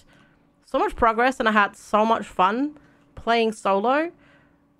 so 0.65 0.79
much 0.79 0.95
progress, 0.95 1.39
and 1.39 1.47
I 1.47 1.51
had 1.51 1.75
so 1.75 2.05
much 2.05 2.25
fun 2.25 2.79
playing 3.15 3.51
solo. 3.51 4.11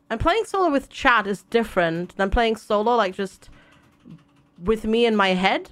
And 0.10 0.20
playing 0.20 0.46
solo 0.46 0.72
with 0.72 0.89
chat 0.89 1.28
is 1.28 1.44
different 1.44 2.16
than 2.16 2.30
playing 2.30 2.56
solo, 2.56 2.96
like, 2.96 3.14
just 3.14 3.50
with 4.64 4.86
me 4.86 5.06
in 5.06 5.16
my 5.16 5.30
head. 5.30 5.72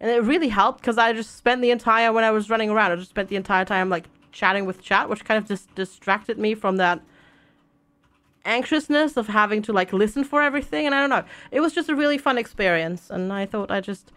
And 0.00 0.10
it 0.10 0.22
really 0.22 0.48
helped 0.48 0.80
because 0.80 0.98
I 0.98 1.12
just 1.12 1.36
spent 1.36 1.62
the 1.62 1.70
entire, 1.70 2.12
when 2.12 2.24
I 2.24 2.30
was 2.30 2.50
running 2.50 2.68
around, 2.68 2.92
I 2.92 2.96
just 2.96 3.10
spent 3.10 3.28
the 3.28 3.36
entire 3.36 3.64
time, 3.64 3.88
like, 3.88 4.06
chatting 4.36 4.66
with 4.66 4.82
chat, 4.82 5.08
which 5.08 5.24
kind 5.24 5.38
of 5.38 5.48
just 5.48 5.74
distracted 5.74 6.38
me 6.38 6.54
from 6.54 6.76
that 6.76 7.00
anxiousness 8.44 9.16
of 9.16 9.26
having 9.26 9.62
to, 9.62 9.72
like, 9.72 9.92
listen 9.92 10.22
for 10.22 10.42
everything. 10.42 10.86
And 10.86 10.94
I 10.94 11.00
don't 11.00 11.10
know. 11.10 11.24
It 11.50 11.60
was 11.60 11.72
just 11.72 11.88
a 11.88 11.96
really 11.96 12.18
fun 12.18 12.38
experience. 12.38 13.10
And 13.10 13.32
I 13.32 13.46
thought 13.46 13.70
I'd 13.70 13.84
just 13.84 14.12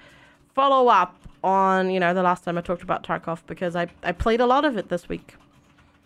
follow 0.54 0.90
up 0.90 1.16
on 1.44 1.90
you 1.90 2.00
know 2.00 2.14
the 2.14 2.24
last 2.24 2.44
time 2.44 2.58
I 2.58 2.62
talked 2.62 2.82
about 2.82 3.04
Tarkov 3.04 3.40
because 3.48 3.76
I 3.76 3.88
I 4.04 4.12
played 4.12 4.42
a 4.42 4.46
lot 4.46 4.66
of 4.66 4.78
it 4.78 4.90
this 4.90 5.08
week. 5.08 5.36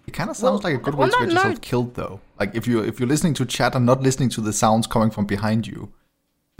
It 0.06 0.14
kind 0.14 0.30
of 0.30 0.36
sounds 0.36 0.64
well, 0.64 0.74
like 0.74 0.82
a 0.82 0.84
good 0.84 0.96
way 0.96 1.08
to 1.08 1.12
get 1.12 1.22
yourself 1.30 1.46
note, 1.46 1.62
killed, 1.62 1.96
though. 1.96 2.20
Like 2.40 2.54
if 2.56 2.68
you 2.68 2.82
if 2.84 3.00
you're 3.00 3.10
listening 3.10 3.34
to 3.36 3.46
chat 3.46 3.74
and 3.76 3.86
not 3.86 4.02
listening 4.02 4.30
to 4.30 4.42
the 4.42 4.54
sounds 4.54 4.86
coming 4.86 5.10
from 5.10 5.26
behind 5.26 5.66
you. 5.66 5.92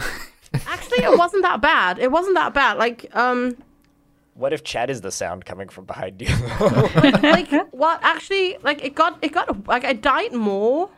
Actually, 0.66 1.04
it 1.04 1.18
wasn't 1.18 1.42
that 1.42 1.60
bad. 1.60 1.98
It 1.98 2.10
wasn't 2.10 2.34
that 2.36 2.54
bad. 2.54 2.78
Like 2.78 3.14
um. 3.14 3.56
What 4.34 4.52
if 4.52 4.64
Chad 4.64 4.90
is 4.90 5.00
the 5.00 5.12
sound 5.12 5.44
coming 5.44 5.68
from 5.68 5.84
behind 5.84 6.20
you? 6.20 6.34
like, 6.60 7.22
like 7.22 7.72
what? 7.72 8.00
Actually, 8.02 8.58
like 8.62 8.84
it 8.84 8.94
got 8.94 9.18
it 9.22 9.32
got 9.32 9.66
like 9.68 9.84
I 9.84 9.92
died 9.92 10.32
more 10.32 10.90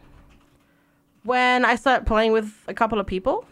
when 1.22 1.64
I 1.64 1.76
started 1.76 2.07
playing 2.07 2.32
with 2.32 2.55
a 2.66 2.72
couple 2.74 2.99
of 2.99 3.07
people 3.07 3.45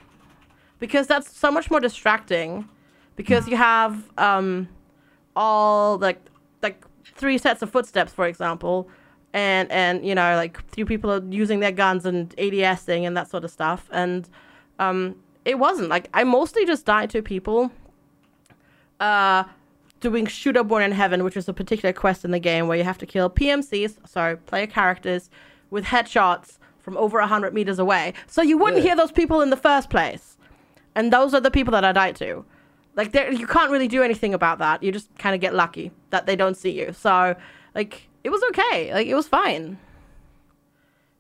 because 0.79 1.07
that's 1.07 1.37
so 1.37 1.51
much 1.51 1.71
more 1.71 1.81
distracting 1.81 2.69
because 3.17 3.47
you 3.49 3.57
have 3.57 4.11
um, 4.19 4.69
all 5.37 5.99
like 5.99 6.21
like 6.63 6.85
three 7.05 7.39
sets 7.39 7.63
of 7.63 7.71
footsteps, 7.71 8.13
for 8.13 8.27
example, 8.27 8.89
and 9.33 9.71
and 9.71 10.07
you 10.07 10.15
know 10.15 10.37
like 10.37 10.65
three 10.69 10.85
people 10.85 11.11
are 11.13 11.23
using 11.29 11.61
their 11.61 11.73
guns 11.73 12.07
and 12.07 12.35
ADSing 12.37 13.07
and 13.07 13.17
that 13.17 13.29
sort 13.29 13.45
of 13.45 13.51
stuff, 13.51 13.89
and 13.93 14.29
um, 14.79 15.17
it 15.45 15.59
wasn't 15.59 15.89
like 15.89 16.09
I 16.15 16.25
mostly 16.25 16.65
just 16.65 16.87
died 16.87 17.11
to 17.11 17.23
people. 17.23 17.71
Uh, 19.01 19.45
doing 20.05 20.27
Shooter 20.27 20.63
Born 20.63 20.83
in 20.83 20.93
Heaven, 20.93 21.25
which 21.25 21.37
is 21.37 21.49
a 21.49 21.55
particular 21.55 21.93
quest 21.93 22.27
in 22.27 22.31
the 22.31 22.39
game 22.39 22.69
where 22.69 22.77
you 22.77 22.85
have 22.85 22.99
to 22.99 23.07
kill 23.07 23.31
PMCs, 23.31 23.97
so 24.07 24.37
player 24.45 24.67
characters, 24.67 25.31
with 25.71 25.87
headshots 25.87 26.59
from 26.79 26.97
over 26.99 27.19
100 27.19 27.55
meters 27.55 27.79
away. 27.79 28.13
So 28.27 28.43
you 28.43 28.59
wouldn't 28.59 28.83
yeah. 28.83 28.89
hear 28.89 28.97
those 28.97 29.11
people 29.11 29.41
in 29.41 29.49
the 29.49 29.57
first 29.57 29.89
place. 29.89 30.37
And 30.95 31.11
those 31.11 31.33
are 31.33 31.41
the 31.41 31.51
people 31.51 31.73
that 31.73 31.85
I 31.85 31.93
died 31.93 32.17
to. 32.17 32.45
Like 32.97 33.15
you 33.15 33.47
can't 33.47 33.71
really 33.71 33.89
do 33.89 34.03
anything 34.03 34.35
about 34.35 34.59
that. 34.59 34.83
You 34.83 34.93
just 34.93 35.09
kind 35.19 35.35
of 35.35 35.41
get 35.41 35.55
lucky 35.55 35.91
that 36.11 36.27
they 36.27 36.37
don't 36.37 36.57
see 36.57 36.71
you. 36.71 36.93
So, 36.93 37.35
like, 37.75 38.09
it 38.23 38.31
was 38.31 38.43
okay. 38.51 38.93
Like, 38.93 39.07
it 39.07 39.15
was 39.15 39.27
fine. 39.27 39.79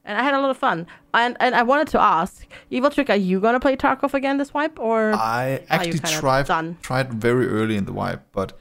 And 0.05 0.19
I 0.19 0.23
had 0.23 0.35
a 0.35 0.41
lot 0.41 0.51
of 0.51 0.59
fun. 0.59 0.87
And 1.15 1.37
and 1.41 1.55
I 1.55 1.63
wanted 1.63 1.89
to 1.89 2.01
ask, 2.01 2.47
Eviltrick, 2.71 3.09
are 3.09 3.17
you 3.17 3.41
gonna 3.41 3.59
play 3.59 3.77
Tarkov 3.77 4.13
again 4.13 4.37
this 4.37 4.53
wipe, 4.53 4.79
or 4.79 5.15
I 5.15 5.65
actually 5.71 5.99
tried 6.01 6.47
done? 6.47 6.77
tried 6.83 7.15
very 7.15 7.49
early 7.49 7.77
in 7.77 7.87
the 7.87 7.93
wipe, 7.93 8.23
but 8.31 8.53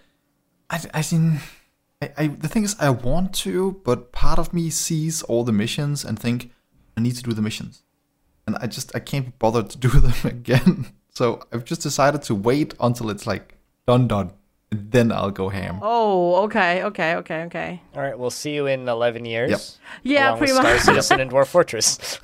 I 0.73 0.79
I 0.93 1.03
mean, 1.11 1.39
I, 2.01 2.11
I 2.17 2.27
the 2.27 2.47
thing 2.47 2.63
is, 2.63 2.75
I 2.79 2.89
want 2.89 3.33
to, 3.45 3.79
but 3.85 4.11
part 4.11 4.39
of 4.39 4.53
me 4.53 4.69
sees 4.69 5.21
all 5.23 5.43
the 5.43 5.51
missions 5.51 6.03
and 6.03 6.19
think 6.19 6.51
I 6.97 7.01
need 7.01 7.15
to 7.15 7.23
do 7.23 7.33
the 7.33 7.41
missions, 7.41 7.83
and 8.47 8.57
I 8.57 8.67
just 8.67 8.95
I 8.95 8.99
can't 8.99 9.25
be 9.25 9.33
bothered 9.37 9.69
to 9.71 9.77
do 9.77 9.89
them 10.05 10.15
again. 10.23 10.87
So 11.09 11.43
I've 11.51 11.63
just 11.63 11.81
decided 11.81 12.23
to 12.23 12.35
wait 12.35 12.73
until 12.79 13.11
it's 13.11 13.27
like 13.27 13.55
done, 13.85 14.07
done, 14.07 14.31
and 14.71 14.91
then 14.91 15.11
I'll 15.11 15.29
go 15.29 15.49
ham. 15.49 15.77
Oh, 15.83 16.43
okay, 16.45 16.83
okay, 16.83 17.15
okay, 17.17 17.43
okay. 17.43 17.81
All 17.95 18.01
right, 18.01 18.17
we'll 18.17 18.31
see 18.31 18.55
you 18.55 18.65
in 18.65 18.89
11 18.89 19.25
years. 19.25 19.51
Yep. 19.51 19.61
Yeah, 20.01 20.35
pretty 20.35 20.53
much. 20.53 20.63
Star 20.63 20.79
Citizen 20.79 21.19
and 21.19 21.31
Dwarf 21.33 21.47
Fortress. 21.47 22.19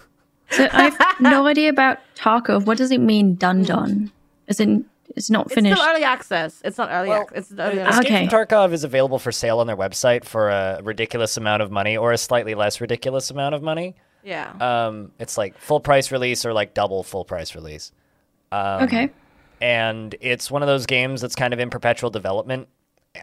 So 0.50 0.68
I 0.74 0.90
have 0.90 1.20
no 1.20 1.46
idea 1.46 1.70
about 1.70 2.00
Tarkov. 2.16 2.66
What 2.66 2.80
does 2.80 2.90
it 2.90 3.00
mean, 3.00 3.36
done, 3.36 3.62
done? 3.62 4.12
Is 4.48 4.60
it 4.60 4.84
it's 5.16 5.30
not 5.30 5.52
finished. 5.52 5.74
It's 5.74 5.82
still 5.82 5.92
early 5.92 6.04
access. 6.04 6.62
It's 6.64 6.78
not 6.78 6.90
early 6.92 7.10
well, 7.10 7.22
access. 7.22 7.52
It's 7.52 7.60
early 7.60 7.80
access. 7.80 8.06
Okay. 8.06 8.28
Tarkov 8.28 8.74
is 8.74 8.84
available 8.84 9.20
for 9.20 9.32
sale 9.32 9.60
on 9.60 9.68
their 9.68 9.78
website 9.78 10.24
for 10.24 10.50
a 10.50 10.82
ridiculous 10.84 11.38
amount 11.38 11.62
of 11.62 11.72
money 11.72 11.98
or 11.98 12.12
a 12.12 12.18
slightly 12.18 12.56
less 12.56 12.80
ridiculous 12.82 13.32
amount 13.32 13.56
of 13.56 13.62
money. 13.62 13.96
Yeah. 14.24 14.52
Um, 14.60 15.12
it's 15.20 15.38
like 15.38 15.58
full 15.58 15.80
price 15.80 16.12
release 16.12 16.46
or 16.46 16.54
like 16.54 16.74
double 16.74 17.04
full 17.04 17.26
price 17.26 17.56
release. 17.56 17.92
Um, 18.52 18.84
okay. 18.84 19.10
And 19.62 20.16
it's 20.22 20.50
one 20.50 20.62
of 20.62 20.68
those 20.68 20.86
games 20.86 21.22
that's 21.22 21.36
kind 21.36 21.54
of 21.54 21.60
in 21.60 21.70
perpetual 21.70 22.10
development. 22.10 22.68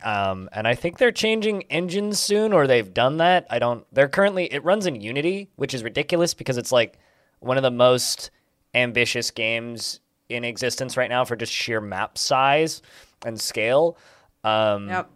Um, 0.03 0.49
and 0.53 0.67
I 0.67 0.75
think 0.75 0.99
they're 0.99 1.13
changing 1.13 1.63
engines 1.65 2.19
soon, 2.19 2.53
or 2.53 2.67
they've 2.67 2.93
done 2.93 3.19
that. 3.19 3.47
I 3.49 3.59
don't. 3.59 3.87
They're 3.93 4.09
currently 4.09 4.53
it 4.53 4.65
runs 4.65 4.85
in 4.85 5.01
Unity, 5.01 5.49
which 5.57 5.73
is 5.73 5.85
ridiculous 5.85 6.35
because 6.35 6.59
it's 6.59 6.73
like 6.73 6.99
one 7.39 7.57
of 7.57 7.63
the 7.63 7.71
most 7.71 8.31
ambitious 8.75 9.31
games 9.31 10.01
in 10.29 10.45
existence 10.45 10.97
right 10.97 11.11
now 11.11 11.25
for 11.25 11.37
just 11.37 11.53
sheer 11.53 11.81
map 11.81 12.19
size 12.19 12.83
and 13.25 13.41
scale. 13.41 13.97
Um, 14.45 14.89
yep. 14.89 15.11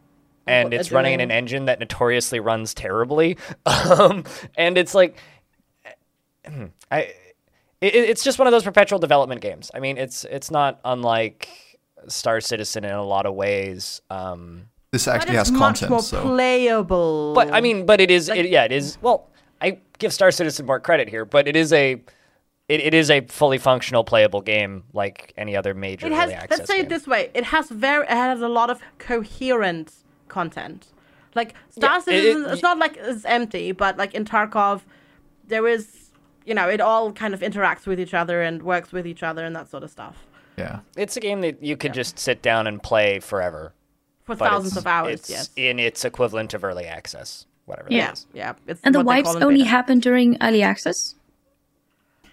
And 0.47 0.75
it's 0.75 0.91
running 0.91 1.15
in 1.15 1.21
an 1.21 1.31
engine 1.31 1.67
that 1.67 1.79
notoriously 1.79 2.41
runs 2.41 2.75
terribly. 2.75 3.39
um, 3.67 4.25
and 4.57 4.77
it's 4.77 4.95
like, 4.95 5.17
I 6.91 7.15
it, 7.81 7.95
it's 7.95 8.23
just 8.23 8.39
one 8.39 8.47
of 8.47 8.53
those 8.53 8.65
perpetual 8.65 8.99
development 8.99 9.41
games. 9.41 9.71
I 9.75 9.81
mean, 9.81 9.97
it's 9.99 10.25
it's 10.25 10.51
not 10.51 10.81
unlike 10.85 11.49
Star 12.09 12.41
Citizen 12.41 12.85
in 12.85 12.93
a 12.93 13.05
lot 13.05 13.27
of 13.27 13.35
ways. 13.35 14.03
Um, 14.11 14.67
this 14.93 15.07
actually 15.09 15.37
has 15.37 15.51
content, 15.51 15.91
more 15.91 16.03
so 16.03 16.21
playable. 16.21 17.33
But 17.35 17.53
I 17.53 17.61
mean, 17.61 17.87
but 17.87 18.01
it 18.01 18.11
is, 18.11 18.29
like, 18.29 18.41
it, 18.41 18.51
yeah, 18.51 18.65
it 18.65 18.73
is. 18.73 18.99
Well, 19.01 19.31
I 19.61 19.79
give 19.99 20.13
Star 20.13 20.31
Citizen 20.31 20.67
more 20.67 20.81
credit 20.81 21.09
here, 21.09 21.25
but 21.25 21.49
it 21.49 21.57
is 21.57 21.73
a 21.73 22.03
it, 22.71 22.81
it 22.81 22.95
is 22.95 23.11
a 23.11 23.21
fully 23.23 23.59
functional 23.59 24.05
playable 24.05 24.41
game 24.41 24.85
like 24.93 25.33
any 25.37 25.57
other 25.57 25.75
major 25.75 26.07
it 26.07 26.13
has, 26.13 26.31
early 26.31 26.47
let's 26.51 26.67
say 26.67 26.77
game. 26.77 26.87
it 26.87 26.89
this 26.89 27.07
way 27.07 27.31
it 27.35 27.45
has 27.45 27.69
very 27.69 28.05
it 28.05 28.11
has 28.11 28.41
a 28.41 28.49
lot 28.49 28.71
of 28.71 28.81
coherent 28.99 29.93
content 30.29 30.89
like 31.35 31.55
star 31.71 31.97
yeah, 31.97 32.01
citizen 32.01 32.45
it, 32.45 32.53
it's 32.53 32.63
not 32.63 32.79
like 32.79 32.97
it's 32.97 33.25
empty 33.25 33.73
but 33.73 33.97
like 33.97 34.15
in 34.15 34.25
tarkov 34.25 34.83
there 35.47 35.67
is 35.67 36.01
you 36.45 36.55
know, 36.55 36.69
it 36.69 36.81
all 36.81 37.13
kind 37.13 37.35
of 37.35 37.41
interacts 37.41 37.87
with 37.87 38.01
each 38.01 38.15
other 38.15 38.43
and 38.43 38.63
works 38.63 38.93
with 38.93 39.07
each 39.07 39.23
other 39.23 39.45
and 39.45 39.55
that 39.55 39.71
sort 39.71 39.83
of 39.83 39.91
stuff. 39.91 40.27
Yeah. 40.57 40.81
It's 40.97 41.17
a 41.17 41.21
game 41.21 41.43
that 41.43 41.63
you 41.63 41.77
could 41.77 41.91
yeah. 41.91 42.03
just 42.03 42.19
sit 42.19 42.43
down 42.43 42.67
and 42.67 42.83
play 42.83 43.21
forever. 43.21 43.73
For 44.25 44.35
thousands 44.35 44.77
of 44.77 44.87
hours, 44.87 45.21
it's 45.21 45.31
yes. 45.31 45.51
In 45.57 45.79
its 45.79 46.05
equivalent 46.05 46.55
of 46.55 46.63
early 46.63 46.87
access, 46.87 47.47
whatever 47.65 47.89
yeah. 47.91 48.15
Yeah, 48.33 48.55
it's 48.67 48.81
And 48.85 48.95
the 48.95 49.03
wipes 49.03 49.35
only 49.37 49.63
happen 49.63 49.99
during 49.99 50.37
early 50.41 50.63
access? 50.63 51.15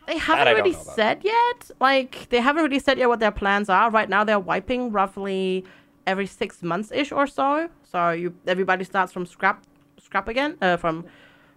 They 0.08 0.18
haven't 0.18 0.56
really 0.56 0.74
said 0.74 1.22
yet. 1.24 1.72
Like, 1.80 2.30
they 2.30 2.40
haven't 2.40 2.64
really 2.64 2.80
said 2.80 2.98
yet 2.98 3.10
what 3.10 3.20
their 3.20 3.32
plans 3.32 3.70
are. 3.70 3.90
Right 3.92 4.10
now, 4.10 4.24
they're 4.24 4.40
wiping 4.40 4.92
roughly 4.92 5.66
every 6.06 6.26
six 6.26 6.64
months 6.64 6.92
ish 6.92 7.12
or 7.12 7.28
so. 7.28 7.70
So 7.92 8.12
you 8.12 8.34
everybody 8.48 8.84
starts 8.86 9.12
from 9.12 9.26
scrap, 9.26 9.64
scrap 10.02 10.28
again, 10.28 10.58
uh, 10.62 10.78
from 10.78 11.06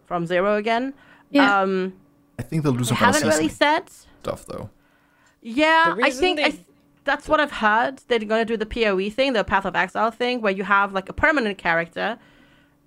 from 0.06 0.26
zero 0.26 0.56
again. 0.56 0.94
Yeah. 1.30 1.60
Um, 1.60 1.94
I 2.38 2.42
think 2.42 2.62
they'll 2.64 2.72
do 2.72 2.84
some. 2.84 2.96
Haven't 2.96 3.26
really 3.26 3.48
said 3.48 3.88
stuff 3.88 4.44
though. 4.46 4.68
Yeah, 5.42 5.96
I 6.02 6.10
think 6.10 6.38
they... 6.38 6.44
I 6.44 6.50
th- 6.50 6.64
that's 7.04 7.26
what 7.28 7.40
I've 7.40 7.52
heard. 7.52 8.02
They're 8.08 8.18
going 8.18 8.44
to 8.46 8.52
do 8.52 8.56
the 8.58 8.66
POE 8.66 9.08
thing, 9.10 9.32
the 9.32 9.42
Path 9.42 9.64
of 9.64 9.74
Exile 9.74 10.10
thing, 10.10 10.42
where 10.42 10.52
you 10.52 10.64
have 10.64 10.92
like 10.92 11.08
a 11.08 11.14
permanent 11.14 11.56
character, 11.56 12.18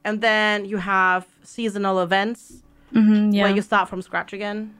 and 0.03 0.21
then 0.21 0.65
you 0.65 0.77
have 0.77 1.25
seasonal 1.43 1.99
events 1.99 2.59
Mm, 2.93 3.33
yeah. 3.33 3.43
where 3.43 3.55
you 3.55 3.63
start 3.63 3.89
from 3.89 4.03
scratch 4.03 4.33
again. 4.33 4.75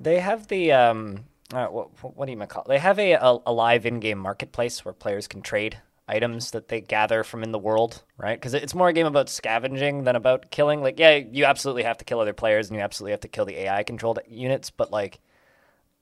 They 0.00 0.20
have 0.20 0.48
the 0.48 0.72
um, 0.72 1.24
uh, 1.52 1.66
what, 1.66 2.16
what 2.16 2.26
do 2.26 2.32
you 2.32 2.38
call? 2.46 2.62
It? 2.64 2.68
They 2.68 2.78
have 2.78 2.98
a, 2.98 3.12
a, 3.12 3.38
a 3.46 3.52
live 3.52 3.86
in-game 3.86 4.18
marketplace 4.18 4.84
where 4.84 4.94
players 4.94 5.28
can 5.28 5.42
trade 5.42 5.78
items 6.08 6.50
that 6.50 6.68
they 6.68 6.80
gather 6.80 7.22
from 7.22 7.42
in 7.42 7.52
the 7.52 7.58
world, 7.58 8.02
right? 8.16 8.38
Because 8.38 8.54
it's 8.54 8.74
more 8.74 8.88
a 8.88 8.92
game 8.92 9.06
about 9.06 9.28
scavenging 9.28 10.04
than 10.04 10.16
about 10.16 10.50
killing. 10.50 10.82
Like, 10.82 10.98
yeah, 10.98 11.16
you 11.16 11.44
absolutely 11.44 11.84
have 11.84 11.98
to 11.98 12.04
kill 12.04 12.18
other 12.18 12.32
players 12.32 12.68
and 12.68 12.76
you 12.76 12.82
absolutely 12.82 13.12
have 13.12 13.20
to 13.20 13.28
kill 13.28 13.44
the 13.44 13.56
AI 13.58 13.82
controlled 13.84 14.18
units, 14.28 14.70
but 14.70 14.90
like, 14.90 15.20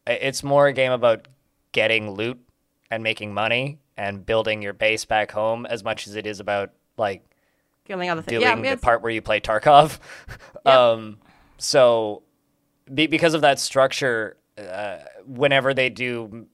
it's 0.06 0.42
more 0.42 0.66
a 0.66 0.72
game 0.72 0.92
about 0.92 1.28
getting 1.72 2.12
loot 2.12 2.40
and 2.90 3.02
making 3.02 3.34
money 3.34 3.78
and 3.96 4.24
building 4.24 4.62
your 4.62 4.72
base 4.72 5.04
back 5.04 5.30
home 5.30 5.66
as 5.66 5.84
much 5.84 6.06
as 6.06 6.16
it 6.16 6.26
is 6.26 6.40
about 6.40 6.70
like 6.96 7.22
Killing 7.84 8.08
other 8.08 8.22
things. 8.22 8.42
doing 8.42 8.64
Yeah, 8.64 8.74
the 8.74 8.80
part 8.80 9.02
where 9.02 9.12
you 9.12 9.20
play 9.20 9.40
Tarkov. 9.40 9.98
um, 10.66 11.18
so 11.58 12.22
be, 12.94 13.06
because 13.06 13.34
of 13.34 13.40
that 13.42 13.58
structure, 13.58 14.36
uh, 14.56 14.98
whenever 15.26 15.74
they 15.74 15.88
do, 15.90 16.46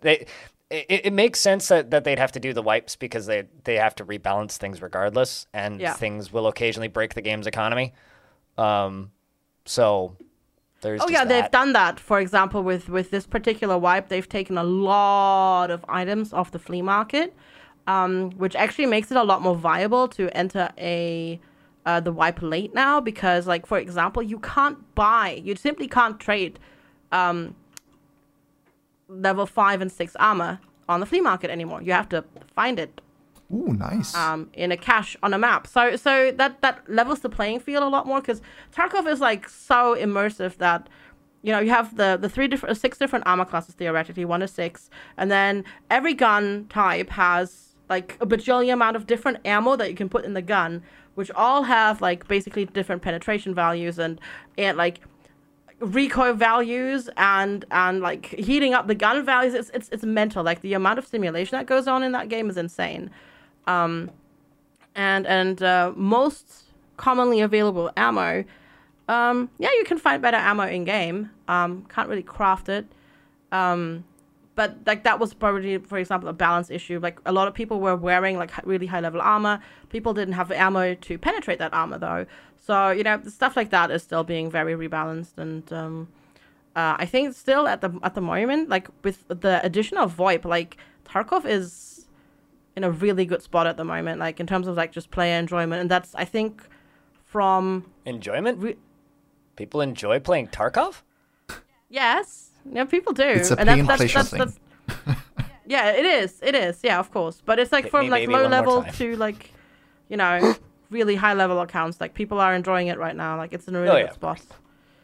they 0.00 0.26
it, 0.70 1.06
it 1.06 1.12
makes 1.12 1.40
sense 1.40 1.68
that, 1.68 1.90
that 1.90 2.04
they'd 2.04 2.18
have 2.18 2.32
to 2.32 2.40
do 2.40 2.52
the 2.52 2.62
wipes 2.62 2.96
because 2.96 3.26
they 3.26 3.44
they 3.64 3.76
have 3.76 3.94
to 3.96 4.04
rebalance 4.04 4.56
things 4.56 4.80
regardless, 4.80 5.46
and 5.52 5.80
Yeah. 5.80 5.94
things 5.94 6.32
will 6.32 6.46
occasionally 6.46 6.88
break 6.88 7.14
the 7.14 7.22
game's 7.22 7.46
economy. 7.46 7.92
Um, 8.56 9.10
so 9.64 10.16
there's 10.80 11.02
Oh 11.02 11.08
yeah, 11.08 11.24
they've 11.24 11.50
done 11.50 11.72
that. 11.72 11.98
For 11.98 12.20
example, 12.20 12.62
with 12.62 12.88
with 12.88 13.10
this 13.10 13.26
particular 13.26 13.76
wipe, 13.78 14.08
they've 14.08 14.28
taken 14.28 14.56
a 14.58 14.64
lot 14.64 15.70
of 15.70 15.84
items 15.88 16.32
off 16.32 16.50
the 16.52 16.58
flea 16.58 16.82
market, 16.82 17.34
um, 17.86 18.30
which 18.32 18.54
actually 18.54 18.86
makes 18.86 19.10
it 19.10 19.16
a 19.16 19.24
lot 19.24 19.42
more 19.42 19.56
viable 19.56 20.08
to 20.08 20.28
enter 20.36 20.70
a 20.78 21.40
uh, 21.86 22.00
the 22.00 22.12
wipe 22.12 22.42
late 22.42 22.74
now 22.74 23.00
because, 23.00 23.46
like 23.46 23.66
for 23.66 23.78
example, 23.78 24.22
you 24.22 24.38
can't 24.40 24.94
buy, 24.94 25.40
you 25.42 25.54
simply 25.56 25.88
can't 25.88 26.20
trade 26.20 26.58
um, 27.12 27.54
level 29.08 29.46
five 29.46 29.80
and 29.80 29.90
six 29.90 30.14
armor 30.16 30.60
on 30.88 31.00
the 31.00 31.06
flea 31.06 31.20
market 31.20 31.50
anymore. 31.50 31.82
You 31.82 31.92
have 31.92 32.08
to 32.10 32.24
find 32.54 32.78
it 32.78 33.00
Ooh, 33.52 33.72
nice. 33.72 34.14
um, 34.14 34.50
in 34.54 34.72
a 34.72 34.76
cache 34.76 35.16
on 35.22 35.34
a 35.34 35.38
map. 35.38 35.66
So 35.66 35.96
so 35.96 36.32
that 36.32 36.60
that 36.62 36.88
levels 36.88 37.20
the 37.20 37.28
playing 37.28 37.60
field 37.60 37.82
a 37.82 37.88
lot 37.88 38.06
more 38.06 38.20
because 38.20 38.40
Tarkov 38.74 39.06
is 39.06 39.20
like 39.20 39.48
so 39.48 39.96
immersive 39.96 40.56
that 40.58 40.88
you 41.42 41.52
know 41.52 41.58
you 41.60 41.70
have 41.70 41.96
the 41.96 42.18
the 42.20 42.28
three 42.28 42.48
different 42.48 42.76
six 42.76 42.98
different 42.98 43.26
armor 43.26 43.44
classes 43.44 43.74
theoretically 43.74 44.24
one 44.24 44.40
to 44.40 44.48
six, 44.48 44.90
and 45.16 45.30
then 45.30 45.64
every 45.90 46.14
gun 46.14 46.66
type 46.68 47.10
has 47.10 47.74
like 47.88 48.16
a 48.20 48.26
bajillion 48.26 48.72
amount 48.72 48.96
of 48.96 49.06
different 49.06 49.38
ammo 49.44 49.74
that 49.74 49.90
you 49.90 49.96
can 49.96 50.08
put 50.08 50.24
in 50.24 50.34
the 50.34 50.42
gun, 50.42 50.80
which 51.20 51.30
all 51.32 51.62
have 51.62 52.00
like 52.00 52.26
basically 52.28 52.64
different 52.64 53.02
penetration 53.02 53.54
values 53.54 53.98
and 53.98 54.18
and 54.56 54.78
like 54.78 55.00
recoil 55.80 56.32
values 56.32 57.10
and 57.18 57.66
and 57.70 58.00
like 58.00 58.26
heating 58.26 58.72
up 58.72 58.86
the 58.86 58.94
gun 58.94 59.22
values. 59.22 59.52
It's 59.52 59.70
it's, 59.74 59.90
it's 59.90 60.02
mental. 60.02 60.42
Like 60.42 60.62
the 60.62 60.72
amount 60.72 60.98
of 60.98 61.06
simulation 61.06 61.58
that 61.58 61.66
goes 61.66 61.86
on 61.86 62.02
in 62.02 62.12
that 62.12 62.30
game 62.30 62.48
is 62.48 62.56
insane. 62.56 63.10
Um 63.66 64.10
and 64.94 65.26
and 65.26 65.62
uh, 65.62 65.92
most 65.94 66.64
commonly 66.96 67.40
available 67.40 67.90
ammo 67.96 68.44
um 69.08 69.48
yeah 69.58 69.70
you 69.78 69.84
can 69.84 69.96
find 69.96 70.20
better 70.20 70.36
ammo 70.36 70.66
in 70.66 70.84
game 70.84 71.30
um 71.48 71.84
can't 71.90 72.08
really 72.08 72.22
craft 72.22 72.70
it. 72.70 72.86
Um 73.52 74.04
but 74.60 74.76
like 74.84 75.04
that 75.04 75.18
was 75.18 75.32
probably 75.32 75.78
for 75.78 75.96
example 75.96 76.28
a 76.28 76.34
balance 76.34 76.70
issue. 76.70 77.00
Like 77.00 77.18
a 77.24 77.32
lot 77.32 77.48
of 77.48 77.54
people 77.54 77.80
were 77.80 77.96
wearing 77.96 78.36
like 78.36 78.50
really 78.66 78.84
high 78.84 79.00
level 79.00 79.22
armor. 79.22 79.58
People 79.88 80.12
didn't 80.12 80.34
have 80.34 80.48
the 80.48 80.60
ammo 80.60 80.94
to 81.06 81.16
penetrate 81.16 81.58
that 81.60 81.72
armor 81.72 81.98
though. 81.98 82.26
So 82.58 82.90
you 82.90 83.02
know 83.02 83.22
stuff 83.26 83.56
like 83.56 83.70
that 83.70 83.90
is 83.90 84.02
still 84.02 84.22
being 84.22 84.50
very 84.50 84.74
rebalanced. 84.74 85.38
And 85.38 85.72
um 85.72 86.08
uh, 86.76 86.94
I 86.98 87.06
think 87.06 87.34
still 87.34 87.66
at 87.66 87.80
the 87.80 87.90
at 88.02 88.14
the 88.14 88.20
moment, 88.20 88.68
like 88.68 88.88
with 89.02 89.26
the 89.28 89.64
addition 89.64 89.96
of 89.96 90.14
VoIP, 90.14 90.44
like 90.44 90.76
Tarkov 91.06 91.46
is 91.46 92.06
in 92.76 92.84
a 92.84 92.90
really 92.90 93.24
good 93.24 93.40
spot 93.40 93.66
at 93.66 93.78
the 93.78 93.84
moment, 93.84 94.20
like 94.20 94.40
in 94.40 94.46
terms 94.46 94.66
of 94.68 94.76
like 94.76 94.92
just 94.92 95.10
player 95.10 95.38
enjoyment, 95.38 95.80
and 95.80 95.90
that's 95.90 96.14
I 96.14 96.26
think 96.26 96.62
from 97.24 97.90
enjoyment. 98.04 98.76
People 99.56 99.80
enjoy 99.80 100.20
playing 100.20 100.48
Tarkov. 100.48 101.00
yes, 101.88 102.49
yeah, 102.70 102.84
people 102.84 103.12
do, 103.12 103.22
It's 103.24 103.50
a 103.50 103.58
and 103.58 103.68
pain 103.68 103.84
pleasure 103.86 104.22
thing. 104.22 104.52
yeah, 105.66 105.90
it 105.90 106.04
is, 106.04 106.38
it 106.42 106.54
is, 106.54 106.80
yeah, 106.82 106.98
of 106.98 107.10
course, 107.10 107.42
but 107.44 107.58
it's 107.58 107.72
like 107.72 107.84
Hit 107.84 107.90
from 107.90 108.04
me, 108.06 108.10
like 108.10 108.28
low 108.28 108.46
level 108.48 108.82
to 108.84 109.16
like, 109.16 109.52
you 110.08 110.16
know, 110.16 110.54
really 110.90 111.14
high 111.16 111.34
level 111.34 111.60
accounts. 111.60 112.00
Like 112.00 112.14
people 112.14 112.40
are 112.40 112.54
enjoying 112.54 112.88
it 112.88 112.98
right 112.98 113.14
now. 113.16 113.36
Like 113.36 113.52
it's 113.52 113.68
in 113.68 113.74
a 113.76 113.80
really 113.80 113.90
Oh, 113.90 114.00
good 114.02 114.06
yeah. 114.06 114.12
spot. 114.12 114.40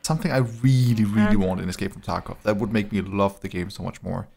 Something 0.03 0.33
I 0.33 0.39
really, 0.39 1.05
really 1.05 1.29
And- 1.37 1.43
want 1.43 1.61
in 1.61 1.69
Escape 1.69 1.93
from 1.93 2.03
Tarkov 2.03 2.43
that 2.43 2.57
would 2.57 2.73
make 2.73 2.93
me 2.93 3.01
love 3.01 3.41
the 3.41 3.49
game 3.49 3.71
so 3.71 3.83
much 3.83 4.03
more 4.03 4.29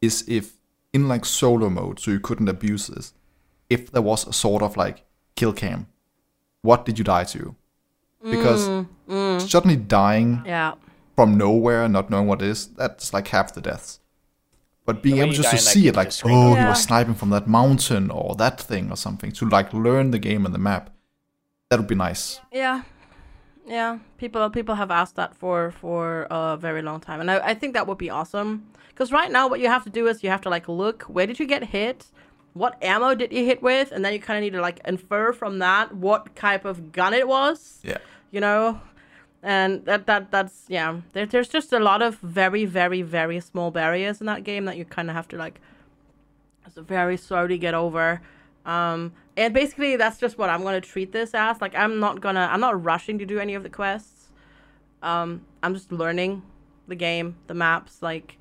is 0.00 0.24
if 0.28 0.52
in 0.92 1.08
like 1.08 1.24
solo 1.24 1.68
mode, 1.68 2.00
so 2.00 2.10
you 2.10 2.20
couldn't 2.20 2.48
abuse 2.48 2.86
this, 2.88 3.12
if 3.68 3.90
there 3.90 4.02
was 4.02 4.26
a 4.26 4.32
sort 4.32 4.62
of 4.62 4.76
like 4.76 5.04
kill 5.36 5.52
cam. 5.52 5.86
What 6.62 6.84
did 6.84 6.98
you 6.98 7.04
die 7.04 7.24
to? 7.24 7.54
Because 8.22 8.68
mm, 8.68 8.86
mm. 9.08 9.48
suddenly 9.48 9.76
dying 9.76 10.42
Yeah. 10.44 10.74
From 11.18 11.36
nowhere, 11.36 11.88
not 11.88 12.10
knowing 12.10 12.28
what 12.28 12.40
it 12.40 12.46
is, 12.46 12.68
that's 12.68 13.12
like 13.12 13.26
half 13.26 13.52
the 13.52 13.60
deaths. 13.60 13.98
But 14.86 15.02
being 15.02 15.18
able 15.18 15.32
just 15.32 15.50
to 15.50 15.58
see 15.58 15.88
it, 15.88 15.96
like, 15.96 16.06
oh, 16.06 16.10
screams. 16.10 16.58
he 16.58 16.64
was 16.64 16.80
sniping 16.80 17.16
from 17.16 17.30
that 17.30 17.48
mountain 17.48 18.08
or 18.08 18.36
that 18.36 18.60
thing 18.60 18.88
or 18.92 18.96
something, 18.96 19.32
to 19.32 19.48
like 19.48 19.74
learn 19.74 20.12
the 20.12 20.20
game 20.20 20.46
and 20.46 20.54
the 20.54 20.60
map, 20.60 20.94
that 21.68 21.80
would 21.80 21.88
be 21.88 21.96
nice. 21.96 22.40
Yeah, 22.52 22.82
yeah. 23.66 23.98
People 24.16 24.48
people 24.50 24.76
have 24.76 24.92
asked 24.92 25.16
that 25.16 25.34
for 25.34 25.72
for 25.72 26.28
a 26.30 26.56
very 26.56 26.82
long 26.82 27.00
time, 27.00 27.20
and 27.20 27.28
I, 27.32 27.38
I 27.50 27.54
think 27.54 27.74
that 27.74 27.88
would 27.88 27.98
be 27.98 28.10
awesome. 28.10 28.68
Because 28.90 29.10
right 29.10 29.32
now, 29.32 29.48
what 29.48 29.58
you 29.58 29.66
have 29.66 29.82
to 29.82 29.90
do 29.90 30.06
is 30.06 30.22
you 30.22 30.30
have 30.30 30.42
to 30.42 30.50
like 30.50 30.68
look 30.68 31.02
where 31.14 31.26
did 31.26 31.40
you 31.40 31.46
get 31.46 31.64
hit, 31.64 32.06
what 32.52 32.80
ammo 32.80 33.16
did 33.16 33.32
you 33.32 33.44
hit 33.44 33.60
with, 33.60 33.90
and 33.90 34.04
then 34.04 34.12
you 34.12 34.20
kind 34.20 34.38
of 34.38 34.42
need 34.44 34.56
to 34.56 34.62
like 34.62 34.78
infer 34.84 35.32
from 35.32 35.58
that 35.58 35.96
what 35.96 36.36
type 36.36 36.64
of 36.64 36.92
gun 36.92 37.12
it 37.12 37.26
was. 37.26 37.80
Yeah. 37.82 37.98
You 38.30 38.40
know, 38.40 38.80
and 39.42 39.84
that 39.84 40.06
that 40.06 40.30
that's 40.30 40.64
yeah. 40.68 41.00
There, 41.12 41.26
there's 41.26 41.48
just 41.48 41.72
a 41.72 41.78
lot 41.78 42.02
of 42.02 42.18
very 42.18 42.64
very 42.64 43.02
very 43.02 43.40
small 43.40 43.70
barriers 43.70 44.20
in 44.20 44.26
that 44.26 44.44
game 44.44 44.64
that 44.66 44.76
you 44.76 44.84
kind 44.84 45.10
of 45.10 45.16
have 45.16 45.28
to 45.28 45.36
like 45.36 45.60
very 46.76 47.16
slowly 47.16 47.58
get 47.58 47.74
over. 47.74 48.20
Um, 48.64 49.12
and 49.36 49.54
basically, 49.54 49.96
that's 49.96 50.18
just 50.18 50.36
what 50.36 50.50
I'm 50.50 50.62
gonna 50.62 50.80
treat 50.80 51.12
this 51.12 51.34
as. 51.34 51.60
Like, 51.60 51.74
I'm 51.74 52.00
not 52.00 52.20
gonna, 52.20 52.48
I'm 52.50 52.60
not 52.60 52.82
rushing 52.82 53.18
to 53.18 53.26
do 53.26 53.38
any 53.38 53.54
of 53.54 53.62
the 53.62 53.70
quests. 53.70 54.28
Um, 55.02 55.42
I'm 55.62 55.74
just 55.74 55.92
learning 55.92 56.42
the 56.86 56.96
game, 56.96 57.36
the 57.46 57.54
maps. 57.54 58.02
Like, 58.02 58.36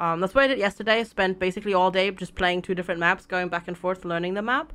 um, 0.00 0.20
that's 0.20 0.34
what 0.34 0.44
I 0.44 0.46
did 0.48 0.58
yesterday. 0.58 1.04
Spent 1.04 1.38
basically 1.38 1.74
all 1.74 1.90
day 1.90 2.10
just 2.10 2.34
playing 2.34 2.62
two 2.62 2.74
different 2.74 3.00
maps, 3.00 3.24
going 3.24 3.48
back 3.48 3.68
and 3.68 3.78
forth, 3.78 4.04
learning 4.04 4.34
the 4.34 4.42
map, 4.42 4.72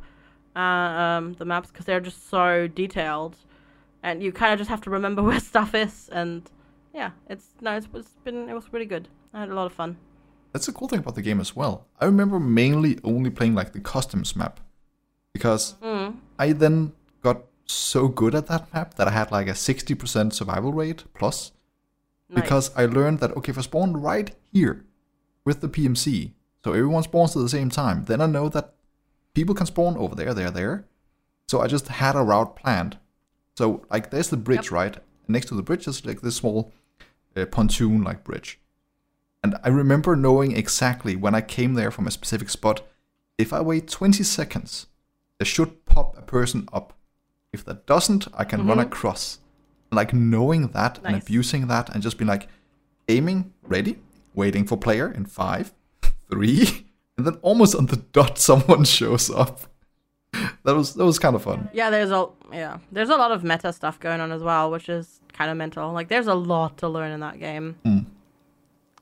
uh, 0.56 0.60
um, 0.60 1.34
the 1.34 1.46
maps 1.46 1.70
because 1.70 1.86
they're 1.86 2.00
just 2.00 2.30
so 2.30 2.68
detailed, 2.68 3.36
and 4.04 4.22
you 4.24 4.32
kind 4.32 4.54
of 4.54 4.60
just 4.60 4.70
have 4.70 4.82
to 4.82 4.90
remember 4.90 5.24
where 5.28 5.40
stuff 5.40 5.74
is. 5.76 6.10
And 6.12 6.50
yeah, 6.94 7.12
it's 7.30 7.48
no, 7.62 7.76
it's, 7.76 7.88
it's 7.94 8.10
been, 8.24 8.50
it 8.50 8.54
was 8.54 8.72
really 8.72 8.86
good. 8.86 9.08
I 9.34 9.42
had 9.42 9.50
a 9.50 9.56
lot 9.56 9.66
of 9.66 9.74
fun. 9.74 9.98
That's 10.54 10.66
the 10.66 10.72
cool 10.72 10.88
thing 10.88 11.00
about 11.00 11.16
the 11.16 11.22
game 11.22 11.40
as 11.40 11.56
well. 11.56 11.86
I 12.00 12.06
remember 12.06 12.40
mainly 12.40 13.00
only 13.04 13.30
playing 13.30 13.54
like 13.54 13.74
the 13.74 13.80
customs 13.80 14.36
map 14.36 14.60
because 15.34 15.76
mm. 15.84 16.16
I 16.40 16.54
then 16.54 16.94
got 17.22 17.44
so 17.66 18.08
good 18.08 18.34
at 18.34 18.48
that 18.48 18.74
map 18.74 18.96
that 18.96 19.08
I 19.08 19.12
had 19.12 19.32
like 19.32 19.48
a 19.48 19.52
60% 19.52 20.34
survival 20.34 20.74
rate 20.74 21.04
plus 21.14 21.52
Nice. 22.30 22.42
because 22.42 22.72
I 22.76 22.86
learned 22.86 23.20
that 23.20 23.36
okay, 23.38 23.52
if 23.52 23.58
I 23.58 23.62
spawn 23.62 23.94
right 23.96 24.36
here 24.52 24.86
with 25.46 25.62
the 25.62 25.70
PMC, 25.70 26.32
so 26.64 26.74
everyone 26.74 27.04
spawns 27.04 27.36
at 27.36 27.42
the 27.42 27.50
same 27.50 27.70
time, 27.70 28.06
then 28.06 28.20
I 28.20 28.26
know 28.26 28.50
that 28.50 28.74
people 29.34 29.56
can 29.56 29.66
spawn 29.66 29.96
over 29.96 30.16
there, 30.16 30.34
there, 30.34 30.52
there. 30.52 30.88
So 31.48 31.62
I 31.62 31.68
just 31.68 31.88
had 31.88 32.16
a 32.16 32.22
route 32.22 32.56
planned. 32.56 32.98
So 33.58 33.84
like 33.90 34.12
there's 34.12 34.30
the 34.30 34.38
bridge, 34.38 34.70
right? 34.70 34.96
And 34.96 35.30
next 35.30 35.48
to 35.48 35.56
the 35.56 35.64
bridge 35.64 35.88
is 35.88 36.06
like 36.06 36.22
this 36.22 36.36
small 36.36 36.72
uh, 37.36 37.46
pontoon 37.48 38.04
like 38.04 38.24
bridge. 38.24 38.60
And 39.44 39.56
I 39.64 39.70
remember 39.70 40.16
knowing 40.16 40.56
exactly 40.56 41.16
when 41.16 41.34
I 41.34 41.42
came 41.42 41.74
there 41.74 41.90
from 41.90 42.06
a 42.06 42.12
specific 42.12 42.50
spot, 42.50 42.82
if 43.38 43.52
I 43.52 43.62
wait 43.62 43.88
20 43.88 44.24
seconds, 44.24 44.86
there 45.40 45.46
should 45.46 45.86
pop 45.86 46.16
a 46.18 46.22
person 46.22 46.70
up. 46.72 46.94
If 47.52 47.66
that 47.66 47.88
doesn't, 47.88 48.28
I 48.36 48.44
can 48.44 48.68
run 48.68 48.80
across. 48.80 49.40
Like 49.92 50.14
knowing 50.14 50.68
that 50.68 51.00
and 51.04 51.16
abusing 51.16 51.66
that 51.68 51.90
and 51.90 52.04
just 52.04 52.20
being 52.20 52.28
like 52.28 52.50
aiming, 53.08 53.54
ready, 53.64 53.98
waiting 54.36 54.68
for 54.68 54.78
player 54.78 55.12
in 55.12 55.26
five, 55.26 55.74
three, 56.30 56.86
and 57.18 57.26
then 57.26 57.40
almost 57.42 57.74
on 57.74 57.88
the 57.88 57.98
dot 57.98 58.38
someone 58.50 58.84
shows 58.84 59.32
up. 59.32 59.62
That 60.64 60.76
was 60.76 60.94
that 60.96 61.06
was 61.06 61.20
kind 61.20 61.36
of 61.36 61.44
fun. 61.44 61.70
Yeah, 61.74 61.90
there's 61.90 62.12
a 62.12 62.28
yeah, 62.52 62.78
there's 62.92 63.10
a 63.10 63.16
lot 63.16 63.32
of 63.32 63.44
meta 63.44 63.72
stuff 63.74 64.00
going 64.00 64.20
on 64.22 64.32
as 64.32 64.44
well, 64.44 64.70
which 64.72 64.90
is 64.90 65.20
kind 65.34 65.50
of 65.52 65.58
mental. 65.58 65.92
Like, 65.94 66.08
there's 66.10 66.28
a 66.28 66.34
lot 66.36 66.78
to 66.80 66.90
learn 66.90 67.12
in 67.12 67.20
that 67.22 67.40
game. 67.40 67.76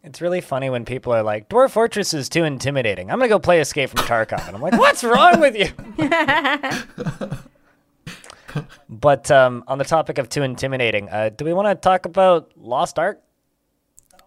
It's 0.03 0.21
really 0.21 0.41
funny 0.41 0.69
when 0.69 0.85
people 0.85 1.13
are 1.13 1.23
like, 1.23 1.49
Dwarf 1.49 1.71
Fortress 1.71 2.13
is 2.13 2.29
too 2.29 2.43
intimidating. 2.43 3.09
I'm 3.09 3.17
going 3.17 3.27
to 3.27 3.33
go 3.33 3.39
play 3.39 3.59
Escape 3.59 3.89
from 3.89 4.05
Tarkov. 4.05 4.45
And 4.47 4.55
I'm 4.55 4.61
like, 4.61 4.73
what's 4.77 5.03
wrong 5.03 5.39
with 5.39 5.55
you? 5.57 5.69
But 8.87 9.29
um, 9.31 9.63
on 9.67 9.79
the 9.79 9.83
topic 9.83 10.17
of 10.17 10.29
too 10.29 10.41
intimidating, 10.43 11.09
uh, 11.09 11.29
do 11.29 11.43
we 11.43 11.53
want 11.53 11.67
to 11.67 11.75
talk 11.75 12.05
about 12.05 12.51
Lost 12.55 12.97
Ark? 12.97 13.21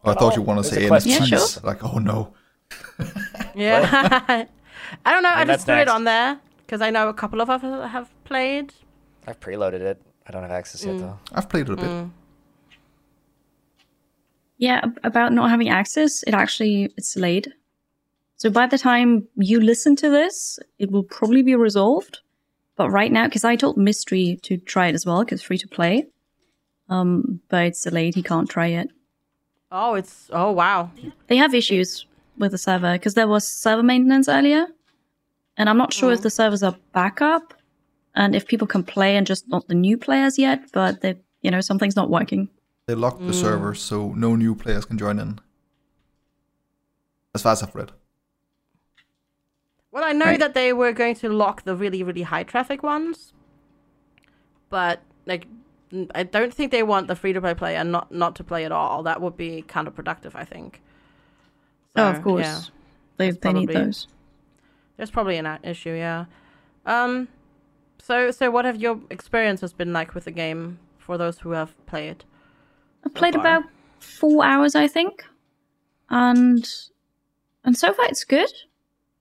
Oh, 0.04 0.10
I 0.10 0.14
thought 0.14 0.34
you 0.36 0.42
all. 0.42 0.46
want 0.48 0.62
to 0.64 0.68
say 0.68 0.84
a 0.84 0.88
question. 0.88 1.12
Yeah, 1.12 1.38
sure. 1.38 1.62
Like, 1.62 1.82
oh 1.82 1.98
no. 1.98 2.34
Yeah. 3.54 4.46
I 5.04 5.12
don't 5.12 5.22
know. 5.22 5.30
I 5.30 5.40
And 5.42 5.48
just 5.48 5.66
that's 5.66 5.78
put 5.78 5.80
it 5.82 5.88
on 5.88 6.04
there 6.04 6.38
because 6.68 6.82
I 6.82 6.90
know 6.90 7.08
a 7.08 7.14
couple 7.14 7.40
of 7.40 7.48
us 7.48 7.62
have 7.62 8.10
played. 8.24 8.74
I've 9.26 9.40
preloaded 9.40 9.80
it. 9.80 10.02
I 10.26 10.32
don't 10.32 10.42
have 10.42 10.50
access 10.50 10.84
Mm. 10.84 10.86
yet 10.86 10.98
though. 10.98 11.18
I've 11.32 11.48
played 11.48 11.66
it 11.70 11.72
a 11.72 11.76
bit. 11.76 12.06
Yeah, 14.58 14.84
about 15.02 15.32
not 15.32 15.48
having 15.48 15.70
access, 15.70 16.22
it 16.24 16.34
actually 16.34 16.92
it's 16.98 17.14
delayed. 17.14 17.54
So 18.36 18.50
by 18.50 18.66
the 18.66 18.76
time 18.76 19.26
you 19.36 19.60
listen 19.60 19.96
to 19.96 20.10
this, 20.10 20.58
it 20.78 20.90
will 20.90 21.04
probably 21.04 21.42
be 21.42 21.54
resolved. 21.54 22.18
But 22.76 22.90
right 22.90 23.10
now, 23.10 23.24
because 23.24 23.44
I 23.44 23.56
told 23.56 23.76
Mystery 23.78 24.38
to 24.42 24.58
try 24.58 24.88
it 24.88 24.94
as 24.94 25.06
well, 25.06 25.24
because 25.24 25.42
free 25.42 25.58
to 25.58 25.68
play. 25.68 26.06
Um, 26.88 27.40
but 27.48 27.64
it's 27.66 27.82
delayed. 27.82 28.14
He 28.14 28.22
can't 28.22 28.48
try 28.48 28.68
it. 28.68 28.88
Oh, 29.72 29.94
it's 29.94 30.28
oh 30.32 30.52
wow. 30.52 30.90
They 31.28 31.36
have 31.36 31.54
issues 31.54 32.06
with 32.36 32.52
the 32.52 32.58
server 32.58 32.92
because 32.92 33.14
there 33.14 33.26
was 33.28 33.46
server 33.48 33.82
maintenance 33.82 34.28
earlier, 34.28 34.66
and 35.59 35.68
I'm 35.68 35.76
not 35.76 35.92
sure 35.92 36.12
if 36.12 36.20
mm. 36.20 36.22
the 36.22 36.30
servers 36.30 36.62
are 36.62 36.76
back 36.92 37.20
up, 37.20 37.52
and 38.14 38.34
if 38.34 38.46
people 38.46 38.66
can 38.66 38.82
play 38.82 39.16
and 39.16 39.26
just 39.26 39.46
not 39.48 39.68
the 39.68 39.74
new 39.74 39.98
players 39.98 40.38
yet. 40.38 40.61
But 40.72 41.02
they, 41.02 41.16
you 41.42 41.50
know, 41.50 41.61
something's 41.61 41.96
not 41.96 42.09
working. 42.09 42.48
They 42.86 42.94
locked 42.94 43.18
the 43.20 43.32
mm. 43.32 43.40
server 43.40 43.74
so 43.74 44.12
no 44.14 44.34
new 44.36 44.54
players 44.54 44.86
can 44.86 44.96
join 44.96 45.18
in. 45.18 45.38
As 47.34 47.42
far 47.42 47.52
as 47.52 47.62
I've 47.62 47.74
read. 47.74 47.92
Well, 49.92 50.04
I 50.04 50.12
know 50.12 50.26
Right. 50.26 50.40
that 50.40 50.54
they 50.54 50.72
were 50.72 50.92
going 50.92 51.14
to 51.16 51.28
lock 51.28 51.64
the 51.64 51.74
really 51.76 52.02
really 52.02 52.22
high 52.22 52.44
traffic 52.44 52.82
ones, 52.82 53.32
but 54.70 55.02
like 55.26 55.46
I 56.14 56.22
don't 56.22 56.52
think 56.52 56.70
they 56.72 56.82
want 56.82 57.09
the 57.09 57.16
free 57.16 57.32
to 57.32 57.40
play 57.40 57.54
player 57.54 57.82
not 57.84 58.12
not 58.12 58.36
to 58.36 58.44
play 58.44 58.64
at 58.64 58.72
all. 58.72 59.02
That 59.02 59.20
would 59.20 59.36
be 59.36 59.64
counterproductive, 59.66 60.32
I 60.34 60.44
think. 60.44 60.80
oh, 61.96 62.00
So, 62.12 62.16
of 62.16 62.22
course, 62.22 62.44
yeah. 62.46 62.61
they 63.16 63.30
That's 63.30 63.40
they 63.42 63.52
need 63.52 63.66
probably- 63.70 63.84
those. 63.86 64.06
There's 64.99 65.11
probably 65.11 65.38
an 65.38 65.59
issue, 65.62 65.94
yeah. 65.94 66.26
Um, 66.84 67.28
so 67.99 68.30
so 68.30 68.51
what 68.51 68.64
have 68.64 68.76
your 68.80 69.01
experiences 69.11 69.72
been 69.72 69.92
like 69.92 70.14
with 70.14 70.24
the 70.24 70.30
game 70.30 70.78
for 70.99 71.16
those 71.16 71.38
who 71.38 71.53
have 71.53 71.74
played? 71.86 72.24
I've 73.05 73.14
played 73.14 73.34
far. 73.34 73.40
about 73.40 73.62
four 74.01 74.44
hours, 74.44 74.74
I 74.74 74.88
think, 74.88 75.24
and 76.11 76.68
and 77.64 77.76
so 77.76 77.92
far 77.92 78.07
it's 78.07 78.24
good. 78.24 78.51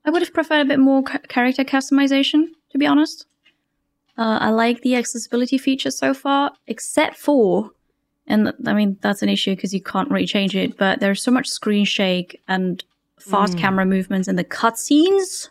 I 0.03 0.09
would 0.09 0.21
have 0.21 0.33
preferred 0.33 0.61
a 0.61 0.65
bit 0.65 0.79
more 0.79 1.03
character 1.03 1.63
customization, 1.63 2.47
to 2.71 2.77
be 2.77 2.87
honest. 2.87 3.25
Uh, 4.17 4.39
I 4.41 4.49
like 4.49 4.81
the 4.81 4.95
accessibility 4.95 5.57
features 5.59 5.97
so 5.97 6.13
far, 6.13 6.53
except 6.65 7.17
for, 7.17 7.71
and 8.25 8.51
I 8.65 8.73
mean 8.73 8.97
that's 9.01 9.21
an 9.21 9.29
issue 9.29 9.55
because 9.55 9.75
you 9.75 9.81
can't 9.81 10.09
really 10.09 10.25
change 10.25 10.55
it. 10.55 10.75
But 10.75 11.01
there's 11.01 11.21
so 11.21 11.29
much 11.29 11.47
screen 11.47 11.85
shake 11.85 12.41
and 12.47 12.83
fast 13.19 13.57
camera 13.57 13.85
movements 13.85 14.27
in 14.27 14.37
the 14.37 14.43
cutscenes, 14.43 15.49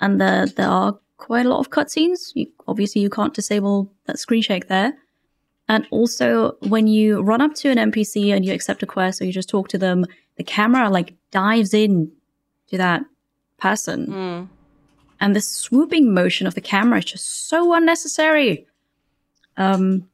and 0.00 0.20
the, 0.20 0.52
there 0.56 0.68
are 0.68 0.98
quite 1.16 1.46
a 1.46 1.48
lot 1.48 1.60
of 1.60 1.70
cutscenes. 1.70 2.32
You, 2.34 2.46
obviously, 2.66 3.02
you 3.02 3.10
can't 3.10 3.34
disable 3.34 3.92
that 4.06 4.18
screen 4.18 4.42
shake 4.42 4.68
there. 4.68 4.94
And 5.68 5.86
also, 5.90 6.56
when 6.60 6.86
you 6.86 7.20
run 7.20 7.42
up 7.42 7.54
to 7.56 7.70
an 7.70 7.76
NPC 7.76 8.34
and 8.34 8.44
you 8.44 8.54
accept 8.54 8.82
a 8.82 8.86
quest 8.86 9.20
or 9.20 9.26
you 9.26 9.32
just 9.32 9.50
talk 9.50 9.68
to 9.68 9.78
them, 9.78 10.06
the 10.36 10.44
camera 10.44 10.88
like 10.88 11.14
dives 11.30 11.74
in 11.74 12.10
to 12.68 12.78
that 12.78 13.02
person. 13.58 14.06
Mm. 14.06 14.48
And 15.20 15.36
the 15.36 15.40
swooping 15.40 16.14
motion 16.14 16.46
of 16.46 16.54
the 16.54 16.60
camera 16.60 16.98
is 16.98 17.04
just 17.04 17.48
so 17.48 17.74
unnecessary. 17.74 18.66
Um, 19.56 20.08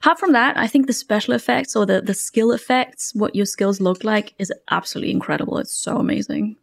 apart 0.00 0.18
from 0.18 0.32
that, 0.32 0.58
I 0.58 0.66
think 0.66 0.86
the 0.86 0.92
special 0.92 1.34
effects 1.34 1.74
or 1.76 1.86
the, 1.86 2.02
the 2.02 2.14
skill 2.14 2.52
effects, 2.52 3.14
what 3.14 3.34
your 3.34 3.46
skills 3.46 3.80
look 3.80 4.04
like, 4.04 4.34
is 4.38 4.52
absolutely 4.70 5.12
incredible. 5.12 5.56
It's 5.58 5.72
so 5.72 5.96
amazing. 5.96 6.56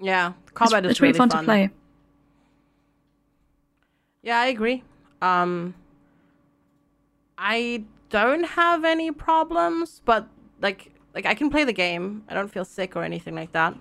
Yeah, 0.00 0.32
It's, 0.44 0.52
combat 0.52 0.84
is 0.86 0.92
it's 0.92 1.00
really 1.00 1.12
really 1.12 1.18
fun, 1.18 1.28
to 1.40 1.44
play. 1.44 1.70
Yeah, 4.22 4.38
I 4.38 4.46
agree. 4.46 4.82
Um, 5.22 5.74
I 7.38 7.84
don't 8.10 8.44
have 8.44 8.84
any 8.84 9.10
problems, 9.10 10.02
but 10.04 10.26
like 10.60 10.92
like 11.14 11.26
I 11.26 11.34
can 11.34 11.50
play 11.50 11.64
the 11.64 11.72
game. 11.72 12.24
I 12.28 12.34
don't 12.34 12.48
feel 12.48 12.64
sick 12.64 12.96
or 12.96 13.02
anything 13.02 13.34
like 13.34 13.52
that. 13.52 13.74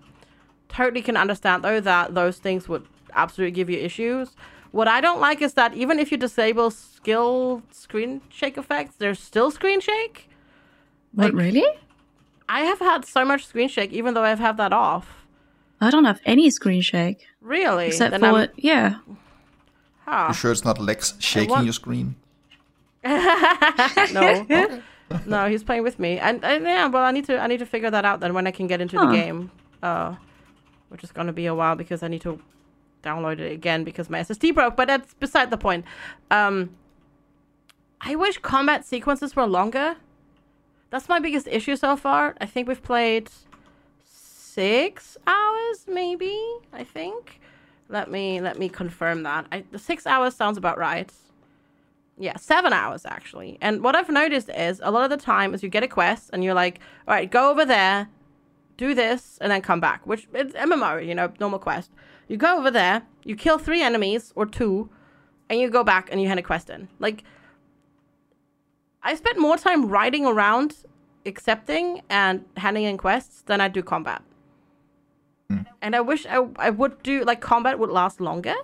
Totally 0.67 1.01
can 1.01 1.17
understand 1.17 1.63
though 1.63 1.80
that 1.80 2.15
those 2.15 2.38
things 2.38 2.67
would 2.70 2.86
absolutely 3.13 3.51
give 3.51 3.70
you 3.70 3.80
issues. 3.80 4.36
What 4.72 4.88
I 4.88 5.01
don't 5.01 5.20
like 5.20 5.41
is 5.41 5.53
that 5.55 5.74
even 5.74 5.97
if 5.99 6.11
you 6.11 6.17
disable 6.17 6.70
skill 6.70 7.63
screen 7.72 8.22
shake 8.30 8.57
effects, 8.57 8.95
there's 8.97 9.20
still 9.20 9.51
screen 9.51 9.80
shake. 9.82 10.30
What, 11.13 11.34
Like- 11.34 11.34
really? 11.34 11.65
I 12.47 12.61
have 12.61 12.80
had 12.80 13.05
so 13.05 13.24
much 13.26 13.45
screen 13.45 13.67
shake 13.70 13.91
even 13.93 14.13
though 14.15 14.24
I've 14.24 14.39
had 14.39 14.57
that 14.57 14.74
off. 14.74 15.18
I 15.82 15.89
don't 15.89 16.05
have 16.05 16.19
any 16.25 16.49
screen 16.49 16.82
shake. 16.82 17.27
Really? 17.41 17.88
Except 17.88 18.11
Then 18.11 18.19
for, 18.21 18.25
I'm- 18.27 18.49
yeah. 18.57 18.95
huh. 20.05 20.25
You 20.30 20.34
sure 20.34 20.51
it's 20.51 20.65
not 20.65 20.80
Lex 20.80 21.13
shaking 21.19 21.49
want- 21.49 21.65
your 21.65 21.73
screen? 21.73 22.15
no. 23.05 24.82
no, 25.25 25.47
he's 25.49 25.63
playing 25.63 25.84
with 25.84 25.99
me, 25.99 26.19
and, 26.19 26.43
and 26.43 26.63
yeah, 26.65 26.88
well, 26.88 27.03
I 27.03 27.11
need 27.11 27.25
to 27.25 27.39
I 27.39 27.47
need 27.47 27.59
to 27.59 27.65
figure 27.65 27.89
that 27.89 28.05
out 28.05 28.19
then 28.19 28.34
when 28.34 28.45
I 28.45 28.51
can 28.51 28.67
get 28.67 28.82
into 28.82 28.97
Huh. 28.97 29.05
the 29.07 29.13
game, 29.13 29.51
uh, 29.82 30.15
which 30.89 31.03
is 31.03 31.11
gonna 31.11 31.34
be 31.34 31.45
a 31.45 31.55
while 31.55 31.75
because 31.75 32.03
I 32.03 32.07
need 32.09 32.21
to 32.21 32.39
download 33.01 33.39
it 33.39 33.51
again 33.51 33.84
because 33.86 34.09
my 34.09 34.19
SSD 34.19 34.53
broke. 34.53 34.75
But 34.75 34.88
that's 34.89 35.13
beside 35.15 35.49
the 35.49 35.57
point. 35.57 35.86
Um, 36.30 36.71
I 38.01 38.15
wish 38.15 38.38
combat 38.39 38.86
sequences 38.86 39.36
were 39.36 39.47
longer. 39.47 39.95
That's 40.89 41.07
my 41.07 41.19
biggest 41.19 41.47
issue 41.47 41.75
so 41.75 41.95
far. 41.95 42.36
I 42.41 42.45
think 42.45 42.67
we've 42.67 42.84
played 42.84 43.30
six 44.60 45.18
hours, 45.26 45.86
maybe. 45.88 46.38
I 46.74 46.84
think. 46.84 47.39
Let 47.88 48.12
me 48.12 48.41
let 48.41 48.60
me 48.60 48.68
confirm 48.68 49.24
that. 49.24 49.45
I, 49.51 49.64
the 49.72 49.80
six 49.80 50.05
hours 50.05 50.36
sounds 50.36 50.57
about 50.57 50.78
right. 50.78 51.12
Yeah, 52.18 52.36
seven 52.36 52.74
hours 52.74 53.05
actually. 53.05 53.57
And 53.62 53.82
what 53.82 53.95
I've 53.95 54.10
noticed 54.10 54.49
is 54.49 54.82
a 54.84 54.91
lot 54.91 55.05
of 55.05 55.10
the 55.10 55.24
time 55.34 55.53
is 55.53 55.64
you 55.64 55.70
get 55.70 55.84
a 55.84 55.88
quest 55.88 56.30
and 56.34 56.43
you're 56.43 56.53
like, 56.53 56.82
all 57.07 57.14
right, 57.14 57.32
go 57.32 57.49
over 57.49 57.64
there, 57.66 58.10
do 58.76 58.93
this, 58.93 59.38
and 59.39 59.49
then 59.49 59.62
come 59.62 59.80
back. 59.80 60.05
Which 60.05 60.28
it's 60.34 60.53
MMO, 60.53 61.05
you 61.07 61.16
know, 61.16 61.32
normal 61.39 61.60
quest. 61.60 61.91
You 62.28 62.36
go 62.36 62.57
over 62.57 62.70
there, 62.70 63.03
you 63.24 63.38
kill 63.38 63.57
three 63.57 63.82
enemies 63.82 64.34
or 64.36 64.45
two, 64.45 64.89
and 65.49 65.57
you 65.60 65.70
go 65.70 65.86
back 65.86 66.10
and 66.12 66.22
you 66.22 66.28
hand 66.28 66.39
a 66.39 66.43
quest 66.43 66.70
in. 66.70 66.89
Like, 66.99 67.24
I 69.01 69.16
spent 69.16 69.39
more 69.39 69.57
time 69.57 69.88
riding 69.88 70.26
around, 70.26 70.76
accepting 71.26 72.01
and 72.10 72.43
handing 72.57 72.84
in 72.84 72.97
quests 72.97 73.41
than 73.43 73.62
I 73.62 73.70
do 73.70 73.82
combat. 73.82 74.22
And 75.82 75.95
I 75.95 76.02
wish 76.02 76.26
I, 76.26 76.45
I 76.58 76.70
would 76.70 77.02
do 77.04 77.24
like 77.24 77.41
combat 77.41 77.80
would 77.80 77.89
last 77.89 78.20
longer. 78.22 78.56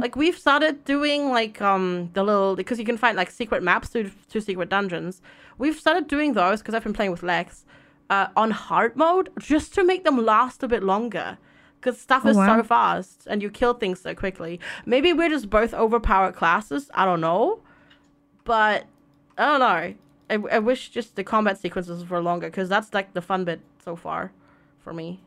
Like 0.00 0.14
we've 0.16 0.36
started 0.36 0.84
doing 0.84 1.30
like 1.30 1.62
um 1.62 2.10
the 2.12 2.22
little 2.22 2.54
because 2.56 2.78
you 2.78 2.84
can 2.84 2.98
find 2.98 3.16
like 3.16 3.30
secret 3.30 3.62
maps 3.62 3.88
to 3.90 4.10
to 4.30 4.40
secret 4.40 4.68
dungeons. 4.68 5.22
We've 5.56 5.76
started 5.78 6.06
doing 6.08 6.34
those 6.34 6.60
because 6.60 6.74
I've 6.74 6.82
been 6.84 6.92
playing 6.92 7.12
with 7.12 7.22
Lex 7.22 7.64
uh, 8.10 8.26
on 8.36 8.50
hard 8.50 8.94
mode 8.96 9.30
just 9.38 9.72
to 9.74 9.84
make 9.84 10.04
them 10.04 10.22
last 10.24 10.62
a 10.62 10.68
bit 10.68 10.82
longer. 10.82 11.38
Because 11.80 12.00
stuff 12.00 12.22
Oh, 12.24 12.30
is 12.30 12.36
wow. 12.36 12.56
so 12.56 12.62
fast 12.62 13.26
and 13.30 13.40
you 13.42 13.50
kill 13.50 13.74
things 13.74 14.00
so 14.00 14.14
quickly. 14.14 14.58
Maybe 14.84 15.12
we're 15.12 15.28
just 15.30 15.48
both 15.48 15.72
overpowered 15.72 16.34
classes. 16.34 16.90
I 16.94 17.04
don't 17.06 17.20
know, 17.20 17.60
but 18.44 18.84
I 19.38 19.44
don't 19.46 19.60
know. 19.60 19.94
I, 20.30 20.56
I 20.56 20.58
wish 20.58 20.88
just 20.90 21.16
the 21.16 21.24
combat 21.24 21.58
sequences 21.58 22.08
were 22.10 22.20
longer 22.20 22.48
because 22.48 22.68
that's 22.68 22.92
like 22.92 23.12
the 23.14 23.22
fun 23.22 23.44
bit 23.44 23.60
so 23.84 23.96
far 23.96 24.32
for 24.80 24.92
me. 24.92 25.20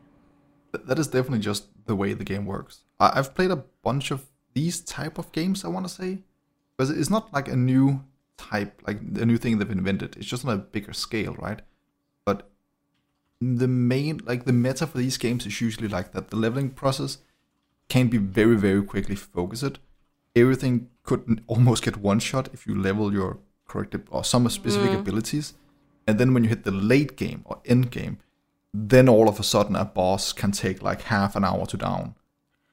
Th- 0.78 0.88
that 0.88 0.98
is 0.98 1.08
definitely 1.08 1.40
just 1.40 1.66
the 1.86 1.96
way 1.96 2.12
the 2.14 2.24
game 2.24 2.46
works. 2.46 2.84
I- 3.00 3.18
I've 3.18 3.34
played 3.34 3.50
a 3.50 3.64
bunch 3.82 4.10
of 4.10 4.26
these 4.54 4.80
type 4.80 5.18
of 5.18 5.32
games. 5.32 5.64
I 5.64 5.68
want 5.68 5.86
to 5.86 5.92
say, 5.92 6.18
because 6.76 6.90
it's 6.90 7.10
not 7.10 7.32
like 7.32 7.48
a 7.48 7.56
new 7.56 8.04
type, 8.36 8.82
like 8.86 9.00
a 9.00 9.26
new 9.26 9.38
thing 9.38 9.58
they've 9.58 9.70
invented. 9.70 10.16
It's 10.16 10.26
just 10.26 10.44
on 10.44 10.52
a 10.54 10.58
bigger 10.58 10.92
scale, 10.92 11.34
right? 11.34 11.60
But 12.24 12.50
the 13.40 13.68
main, 13.68 14.20
like 14.24 14.44
the 14.44 14.52
meta 14.52 14.86
for 14.86 14.98
these 14.98 15.18
games 15.18 15.46
is 15.46 15.60
usually 15.60 15.88
like 15.88 16.12
that. 16.12 16.28
The 16.28 16.36
leveling 16.36 16.70
process 16.70 17.18
can 17.88 18.08
be 18.08 18.18
very, 18.18 18.56
very 18.56 18.82
quickly 18.82 19.16
focused. 19.16 19.78
Everything 20.36 20.90
could 21.02 21.42
almost 21.46 21.82
get 21.82 21.96
one 21.96 22.20
shot 22.20 22.48
if 22.52 22.66
you 22.66 22.80
level 22.80 23.12
your 23.12 23.38
correct 23.66 23.96
or 24.10 24.24
some 24.24 24.48
specific 24.48 24.90
mm. 24.90 25.00
abilities, 25.00 25.54
and 26.06 26.18
then 26.18 26.32
when 26.32 26.44
you 26.44 26.48
hit 26.48 26.64
the 26.64 26.70
late 26.70 27.16
game 27.16 27.42
or 27.44 27.60
end 27.64 27.90
game, 27.90 28.18
then 28.86 29.08
all 29.08 29.28
of 29.28 29.40
a 29.40 29.42
sudden 29.42 29.76
a 29.76 29.84
boss 29.84 30.32
can 30.32 30.52
take 30.52 30.82
like 30.82 31.02
half 31.02 31.36
an 31.36 31.44
hour 31.44 31.66
to 31.66 31.76
down 31.76 32.14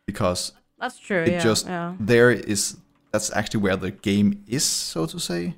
because 0.06 0.52
That's 0.80 1.00
true. 1.00 1.24
it 1.24 1.32
yeah, 1.32 1.40
just 1.40 1.66
yeah. 1.66 1.96
there 2.00 2.32
is 2.32 2.78
that's 3.12 3.32
actually 3.34 3.62
where 3.62 3.78
the 3.78 3.92
game 3.92 4.44
is 4.48 4.66
so 4.66 5.06
to 5.06 5.20
say 5.20 5.56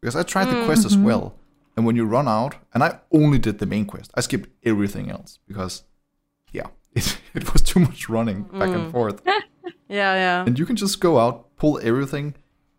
because 0.00 0.14
i 0.14 0.22
tried 0.22 0.46
the 0.46 0.64
quest 0.64 0.84
as 0.84 0.94
mm-hmm. 0.94 1.04
well 1.04 1.34
and 1.76 1.84
when 1.84 1.96
you 1.96 2.04
run 2.04 2.28
out 2.28 2.54
and 2.72 2.84
i 2.84 2.98
only 3.10 3.38
did 3.38 3.58
the 3.58 3.66
main 3.66 3.84
quest 3.84 4.10
i 4.14 4.20
skipped 4.20 4.48
everything 4.64 5.10
else 5.10 5.38
because 5.48 5.82
yeah 6.52 6.68
it, 6.94 7.18
it 7.34 7.52
was 7.52 7.62
too 7.62 7.80
much 7.80 8.08
running 8.08 8.42
back 8.44 8.68
and 8.68 8.88
mm. 8.88 8.92
forth 8.92 9.20
Yeah, 9.86 10.14
yeah. 10.14 10.44
and 10.46 10.58
you 10.58 10.66
can 10.66 10.76
just 10.76 10.98
go 10.98 11.18
out 11.18 11.56
pull 11.56 11.78
everything 11.82 12.34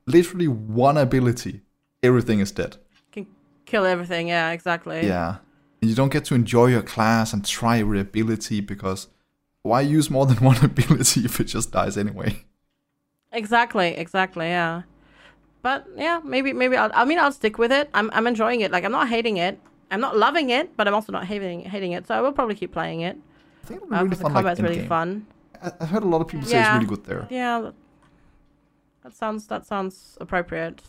literally 0.06 0.48
one 0.48 0.98
ability, 0.98 1.62
everything 2.04 2.40
is 2.40 2.52
dead. 2.52 2.78
Can 3.12 3.28
kill 3.66 3.86
everything. 3.86 4.28
Yeah, 4.28 4.52
exactly. 4.52 5.06
Yeah. 5.06 5.38
And 5.86 5.90
you 5.92 5.96
don't 5.96 6.12
get 6.12 6.26
to 6.26 6.34
enjoy 6.34 6.66
your 6.66 6.82
class 6.82 7.32
and 7.32 7.46
try 7.46 7.78
every 7.78 8.00
ability 8.00 8.60
because 8.60 9.08
why 9.62 9.82
use 9.82 10.10
more 10.10 10.26
than 10.26 10.38
one 10.52 10.58
ability 10.66 11.26
if 11.26 11.40
it 11.40 11.44
just 11.44 11.72
dies 11.72 11.96
anyway? 11.96 12.44
Exactly, 13.32 13.90
exactly, 13.90 14.48
yeah. 14.48 14.82
But 15.62 15.86
yeah, 15.96 16.22
maybe 16.24 16.54
maybe 16.54 16.76
I'll, 16.76 16.90
I 16.96 17.06
mean 17.06 17.20
I'll 17.20 17.32
stick 17.32 17.60
with 17.60 17.72
it. 17.72 17.92
I'm 17.94 18.10
I'm 18.14 18.26
enjoying 18.26 18.62
it. 18.62 18.72
Like 18.72 18.84
I'm 18.84 18.92
not 18.92 19.10
hating 19.10 19.38
it. 19.38 19.60
I'm 19.92 20.02
not 20.02 20.18
loving 20.18 20.50
it, 20.50 20.76
but 20.76 20.88
I'm 20.88 20.96
also 20.96 21.12
not 21.12 21.26
hating 21.26 21.60
hating 21.62 21.92
it. 21.92 22.08
So 22.08 22.16
I 22.16 22.22
will 22.22 22.32
probably 22.32 22.56
keep 22.56 22.72
playing 22.74 23.02
it. 23.02 23.16
I 23.64 23.68
think 23.68 23.78
it'll 23.84 23.90
be 23.90 23.96
Uh, 23.96 24.00
really 24.00 24.10
'cause 24.10 24.18
the 24.18 24.24
fun. 24.24 24.34
Like, 24.34 24.44
combat's 24.44 24.62
really 24.62 24.88
fun. 24.88 25.28
I- 25.62 25.72
I've 25.82 25.90
heard 25.90 26.02
a 26.04 26.08
lot 26.08 26.22
of 26.22 26.28
people 26.28 26.48
say 26.48 26.62
it's 26.62 26.74
really 26.74 26.88
good 26.88 27.04
there. 27.06 27.28
Yeah, 27.30 27.62
that- 27.62 27.76
that 29.04 29.14
sounds 29.14 29.46
that 29.48 29.68
sounds 29.68 30.18
appropriate. 30.20 30.82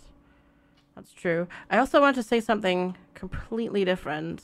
That's 0.94 1.12
true. 1.12 1.48
I 1.70 1.76
also 1.76 2.00
want 2.00 2.16
to 2.16 2.22
say 2.22 2.40
something 2.40 2.96
completely 3.12 3.84
different, 3.84 4.40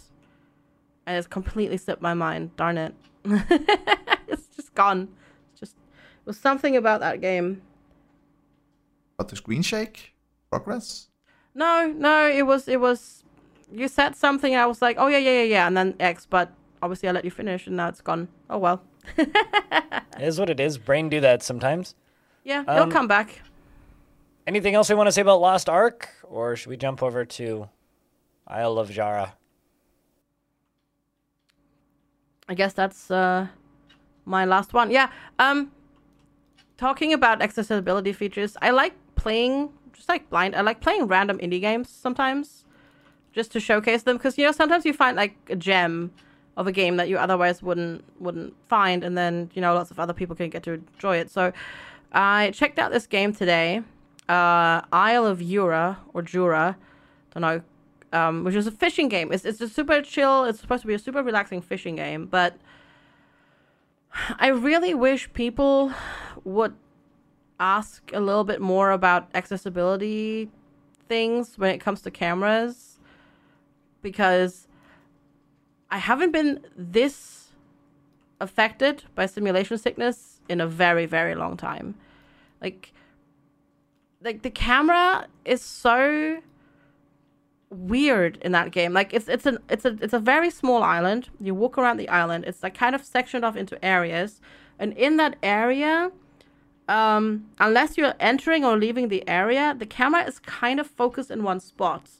and 1.07 1.17
it's 1.17 1.27
completely 1.27 1.77
slipped 1.77 2.03
my 2.03 2.15
mind. 2.15 2.57
Darn 2.57 2.79
it! 2.79 2.95
it's 4.29 4.47
just 4.57 4.75
gone. 4.75 5.09
It's 5.53 5.61
just 5.61 5.73
it 5.75 6.27
was 6.27 6.39
something 6.39 6.77
about 6.77 7.01
that 7.01 7.21
game. 7.21 7.63
But 9.17 9.29
the 9.29 9.37
screen 9.37 9.63
shake 9.63 10.15
progress. 10.51 11.09
No, 11.55 11.87
no, 11.87 12.29
it 12.29 12.43
was 12.47 12.69
it 12.69 12.81
was. 12.81 13.25
You 13.71 13.89
said 13.89 14.17
something. 14.17 14.55
I 14.55 14.67
was 14.67 14.83
like, 14.83 14.97
oh 14.99 15.07
yeah, 15.07 15.19
yeah, 15.19 15.39
yeah, 15.39 15.43
yeah, 15.45 15.67
and 15.67 15.77
then 15.77 15.95
X. 16.01 16.27
But 16.29 16.53
obviously, 16.83 17.09
I 17.09 17.13
let 17.13 17.25
you 17.25 17.31
finish, 17.31 17.67
and 17.67 17.77
now 17.77 17.89
it's 17.89 18.01
gone. 18.01 18.29
Oh 18.51 18.59
well. 18.59 18.83
It 20.19 20.29
is 20.29 20.39
what 20.39 20.51
it 20.51 20.61
is. 20.61 20.77
Brain 20.79 21.09
do 21.09 21.21
that 21.21 21.43
sometimes. 21.43 21.95
Yeah, 22.45 22.63
it'll 22.63 22.83
Um, 22.85 22.91
come 22.91 23.09
back. 23.09 23.41
Anything 24.47 24.75
else 24.75 24.89
we 24.91 24.95
want 24.95 25.07
to 25.09 25.13
say 25.13 25.23
about 25.23 25.41
Lost 25.41 25.69
Ark, 25.71 26.11
or 26.23 26.55
should 26.55 26.69
we 26.69 26.77
jump 26.77 27.03
over 27.03 27.25
to 27.25 27.69
Isle 28.47 28.79
of 28.79 28.91
Jara? 28.91 29.35
I 32.49 32.55
guess 32.55 32.73
that's 32.73 33.11
uh, 33.11 33.49
my 34.25 34.45
last 34.45 34.73
one. 34.73 34.91
Yeah. 34.91 35.11
Um, 35.39 35.73
talking 36.77 37.13
about 37.13 37.43
accessibility 37.43 38.13
features, 38.13 38.57
I 38.61 38.71
like 38.71 38.95
playing 39.15 39.71
just 39.93 40.09
like 40.09 40.29
blind. 40.31 40.57
I 40.57 40.63
like 40.63 40.81
playing 40.81 41.07
random 41.07 41.39
indie 41.39 41.61
games 41.61 41.89
sometimes, 41.89 42.65
just 43.33 43.53
to 43.53 43.61
showcase 43.61 44.03
them. 44.03 44.17
Because 44.17 44.37
you 44.39 44.45
know 44.45 44.53
sometimes 44.53 44.85
you 44.85 44.93
find 44.93 45.17
like 45.17 45.37
a 45.49 45.57
gem 45.57 46.13
of 46.57 46.67
a 46.67 46.73
game 46.73 46.97
that 46.97 47.09
you 47.09 47.17
otherwise 47.19 47.63
wouldn't 47.63 48.05
wouldn't 48.21 48.55
find, 48.69 49.05
and 49.05 49.17
then 49.17 49.51
you 49.55 49.63
know 49.63 49.75
lots 49.75 49.91
of 49.91 50.01
other 50.01 50.13
people 50.13 50.35
can 50.35 50.51
get 50.51 50.63
to 50.65 50.73
enjoy 50.73 51.17
it. 51.19 51.31
So 51.31 51.53
I 52.13 52.51
checked 52.51 52.79
out 52.79 52.91
this 52.91 53.07
game 53.07 53.33
today, 53.33 53.83
uh, 54.29 54.83
Isle 54.93 55.27
of 55.27 55.41
Jura 55.41 55.99
or 56.13 56.23
Jura, 56.23 56.77
don't 57.33 57.43
know 57.43 57.63
um, 58.13 58.45
which 58.45 58.55
is 58.55 58.67
a 58.67 58.71
fishing 58.71 59.09
game. 59.09 59.33
It's, 59.33 59.45
it's 59.45 59.61
a 59.61 59.69
super 59.69 60.03
chill. 60.03 60.45
It's 60.45 60.61
supposed 60.61 60.83
to 60.83 60.89
be 60.89 60.95
a 60.95 60.99
super 60.99 61.23
relaxing 61.23 61.63
fishing 61.63 61.97
game, 61.97 62.27
but 62.27 62.57
I 64.39 64.49
really 64.49 64.95
wish 64.95 65.33
people 65.33 65.93
would 66.45 66.75
ask 67.59 68.11
a 68.13 68.21
little 68.21 68.45
bit 68.45 68.61
more 68.61 68.91
about 68.91 69.29
accessibility 69.35 70.51
things 71.09 71.59
when 71.59 71.75
it 71.75 71.79
comes 71.79 72.03
to 72.03 72.11
cameras, 72.11 72.99
because 74.03 74.67
I 75.91 75.99
haven't 75.99 76.33
been 76.33 76.61
this 76.77 77.53
affected 78.41 79.05
by 79.15 79.27
simulation 79.27 79.79
sickness 79.79 80.41
in 80.49 80.61
a 80.61 80.67
very 80.67 81.07
very 81.07 81.35
long 81.35 81.57
time. 81.57 81.95
Like, 82.61 82.93
like 84.23 84.43
the 84.43 84.51
camera 84.51 85.27
is 85.45 85.63
so 85.63 86.41
weird 87.73 88.39
in 88.43 88.53
that 88.53 88.71
game. 88.71 88.93
Like 88.93 89.13
it's 89.13 89.29
it's 89.29 89.47
an 89.47 89.59
it's 89.69 89.85
a 89.85 89.97
it's 90.01 90.13
a 90.13 90.19
very 90.19 90.51
small 90.51 90.83
island. 90.83 91.31
You 91.41 91.55
walk 91.55 91.79
around 91.79 91.97
the 91.97 92.09
island. 92.09 92.45
It's 92.47 92.63
like 92.63 92.75
kind 92.75 92.95
of 92.95 93.05
sectioned 93.05 93.45
off 93.45 93.57
into 93.57 93.83
areas, 93.85 94.41
and 94.79 94.93
in 94.93 95.17
that 95.17 95.37
area, 95.43 96.13
um, 96.89 97.47
unless 97.59 97.97
you're 97.97 98.15
entering 98.21 98.65
or 98.65 98.77
leaving 98.77 99.09
the 99.09 99.27
area, 99.29 99.75
the 99.77 99.87
camera 99.87 100.25
is 100.25 100.39
kind 100.39 100.79
of 100.81 100.87
focused 100.87 101.31
in 101.31 101.43
one 101.43 101.61
spot. 101.61 102.11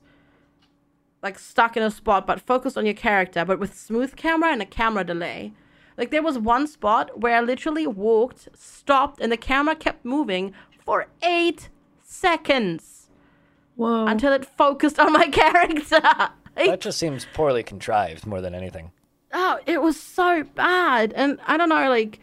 Like 1.23 1.39
stuck 1.39 1.77
in 1.77 1.83
a 1.83 1.91
spot, 1.91 2.27
but 2.27 2.41
focused 2.41 2.77
on 2.77 2.85
your 2.85 2.95
character, 2.95 3.45
but 3.45 3.61
with 3.61 3.79
smooth 3.79 4.17
camera 4.17 4.51
and 4.51 4.63
a 4.63 4.67
camera 4.67 5.05
delay. 5.05 5.53
Like 5.97 6.11
there 6.11 6.23
was 6.23 6.39
one 6.39 6.67
spot 6.67 7.21
where 7.21 7.37
I 7.37 7.41
literally 7.41 7.87
walked, 7.87 8.49
stopped, 8.55 9.21
and 9.21 9.31
the 9.31 9.37
camera 9.37 9.77
kept 9.77 10.05
moving 10.05 10.53
for 10.85 11.07
eight 11.23 11.69
seconds 12.03 13.02
Whoa. 13.83 14.07
until 14.07 14.33
it 14.33 14.45
focused 14.45 14.99
on 14.99 15.13
my 15.13 15.29
character. 15.43 16.01
That 16.57 16.81
just 16.81 16.99
seems 16.99 17.27
poorly 17.33 17.63
contrived 17.63 18.27
more 18.27 18.41
than 18.41 18.55
anything. 18.55 18.93
oh, 19.33 19.59
it 19.67 19.81
was 19.81 19.99
so 19.99 20.45
bad, 20.55 21.13
and 21.15 21.39
I 21.47 21.57
don't 21.57 21.71
know, 21.71 21.89
like, 21.89 22.21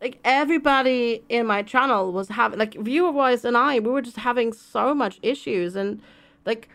like 0.00 0.18
everybody 0.24 1.22
in 1.28 1.46
my 1.46 1.62
channel 1.62 2.12
was 2.12 2.28
having, 2.28 2.58
like, 2.58 2.74
viewer 2.74 3.12
wise, 3.12 3.44
and 3.44 3.56
I, 3.56 3.78
we 3.78 3.90
were 3.90 4.02
just 4.02 4.16
having 4.16 4.52
so 4.52 4.94
much 4.94 5.18
issues, 5.22 5.76
and 5.76 6.00
like, 6.46 6.68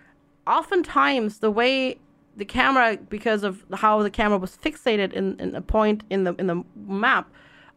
oftentimes 0.46 1.40
the 1.40 1.50
way 1.52 1.98
the 2.38 2.46
camera, 2.46 2.98
because 3.10 3.44
of 3.44 3.64
how 3.74 4.02
the 4.04 4.10
camera 4.10 4.38
was 4.38 4.56
fixated 4.58 5.12
in 5.14 5.40
in 5.40 5.56
a 5.56 5.62
point 5.62 6.04
in 6.10 6.24
the 6.24 6.34
in 6.36 6.48
the 6.48 6.64
map, 6.76 7.30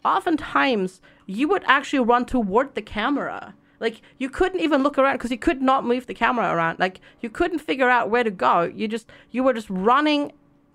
oftentimes 0.05 1.01
you 1.27 1.49
would 1.49 1.65
actually 1.67 2.01
run 2.01 2.25
toward 2.25 2.75
the 2.75 2.83
camera. 2.83 3.55
Like 3.81 4.01
you 4.19 4.31
couldn't 4.31 4.61
even 4.61 4.83
look 4.83 4.99
around 4.99 5.17
because 5.17 5.31
you 5.31 5.39
could 5.39 5.61
not 5.61 5.85
move 5.85 6.07
the 6.07 6.15
camera 6.15 6.55
around. 6.55 6.79
Like 6.79 7.01
you 7.21 7.29
couldn't 7.31 7.59
figure 7.59 7.89
out 7.91 8.11
where 8.11 8.25
to 8.25 8.31
go. 8.31 8.63
You 8.63 8.89
just 8.89 9.11
you 9.31 9.43
were 9.43 9.53
just 9.53 9.69
running 9.71 10.33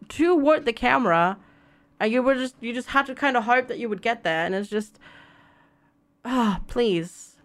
toward 0.10 0.66
the 0.66 0.74
camera, 0.74 1.38
and 2.00 2.12
you 2.12 2.22
were 2.22 2.36
just 2.36 2.56
you 2.60 2.74
just 2.74 2.90
had 2.90 3.06
to 3.08 3.16
kind 3.16 3.38
of 3.38 3.46
hope 3.46 3.68
that 3.68 3.80
you 3.80 3.90
would 3.90 4.02
get 4.02 4.24
there. 4.24 4.46
And 4.46 4.54
it's 4.54 4.70
just, 4.70 5.00
ah, 6.26 6.62
please, 6.68 7.38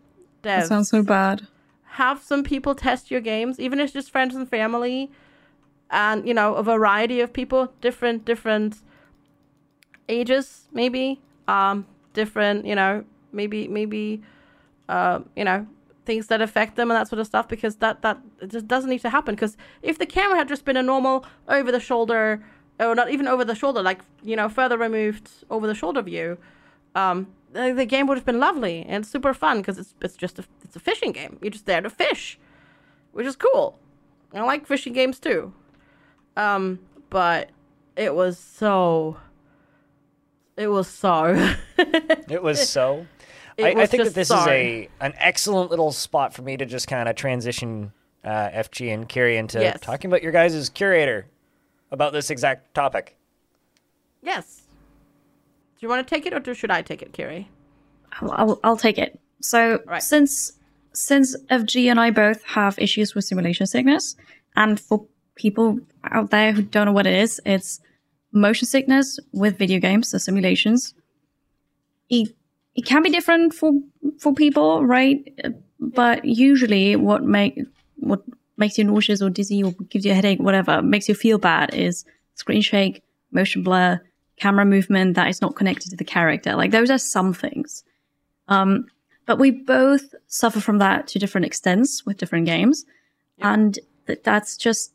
that 0.42 0.64
devs, 0.64 0.68
sounds 0.68 0.90
so 0.90 1.02
bad. 1.02 1.46
have 1.84 2.20
some 2.22 2.42
people 2.42 2.74
test 2.74 3.10
your 3.10 3.20
games, 3.20 3.58
even 3.60 3.78
if 3.78 3.84
it's 3.84 3.92
just 3.92 4.10
friends 4.10 4.34
and 4.34 4.48
family, 4.48 5.10
and 5.90 6.26
you 6.26 6.34
know 6.34 6.54
a 6.54 6.62
variety 6.62 7.20
of 7.20 7.32
people, 7.32 7.72
different 7.80 8.24
different 8.24 8.78
ages, 10.08 10.68
maybe, 10.72 11.20
um, 11.48 11.86
different, 12.12 12.66
you 12.66 12.74
know, 12.74 13.04
maybe 13.32 13.68
maybe, 13.68 14.22
uh, 14.88 15.20
you 15.36 15.44
know, 15.44 15.66
things 16.04 16.26
that 16.26 16.40
affect 16.40 16.76
them 16.76 16.90
and 16.90 16.96
that 16.98 17.08
sort 17.08 17.20
of 17.20 17.26
stuff, 17.26 17.48
because 17.48 17.76
that 17.76 18.02
that 18.02 18.18
just 18.48 18.68
doesn't 18.68 18.90
need 18.90 19.00
to 19.00 19.10
happen. 19.10 19.34
Because 19.34 19.56
if 19.82 19.98
the 19.98 20.06
camera 20.06 20.36
had 20.36 20.48
just 20.48 20.64
been 20.64 20.76
a 20.76 20.82
normal 20.82 21.24
over 21.48 21.72
the 21.72 21.80
shoulder, 21.80 22.44
or 22.80 22.94
not 22.94 23.10
even 23.10 23.26
over 23.28 23.44
the 23.44 23.54
shoulder, 23.54 23.82
like 23.82 24.00
you 24.22 24.36
know, 24.36 24.48
further 24.48 24.78
removed 24.78 25.30
over 25.50 25.66
the 25.66 25.74
shoulder 25.74 26.02
view, 26.02 26.38
um, 26.94 27.28
the, 27.52 27.72
the 27.72 27.86
game 27.86 28.06
would 28.06 28.18
have 28.18 28.26
been 28.26 28.40
lovely 28.40 28.84
and 28.88 29.06
super 29.06 29.32
fun 29.32 29.58
because 29.58 29.78
it's 29.78 29.94
it's 30.02 30.16
just 30.16 30.38
a 30.38 30.44
it's 30.62 30.76
a 30.76 30.80
fishing 30.80 31.12
game. 31.12 31.38
You're 31.40 31.50
just 31.50 31.66
there 31.66 31.80
to 31.80 31.90
fish, 31.90 32.38
which 33.12 33.26
is 33.26 33.36
cool. 33.36 33.78
I 34.32 34.42
like 34.42 34.66
fishing 34.66 34.92
games 34.92 35.18
too. 35.20 35.52
Um, 36.36 36.80
but 37.10 37.50
it 37.96 38.14
was 38.14 38.38
so. 38.38 39.16
It 40.56 40.68
was 40.68 40.88
so. 40.88 41.54
It 42.28 42.42
was 42.42 42.68
so. 42.68 43.06
It 43.56 43.64
I, 43.78 43.82
I 43.82 43.86
think 43.86 44.04
that 44.04 44.14
this 44.14 44.28
so. 44.28 44.40
is 44.40 44.46
a 44.48 44.88
an 45.00 45.14
excellent 45.16 45.70
little 45.70 45.92
spot 45.92 46.34
for 46.34 46.42
me 46.42 46.56
to 46.56 46.66
just 46.66 46.88
kind 46.88 47.08
of 47.08 47.14
transition 47.16 47.92
uh, 48.24 48.48
FG 48.50 48.92
and 48.92 49.08
Kiri 49.08 49.36
into 49.36 49.60
Yes. 49.60 49.78
talking 49.80 50.10
about 50.10 50.22
your 50.22 50.32
guys' 50.32 50.68
curator 50.70 51.26
about 51.90 52.12
this 52.12 52.30
exact 52.30 52.74
topic. 52.74 53.16
yes. 54.22 54.62
Do 55.78 55.86
you 55.86 55.88
want 55.88 56.06
to 56.06 56.14
take 56.14 56.24
it 56.24 56.32
or 56.32 56.40
do, 56.40 56.54
should 56.54 56.70
I 56.70 56.80
take 56.82 57.02
it, 57.02 57.12
Kiri? 57.12 57.50
I'll, 58.12 58.30
I'll, 58.32 58.60
I'll 58.64 58.76
take 58.76 58.96
it. 58.98 59.20
So 59.42 59.82
Right. 59.86 60.02
since 60.02 60.52
since 60.94 61.36
FG 61.50 61.90
and 61.90 62.00
I 62.00 62.10
both 62.10 62.42
have 62.44 62.78
issues 62.78 63.14
with 63.14 63.24
simulation 63.24 63.66
sickness, 63.66 64.16
and 64.56 64.78
for 64.80 65.06
people 65.34 65.78
out 66.04 66.30
there 66.30 66.52
who 66.52 66.62
don't 66.62 66.86
know 66.86 66.92
what 66.92 67.06
it 67.06 67.14
is, 67.14 67.40
it's 67.44 67.80
motion 68.32 68.66
sickness 68.66 69.18
with 69.32 69.58
video 69.58 69.78
games, 69.80 70.08
so 70.08 70.18
simulations. 70.18 70.94
It 72.08 72.34
it 72.74 72.84
can 72.84 73.02
be 73.02 73.10
different 73.10 73.54
for 73.54 73.72
for 74.18 74.34
people, 74.34 74.84
right? 74.84 75.22
But 75.80 76.24
usually, 76.24 76.96
what 76.96 77.22
make 77.22 77.58
what 77.96 78.22
makes 78.56 78.78
you 78.78 78.84
nauseous 78.84 79.22
or 79.22 79.30
dizzy 79.30 79.62
or 79.62 79.72
gives 79.90 80.04
you 80.04 80.12
a 80.12 80.14
headache, 80.14 80.40
whatever, 80.40 80.82
makes 80.82 81.08
you 81.08 81.14
feel 81.14 81.38
bad 81.38 81.74
is 81.74 82.04
screen 82.34 82.62
shake, 82.62 83.02
motion 83.32 83.62
blur, 83.62 84.00
camera 84.38 84.64
movement 84.64 85.14
that 85.14 85.28
is 85.28 85.40
not 85.40 85.56
connected 85.56 85.90
to 85.90 85.96
the 85.96 86.04
character. 86.04 86.54
Like 86.54 86.70
those 86.70 86.90
are 86.90 86.98
some 86.98 87.32
things. 87.32 87.84
Um, 88.48 88.86
but 89.26 89.38
we 89.38 89.50
both 89.50 90.14
suffer 90.26 90.60
from 90.60 90.78
that 90.78 91.06
to 91.08 91.18
different 91.18 91.46
extents 91.46 92.04
with 92.04 92.18
different 92.18 92.46
games, 92.46 92.84
and 93.40 93.78
th- 94.06 94.20
that's 94.22 94.56
just 94.56 94.92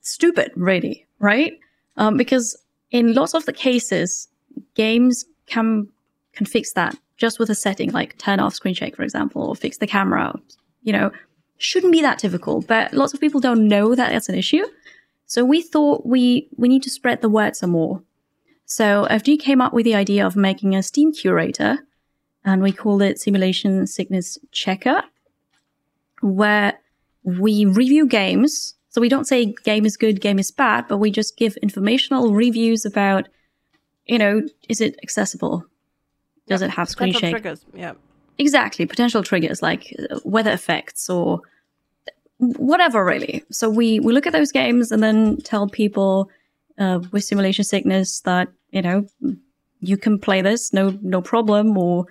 stupid, 0.00 0.50
really, 0.56 1.06
right? 1.20 1.58
Um, 1.96 2.16
because 2.16 2.56
in 2.90 3.14
lots 3.14 3.34
of 3.34 3.46
the 3.46 3.52
cases, 3.52 4.28
games 4.74 5.26
can 5.46 5.88
can 6.32 6.46
fix 6.46 6.72
that 6.72 6.96
just 7.16 7.38
with 7.38 7.50
a 7.50 7.54
setting, 7.54 7.92
like 7.92 8.16
turn 8.18 8.40
off 8.40 8.54
screen 8.54 8.74
shake, 8.74 8.96
for 8.96 9.02
example, 9.02 9.42
or 9.42 9.54
fix 9.54 9.76
the 9.78 9.86
camera, 9.86 10.34
you 10.82 10.92
know, 10.92 11.10
shouldn't 11.58 11.92
be 11.92 12.00
that 12.00 12.18
difficult, 12.18 12.66
but 12.66 12.92
lots 12.94 13.12
of 13.12 13.20
people 13.20 13.40
don't 13.40 13.68
know 13.68 13.94
that 13.94 14.10
that's 14.10 14.28
an 14.28 14.34
issue. 14.34 14.64
So 15.26 15.44
we 15.44 15.62
thought 15.62 16.06
we 16.06 16.48
we 16.56 16.68
need 16.68 16.82
to 16.82 16.90
spread 16.90 17.20
the 17.20 17.28
word 17.28 17.54
some 17.54 17.70
more. 17.70 18.02
So 18.64 19.06
FG 19.10 19.40
came 19.40 19.60
up 19.60 19.72
with 19.72 19.84
the 19.84 19.94
idea 19.94 20.26
of 20.26 20.36
making 20.36 20.74
a 20.74 20.82
Steam 20.82 21.12
curator, 21.12 21.78
and 22.44 22.62
we 22.62 22.72
called 22.72 23.02
it 23.02 23.20
Simulation 23.20 23.86
Sickness 23.86 24.38
Checker, 24.50 25.02
where 26.20 26.78
we 27.22 27.64
review 27.66 28.06
games. 28.06 28.74
So 28.88 29.00
we 29.00 29.08
don't 29.08 29.26
say 29.26 29.54
game 29.64 29.86
is 29.86 29.96
good, 29.96 30.20
game 30.20 30.38
is 30.38 30.50
bad, 30.50 30.86
but 30.88 30.98
we 30.98 31.10
just 31.10 31.36
give 31.36 31.56
informational 31.58 32.32
reviews 32.32 32.84
about, 32.84 33.28
you 34.06 34.18
know, 34.18 34.42
is 34.68 34.80
it 34.80 34.98
accessible? 35.02 35.64
Does 36.50 36.62
it 36.62 36.70
have 36.70 36.88
screen 36.88 37.12
Potential 37.12 37.28
shake? 37.28 37.42
triggers. 37.42 37.64
Yeah. 37.74 37.92
Exactly, 38.38 38.86
potential 38.86 39.22
triggers 39.22 39.62
like 39.62 39.94
uh, 40.10 40.18
weather 40.24 40.50
effects 40.50 41.08
or 41.08 41.40
whatever, 42.38 43.04
really. 43.04 43.44
So 43.50 43.70
we 43.70 44.00
we 44.00 44.12
look 44.12 44.26
at 44.26 44.32
those 44.32 44.50
games 44.50 44.90
and 44.90 45.02
then 45.02 45.36
tell 45.42 45.68
people 45.68 46.28
uh, 46.78 47.00
with 47.12 47.22
simulation 47.22 47.64
sickness 47.64 48.20
that 48.22 48.48
you 48.70 48.82
know 48.82 49.06
you 49.80 49.96
can 49.96 50.18
play 50.18 50.42
this, 50.42 50.72
no 50.72 50.98
no 51.02 51.22
problem. 51.22 51.78
Or 51.78 52.06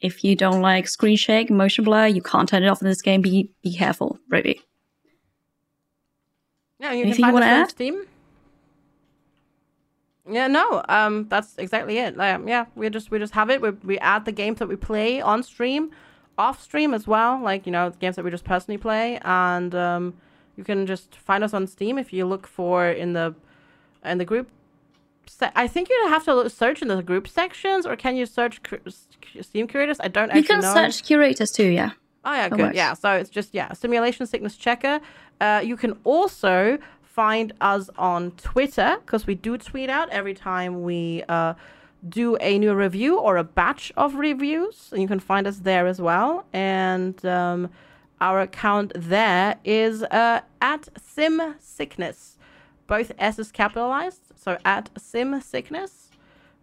if 0.00 0.24
you 0.24 0.36
don't 0.36 0.60
like 0.60 0.88
screen 0.88 1.16
shake, 1.16 1.50
motion 1.50 1.84
blur, 1.84 2.06
you 2.06 2.20
can't 2.20 2.48
turn 2.48 2.62
it 2.64 2.68
off 2.68 2.82
in 2.82 2.88
this 2.88 3.00
game. 3.00 3.22
Be 3.22 3.50
be 3.62 3.74
careful, 3.74 4.18
really. 4.28 4.60
Yeah, 6.80 6.92
you 6.92 7.02
Anything 7.02 7.08
you 7.08 7.14
can 7.14 7.22
find 7.22 7.34
wanna 7.34 7.46
add? 7.46 7.70
Steam. 7.70 8.02
Yeah, 10.28 10.46
no, 10.46 10.82
um, 10.88 11.26
that's 11.28 11.56
exactly 11.58 11.98
it. 11.98 12.16
Like, 12.16 12.40
yeah, 12.46 12.66
we 12.74 12.88
just 12.90 13.10
we 13.10 13.18
just 13.18 13.32
have 13.34 13.50
it. 13.50 13.60
We 13.60 13.70
we 13.70 13.98
add 13.98 14.24
the 14.24 14.32
games 14.32 14.58
that 14.58 14.68
we 14.68 14.76
play 14.76 15.20
on 15.20 15.42
stream, 15.42 15.90
off 16.38 16.62
stream 16.62 16.94
as 16.94 17.06
well. 17.06 17.40
Like 17.40 17.66
you 17.66 17.72
know, 17.72 17.90
the 17.90 17.96
games 17.98 18.16
that 18.16 18.24
we 18.24 18.30
just 18.30 18.44
personally 18.44 18.78
play, 18.78 19.18
and 19.24 19.74
um, 19.74 20.14
you 20.56 20.64
can 20.64 20.86
just 20.86 21.16
find 21.16 21.42
us 21.42 21.54
on 21.54 21.66
Steam 21.66 21.98
if 21.98 22.12
you 22.12 22.26
look 22.26 22.46
for 22.46 22.86
in 22.88 23.12
the 23.14 23.34
in 24.04 24.18
the 24.18 24.24
group. 24.24 24.50
Se- 25.26 25.52
I 25.54 25.66
think 25.68 25.88
you 25.88 26.06
have 26.08 26.24
to 26.24 26.34
look- 26.34 26.50
search 26.52 26.82
in 26.82 26.88
the 26.88 27.02
group 27.02 27.26
sections, 27.26 27.86
or 27.86 27.96
can 27.96 28.14
you 28.16 28.26
search 28.26 28.62
cur- 28.62 28.80
Steam 29.40 29.66
curators? 29.68 29.98
I 30.00 30.08
don't 30.08 30.28
You 30.34 30.40
actually 30.40 30.46
can 30.54 30.60
know. 30.60 30.74
search 30.74 31.02
curators 31.04 31.50
too, 31.50 31.66
yeah. 31.68 31.90
Oh 32.24 32.32
yeah, 32.34 32.48
That 32.48 32.56
good. 32.56 32.62
works. 32.66 32.76
Yeah, 32.76 32.92
so 32.94 33.12
it's 33.12 33.30
just 33.30 33.54
yeah, 33.54 33.72
simulation 33.72 34.26
sickness 34.26 34.56
checker. 34.56 35.00
Uh, 35.40 35.62
you 35.64 35.76
can 35.76 35.96
also 36.04 36.78
find 37.20 37.52
us 37.60 37.90
on 37.98 38.30
Twitter 38.30 38.96
because 39.04 39.26
we 39.26 39.34
do 39.34 39.58
tweet 39.58 39.90
out 39.90 40.08
every 40.08 40.32
time 40.32 40.82
we 40.82 41.22
uh, 41.28 41.52
do 42.08 42.34
a 42.40 42.58
new 42.58 42.72
review 42.72 43.18
or 43.18 43.36
a 43.36 43.44
batch 43.44 43.92
of 43.94 44.14
reviews, 44.14 44.88
and 44.90 45.02
you 45.02 45.06
can 45.06 45.20
find 45.20 45.46
us 45.46 45.58
there 45.58 45.86
as 45.86 46.00
well. 46.00 46.46
And 46.54 47.22
um, 47.26 47.68
our 48.22 48.40
account 48.40 48.92
there 48.96 49.58
is 49.66 50.02
uh, 50.04 50.40
at 50.62 50.88
Sim 50.96 51.56
Sickness. 51.60 52.38
Both 52.86 53.12
S 53.18 53.38
is 53.38 53.52
capitalized, 53.52 54.22
so 54.34 54.56
at 54.64 54.88
Sim 54.96 55.42
Sickness. 55.42 56.08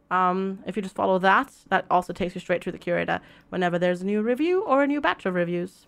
Um, 0.10 0.64
if 0.66 0.76
you 0.76 0.82
just 0.82 0.96
follow 0.96 1.20
that, 1.20 1.54
that 1.70 1.86
also 1.92 2.14
takes 2.14 2.34
you 2.34 2.42
straight 2.42 2.64
to 2.64 2.72
the 2.72 2.80
curator 2.80 3.22
whenever 3.50 3.78
there's 3.78 4.02
a 4.02 4.06
new 4.08 4.24
review 4.24 4.64
or 4.64 4.82
a 4.82 4.88
new 4.88 5.02
batch 5.02 5.28
of 5.28 5.36
reviews. 5.36 5.86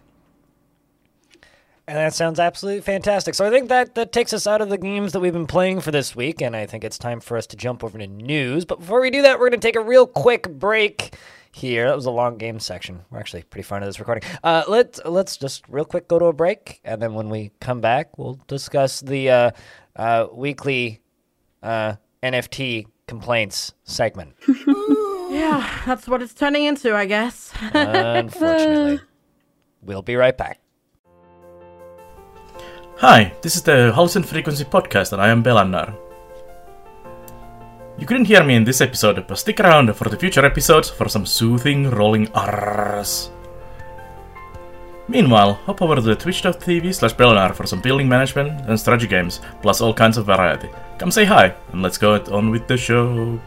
And 1.90 1.98
that 1.98 2.14
sounds 2.14 2.40
absolutely 2.40 2.82
fantastic. 2.82 3.34
So 3.34 3.48
I 3.48 3.50
think 3.50 3.70
that 3.70 3.96
that 3.96 4.12
takes 4.12 4.32
us 4.32 4.46
out 4.46 4.62
of 4.62 4.70
the 4.70 4.78
games 4.78 5.12
that 5.14 5.22
we've 5.22 5.34
been 5.34 5.48
playing 5.48 5.82
for 5.82 5.90
this 5.90 6.16
week, 6.16 6.40
and 6.40 6.56
I 6.56 6.68
think 6.68 6.84
it's 6.84 7.00
time 7.00 7.20
for 7.20 7.36
us 7.36 7.48
to 7.48 7.56
jump 7.56 7.84
over 7.84 7.98
to 7.98 8.06
news. 8.06 8.64
But 8.64 8.82
before 8.82 9.02
we 9.02 9.10
do 9.10 9.24
that, 9.24 9.40
we're 9.40 9.50
going 9.50 9.60
to 9.60 9.68
take 9.68 9.76
a 9.76 9.82
real 9.82 10.06
quick 10.06 10.48
break 10.48 11.16
here. 11.52 11.88
That 11.88 11.96
was 11.96 12.06
a 12.06 12.12
long 12.12 12.38
game 12.38 12.60
section. 12.60 13.06
We're 13.10 13.18
actually 13.18 13.42
pretty 13.42 13.64
fond 13.64 13.84
of 13.84 13.88
this 13.88 14.00
recording. 14.00 14.22
Uh, 14.44 14.66
let's 14.68 15.02
let's 15.04 15.36
just 15.36 15.68
real 15.68 15.84
quick 15.84 16.08
go 16.08 16.20
to 16.20 16.26
a 16.26 16.34
break, 16.34 16.80
and 16.84 17.02
then 17.02 17.16
when 17.16 17.28
we 17.28 17.50
come 17.60 17.82
back, 17.82 18.20
we'll 18.20 18.40
discuss 18.46 19.00
the 19.00 19.32
uh, 19.32 19.52
uh, 19.96 20.28
weekly 20.32 21.02
uh, 21.64 21.96
NFT 22.22 22.86
complaints 23.08 23.74
segment. 23.84 24.36
Yeah, 25.30 25.84
that's 25.86 26.08
what 26.08 26.24
it's 26.24 26.34
turning 26.34 26.64
into, 26.64 26.96
I 26.96 27.06
guess. 27.06 27.54
Unfortunately, 27.74 29.00
we'll 29.84 30.02
be 30.02 30.16
right 30.16 30.36
back. 30.36 30.60
Hi, 33.02 33.32
this 33.42 33.56
is 33.56 33.62
the 33.62 33.94
Halcyon 33.94 34.24
Frequency 34.24 34.66
podcast, 34.66 35.14
and 35.14 35.22
I 35.22 35.30
am 35.30 35.42
Belanar. 35.42 35.96
You 37.98 38.06
couldn't 38.06 38.26
hear 38.26 38.44
me 38.44 38.56
in 38.56 38.66
this 38.66 38.82
episode, 38.82 39.26
but 39.26 39.38
stick 39.38 39.62
around 39.62 39.94
for 39.94 40.10
the 40.10 40.18
future 40.18 40.46
episodes 40.46 40.90
for 40.90 41.08
some 41.08 41.26
soothing 41.26 41.90
rolling 41.92 42.30
R's. 42.34 43.32
Meanwhile, 45.08 45.54
hop 45.66 45.82
over 45.82 45.96
to 45.96 46.14
twitch.tv 46.14 46.94
slash 46.94 47.14
Belanar 47.14 47.56
for 47.56 47.66
some 47.66 47.80
building 47.80 48.10
management 48.10 48.68
and 48.68 48.78
strategy 48.78 49.08
games, 49.08 49.40
plus 49.62 49.80
all 49.80 49.94
kinds 49.94 50.18
of 50.18 50.26
variety. 50.26 50.68
Come 50.98 51.10
say 51.10 51.24
hi, 51.24 51.56
and 51.72 51.82
let's 51.82 51.98
go 51.98 52.16
on 52.34 52.50
with 52.50 52.68
the 52.68 52.76
show. 52.76 53.40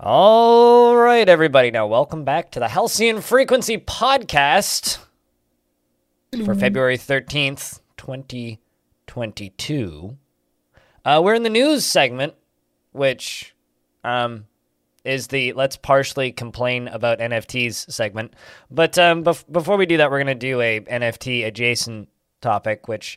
All 0.00 0.96
right, 0.96 1.28
everybody. 1.28 1.70
Now, 1.70 1.86
welcome 1.86 2.24
back 2.24 2.50
to 2.52 2.60
the 2.60 2.68
Halcyon 2.68 3.20
Frequency 3.20 3.76
Podcast 3.76 5.04
for 6.42 6.54
February 6.54 6.98
13th, 6.98 7.80
2022. 7.96 10.16
Uh, 11.04 11.20
we're 11.22 11.34
in 11.34 11.44
the 11.44 11.50
news 11.50 11.84
segment, 11.84 12.34
which 12.92 13.54
um, 14.02 14.46
is 15.04 15.28
the 15.28 15.52
let's 15.52 15.76
partially 15.76 16.32
complain 16.32 16.88
about 16.88 17.20
NFTs 17.20 17.92
segment. 17.92 18.34
But 18.70 18.98
um, 18.98 19.22
bef- 19.22 19.44
before 19.52 19.76
we 19.76 19.86
do 19.86 19.98
that, 19.98 20.10
we're 20.10 20.18
going 20.18 20.26
to 20.26 20.34
do 20.34 20.60
a 20.60 20.80
NFT 20.80 21.46
adjacent 21.46 22.08
topic, 22.40 22.88
which 22.88 23.16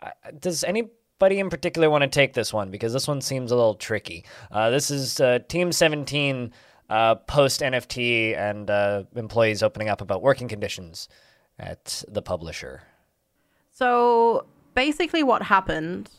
uh, 0.00 0.10
does 0.38 0.64
anybody 0.64 1.38
in 1.38 1.50
particular 1.50 1.88
want 1.88 2.02
to 2.02 2.08
take 2.08 2.32
this 2.32 2.52
one? 2.52 2.70
Because 2.70 2.92
this 2.92 3.06
one 3.06 3.20
seems 3.20 3.52
a 3.52 3.56
little 3.56 3.74
tricky. 3.74 4.24
Uh, 4.50 4.70
this 4.70 4.90
is 4.90 5.20
uh, 5.20 5.38
Team 5.48 5.70
17 5.70 6.52
uh, 6.88 7.14
post 7.14 7.60
NFT 7.60 8.36
and 8.36 8.70
uh, 8.70 9.04
employees 9.14 9.62
opening 9.62 9.88
up 9.88 10.00
about 10.00 10.22
working 10.22 10.48
conditions 10.48 11.08
at 11.58 12.04
the 12.08 12.22
publisher. 12.22 12.82
So 13.70 14.46
basically, 14.74 15.22
what 15.22 15.42
happened 15.42 16.10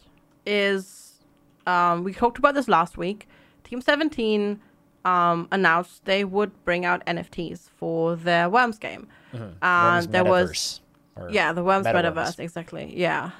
is 0.45 1.23
um, 1.65 2.03
we 2.03 2.13
talked 2.13 2.37
about 2.37 2.55
this 2.55 2.67
last 2.67 2.97
week. 2.97 3.27
Team 3.63 3.81
17 3.81 4.59
um, 5.05 5.47
announced 5.51 6.05
they 6.05 6.23
would 6.23 6.51
bring 6.63 6.85
out 6.85 7.05
NFTs 7.05 7.69
for 7.77 8.15
their 8.15 8.49
Worms 8.49 8.77
game. 8.77 9.07
And 9.33 9.55
Worms 9.61 10.07
there 10.07 10.23
was. 10.25 10.49
Metaverse, 10.51 10.79
or 11.15 11.29
Yeah, 11.29 11.53
the 11.53 11.63
Worms 11.63 11.85
Metaworms. 11.85 12.13
Metaverse, 12.13 12.39
exactly. 12.39 12.93
Yeah. 12.95 13.31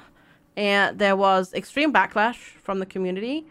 And 0.56 0.98
there 0.98 1.16
was 1.16 1.54
extreme 1.54 1.92
backlash 1.92 2.36
from 2.36 2.78
the 2.78 2.86
community. 2.86 3.46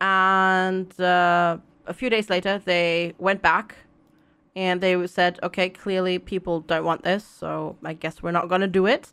And 0.00 0.98
uh, 1.00 1.58
a 1.86 1.94
few 1.94 2.10
days 2.10 2.30
later, 2.30 2.60
they 2.64 3.14
went 3.18 3.42
back 3.42 3.74
and 4.56 4.80
they 4.80 5.06
said, 5.06 5.38
okay, 5.42 5.68
clearly 5.68 6.18
people 6.18 6.60
don't 6.60 6.84
want 6.84 7.02
this, 7.02 7.24
so 7.24 7.76
I 7.84 7.92
guess 7.92 8.22
we're 8.22 8.32
not 8.32 8.48
going 8.48 8.62
to 8.62 8.66
do 8.66 8.86
it. 8.86 9.12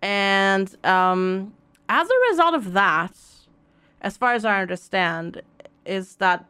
And 0.00 0.74
um, 0.84 1.52
as 1.90 2.08
a 2.08 2.30
result 2.30 2.54
of 2.54 2.72
that, 2.72 3.14
as 4.00 4.16
far 4.16 4.32
as 4.32 4.46
I 4.46 4.62
understand, 4.62 5.42
is 5.84 6.16
that 6.16 6.46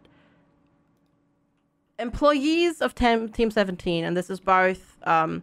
employees 1.98 2.80
of 2.80 2.94
Tem- 2.94 3.30
Team 3.30 3.50
17, 3.50 4.04
and 4.04 4.16
this 4.16 4.30
is 4.30 4.38
both 4.38 4.96
um, 5.02 5.42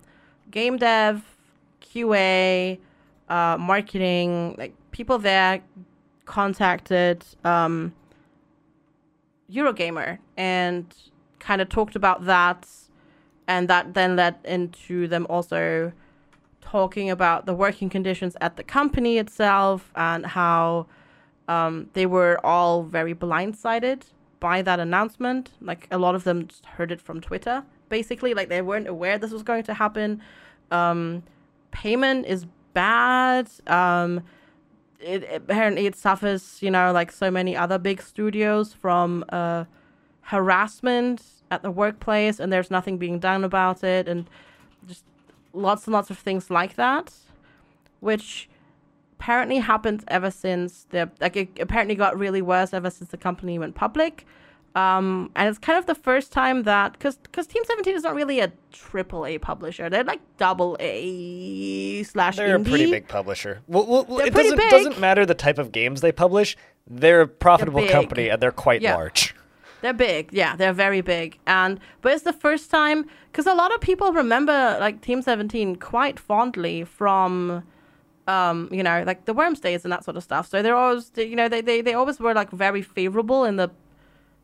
game 0.49 0.77
dev, 0.77 1.23
QA, 1.81 2.79
uh, 3.27 3.57
marketing, 3.59 4.55
like 4.57 4.73
people 4.91 5.19
there 5.19 5.61
contacted 6.23 7.25
um, 7.43 7.93
Eurogamer 9.51 10.19
and 10.37 10.85
kind 11.39 11.61
of 11.61 11.69
talked 11.69 11.95
about 11.95 12.25
that, 12.25 12.67
and 13.47 13.67
that 13.67 13.93
then 13.93 14.15
led 14.15 14.35
into 14.43 15.07
them 15.07 15.25
also 15.29 15.93
talking 16.61 17.09
about 17.09 17.45
the 17.45 17.53
working 17.53 17.89
conditions 17.89 18.35
at 18.41 18.57
the 18.57 18.63
company 18.63 19.17
itself 19.17 19.91
and 19.95 20.25
how 20.25 20.85
um, 21.47 21.89
they 21.93 22.05
were 22.05 22.39
all 22.45 22.83
very 22.83 23.15
blindsided 23.15 24.01
by 24.39 24.61
that 24.61 24.79
announcement. 24.79 25.51
Like 25.61 25.87
a 25.91 25.97
lot 25.97 26.13
of 26.15 26.23
them 26.23 26.47
just 26.47 26.65
heard 26.65 26.91
it 26.91 27.01
from 27.01 27.21
Twitter, 27.21 27.63
basically. 27.89 28.33
Like 28.33 28.49
they 28.49 28.61
weren't 28.61 28.87
aware 28.87 29.17
this 29.17 29.31
was 29.31 29.43
going 29.43 29.63
to 29.63 29.73
happen. 29.73 30.21
Um, 30.71 31.23
payment 31.71 32.25
is 32.25 32.45
bad. 32.73 33.49
Um, 33.67 34.23
it, 34.99 35.27
apparently 35.31 35.85
it 35.85 35.95
suffers, 35.95 36.61
you 36.61 36.71
know, 36.71 36.91
like 36.91 37.11
so 37.11 37.31
many 37.31 37.55
other 37.55 37.77
big 37.77 38.01
studios 38.01 38.73
from 38.73 39.23
uh, 39.29 39.65
harassment 40.27 41.23
at 41.51 41.61
the 41.63 41.71
workplace, 41.71 42.39
and 42.39 42.51
there's 42.51 42.69
nothing 42.69 42.97
being 42.97 43.19
done 43.19 43.43
about 43.43 43.83
it, 43.83 44.07
and 44.07 44.29
just 44.87 45.03
lots 45.53 45.85
and 45.85 45.93
lots 45.93 46.09
of 46.09 46.17
things 46.17 46.49
like 46.49 46.75
that, 46.75 47.13
which 48.01 48.49
apparently 49.19 49.57
happened 49.57 50.03
ever 50.09 50.29
since 50.29 50.85
the 50.91 51.09
like 51.19 51.35
it 51.35 51.49
apparently 51.59 51.95
got 51.95 52.17
really 52.17 52.41
worse 52.41 52.73
ever 52.73 52.89
since 52.89 53.09
the 53.09 53.17
company 53.17 53.57
went 53.57 53.73
public. 53.75 54.25
Um, 54.75 55.31
and 55.35 55.49
it's 55.49 55.57
kind 55.57 55.79
of 55.79 55.87
the 55.87 55.95
first 55.95 56.31
time 56.31 56.63
that 56.63 56.91
because 56.93 57.17
because 57.17 57.47
Team 57.47 57.63
Seventeen 57.65 57.95
is 57.95 58.03
not 58.03 58.13
really 58.13 58.41
a 58.41 58.51
triple 58.71 59.25
A 59.25 59.37
publisher. 59.39 59.89
They're 59.89 60.03
like 60.03 60.19
double 60.37 60.75
A 60.79 62.03
slash 62.03 62.35
They're 62.35 62.59
indie. 62.59 62.67
a 62.67 62.69
pretty 62.69 62.91
big 62.91 63.07
publisher. 63.07 63.61
Well, 63.67 63.87
well, 63.87 64.05
well, 64.07 64.19
it 64.19 64.33
doesn't 64.33 64.57
doesn't 64.69 64.99
matter 64.99 65.25
the 65.25 65.33
type 65.33 65.57
of 65.57 65.71
games 65.71 66.01
they 66.01 66.11
publish. 66.11 66.55
They're 66.85 67.21
a 67.21 67.27
profitable 67.27 67.81
big. 67.81 67.91
company 67.91 68.27
and 68.29 68.39
they're 68.41 68.51
quite 68.51 68.81
Yeah. 68.81 68.95
large. 68.95 69.33
They're 69.81 69.93
big, 69.93 70.29
yeah, 70.33 70.55
they're 70.55 70.73
very 70.73 71.01
big, 71.01 71.37
and 71.45 71.79
but 72.01 72.11
it's 72.13 72.23
the 72.23 72.33
first 72.33 72.71
time 72.71 73.05
because 73.31 73.45
a 73.45 73.53
lot 73.53 73.73
of 73.73 73.79
people 73.79 74.11
remember 74.11 74.77
like 74.79 75.01
Team 75.01 75.21
Seventeen 75.21 75.75
quite 75.75 76.19
fondly 76.19 76.83
from, 76.83 77.63
um, 78.27 78.69
you 78.71 78.81
know, 78.81 79.03
like 79.05 79.25
the 79.25 79.33
Worms 79.33 79.59
days 79.59 79.85
and 79.85 79.91
that 79.91 80.03
sort 80.03 80.17
of 80.17 80.23
stuff. 80.23 80.47
So 80.49 80.61
they're 80.63 80.75
always, 80.75 81.11
you 81.15 81.35
know, 81.35 81.47
they 81.47 81.61
they, 81.61 81.81
they 81.81 81.93
always 81.93 82.19
were 82.19 82.33
like 82.33 82.49
very 82.51 82.81
favorable 82.81 83.43
in 83.45 83.57
the 83.57 83.69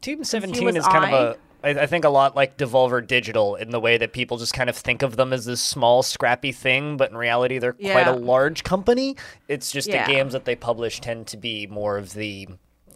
Team 0.01 0.23
17 0.23 0.53
Consumer's 0.53 0.75
is 0.75 0.85
kind 0.87 1.05
eye. 1.05 1.11
of 1.17 1.37
a, 1.63 1.81
I, 1.81 1.85
think 1.87 2.03
a 2.03 2.09
lot 2.09 2.35
like 2.35 2.57
Devolver 2.57 3.05
Digital 3.07 3.55
in 3.55 3.69
the 3.69 3.79
way 3.79 3.97
that 3.97 4.11
people 4.11 4.37
just 4.37 4.53
kind 4.53 4.69
of 4.69 4.75
think 4.75 5.01
of 5.01 5.15
them 5.15 5.31
as 5.31 5.45
this 5.45 5.61
small, 5.61 6.03
scrappy 6.03 6.51
thing, 6.51 6.97
but 6.97 7.09
in 7.09 7.15
reality, 7.15 7.57
they're 7.57 7.71
quite 7.71 8.05
a 8.07 8.11
large 8.11 8.65
company. 8.65 9.15
It's 9.47 9.71
just 9.71 9.87
Yeah. 9.87 10.05
the 10.05 10.11
games 10.11 10.33
that 10.33 10.43
they 10.43 10.55
publish 10.57 10.99
tend 10.99 11.27
to 11.27 11.37
be 11.37 11.65
more 11.67 11.97
of 11.97 12.13
the 12.13 12.49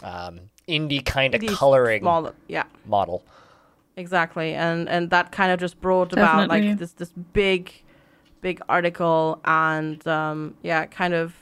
um, 0.04 0.50
indie 0.68 1.03
kind 1.03 1.34
of 1.34 1.45
coloring 1.45 2.02
small, 2.02 2.34
yeah. 2.48 2.64
model. 2.85 3.23
Exactly, 3.95 4.53
and 4.53 4.88
and 4.88 5.10
that 5.10 5.31
kind 5.31 5.52
of 5.52 5.60
just 5.60 5.81
brought 5.81 6.14
about 6.14 6.49
like 6.49 6.77
this 6.77 6.94
this 6.94 7.11
big, 7.34 7.72
big 8.41 8.61
article, 8.69 9.41
and 9.45 10.06
um, 10.07 10.56
yeah, 10.61 10.85
kind 10.85 11.14
of 11.14 11.35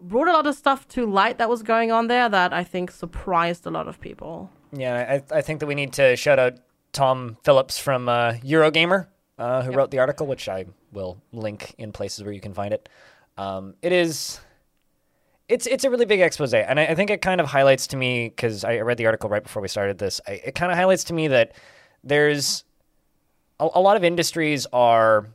brought 0.00 0.28
a 0.28 0.32
lot 0.32 0.46
of 0.46 0.54
stuff 0.54 0.86
to 0.88 1.06
light 1.06 1.38
that 1.38 1.48
was 1.48 1.62
going 1.62 1.90
on 1.90 2.08
there 2.08 2.28
that 2.28 2.52
I 2.52 2.64
think 2.64 2.90
surprised 2.90 3.66
a 3.66 3.70
lot 3.70 3.88
of 3.88 4.00
people. 4.00 4.50
Yeah, 4.72 5.20
I, 5.32 5.38
I 5.38 5.40
think 5.40 5.60
that 5.60 5.66
we 5.66 5.74
need 5.74 5.92
to 5.94 6.16
shout 6.16 6.38
out 6.38 6.58
Tom 6.92 7.36
Phillips 7.44 7.78
from 7.78 8.08
uh, 8.08 8.32
Eurogamer, 8.44 9.06
uh, 9.38 9.62
who 9.62 9.72
wrote 9.72 9.90
the 9.90 9.98
article, 9.98 10.26
which 10.26 10.48
I 10.48 10.66
will 10.92 11.20
link 11.32 11.74
in 11.78 11.92
places 11.92 12.24
where 12.24 12.32
you 12.32 12.40
can 12.40 12.54
find 12.54 12.72
it. 12.72 12.88
Um, 13.36 13.74
it 13.82 13.92
is, 13.92 14.40
it's 15.48 15.66
it's 15.66 15.84
a 15.84 15.90
really 15.90 16.06
big 16.06 16.20
expose, 16.20 16.52
and 16.54 16.80
I, 16.80 16.86
I 16.86 16.94
think 16.94 17.10
it 17.10 17.22
kind 17.22 17.40
of 17.40 17.46
highlights 17.46 17.86
to 17.88 17.96
me 17.96 18.28
because 18.28 18.64
I 18.64 18.78
read 18.80 18.98
the 18.98 19.06
article 19.06 19.30
right 19.30 19.42
before 19.42 19.62
we 19.62 19.68
started 19.68 19.98
this. 19.98 20.20
I, 20.26 20.32
it 20.46 20.54
kind 20.54 20.72
of 20.72 20.78
highlights 20.78 21.04
to 21.04 21.14
me 21.14 21.28
that 21.28 21.54
there's 22.02 22.64
a, 23.60 23.68
a 23.74 23.80
lot 23.80 23.96
of 23.96 24.04
industries 24.04 24.66
are, 24.72 25.26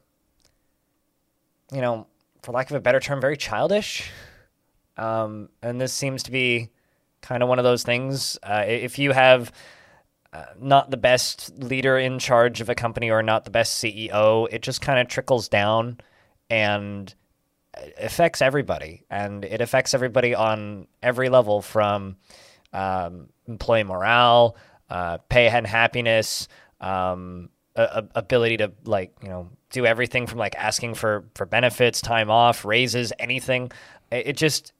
you 1.72 1.82
know, 1.82 2.08
for 2.42 2.52
lack 2.52 2.70
of 2.70 2.76
a 2.76 2.82
better 2.82 3.00
term, 3.00 3.22
very 3.22 3.38
childish. 3.38 4.10
Um, 4.98 5.50
and 5.62 5.80
this 5.80 5.94
seems 5.94 6.24
to 6.24 6.32
be 6.32 6.70
kind 7.22 7.42
of 7.42 7.50
one 7.50 7.60
of 7.60 7.64
those 7.64 7.84
things. 7.84 8.38
Uh, 8.44 8.66
if 8.68 9.00
you 9.00 9.12
have 9.14 9.52
uh, 10.34 10.46
not 10.60 10.92
the 10.92 10.98
best 10.98 11.54
leader 11.58 11.98
in 11.98 12.20
charge 12.20 12.62
of 12.62 12.70
a 12.70 12.76
company 12.76 13.10
or 13.10 13.24
not 13.24 13.46
the 13.46 13.52
best 13.52 13.82
CEO, 13.82 14.48
it 14.52 14.62
just 14.62 14.82
kind 14.82 15.00
of 15.00 15.08
trickles 15.08 15.48
down 15.48 16.00
and 16.50 17.14
affects 17.98 18.42
everybody. 18.42 19.04
And 19.10 19.46
it 19.46 19.62
affects 19.62 19.94
everybody 19.94 20.36
on 20.36 20.88
every 21.02 21.30
level 21.30 21.62
from 21.62 22.18
um, 22.74 23.30
employee 23.48 23.84
morale, 23.84 24.56
uh, 24.90 25.18
pay 25.30 25.48
and 25.48 25.68
happiness, 25.68 26.48
um, 26.80 27.50
a- 27.76 28.06
ability 28.16 28.58
to 28.58 28.72
like 28.84 29.14
you 29.22 29.30
know 29.30 29.50
do 29.70 29.86
everything 29.86 30.28
from 30.28 30.40
like 30.40 30.56
asking 30.56 30.96
for 30.96 31.26
for 31.36 31.46
benefits, 31.46 32.02
time 32.02 32.30
off, 32.30 32.66
raises, 32.66 33.14
anything. 33.20 33.72
It, 34.12 34.28
it 34.28 34.38
just 34.38 34.74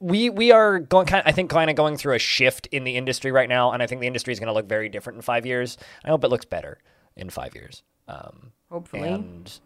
we 0.00 0.30
we 0.30 0.52
are 0.52 0.78
going 0.78 1.06
kind 1.06 1.22
I 1.26 1.32
think 1.32 1.50
kind 1.50 1.70
of 1.70 1.76
going 1.76 1.96
through 1.96 2.14
a 2.14 2.18
shift 2.18 2.66
in 2.68 2.84
the 2.84 2.96
industry 2.96 3.32
right 3.32 3.48
now, 3.48 3.72
and 3.72 3.82
I 3.82 3.86
think 3.86 4.00
the 4.00 4.06
industry 4.06 4.32
is 4.32 4.40
going 4.40 4.48
to 4.48 4.54
look 4.54 4.68
very 4.68 4.88
different 4.88 5.16
in 5.16 5.22
five 5.22 5.46
years. 5.46 5.76
I 6.04 6.08
hope 6.08 6.24
it 6.24 6.28
looks 6.28 6.44
better 6.44 6.78
in 7.16 7.30
five 7.30 7.54
years. 7.54 7.82
Um, 8.08 8.52
Hopefully, 8.70 9.08
and 9.08 9.60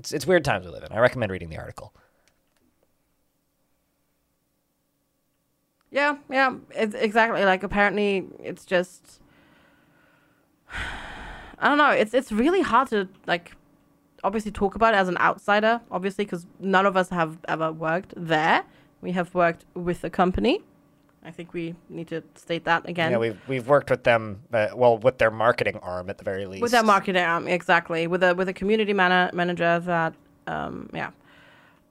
it's 0.00 0.12
it's 0.12 0.26
weird 0.26 0.44
times 0.44 0.64
we 0.64 0.72
live 0.72 0.82
in. 0.82 0.92
I 0.92 0.98
recommend 0.98 1.30
reading 1.30 1.50
the 1.50 1.58
article. 1.58 1.92
yeah, 5.90 6.16
yeah, 6.30 6.54
exactly. 6.74 7.44
Like 7.44 7.62
apparently, 7.62 8.26
it's 8.42 8.64
just 8.64 9.20
I 11.58 11.68
don't 11.68 11.78
know. 11.78 11.90
It's 11.90 12.14
it's 12.14 12.32
really 12.32 12.62
hard 12.62 12.88
to 12.88 13.08
like 13.26 13.52
obviously 14.24 14.50
talk 14.50 14.74
about 14.74 14.94
it 14.94 14.96
as 14.96 15.08
an 15.08 15.18
outsider, 15.18 15.82
obviously, 15.90 16.24
because 16.24 16.46
none 16.58 16.86
of 16.86 16.96
us 16.96 17.10
have 17.10 17.38
ever 17.46 17.70
worked 17.70 18.14
there. 18.16 18.64
We 19.02 19.12
have 19.12 19.34
worked 19.34 19.66
with 19.74 20.00
the 20.00 20.10
company. 20.10 20.62
I 21.24 21.30
think 21.30 21.52
we 21.52 21.74
need 21.90 22.08
to 22.08 22.22
state 22.34 22.64
that 22.64 22.88
again. 22.88 23.10
Yeah, 23.12 23.18
we've 23.18 23.38
we've 23.48 23.68
worked 23.68 23.90
with 23.90 24.04
them, 24.04 24.40
uh, 24.52 24.68
well, 24.74 24.96
with 24.98 25.18
their 25.18 25.30
marketing 25.30 25.78
arm 25.82 26.08
at 26.08 26.16
the 26.18 26.24
very 26.24 26.46
least. 26.46 26.62
with 26.62 26.72
their 26.72 26.82
marketing 26.82 27.22
arm, 27.22 27.46
exactly. 27.46 28.06
With 28.06 28.22
a 28.22 28.34
with 28.34 28.48
a 28.48 28.54
community 28.54 28.92
mana- 28.94 29.30
manager 29.34 29.78
that, 29.80 30.14
um, 30.46 30.88
yeah, 30.94 31.10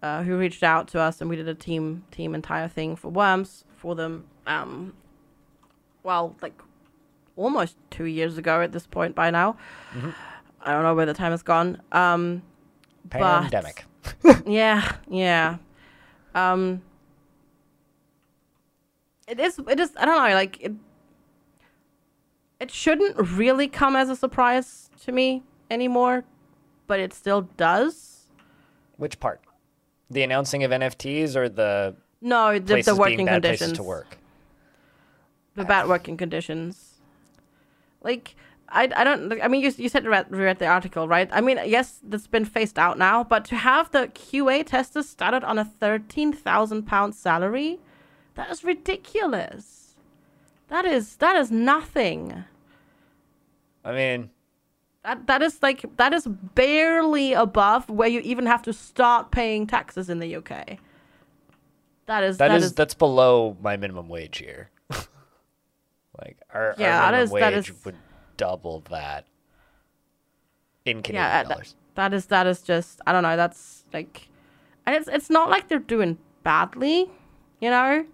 uh, 0.02 0.24
who 0.24 0.36
reached 0.38 0.64
out 0.64 0.88
to 0.90 1.00
us, 1.00 1.22
and 1.22 1.30
we 1.30 1.36
did 1.36 1.48
a 1.48 1.54
team 1.54 2.04
team 2.12 2.34
entire 2.34 2.68
thing 2.68 2.96
for 2.96 3.10
Worms 3.10 3.66
for 3.76 3.94
them. 3.94 4.26
Um, 4.48 4.94
well, 6.02 6.36
like 6.42 6.60
almost 7.36 7.78
two 7.92 8.06
years 8.06 8.38
ago 8.38 8.62
at 8.62 8.72
this 8.72 8.88
point 8.88 9.14
by 9.16 9.30
now. 9.30 9.56
I 10.62 10.74
don't 10.74 10.84
know 10.84 10.94
where 10.96 11.06
the 11.06 11.14
time 11.14 11.32
has 11.32 11.44
gone. 11.44 11.82
Um, 11.92 12.42
but- 13.10 13.20
pandemic. 13.44 13.86
yeah, 14.48 14.96
yeah. 15.08 15.58
Um 16.34 16.82
it 19.30 19.40
is 19.40 19.60
it 19.68 19.80
is 19.80 19.92
I 19.98 20.06
don't 20.06 20.16
know, 20.18 20.34
like 20.36 20.60
it 20.62 20.74
it 22.60 22.72
shouldn't 22.72 23.16
really 23.18 23.68
come 23.68 23.96
as 23.96 24.10
a 24.10 24.16
surprise 24.16 24.90
to 25.04 25.12
me 25.12 25.44
anymore, 25.72 26.26
but 26.88 27.00
it 27.00 27.14
still 27.14 27.44
does. 27.56 28.30
Which 28.98 29.20
part? 29.20 29.42
The 30.10 30.24
announcing 30.24 30.64
of 30.64 30.72
NFTs 30.72 31.36
or 31.36 31.48
the 31.48 31.96
No, 32.22 32.60
the, 32.60 32.82
the 32.82 32.96
working 32.96 33.26
bad 33.28 33.44
conditions. 33.44 33.74
to 33.74 33.84
work? 33.84 34.18
The 35.56 35.64
bad 35.64 35.88
working 35.88 36.18
conditions. 36.18 37.00
Like 38.02 38.36
I, 38.68 38.90
I 38.96 39.04
don't 39.04 39.42
I 39.42 39.48
mean 39.48 39.62
you 39.62 39.72
you 39.78 39.90
said 39.90 40.04
you 40.04 40.10
read, 40.10 40.30
read 40.30 40.60
the 40.60 40.68
article 40.68 41.08
right 41.08 41.30
I 41.32 41.42
mean 41.42 41.60
yes 41.66 42.00
that's 42.04 42.28
been 42.28 42.46
phased 42.46 42.78
out 42.78 42.98
now 42.98 43.24
but 43.24 43.46
to 43.46 43.56
have 43.56 43.92
the 43.92 44.08
QA 44.08 44.66
testers 44.66 45.08
started 45.10 45.44
on 45.44 45.58
a 45.58 45.66
thirteen 45.66 46.32
thousand 46.34 46.84
pound 46.84 47.16
salary 47.16 47.80
that 48.40 48.50
is 48.50 48.64
ridiculous 48.64 49.96
that 50.70 50.86
is 50.86 51.18
that 51.18 51.36
is 51.36 51.52
nothing 51.52 52.46
I 53.84 53.92
mean, 53.94 54.30
that 55.04 55.26
that 55.28 55.42
is 55.42 55.62
like 55.62 55.86
that 55.98 56.14
is 56.14 56.28
barely 56.28 57.34
above 57.34 57.90
where 57.90 58.10
you 58.10 58.20
even 58.22 58.46
have 58.46 58.62
to 58.64 58.74
start 58.74 59.32
paying 59.32 59.68
taxes 59.68 60.10
in 60.10 60.20
the 60.20 60.36
UK 60.36 60.78
that 62.06 62.24
is 62.24 62.38
that 62.38 62.48
that 62.50 62.58
is, 62.58 62.64
is 62.66 62.74
that's 62.74 62.94
below 62.94 63.56
my 63.62 63.78
minimum 63.78 64.10
wage 64.10 64.40
here. 64.40 64.70
like 66.20 66.38
our, 66.54 66.76
Yeah, 66.78 67.04
our 67.06 67.12
minimum 67.12 67.24
is- 67.24 67.30
that 67.40 67.54
wage 67.54 67.70
is- 67.70 67.86
would 67.86 67.96
double 68.38 68.80
that 68.90 69.26
in 70.86 71.04
Canadian 71.04 71.24
yeah, 71.24 71.44
that, 71.44 71.50
dollars. 71.50 71.76
that 71.96 72.14
is 72.14 72.26
that 72.28 72.48
is 72.48 72.62
just 72.62 73.00
I 73.06 73.12
don't 73.12 73.24
know. 73.24 73.38
That's 73.38 73.84
like, 73.94 74.28
and 74.86 74.96
it's 74.96 75.08
it's 75.08 75.30
not 75.30 75.50
like 75.50 75.68
they're 75.68 75.78
doing 75.80 76.18
badly, 76.44 77.10
you 77.62 77.70
know. 77.70 78.06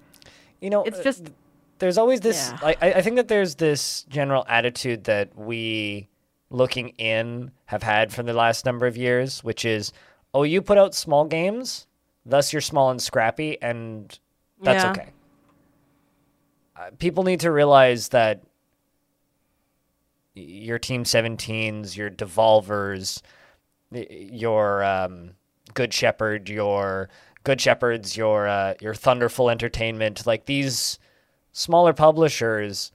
You 0.65 0.71
know, 0.71 0.83
It's 0.83 0.97
uh, 0.99 1.03
just 1.03 1.29
there's 1.77 1.99
always 1.99 2.21
this 2.21 2.51
Yeah. 2.51 2.73
I, 2.81 2.93
I 2.93 3.01
think 3.03 3.17
that 3.17 3.27
there's 3.27 3.53
this 3.53 4.03
general 4.09 4.43
attitude 4.49 5.03
that 5.03 5.37
we 5.37 6.09
looking 6.49 6.89
in 6.97 7.51
have 7.65 7.83
had 7.83 8.11
for 8.11 8.23
the 8.23 8.33
last 8.33 8.65
number 8.65 8.87
of 8.87 8.97
years 8.97 9.43
which 9.43 9.63
is 9.65 9.91
oh 10.33 10.41
you 10.43 10.61
put 10.61 10.77
out 10.79 10.95
small 10.95 11.25
games 11.25 11.85
thus 12.25 12.51
you're 12.51 12.61
small 12.61 12.89
and 12.89 12.99
scrappy 13.01 13.61
and 13.61 14.17
that's 14.61 14.83
Yeah. 14.83 14.91
okay 14.91 15.09
uh, 16.77 16.89
people 16.97 17.23
need 17.23 17.41
to 17.41 17.51
realize 17.51 18.09
that 18.09 18.41
your 20.33 20.79
team 20.79 21.03
17s 21.03 21.95
your 21.95 22.09
devolvers 22.09 23.21
your 23.91 24.83
um, 24.83 25.31
good 25.73 25.93
shepherd 25.93 26.49
your 26.49 27.09
good 27.45 27.61
shepherds 27.61 28.17
your 28.17 28.47
uh, 28.47 28.73
your 28.81 28.93
thunderful 28.93 29.49
entertainment 29.49 30.27
like 30.27 30.45
these 30.45 30.99
smaller 31.53 31.93
publishers 31.93 32.91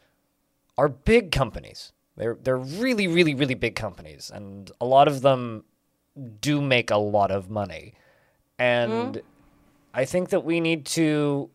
are 0.77 0.89
big 0.89 1.33
companies. 1.33 1.93
They're 2.17 2.37
they're 2.43 2.59
really 2.59 3.09
really 3.09 3.35
really 3.35 3.55
big 3.55 3.75
companies, 3.75 4.31
and 4.33 4.71
a 4.81 4.85
lot 4.85 5.09
of 5.09 5.23
them 5.23 5.65
do 6.41 6.61
make 6.61 6.91
a 6.91 6.97
lot 6.97 7.31
of 7.31 7.49
money. 7.49 7.95
And 8.59 9.23
I 9.95 10.05
think 10.05 10.29
that 10.31 10.45
we 10.45 10.61
need 10.61 10.85
to, 10.87 11.49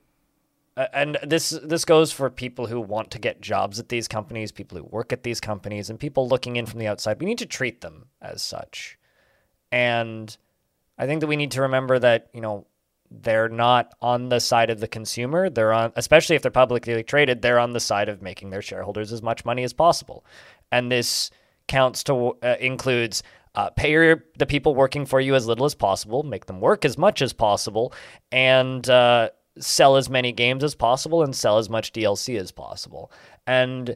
uh, 0.76 0.88
and 0.92 1.20
this 1.22 1.52
this 1.64 1.86
goes 1.86 2.12
for 2.12 2.30
people 2.32 2.66
who 2.66 2.82
want 2.82 3.12
to 3.12 3.20
get 3.20 3.42
jobs 3.42 3.80
at 3.80 3.90
these 3.90 4.08
companies, 4.08 4.52
people 4.52 4.78
who 4.78 4.84
work 4.86 5.14
at 5.14 5.24
these 5.24 5.40
companies, 5.40 5.90
and 5.90 6.00
people 6.00 6.28
looking 6.28 6.56
in 6.56 6.66
from 6.66 6.80
the 6.80 6.88
outside. 6.88 7.20
We 7.20 7.28
need 7.28 7.38
to 7.40 7.46
treat 7.46 7.82
them 7.82 8.08
as 8.22 8.42
such, 8.42 8.98
and 9.72 10.36
I 10.98 11.06
think 11.06 11.22
that 11.22 11.28
we 11.28 11.36
need 11.36 11.52
to 11.52 11.62
remember 11.62 12.00
that 12.00 12.30
you 12.34 12.42
know 12.42 12.66
they're 13.22 13.50
not 13.50 13.94
on 14.02 14.30
the 14.30 14.40
side 14.40 14.70
of 14.70 14.80
the 14.80 14.88
consumer. 14.88 15.50
They're 15.50 15.74
on, 15.74 15.92
especially 15.96 16.36
if 16.36 16.42
they're 16.42 16.52
publicly 16.52 17.04
traded, 17.04 17.42
they're 17.42 17.60
on 17.60 17.74
the 17.74 17.80
side 17.80 18.10
of 18.10 18.22
making 18.22 18.50
their 18.50 18.62
shareholders 18.62 19.12
as 19.12 19.22
much 19.22 19.46
money 19.46 19.64
as 19.64 19.74
possible. 19.74 20.26
And 20.72 20.92
this 20.92 21.32
counts 21.68 22.04
to 22.06 22.38
uh, 22.44 22.56
includes 22.60 23.24
uh, 23.56 23.70
pay 23.72 23.92
your, 23.92 24.26
the 24.38 24.46
people 24.46 24.76
working 24.76 25.06
for 25.06 25.20
you 25.20 25.36
as 25.36 25.48
little 25.48 25.66
as 25.66 25.76
possible, 25.76 26.24
make 26.24 26.46
them 26.46 26.60
work 26.60 26.86
as 26.86 26.98
much 26.98 27.22
as 27.22 27.34
possible, 27.34 27.94
and 28.32 28.90
uh, 28.90 29.30
sell 29.58 29.96
as 29.96 30.10
many 30.10 30.32
games 30.32 30.64
as 30.64 30.76
possible 30.76 31.24
and 31.24 31.36
sell 31.36 31.58
as 31.58 31.70
much 31.70 31.94
DLC 31.94 32.40
as 32.40 32.52
possible. 32.52 33.12
And 33.48 33.96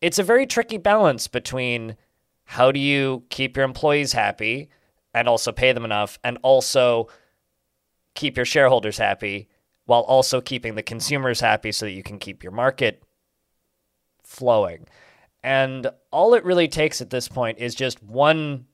it's 0.00 0.18
a 0.18 0.22
very 0.22 0.46
tricky 0.46 0.78
balance 0.78 1.26
between 1.26 1.96
how 2.44 2.70
do 2.70 2.78
you 2.78 3.24
keep 3.28 3.56
your 3.56 3.64
employees 3.64 4.12
happy 4.12 4.70
and 5.12 5.28
also 5.28 5.50
pay 5.50 5.72
them 5.72 5.84
enough 5.84 6.18
and 6.22 6.38
also 6.42 7.08
keep 8.16 8.36
your 8.36 8.46
shareholders 8.46 8.98
happy 8.98 9.48
while 9.84 10.02
also 10.02 10.40
keeping 10.40 10.74
the 10.74 10.82
consumers 10.82 11.40
happy 11.40 11.70
so 11.70 11.86
that 11.86 11.92
you 11.92 12.02
can 12.02 12.18
keep 12.18 12.42
your 12.42 12.52
market 12.52 13.02
flowing. 14.24 14.86
And 15.42 15.88
all 16.10 16.34
it 16.34 16.44
really 16.44 16.66
takes 16.66 17.00
at 17.00 17.10
this 17.10 17.28
point 17.28 17.58
is 17.58 17.74
just 17.74 18.02
one 18.02 18.66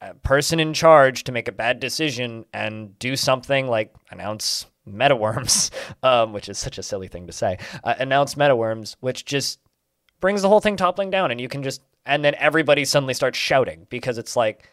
uh, 0.00 0.14
person 0.22 0.58
in 0.58 0.72
charge 0.72 1.24
to 1.24 1.32
make 1.32 1.48
a 1.48 1.52
bad 1.52 1.80
decision 1.80 2.46
and 2.54 2.98
do 2.98 3.14
something 3.14 3.68
like 3.68 3.94
announce 4.10 4.66
MetaWorms, 4.88 5.70
um, 6.02 6.32
which 6.32 6.48
is 6.48 6.58
such 6.58 6.78
a 6.78 6.82
silly 6.82 7.08
thing 7.08 7.26
to 7.26 7.32
say. 7.32 7.58
Uh, 7.84 7.94
announce 7.98 8.36
MetaWorms, 8.36 8.96
which 9.00 9.24
just 9.26 9.60
brings 10.20 10.40
the 10.40 10.48
whole 10.48 10.60
thing 10.60 10.76
toppling 10.76 11.10
down, 11.10 11.30
and 11.30 11.40
you 11.40 11.48
can 11.48 11.62
just 11.62 11.82
and 12.04 12.24
then 12.24 12.34
everybody 12.36 12.84
suddenly 12.84 13.14
starts 13.14 13.38
shouting 13.38 13.86
because 13.90 14.18
it's 14.18 14.34
like 14.34 14.68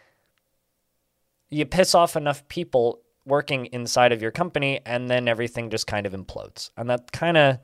you 1.50 1.66
piss 1.66 1.96
off 1.96 2.16
enough 2.16 2.48
people 2.48 3.02
working 3.26 3.68
inside 3.68 4.12
of 4.12 4.22
your 4.22 4.32
company, 4.32 4.80
and 4.86 5.10
then 5.10 5.28
everything 5.28 5.70
just 5.70 5.88
kind 5.88 6.06
of 6.06 6.14
implodes, 6.14 6.72
and 6.78 6.90
that 6.90 7.12
kind 7.12 7.38
of 7.38 7.60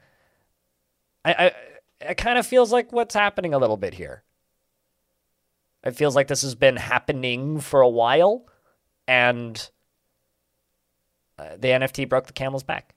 I, 1.23 1.33
I 1.33 1.51
it 2.01 2.15
kind 2.15 2.37
of 2.37 2.45
feels 2.45 2.71
like 2.71 2.91
what's 2.91 3.15
happening 3.15 3.53
a 3.53 3.57
little 3.57 3.77
bit 3.77 3.93
here. 3.93 4.23
It 5.83 5.95
feels 5.95 6.15
like 6.15 6.27
this 6.27 6.41
has 6.41 6.55
been 6.55 6.77
happening 6.77 7.59
for 7.59 7.81
a 7.81 7.89
while, 7.89 8.47
and 9.07 9.69
uh, 11.37 11.57
the 11.57 11.69
NFT 11.69 12.09
broke 12.09 12.27
the 12.27 12.33
camel's 12.33 12.63
back. 12.63 12.94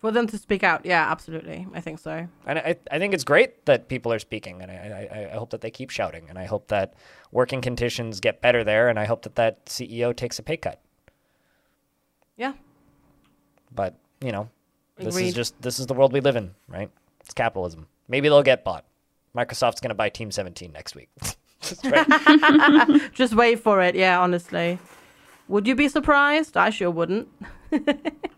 For 0.00 0.10
them 0.10 0.26
to 0.28 0.38
speak 0.38 0.64
out, 0.64 0.86
yeah, 0.86 1.10
absolutely. 1.10 1.66
I 1.74 1.80
think 1.82 1.98
so. 1.98 2.26
And 2.46 2.58
I, 2.58 2.76
I 2.90 2.98
think 2.98 3.12
it's 3.12 3.24
great 3.24 3.66
that 3.66 3.88
people 3.88 4.10
are 4.12 4.18
speaking, 4.18 4.62
and 4.62 4.70
I, 4.70 5.08
I, 5.12 5.34
I 5.34 5.36
hope 5.36 5.50
that 5.50 5.60
they 5.60 5.70
keep 5.70 5.90
shouting, 5.90 6.24
and 6.30 6.38
I 6.38 6.46
hope 6.46 6.68
that 6.68 6.94
working 7.32 7.60
conditions 7.60 8.18
get 8.18 8.40
better 8.40 8.64
there, 8.64 8.88
and 8.88 8.98
I 8.98 9.04
hope 9.04 9.22
that 9.22 9.34
that 9.34 9.66
CEO 9.66 10.16
takes 10.16 10.38
a 10.38 10.42
pay 10.42 10.56
cut. 10.56 10.80
Yeah. 12.38 12.54
But 13.74 13.98
you 14.22 14.32
know, 14.32 14.48
this 14.96 15.16
is 15.18 15.34
just 15.34 15.60
this 15.60 15.78
is 15.78 15.86
the 15.86 15.94
world 15.94 16.14
we 16.14 16.20
live 16.20 16.36
in, 16.36 16.54
right? 16.66 16.90
It's 17.20 17.34
capitalism. 17.34 17.86
Maybe 18.08 18.28
they'll 18.28 18.42
get 18.42 18.64
bought. 18.64 18.86
Microsoft's 19.36 19.80
going 19.80 19.90
to 19.90 19.94
buy 19.94 20.08
Team 20.08 20.30
17 20.30 20.72
next 20.72 20.94
week. 20.94 21.08
Right. 21.84 23.12
Just 23.12 23.34
wait 23.34 23.60
for 23.60 23.82
it. 23.82 23.94
Yeah, 23.94 24.18
honestly. 24.18 24.78
Would 25.46 25.66
you 25.66 25.74
be 25.74 25.88
surprised? 25.88 26.56
I 26.56 26.70
sure 26.70 26.90
wouldn't. 26.90 27.28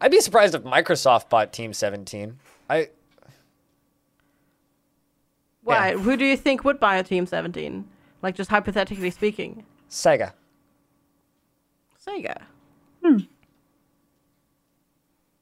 I'd 0.01 0.11
be 0.11 0.21
surprised 0.21 0.55
if 0.55 0.63
Microsoft 0.63 1.29
bought 1.29 1.53
Team 1.53 1.73
17. 1.73 2.39
I 2.69 2.89
Why? 5.63 5.93
Who 5.93 6.17
do 6.17 6.25
you 6.25 6.37
think 6.37 6.65
would 6.65 6.81
buy 6.81 6.97
a 6.97 7.03
Team 7.03 7.27
17? 7.27 7.85
Like, 8.23 8.35
just 8.35 8.51
hypothetically 8.51 9.11
speaking. 9.11 9.65
Sega. 9.91 10.33
Sega. 12.07 12.43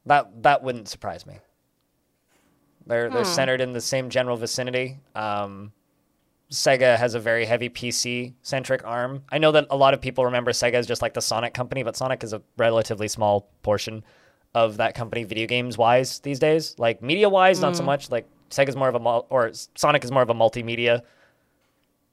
That 0.05 0.43
that 0.43 0.63
wouldn't 0.63 0.87
surprise 0.87 1.25
me. 1.25 1.35
They're 2.87 3.09
they're 3.09 3.25
centered 3.25 3.61
in 3.61 3.73
the 3.73 3.81
same 3.81 4.09
general 4.09 4.35
vicinity. 4.35 4.99
Um, 5.15 5.71
Sega 6.51 6.97
has 6.97 7.15
a 7.15 7.19
very 7.19 7.45
heavy 7.45 7.69
PC 7.69 8.33
centric 8.41 8.85
arm. 8.85 9.23
I 9.31 9.37
know 9.37 9.51
that 9.53 9.67
a 9.69 9.77
lot 9.77 9.93
of 9.93 10.01
people 10.01 10.25
remember 10.25 10.51
Sega 10.51 10.73
as 10.73 10.85
just 10.85 11.01
like 11.01 11.13
the 11.13 11.21
Sonic 11.21 11.53
company, 11.53 11.81
but 11.83 11.95
Sonic 11.95 12.23
is 12.23 12.33
a 12.33 12.41
relatively 12.57 13.07
small 13.07 13.49
portion 13.63 14.03
of 14.53 14.77
that 14.77 14.93
company, 14.93 15.23
video 15.23 15.47
games 15.47 15.77
wise 15.77 16.19
these 16.19 16.39
days. 16.39 16.75
Like 16.77 17.01
media 17.01 17.29
wise, 17.29 17.61
not 17.61 17.75
so 17.77 17.83
much. 17.83 18.11
Like 18.11 18.27
Sega's 18.49 18.75
more 18.75 18.89
of 18.89 18.95
a 18.95 18.99
mul- 18.99 19.27
or 19.29 19.51
Sonic 19.75 20.03
is 20.03 20.11
more 20.11 20.21
of 20.21 20.29
a 20.29 20.33
multimedia 20.33 21.01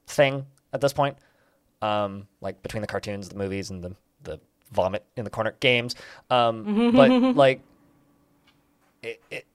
thing 0.07 0.47
at 0.73 0.81
this 0.81 0.93
point. 0.93 1.17
Um, 1.83 2.29
like 2.41 2.63
between 2.63 2.81
the 2.81 2.87
cartoons, 2.87 3.29
the 3.29 3.37
movies, 3.37 3.71
and 3.71 3.83
the 3.83 3.97
the 4.23 4.39
vomit 4.73 5.05
in 5.17 5.25
the 5.25 5.31
corner 5.31 5.55
games. 5.59 5.97
Um, 6.31 6.93
but 6.95 7.11
like, 7.35 7.61
it, 9.03 9.21
it, 9.31 9.47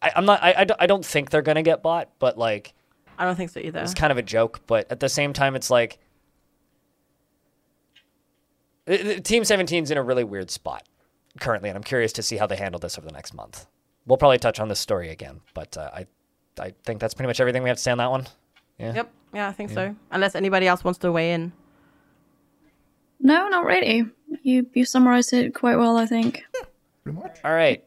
I, 0.00 0.12
I'm 0.14 0.24
not. 0.26 0.42
I, 0.42 0.54
I 0.58 0.64
don't- 0.64 0.80
I 0.82 0.86
don't 0.86 1.04
think 1.04 1.30
they're 1.30 1.42
gonna 1.42 1.62
get 1.62 1.82
bought. 1.82 2.10
But 2.20 2.38
like, 2.38 2.72
I 3.18 3.24
don't 3.24 3.36
think 3.36 3.50
so 3.50 3.60
either. 3.60 3.80
it's 3.80 3.94
kind 3.94 4.10
of 4.12 4.16
a 4.18 4.22
joke. 4.22 4.60
But 4.66 4.90
at 4.90 5.00
the 5.00 5.08
same 5.08 5.32
time, 5.32 5.54
it's 5.56 5.70
like. 5.70 5.98
uh, 8.88 8.92
uh, 8.92 9.20
Team 9.20 9.42
17's 9.42 9.90
in 9.90 9.98
a 9.98 10.02
really 10.02 10.24
weird 10.24 10.50
spot 10.50 10.84
currently, 11.40 11.68
and 11.68 11.76
I'm 11.76 11.82
curious 11.84 12.12
to 12.14 12.22
see 12.22 12.36
how 12.36 12.46
they 12.46 12.56
handle 12.56 12.78
this 12.78 12.96
over 12.98 13.06
the 13.06 13.12
next 13.12 13.34
month. 13.34 13.66
We'll 14.06 14.16
probably 14.18 14.38
touch 14.38 14.58
on 14.60 14.68
this 14.68 14.80
story 14.80 15.10
again, 15.10 15.40
but 15.52 15.76
uh, 15.76 15.90
I, 15.92 16.06
I 16.58 16.72
think 16.84 17.00
that's 17.00 17.12
pretty 17.14 17.26
much 17.26 17.40
everything 17.40 17.62
we 17.62 17.68
have 17.68 17.76
to 17.76 17.82
say 17.82 17.90
on 17.90 17.98
that 17.98 18.10
one. 18.10 18.26
Yeah. 18.78 18.94
Yep. 18.94 19.10
Yeah, 19.34 19.48
I 19.48 19.52
think 19.52 19.70
so. 19.70 19.94
Unless 20.10 20.34
anybody 20.34 20.66
else 20.66 20.82
wants 20.84 20.98
to 21.00 21.12
weigh 21.12 21.32
in. 21.32 21.52
No, 23.20 23.48
not 23.48 23.64
really. 23.66 24.06
You 24.42 24.66
you 24.72 24.84
summarized 24.84 25.32
it 25.34 25.54
quite 25.54 25.76
well, 25.76 25.96
I 25.98 26.06
think. 26.06 26.44
Pretty 27.02 27.18
much. 27.18 27.38
All 27.44 27.52
right. 27.52 27.84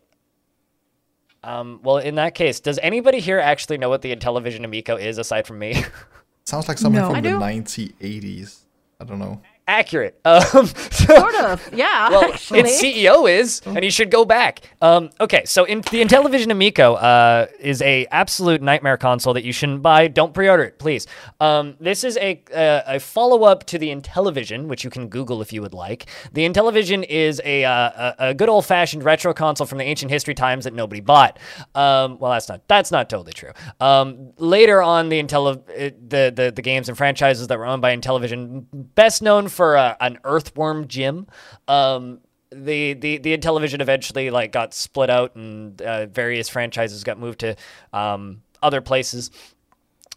Um, 1.43 1.79
well, 1.83 1.97
in 1.97 2.15
that 2.15 2.35
case, 2.35 2.59
does 2.59 2.79
anybody 2.83 3.19
here 3.19 3.39
actually 3.39 3.77
know 3.77 3.89
what 3.89 4.01
the 4.01 4.15
Intellivision 4.15 4.63
Amico 4.63 4.95
is 4.95 5.17
aside 5.17 5.47
from 5.47 5.59
me? 5.59 5.83
Sounds 6.45 6.67
like 6.67 6.77
something 6.77 7.01
No. 7.01 7.07
from 7.07 7.15
I 7.17 7.21
the 7.21 7.29
do. 7.29 7.39
1980s. 7.39 8.59
I 8.99 9.03
don't 9.05 9.19
know. 9.19 9.41
Accurate. 9.67 10.19
Um, 10.25 10.65
Sort 10.67 11.35
of. 11.35 11.69
Yeah, 11.73 12.09
well, 12.09 12.33
actually. 12.33 12.61
its 12.61 12.81
CEO 12.81 13.29
is, 13.29 13.61
and 13.65 13.83
he 13.83 13.89
should 13.89 14.11
go 14.11 14.23
back. 14.25 14.59
Um, 14.81 15.09
okay, 15.19 15.43
so 15.45 15.63
in, 15.65 15.79
the 15.81 16.01
Intellivision 16.01 16.51
Amico 16.51 16.93
uh, 16.95 17.47
is 17.59 17.81
a 17.81 18.05
absolute 18.07 18.61
nightmare 18.61 18.97
console 18.97 19.33
that 19.33 19.43
you 19.43 19.51
shouldn't 19.51 19.81
buy. 19.81 20.07
Don't 20.07 20.33
pre-order 20.33 20.63
it, 20.63 20.79
please. 20.79 21.07
Um, 21.39 21.75
this 21.79 22.03
is 22.03 22.17
a 22.17 22.41
uh, 22.53 22.95
a 22.95 22.99
follow-up 22.99 23.65
to 23.67 23.77
the 23.77 23.89
Intellivision, 23.93 24.67
which 24.67 24.83
you 24.83 24.89
can 24.89 25.07
Google 25.09 25.41
if 25.41 25.51
you 25.51 25.61
would 25.61 25.73
like. 25.73 26.05
The 26.33 26.47
Intellivision 26.47 27.03
is 27.07 27.41
a 27.43 27.65
uh, 27.65 28.13
a, 28.19 28.29
a 28.29 28.33
good 28.33 28.49
old-fashioned 28.49 29.03
retro 29.03 29.33
console 29.33 29.67
from 29.67 29.77
the 29.79 29.85
ancient 29.85 30.11
history 30.11 30.33
times 30.35 30.63
that 30.65 30.73
nobody 30.73 31.01
bought. 31.01 31.39
Um, 31.75 32.19
well, 32.19 32.31
that's 32.31 32.47
not 32.49 32.67
that's 32.67 32.91
not 32.91 33.09
totally 33.09 33.33
true. 33.33 33.51
Um, 33.79 34.31
later 34.37 34.81
on, 34.81 35.09
the 35.09 35.21
Intelli- 35.21 35.59
uh, 35.69 35.95
the, 36.07 36.31
the 36.35 36.51
the 36.55 36.61
games 36.61 36.89
and 36.89 36.97
franchises 36.97 37.47
that 37.47 37.57
were 37.57 37.65
owned 37.65 37.81
by 37.81 37.95
Intellivision, 37.95 38.65
best 38.95 39.21
known 39.21 39.47
for 39.51 39.77
uh, 39.77 39.95
an 39.99 40.19
Earthworm 40.23 40.87
Jim. 40.87 41.27
Um, 41.67 42.19
the, 42.51 42.93
the 42.93 43.17
the 43.17 43.37
Intellivision 43.37 43.79
eventually 43.79 44.29
like 44.29 44.51
got 44.51 44.73
split 44.73 45.09
out 45.09 45.35
and 45.35 45.81
uh, 45.81 46.07
various 46.07 46.49
franchises 46.49 47.03
got 47.03 47.17
moved 47.17 47.39
to 47.39 47.55
um, 47.93 48.41
other 48.61 48.81
places. 48.81 49.31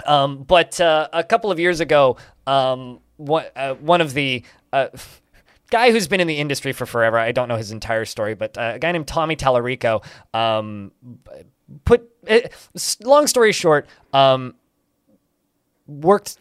Um, 0.06 0.42
but 0.42 0.80
uh, 0.80 1.08
a 1.12 1.22
couple 1.22 1.50
of 1.50 1.60
years 1.60 1.80
ago, 1.80 2.16
um, 2.46 3.00
one, 3.16 3.46
uh, 3.54 3.74
one 3.74 4.00
of 4.00 4.14
the 4.14 4.44
uh, 4.72 4.88
guy 5.70 5.92
who's 5.92 6.08
been 6.08 6.20
in 6.20 6.26
the 6.26 6.38
industry 6.38 6.72
for 6.72 6.86
forever, 6.86 7.18
I 7.18 7.32
don't 7.32 7.48
know 7.48 7.56
his 7.56 7.70
entire 7.70 8.04
story, 8.04 8.34
but 8.34 8.58
uh, 8.58 8.72
a 8.74 8.78
guy 8.78 8.92
named 8.92 9.06
Tommy 9.06 9.36
Tallarico 9.36 10.04
um, 10.34 10.90
put, 11.84 12.10
uh, 12.28 12.40
long 13.02 13.26
story 13.26 13.52
short, 13.52 13.86
um, 14.12 14.54
worked 15.86 16.38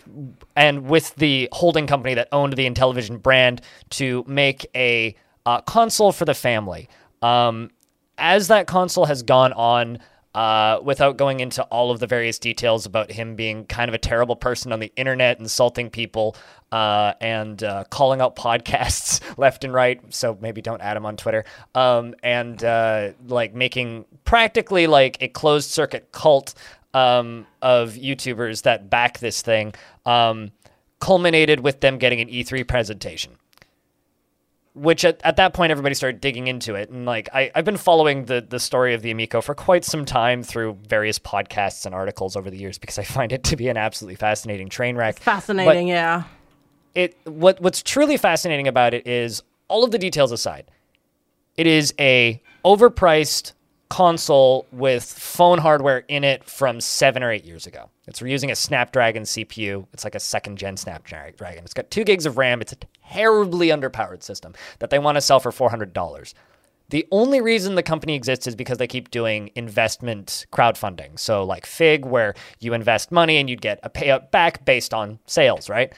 and 0.56 0.86
with 0.88 1.16
the 1.16 1.50
holding 1.52 1.88
company 1.88 2.14
that 2.14 2.30
owned 2.32 2.54
the 2.54 2.70
Intellivision 2.70 3.22
brand 3.22 3.62
to 3.92 4.24
make 4.28 4.66
a 4.76 5.16
uh, 5.46 5.62
console 5.62 6.12
for 6.12 6.26
the 6.26 6.34
family. 6.34 6.90
Um, 7.22 7.72
as 8.18 8.48
that 8.48 8.68
console 8.68 9.06
has 9.06 9.24
gone 9.24 9.54
on, 9.54 10.00
uh, 10.36 10.80
without 10.84 11.18
going 11.18 11.40
into 11.40 11.64
all 11.66 11.92
of 11.92 12.00
the 12.00 12.08
various 12.08 12.40
details 12.40 12.86
about 12.86 13.12
him 13.12 13.36
being 13.36 13.66
kind 13.66 13.88
of 13.88 13.94
a 13.94 14.00
terrible 14.00 14.36
person 14.36 14.72
on 14.72 14.80
the 14.80 14.92
internet, 14.96 15.40
insulting 15.40 15.90
people, 15.92 16.36
uh, 16.72 17.14
and 17.22 17.64
uh, 17.64 17.84
calling 17.92 18.20
out 18.20 18.36
podcasts 18.36 19.22
left 19.38 19.64
and 19.64 19.74
right. 19.74 20.02
So 20.12 20.38
maybe 20.42 20.62
don't 20.62 20.82
add 20.82 20.98
him 20.98 21.06
on 21.06 21.18
Twitter. 21.18 21.46
Um, 21.76 22.16
and 22.24 22.64
uh, 22.64 23.12
like 23.28 23.54
making 23.54 24.06
practically 24.26 24.88
like 24.88 25.22
a 25.22 25.28
closed 25.28 25.70
circuit 25.70 26.12
cult 26.12 26.56
um, 26.94 27.46
of 27.62 27.94
YouTubers 27.94 28.64
that 28.64 28.90
back 28.90 29.20
this 29.20 29.42
thing, 29.42 29.74
um, 30.06 30.52
culminated 31.00 31.60
with 31.60 31.82
them 31.82 31.98
getting 31.98 32.22
an 32.22 32.28
E3 32.30 32.68
presentation 32.68 33.38
which 34.76 35.06
at, 35.06 35.22
at 35.24 35.36
that 35.36 35.54
point 35.54 35.70
everybody 35.70 35.94
started 35.94 36.20
digging 36.20 36.48
into 36.48 36.74
it 36.74 36.90
and 36.90 37.06
like 37.06 37.30
I, 37.32 37.52
i've 37.54 37.64
been 37.64 37.78
following 37.78 38.26
the, 38.26 38.42
the 38.42 38.60
story 38.60 38.96
of 38.96 39.04
the 39.04 39.12
amico 39.12 39.40
for 39.40 39.54
quite 39.54 39.86
some 39.86 40.04
time 40.04 40.42
through 40.42 40.80
various 40.88 41.20
podcasts 41.20 41.86
and 41.86 41.94
articles 41.94 42.36
over 42.36 42.50
the 42.50 42.58
years 42.58 42.80
because 42.80 42.98
i 42.98 43.04
find 43.18 43.32
it 43.32 43.44
to 43.44 43.56
be 43.56 43.68
an 43.68 43.78
absolutely 43.78 44.16
fascinating 44.16 44.70
train 44.70 44.96
wreck 44.96 45.20
Fascinating, 45.20 45.90
yeah. 45.90 46.24
it 46.96 47.16
what 47.26 47.62
what's 47.62 47.84
truly 47.84 48.18
fascinating 48.18 48.68
about 48.68 48.96
it 48.96 49.06
is 49.06 49.44
all 49.74 49.84
of 49.84 49.92
the 49.92 49.98
details 49.98 50.32
aside, 50.32 50.70
it 51.58 51.68
is 51.68 51.94
a 52.00 52.42
overpriced 52.64 53.54
console 53.94 54.66
with 54.72 55.04
phone 55.04 55.60
hardware 55.60 56.00
in 56.08 56.24
it 56.24 56.44
from 56.44 56.82
seven 56.82 57.22
or 57.22 57.32
eight 57.32 57.46
years 57.46 57.68
ago. 57.68 57.92
It's 58.08 58.20
using 58.22 58.50
a 58.50 58.56
Snapdragon 58.56 59.22
CPU. 59.22 59.86
It's 59.94 60.04
like 60.04 60.16
a 60.16 60.20
second 60.20 60.58
gen 60.58 60.78
Snapdragon. 60.78 61.64
It's 61.64 61.76
got 61.76 61.92
two 61.92 62.04
gigs 62.04 62.26
of 62.26 62.40
RAM. 62.40 62.60
It's 62.60 62.74
a 62.74 62.78
terribly 63.08 63.68
underpowered 63.68 64.24
system 64.24 64.56
that 64.80 64.90
they 64.90 64.98
want 64.98 65.18
to 65.18 65.22
sell 65.22 65.40
for 65.40 65.52
$400. 65.52 66.34
The 66.90 67.08
only 67.12 67.40
reason 67.40 67.76
the 67.76 67.84
company 67.84 68.16
exists 68.16 68.48
is 68.48 68.56
because 68.56 68.80
they 68.80 68.88
keep 68.88 69.12
doing 69.12 69.52
investment 69.54 70.48
crowdfunding. 70.52 71.20
So, 71.20 71.44
like 71.44 71.68
Fig, 71.68 72.04
where 72.04 72.34
you 72.60 72.74
invest 72.74 73.12
money 73.12 73.38
and 73.38 73.48
you'd 73.48 73.62
get 73.62 73.80
a 73.84 73.92
payout 73.92 74.32
back 74.32 74.66
based 74.66 74.96
on 74.96 75.20
sales, 75.28 75.70
right? 75.70 75.94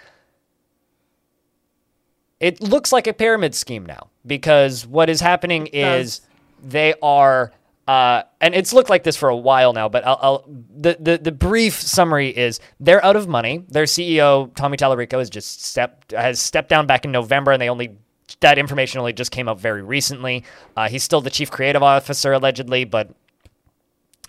It 2.42 2.60
looks 2.62 2.92
like 2.92 3.08
a 3.08 3.14
pyramid 3.14 3.56
scheme 3.56 3.86
now 3.86 4.10
because 4.26 4.86
what 4.86 5.10
is 5.10 5.22
happening 5.22 5.68
is 5.68 6.20
they 6.62 6.94
are 7.02 7.54
uh, 7.88 8.24
and 8.42 8.56
it's 8.56 8.74
looked 8.74 8.90
like 8.90 9.04
this 9.04 9.16
for 9.16 9.30
a 9.30 9.36
while 9.36 9.72
now, 9.74 9.88
but 9.88 10.06
I'll, 10.06 10.20
I'll, 10.22 10.46
the, 10.48 10.98
the 11.00 11.18
the 11.20 11.32
brief 11.32 11.76
summary 11.76 12.30
is 12.30 12.60
they're 12.80 13.04
out 13.06 13.16
of 13.16 13.28
money. 13.28 13.64
Their 13.68 13.84
CEO 13.84 14.54
Tommy 14.56 14.76
Tallarico 14.76 15.20
has 15.20 15.30
just 15.30 15.64
stepped 15.64 16.12
has 16.12 16.40
stepped 16.40 16.70
down 16.70 16.88
back 16.88 17.06
in 17.06 17.12
November, 17.12 17.52
and 17.52 17.62
they 17.62 17.70
only 17.70 17.98
that 18.40 18.58
information 18.58 19.00
only 19.00 19.14
just 19.14 19.32
came 19.32 19.48
up 19.48 19.60
very 19.60 19.84
recently. 19.84 20.44
Uh, 20.76 20.90
he's 20.90 21.04
still 21.04 21.22
the 21.22 21.30
chief 21.30 21.52
creative 21.52 21.84
officer 21.84 22.34
allegedly, 22.34 22.86
but 22.86 23.12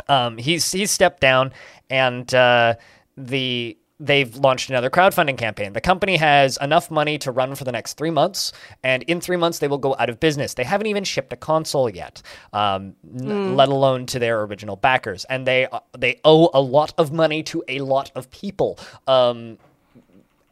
um, 0.07 0.37
he's 0.37 0.70
he's 0.70 0.91
stepped 0.91 1.20
down, 1.20 1.53
and 1.89 2.35
uh, 2.35 2.74
the 3.16 3.78
they've 3.98 4.36
launched 4.36 4.68
another 4.68 4.90
crowdfunding 4.90 5.39
campaign. 5.39 5.73
The 5.73 5.81
company 5.81 6.16
has 6.16 6.59
enough 6.60 6.90
money 6.90 7.16
to 7.18 7.31
run 7.32 7.55
for 7.55 7.64
the 7.64 7.73
next 7.73 7.94
three 7.94 8.10
months, 8.10 8.52
and 8.82 9.02
in 9.05 9.20
three 9.20 9.36
months 9.36 9.59
they 9.59 9.68
will 9.68 9.78
go 9.78 9.97
out 9.98 10.10
of 10.10 10.20
business. 10.20 10.55
They 10.55 10.64
haven't 10.64 10.86
even 10.89 11.05
shipped 11.05 11.32
a 11.32 11.36
console 11.36 11.89
yet, 11.89 12.20
um, 12.52 12.94
n- 13.18 13.56
let 13.56 13.68
alone 13.68 14.06
to 14.06 14.18
their 14.18 14.43
original 14.43 14.77
backers, 14.77 15.24
and 15.27 15.47
they 15.47 15.66
uh, 15.66 15.81
they 15.97 16.20
owe 16.24 16.51
a 16.52 16.60
lot 16.60 16.93
of 16.98 17.12
money 17.12 17.43
to 17.44 17.64
a 17.68 17.78
lot 17.81 18.12
of 18.14 18.31
people. 18.31 18.78
Um, 19.06 19.59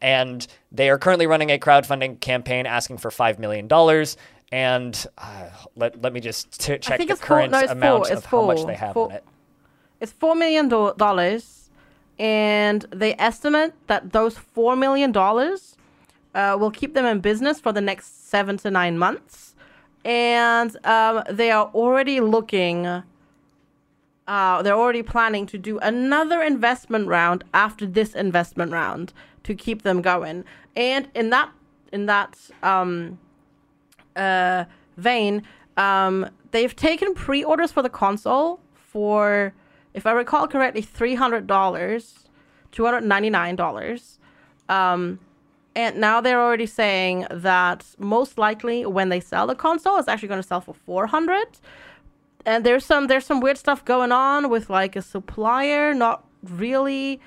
and 0.01 0.45
they 0.71 0.89
are 0.89 0.97
currently 0.97 1.25
running 1.25 1.49
a 1.51 1.57
crowdfunding 1.57 2.19
campaign 2.19 2.65
asking 2.65 2.97
for 2.97 3.09
five 3.11 3.39
million 3.39 3.67
dollars. 3.67 4.17
And 4.51 5.05
uh, 5.17 5.49
let 5.75 6.01
let 6.01 6.13
me 6.13 6.19
just 6.19 6.61
t- 6.61 6.77
check 6.77 6.99
the 6.99 7.05
it's 7.09 7.19
four- 7.19 7.27
current 7.39 7.51
no, 7.51 7.59
amount 7.61 8.05
four, 8.05 8.11
of 8.11 8.17
it's 8.19 8.25
how 8.27 8.45
much 8.45 8.65
they 8.65 8.75
have 8.75 8.93
four. 8.93 9.05
on 9.07 9.11
it. 9.13 9.23
It's 9.99 10.11
four 10.11 10.35
million 10.35 10.69
do- 10.69 10.93
dollars, 10.97 11.64
and 12.17 12.85
they 12.91 13.15
estimate 13.15 13.73
that 13.87 14.11
those 14.11 14.37
four 14.37 14.75
million 14.75 15.11
dollars 15.11 15.77
uh, 16.33 16.57
will 16.59 16.71
keep 16.71 16.93
them 16.93 17.05
in 17.05 17.19
business 17.19 17.59
for 17.59 17.71
the 17.71 17.81
next 17.81 18.29
seven 18.29 18.57
to 18.57 18.71
nine 18.71 18.97
months, 18.97 19.55
and 20.03 20.77
um, 20.85 21.23
they 21.29 21.51
are 21.51 21.67
already 21.73 22.19
looking. 22.19 22.85
Uh, 24.27 24.61
they're 24.63 24.73
already 24.73 25.03
planning 25.03 25.45
to 25.45 25.57
do 25.57 25.77
another 25.79 26.41
investment 26.41 27.07
round 27.07 27.43
after 27.53 27.85
this 27.85 28.15
investment 28.15 28.71
round 28.71 29.13
to 29.43 29.53
keep 29.53 29.83
them 29.83 30.01
going. 30.01 30.43
And 30.75 31.07
in 31.13 31.29
that 31.29 31.51
in 31.91 32.07
that 32.07 32.37
um, 32.63 33.19
uh, 34.15 34.65
vein, 34.97 35.43
um, 35.77 36.29
they've 36.51 36.75
taken 36.75 37.13
pre-orders 37.13 37.71
for 37.71 37.81
the 37.81 37.89
console 37.89 38.59
for, 38.73 39.53
if 39.95 40.05
I 40.05 40.11
recall 40.11 40.47
correctly, 40.47 40.81
three 40.81 41.15
hundred 41.15 41.47
dollars, 41.47 42.27
two 42.71 42.85
hundred 42.85 43.03
ninety-nine 43.05 43.55
dollars. 43.55 44.19
Um, 44.69 45.19
and 45.75 45.97
now 45.97 46.21
they're 46.21 46.41
already 46.41 46.65
saying 46.65 47.27
that 47.29 47.85
most 47.97 48.37
likely 48.37 48.85
when 48.85 49.09
they 49.09 49.19
sell 49.19 49.45
the 49.47 49.55
console, 49.55 49.97
it's 49.97 50.07
actually 50.07 50.29
going 50.29 50.41
to 50.41 50.47
sell 50.47 50.61
for 50.61 50.73
four 50.73 51.07
hundred. 51.07 51.47
And 52.45 52.63
there's 52.65 52.85
some 52.85 53.07
there's 53.07 53.25
some 53.25 53.39
weird 53.39 53.57
stuff 53.57 53.83
going 53.83 54.11
on 54.11 54.49
with 54.49 54.69
like 54.69 54.95
a 54.95 55.01
supplier 55.01 55.93
not 55.93 56.23
really 56.43 57.19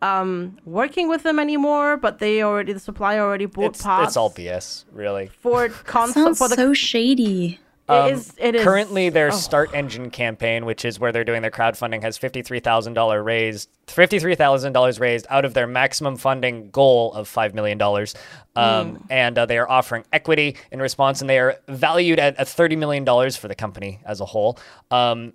um, 0.00 0.58
working 0.64 1.08
with 1.08 1.22
them 1.22 1.38
anymore, 1.38 1.96
but 1.96 2.18
they 2.18 2.42
already 2.42 2.72
the 2.72 2.80
supplier 2.80 3.20
already 3.22 3.46
bought 3.46 3.74
It's, 3.74 3.82
parts 3.82 4.08
it's 4.08 4.16
all 4.16 4.30
BS, 4.30 4.84
really. 4.92 5.30
for 5.40 5.68
console 5.84 6.24
Sounds 6.24 6.38
for 6.38 6.48
the 6.48 6.56
so 6.56 6.74
shady. 6.74 7.60
It 7.88 8.12
is 8.12 8.32
it 8.38 8.54
is 8.54 8.62
Currently, 8.62 9.08
their 9.08 9.28
oh. 9.28 9.36
Start 9.36 9.74
Engine 9.74 10.10
campaign, 10.10 10.64
which 10.64 10.84
is 10.84 11.00
where 11.00 11.10
they're 11.10 11.24
doing 11.24 11.42
their 11.42 11.50
crowdfunding, 11.50 12.02
has 12.02 12.16
fifty-three 12.16 12.60
thousand 12.60 12.94
dollar 12.94 13.22
raised, 13.22 13.68
fifty-three 13.88 14.36
thousand 14.36 14.72
dollars 14.72 15.00
raised 15.00 15.26
out 15.30 15.44
of 15.44 15.54
their 15.54 15.66
maximum 15.66 16.16
funding 16.16 16.70
goal 16.70 17.12
of 17.12 17.26
five 17.26 17.54
million 17.54 17.78
dollars, 17.78 18.14
um, 18.54 19.04
and 19.10 19.36
uh, 19.36 19.46
they 19.46 19.58
are 19.58 19.68
offering 19.68 20.04
equity 20.12 20.56
in 20.70 20.80
response, 20.80 21.20
and 21.20 21.28
they 21.28 21.38
are 21.38 21.56
valued 21.68 22.18
at, 22.18 22.36
at 22.36 22.48
thirty 22.48 22.76
million 22.76 23.04
dollars 23.04 23.36
for 23.36 23.48
the 23.48 23.54
company 23.54 24.00
as 24.06 24.20
a 24.20 24.26
whole. 24.26 24.58
Um, 24.90 25.32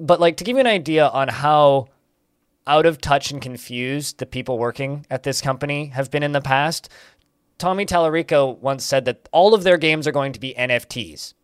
but 0.00 0.20
like 0.20 0.36
to 0.38 0.44
give 0.44 0.56
you 0.56 0.60
an 0.60 0.66
idea 0.66 1.06
on 1.06 1.28
how 1.28 1.88
out 2.66 2.86
of 2.86 3.00
touch 3.00 3.30
and 3.30 3.40
confused 3.40 4.18
the 4.18 4.26
people 4.26 4.58
working 4.58 5.06
at 5.10 5.22
this 5.22 5.40
company 5.40 5.86
have 5.86 6.10
been 6.10 6.22
in 6.22 6.32
the 6.32 6.40
past, 6.40 6.88
Tommy 7.56 7.86
Tallarico 7.86 8.58
once 8.58 8.84
said 8.84 9.04
that 9.06 9.28
all 9.32 9.54
of 9.54 9.62
their 9.62 9.78
games 9.78 10.06
are 10.06 10.12
going 10.12 10.32
to 10.32 10.40
be 10.40 10.54
NFTs 10.58 11.34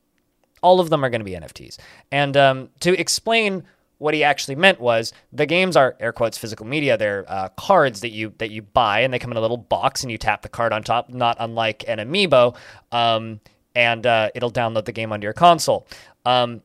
all 0.64 0.80
of 0.80 0.90
them 0.90 1.04
are 1.04 1.10
going 1.10 1.20
to 1.20 1.24
be 1.24 1.32
NFTs. 1.32 1.76
And 2.10 2.36
um, 2.36 2.70
to 2.80 2.98
explain 2.98 3.62
what 3.98 4.14
he 4.14 4.24
actually 4.24 4.56
meant 4.56 4.80
was 4.80 5.12
the 5.32 5.46
games 5.46 5.76
are 5.76 5.94
air 6.00 6.12
quotes 6.12 6.36
physical 6.36 6.66
media. 6.66 6.96
They're 6.96 7.24
uh, 7.28 7.48
cards 7.50 8.00
that 8.00 8.10
you 8.10 8.32
that 8.38 8.50
you 8.50 8.62
buy, 8.62 9.00
and 9.00 9.12
they 9.14 9.18
come 9.20 9.30
in 9.30 9.36
a 9.36 9.40
little 9.40 9.56
box, 9.56 10.02
and 10.02 10.10
you 10.10 10.18
tap 10.18 10.42
the 10.42 10.48
card 10.48 10.72
on 10.72 10.82
top, 10.82 11.08
not 11.10 11.36
unlike 11.38 11.84
an 11.86 11.98
amiibo, 11.98 12.56
um, 12.90 13.40
and 13.76 14.04
uh, 14.06 14.30
it'll 14.34 14.50
download 14.50 14.84
the 14.86 14.92
game 14.92 15.12
onto 15.12 15.24
your 15.24 15.32
console. 15.32 15.86
Um, 16.24 16.62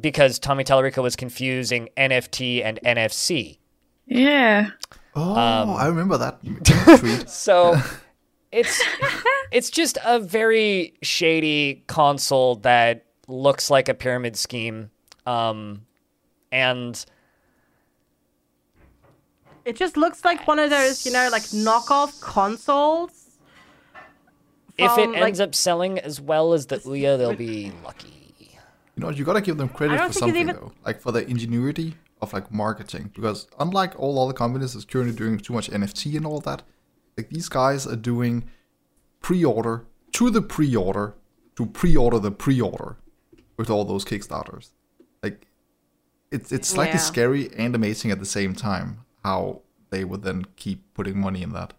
because 0.00 0.38
Tommy 0.38 0.64
Tallarico 0.64 1.02
was 1.02 1.16
confusing 1.16 1.88
NFT 1.96 2.64
and 2.64 2.80
NFC. 2.84 3.58
Yeah. 4.06 4.70
Oh, 5.14 5.36
Um, 5.36 5.70
I 5.70 5.86
remember 5.86 6.18
that 6.18 6.40
tweet. 6.98 7.28
So 7.28 7.76
it's 8.50 8.82
it's 9.52 9.70
just 9.70 9.98
a 10.04 10.18
very 10.18 10.94
shady 11.02 11.84
console 11.86 12.56
that 12.56 13.04
looks 13.28 13.70
like 13.70 13.88
a 13.88 13.94
pyramid 13.94 14.36
scheme. 14.36 14.90
Um, 15.26 15.82
and 16.52 17.04
It 19.64 19.76
just 19.76 19.96
looks 19.96 20.24
like 20.24 20.46
one 20.46 20.58
of 20.58 20.68
those, 20.70 21.06
you 21.06 21.12
know, 21.12 21.28
like 21.32 21.42
knockoff 21.42 22.20
consoles. 22.20 23.20
if 24.76 24.90
from, 24.92 25.14
it 25.14 25.20
like- 25.20 25.22
ends 25.28 25.40
up 25.40 25.54
selling 25.54 25.98
as 26.00 26.20
well 26.20 26.52
as 26.52 26.66
the 26.66 26.76
Ouya, 26.78 27.16
they'll 27.16 27.34
be 27.34 27.72
lucky. 27.84 28.10
You 28.96 29.02
know, 29.02 29.10
you 29.10 29.24
gotta 29.24 29.40
give 29.40 29.56
them 29.56 29.68
credit 29.68 29.98
for 30.06 30.12
something 30.12 30.36
even- 30.36 30.56
though, 30.56 30.72
like 30.84 31.00
for 31.00 31.12
the 31.12 31.26
ingenuity 31.28 31.96
of 32.20 32.32
like 32.32 32.52
marketing. 32.52 33.10
Because 33.14 33.46
unlike 33.58 33.98
all 33.98 34.18
other 34.22 34.32
companies 34.32 34.74
that's 34.74 34.84
currently 34.84 35.14
doing 35.16 35.38
too 35.38 35.52
much 35.52 35.68
NFT 35.70 36.16
and 36.16 36.26
all 36.26 36.40
that, 36.40 36.62
like 37.16 37.28
these 37.30 37.48
guys 37.48 37.86
are 37.86 37.96
doing 37.96 38.44
pre-order 39.20 39.86
to 40.12 40.30
the 40.30 40.42
pre-order 40.42 41.14
to 41.56 41.66
pre-order 41.66 42.18
the 42.18 42.30
pre-order 42.30 42.96
with 43.56 43.70
all 43.70 43.84
those 43.84 44.04
Kickstarters. 44.04 44.70
Like, 45.22 45.46
it's 46.30 46.52
it's 46.52 46.68
slightly 46.68 46.94
Yeah. 46.94 46.98
scary 46.98 47.50
and 47.56 47.74
amazing 47.74 48.10
at 48.10 48.18
the 48.18 48.26
same 48.26 48.54
time 48.54 49.00
how 49.24 49.62
they 49.90 50.04
would 50.04 50.22
then 50.22 50.44
keep 50.56 50.92
putting 50.94 51.18
money 51.20 51.42
in 51.42 51.52
that. 51.52 51.72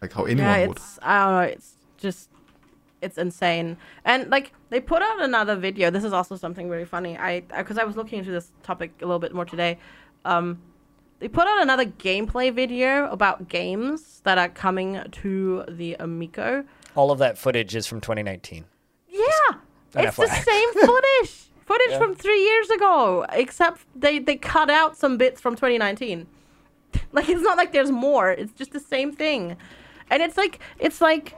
Like 0.00 0.12
how 0.12 0.24
anyone 0.24 0.44
yeah, 0.60 0.66
would. 0.68 0.76
it's 0.76 0.98
I 1.02 1.24
don't 1.24 1.32
know. 1.34 1.40
It's 1.52 1.72
just 1.96 2.30
it's 3.00 3.18
insane. 3.18 3.76
And 4.04 4.30
like 4.30 4.52
they 4.70 4.80
put 4.80 5.02
out 5.02 5.20
another 5.22 5.56
video. 5.56 5.90
This 5.90 6.04
is 6.04 6.12
also 6.12 6.36
something 6.36 6.68
really 6.68 6.84
funny. 6.84 7.16
I 7.18 7.40
because 7.40 7.78
I 7.78 7.84
was 7.84 7.96
looking 7.96 8.20
into 8.20 8.30
this 8.30 8.52
topic 8.62 8.92
a 9.02 9.04
little 9.06 9.18
bit 9.18 9.34
more 9.34 9.44
today. 9.44 9.78
Um, 10.24 10.60
they 11.18 11.26
put 11.26 11.48
out 11.48 11.60
another 11.60 11.84
gameplay 11.84 12.52
video 12.54 13.10
about 13.10 13.48
games 13.48 14.20
that 14.22 14.38
are 14.38 14.48
coming 14.48 15.02
to 15.10 15.64
the 15.68 15.96
Amico. 15.98 16.64
All 16.94 17.10
of 17.10 17.18
that 17.18 17.36
footage 17.38 17.74
is 17.74 17.86
from 17.88 18.00
2019. 18.00 18.64
Yeah, 19.10 19.56
an 19.94 20.06
it's 20.06 20.16
the 20.16 20.24
FYI. 20.26 20.44
same 20.44 20.72
footage. 20.74 21.30
Footage 21.68 21.90
Yeah. 21.90 21.98
from 21.98 22.14
three 22.14 22.42
years 22.42 22.70
ago, 22.70 23.26
except 23.32 23.82
they 23.94 24.18
they 24.18 24.36
cut 24.36 24.70
out 24.70 24.96
some 24.96 25.18
bits 25.18 25.40
from 25.40 25.54
2019. 25.54 26.26
Like 27.12 27.28
it's 27.28 27.42
not 27.42 27.56
like 27.58 27.72
there's 27.72 27.90
more. 27.90 28.30
It's 28.30 28.52
just 28.52 28.72
the 28.72 28.80
same 28.80 29.12
thing, 29.12 29.56
and 30.10 30.22
it's 30.22 30.36
like 30.36 30.58
it's 30.78 31.00
like 31.02 31.36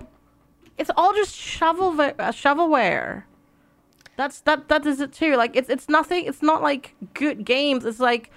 it's 0.79 0.91
all 0.97 1.13
just 1.15 1.35
shovel 1.35 2.01
uh, 2.01 2.13
shovelware. 2.33 3.25
That's 4.17 4.41
that 4.43 4.69
that 4.69 4.87
is 4.87 5.01
it 5.01 5.13
too. 5.13 5.37
Like 5.37 5.57
it's 5.57 5.69
it's 5.69 5.89
nothing. 5.89 6.25
It's 6.27 6.43
not 6.43 6.63
like 6.63 6.95
good 7.15 7.45
games. 7.45 7.85
It's 7.85 8.01
like 8.01 8.31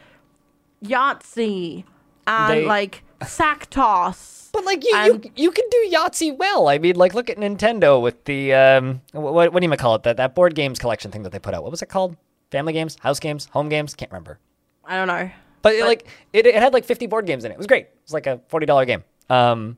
Yahtzee 0.83 1.83
and 2.27 2.53
They- 2.53 2.65
like 2.65 3.03
sack 3.25 3.69
toss. 3.69 4.49
But 4.53 4.65
like 4.65 4.83
you, 4.83 4.91
And- 4.95 5.25
you, 5.25 5.31
you 5.35 5.51
can 5.51 5.65
do 5.69 5.89
Yahtzee 5.91 6.37
well. 6.37 6.67
I 6.67 6.77
mean, 6.77 6.95
like 6.95 7.13
look 7.13 7.29
at 7.29 7.37
Nintendo 7.37 8.01
with 8.01 8.23
the 8.25 8.53
um, 8.53 9.01
what, 9.11 9.51
what 9.53 9.59
do 9.61 9.67
you 9.67 9.77
call 9.77 9.95
it? 9.95 10.03
That 10.03 10.17
that 10.17 10.35
board 10.35 10.53
games 10.55 10.77
collection 10.79 11.11
thing 11.11 11.23
that 11.23 11.31
they 11.31 11.39
put 11.39 11.53
out. 11.53 11.63
What 11.63 11.71
was 11.71 11.81
it 11.81 11.87
called? 11.89 12.15
Family 12.51 12.73
games, 12.73 12.97
house 13.01 13.19
games, 13.19 13.47
home 13.51 13.67
games. 13.69 13.95
Can't 13.95 14.11
remember. 14.11 14.37
I 14.85 14.95
don't 14.97 15.07
know. 15.07 15.29
But, 15.63 15.75
it, 15.75 15.85
like 15.85 16.07
it, 16.33 16.45
it 16.45 16.55
had 16.55 16.73
like 16.73 16.85
50 16.85 17.07
board 17.07 17.25
games 17.25 17.45
in 17.45 17.51
it. 17.51 17.55
It 17.55 17.57
was 17.57 17.67
great. 17.67 17.85
It 17.85 17.99
was 18.05 18.13
like 18.13 18.27
a 18.27 18.37
$40 18.51 18.85
game. 18.85 19.03
Um, 19.29 19.77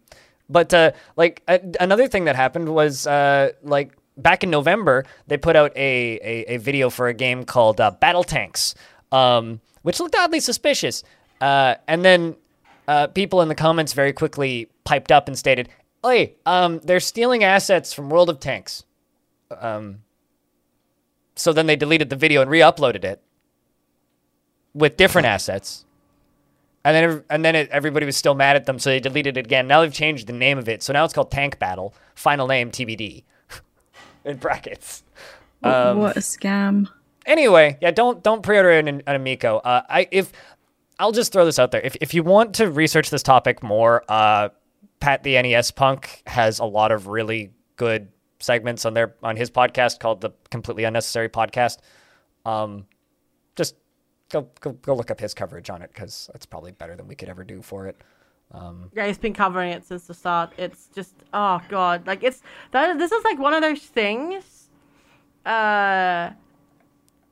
But 0.49 0.73
uh, 0.73 0.91
like 1.15 1.41
a, 1.47 1.61
another 1.79 2.07
thing 2.07 2.25
that 2.25 2.35
happened 2.35 2.67
was 2.69 3.07
uh, 3.07 3.51
like 3.63 3.95
back 4.17 4.43
in 4.43 4.49
November, 4.49 5.05
they 5.27 5.37
put 5.37 5.55
out 5.55 5.71
a, 5.77 6.19
a, 6.21 6.55
a 6.55 6.57
video 6.57 6.89
for 6.89 7.07
a 7.07 7.13
game 7.13 7.45
called 7.45 7.79
uh, 7.79 7.91
Battle 7.91 8.23
Tanks, 8.23 8.73
um, 9.11 9.61
which 9.83 9.99
looked 9.99 10.15
oddly 10.15 10.39
suspicious. 10.39 11.03
Uh, 11.39 11.75
and 11.87 12.03
then 12.03 12.35
uh, 12.87 13.07
people 13.07 13.41
in 13.41 13.47
the 13.47 13.55
comments 13.55 13.93
very 13.93 14.13
quickly 14.13 14.69
piped 14.83 15.11
up 15.11 15.27
and 15.27 15.37
stated, 15.37 15.69
"Hey, 16.03 16.35
um, 16.45 16.79
they're 16.83 16.99
stealing 16.99 17.43
assets 17.43 17.93
from 17.93 18.09
World 18.09 18.29
of 18.29 18.39
Tanks." 18.39 18.83
Um, 19.59 19.99
so 21.35 21.53
then 21.53 21.65
they 21.65 21.75
deleted 21.75 22.09
the 22.09 22.15
video 22.15 22.41
and 22.41 22.49
re-uploaded 22.49 23.03
it 23.03 23.21
with 24.73 24.97
different 24.97 25.27
assets. 25.27 25.85
And 26.83 26.95
then, 26.95 27.23
and 27.31 27.43
then 27.43 27.55
it, 27.55 27.69
everybody 27.69 28.05
was 28.05 28.15
still 28.15 28.35
mad 28.35 28.55
at 28.55 28.65
them, 28.65 28.77
so 28.77 28.91
they 28.91 28.99
deleted 28.99 29.37
it 29.37 29.45
again. 29.47 29.67
Now 29.67 29.81
they've 29.81 29.93
changed 29.93 30.27
the 30.27 30.33
name 30.33 30.59
of 30.59 30.69
it, 30.69 30.83
so 30.83 30.93
now 30.93 31.03
it's 31.03 31.15
called 31.15 31.31
Tank 31.31 31.57
Battle. 31.57 31.95
Final 32.13 32.45
name 32.45 32.69
TBD, 32.69 33.23
in 34.25 34.37
brackets. 34.37 35.03
Um, 35.63 35.97
what 35.97 36.15
a 36.15 36.19
scam. 36.19 36.87
anyway, 37.25 37.79
yeah, 37.81 37.89
don't 37.89 38.21
don't 38.21 38.43
pre-order 38.43 38.69
an, 38.69 38.87
an 38.87 39.01
Amico. 39.07 39.57
Uh, 39.57 39.81
I 39.89 40.07
if 40.11 40.31
I'll 40.99 41.11
just 41.11 41.31
throw 41.31 41.45
this 41.45 41.59
out 41.59 41.71
there. 41.71 41.81
If 41.81 41.95
if 42.01 42.13
you 42.13 42.23
want 42.23 42.55
to 42.55 42.69
research 42.71 43.09
this 43.09 43.23
topic 43.23 43.61
more, 43.61 44.03
uh, 44.09 44.49
Pat 44.99 45.23
the 45.23 45.41
NES 45.41 45.71
Punk 45.71 46.23
has 46.27 46.59
a 46.59 46.65
lot 46.65 46.91
of 46.91 47.07
really 47.07 47.51
good 47.75 48.09
segments 48.39 48.85
on 48.85 48.93
their 48.93 49.15
on 49.23 49.35
his 49.35 49.51
podcast 49.51 49.99
called 49.99 50.21
the 50.21 50.31
Completely 50.49 50.83
Unnecessary 50.83 51.29
Podcast. 51.29 51.79
Um, 52.45 52.85
just 53.55 53.75
go 54.29 54.49
go 54.61 54.71
go 54.71 54.95
look 54.95 55.11
up 55.11 55.19
his 55.19 55.33
coverage 55.33 55.69
on 55.69 55.81
it 55.81 55.91
because 55.93 56.29
it's 56.33 56.45
probably 56.45 56.71
better 56.71 56.95
than 56.95 57.07
we 57.07 57.15
could 57.15 57.29
ever 57.29 57.43
do 57.43 57.61
for 57.61 57.87
it. 57.87 58.01
Yeah, 58.93 59.07
he's 59.07 59.17
been 59.17 59.33
covering 59.33 59.71
it 59.71 59.85
since 59.85 60.07
the 60.07 60.13
start. 60.13 60.53
It's 60.57 60.87
just 60.95 61.13
oh 61.33 61.59
god, 61.67 62.07
like 62.07 62.23
it's 62.23 62.41
that. 62.71 62.97
This 62.97 63.11
is 63.11 63.23
like 63.23 63.39
one 63.39 63.53
of 63.53 63.61
those 63.61 63.81
things. 63.81 64.69
Uh, 65.45 66.31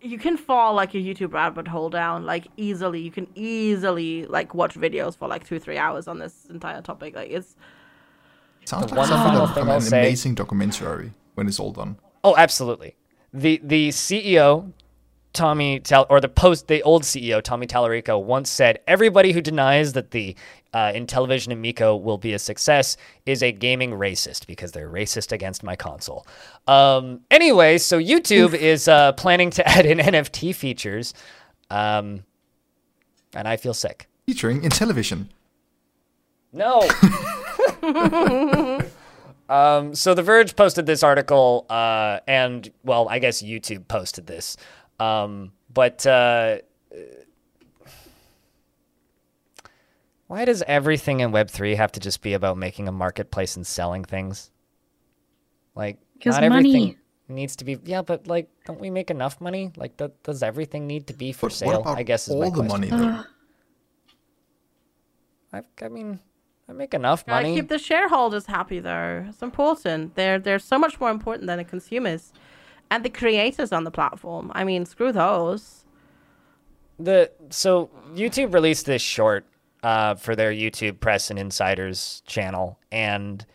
you 0.03 0.17
can 0.19 0.35
fall 0.37 0.73
like 0.73 0.93
a 0.93 0.97
YouTube 0.97 1.33
rabbit 1.33 1.67
hole 1.67 1.89
down 1.89 2.25
like 2.25 2.47
easily. 2.57 2.99
You 3.01 3.11
can 3.11 3.27
easily 3.35 4.25
like 4.25 4.53
watch 4.53 4.75
videos 4.75 5.17
for 5.17 5.27
like 5.27 5.47
two 5.47 5.59
three 5.59 5.77
hours 5.77 6.07
on 6.07 6.19
this 6.19 6.45
entire 6.49 6.81
topic. 6.81 7.15
Like 7.15 7.31
it's 7.31 7.55
Sounds 8.65 8.85
The 8.87 8.95
like 8.95 8.97
one 8.99 9.07
something 9.07 9.27
final 9.27 9.47
that 9.47 9.53
thing 9.55 9.63
become 9.63 9.69
I'll 9.69 9.75
an 9.75 9.81
say- 9.81 9.99
amazing 10.01 10.35
documentary 10.35 11.13
when 11.35 11.47
it's 11.47 11.59
all 11.59 11.71
done. 11.71 11.97
Oh, 12.23 12.35
absolutely. 12.37 12.95
The 13.33 13.59
the 13.63 13.89
CEO 13.89 14.71
Tommy 15.33 15.79
Tal 15.79 16.05
or 16.09 16.21
the 16.21 16.29
post 16.29 16.67
the 16.67 16.81
old 16.83 17.03
CEO 17.03 17.41
Tommy 17.41 17.65
Tallarico 17.67 18.21
once 18.23 18.49
said 18.49 18.79
everybody 18.87 19.31
who 19.31 19.41
denies 19.41 19.93
that 19.93 20.11
the 20.11 20.35
uh, 20.73 20.91
Intellivision 20.91 21.51
Amico 21.51 21.95
will 21.95 22.17
be 22.17 22.33
a 22.33 22.39
success 22.39 22.97
is 23.25 23.43
a 23.43 23.51
gaming 23.51 23.91
racist 23.91 24.47
because 24.47 24.71
they're 24.71 24.89
racist 24.89 25.31
against 25.31 25.63
my 25.63 25.75
console. 25.75 26.25
Um, 26.67 27.21
anyway, 27.29 27.77
so 27.77 27.99
YouTube 27.99 28.53
is 28.53 28.87
uh, 28.87 29.13
planning 29.13 29.49
to 29.51 29.67
add 29.67 29.85
in 29.85 29.99
NFT 29.99 30.55
features, 30.55 31.13
um, 31.69 32.23
and 33.35 33.47
I 33.47 33.57
feel 33.57 33.73
sick. 33.73 34.07
Featuring 34.25 34.63
in 34.63 34.69
television. 34.69 35.29
No. 36.51 36.81
um, 39.49 39.95
so 39.95 40.13
The 40.13 40.23
Verge 40.23 40.55
posted 40.55 40.85
this 40.85 41.03
article, 41.03 41.65
uh, 41.69 42.19
and 42.27 42.71
well, 42.83 43.07
I 43.09 43.19
guess 43.19 43.41
YouTube 43.41 43.87
posted 43.87 44.27
this. 44.27 44.55
Um, 44.99 45.51
but 45.73 46.05
uh, 46.05 46.57
why 50.33 50.45
does 50.45 50.63
everything 50.65 51.19
in 51.19 51.31
Web 51.31 51.47
three 51.51 51.75
have 51.75 51.91
to 51.91 51.99
just 51.99 52.21
be 52.23 52.33
about 52.33 52.57
making 52.57 52.87
a 52.87 52.91
marketplace 52.91 53.55
and 53.55 53.67
selling 53.67 54.03
things? 54.03 54.49
Like, 55.75 55.99
'Cause 56.19 56.33
not 56.33 56.43
everything 56.43 56.71
money. 56.81 56.97
needs 57.29 57.55
to 57.57 57.65
be. 57.65 57.77
Yeah, 57.83 58.01
but 58.01 58.25
like, 58.27 58.49
don't 58.65 58.79
we 58.79 58.89
make 58.89 59.11
enough 59.11 59.39
money? 59.39 59.71
Like, 59.75 59.95
th- 59.97 60.09
does 60.23 60.41
everything 60.41 60.87
need 60.87 61.05
to 61.07 61.13
be 61.13 61.33
for 61.33 61.49
But 61.49 61.53
sale? 61.55 61.83
I 61.85 62.01
guess 62.01 62.27
is 62.27 62.33
all 62.33 62.39
my 62.41 62.49
the 62.49 62.63
question. 62.63 62.67
money 62.67 62.89
though? 62.89 63.23
I, 65.53 65.61
I 65.85 65.89
mean, 65.89 66.19
I 66.67 66.73
make 66.73 66.93
enough 66.95 67.25
gotta 67.27 67.43
money. 67.43 67.55
keep 67.55 67.69
the 67.69 67.77
shareholders 67.77 68.47
happy 68.47 68.79
though. 68.79 69.25
It's 69.29 69.43
important. 69.43 70.15
They're 70.15 70.39
they're 70.39 70.57
so 70.73 70.79
much 70.79 70.99
more 70.99 71.11
important 71.11 71.45
than 71.47 71.57
the 71.59 71.63
consumers 71.63 72.33
and 72.89 73.05
the 73.05 73.09
creators 73.11 73.71
on 73.71 73.83
the 73.83 73.91
platform. 73.91 74.51
I 74.55 74.63
mean, 74.63 74.85
screw 74.87 75.11
those. 75.11 75.85
the 76.99 77.31
so 77.51 77.89
YouTube 78.15 78.53
released 78.53 78.85
this 78.87 79.01
short 79.01 79.45
uh, 79.83 80.15
for 80.15 80.35
their 80.35 80.51
YouTube 80.51 80.99
Press 80.99 81.29
and 81.29 81.37
Insiders 81.37 82.23
channel, 82.25 82.79
and 82.91 83.45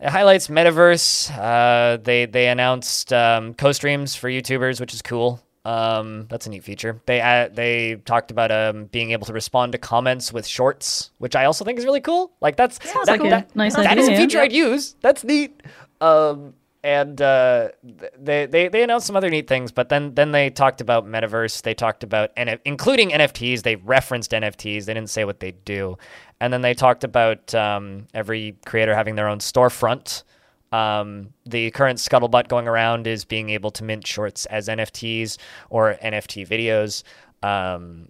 it 0.00 0.08
highlights 0.10 0.48
metaverse. 0.48 1.30
Uh, 1.38 1.96
they 1.98 2.26
they 2.26 2.48
announced 2.48 3.12
um, 3.12 3.54
co-streams 3.54 4.14
for 4.16 4.28
YouTubers, 4.28 4.80
which 4.80 4.92
is 4.92 5.00
cool. 5.02 5.40
Um, 5.64 6.26
that's 6.28 6.46
a 6.46 6.50
neat 6.50 6.62
feature. 6.62 7.00
They 7.06 7.22
uh, 7.22 7.48
they 7.50 7.94
talked 8.04 8.30
about 8.30 8.50
um, 8.52 8.84
being 8.86 9.12
able 9.12 9.24
to 9.26 9.32
respond 9.32 9.72
to 9.72 9.78
comments 9.78 10.30
with 10.32 10.46
shorts, 10.46 11.10
which 11.18 11.34
I 11.34 11.46
also 11.46 11.64
think 11.64 11.78
is 11.78 11.86
really 11.86 12.02
cool. 12.02 12.32
Like 12.42 12.56
that's 12.56 12.76
Sounds 12.86 13.06
that- 13.06 13.12
like 13.20 13.26
a 13.26 13.30
that- 13.30 13.56
nice 13.56 13.74
that 13.76 13.86
idea, 13.86 14.02
is 14.02 14.08
a 14.08 14.12
yeah. 14.12 14.18
feature 14.18 14.40
I'd 14.40 14.52
use. 14.52 14.94
That's 15.00 15.24
neat. 15.24 15.62
Um, 16.02 16.52
and 16.84 17.20
uh, 17.22 17.70
they, 18.18 18.44
they 18.44 18.68
they 18.68 18.82
announced 18.82 19.06
some 19.06 19.16
other 19.16 19.30
neat 19.30 19.48
things, 19.48 19.72
but 19.72 19.88
then 19.88 20.14
then 20.14 20.32
they 20.32 20.50
talked 20.50 20.82
about 20.82 21.06
metaverse. 21.06 21.62
They 21.62 21.72
talked 21.72 22.04
about 22.04 22.36
NF- 22.36 22.60
including 22.66 23.08
NFTs. 23.08 23.62
They 23.62 23.76
referenced 23.76 24.32
NFTs. 24.32 24.84
They 24.84 24.92
didn't 24.92 25.08
say 25.08 25.24
what 25.24 25.40
they 25.40 25.52
do, 25.52 25.96
and 26.40 26.52
then 26.52 26.60
they 26.60 26.74
talked 26.74 27.02
about 27.02 27.54
um, 27.54 28.06
every 28.12 28.58
creator 28.66 28.94
having 28.94 29.14
their 29.14 29.28
own 29.28 29.38
storefront. 29.38 30.24
Um, 30.72 31.32
the 31.46 31.70
current 31.70 31.98
scuttlebutt 31.98 32.48
going 32.48 32.68
around 32.68 33.06
is 33.06 33.24
being 33.24 33.48
able 33.48 33.70
to 33.70 33.84
mint 33.84 34.06
shorts 34.06 34.44
as 34.46 34.68
NFTs 34.68 35.38
or 35.70 35.94
NFT 36.02 36.46
videos. 36.46 37.02
Um, 37.42 38.08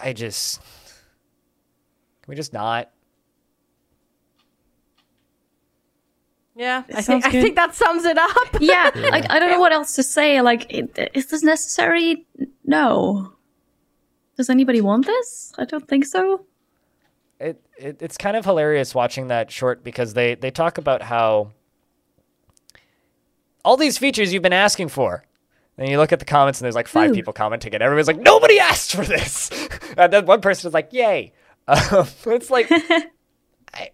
I 0.00 0.12
just 0.12 0.60
can 0.60 2.32
we 2.32 2.34
just 2.34 2.52
not? 2.52 2.90
Yeah, 6.56 6.84
I 6.94 7.02
think 7.02 7.24
I 7.26 7.30
think 7.30 7.56
that 7.56 7.74
sums 7.74 8.04
it 8.04 8.16
up. 8.16 8.30
Yeah, 8.60 8.90
like 8.94 9.30
I 9.30 9.38
don't 9.38 9.50
know 9.50 9.60
what 9.60 9.72
else 9.72 9.94
to 9.96 10.02
say. 10.02 10.40
Like, 10.40 10.66
is 11.14 11.26
this 11.26 11.42
necessary? 11.42 12.26
No. 12.64 13.32
Does 14.36 14.48
anybody 14.50 14.80
want 14.80 15.06
this? 15.06 15.52
I 15.58 15.64
don't 15.64 15.86
think 15.86 16.04
so. 16.06 16.44
it, 17.40 17.60
it 17.78 17.98
it's 18.00 18.16
kind 18.16 18.36
of 18.36 18.44
hilarious 18.44 18.94
watching 18.94 19.28
that 19.28 19.50
short 19.50 19.82
because 19.84 20.14
they 20.14 20.34
they 20.36 20.50
talk 20.50 20.78
about 20.78 21.02
how 21.02 21.50
all 23.64 23.76
these 23.76 23.98
features 23.98 24.32
you've 24.32 24.42
been 24.42 24.52
asking 24.52 24.88
for. 24.88 25.24
And 25.76 25.88
you 25.88 25.98
look 25.98 26.12
at 26.12 26.20
the 26.20 26.24
comments 26.24 26.60
and 26.60 26.64
there's 26.66 26.76
like 26.76 26.86
five 26.86 27.10
Ooh. 27.10 27.14
people 27.14 27.32
commenting 27.32 27.74
and 27.74 27.82
everybody's 27.82 28.06
like, 28.06 28.20
nobody 28.20 28.60
asked 28.60 28.94
for 28.94 29.04
this. 29.04 29.50
and 29.96 30.12
then 30.12 30.24
one 30.26 30.40
person 30.40 30.68
is 30.68 30.74
like, 30.74 30.92
yay. 30.92 31.32
Um, 31.66 32.06
it's 32.26 32.50
like, 32.50 32.70
I, 33.72 33.90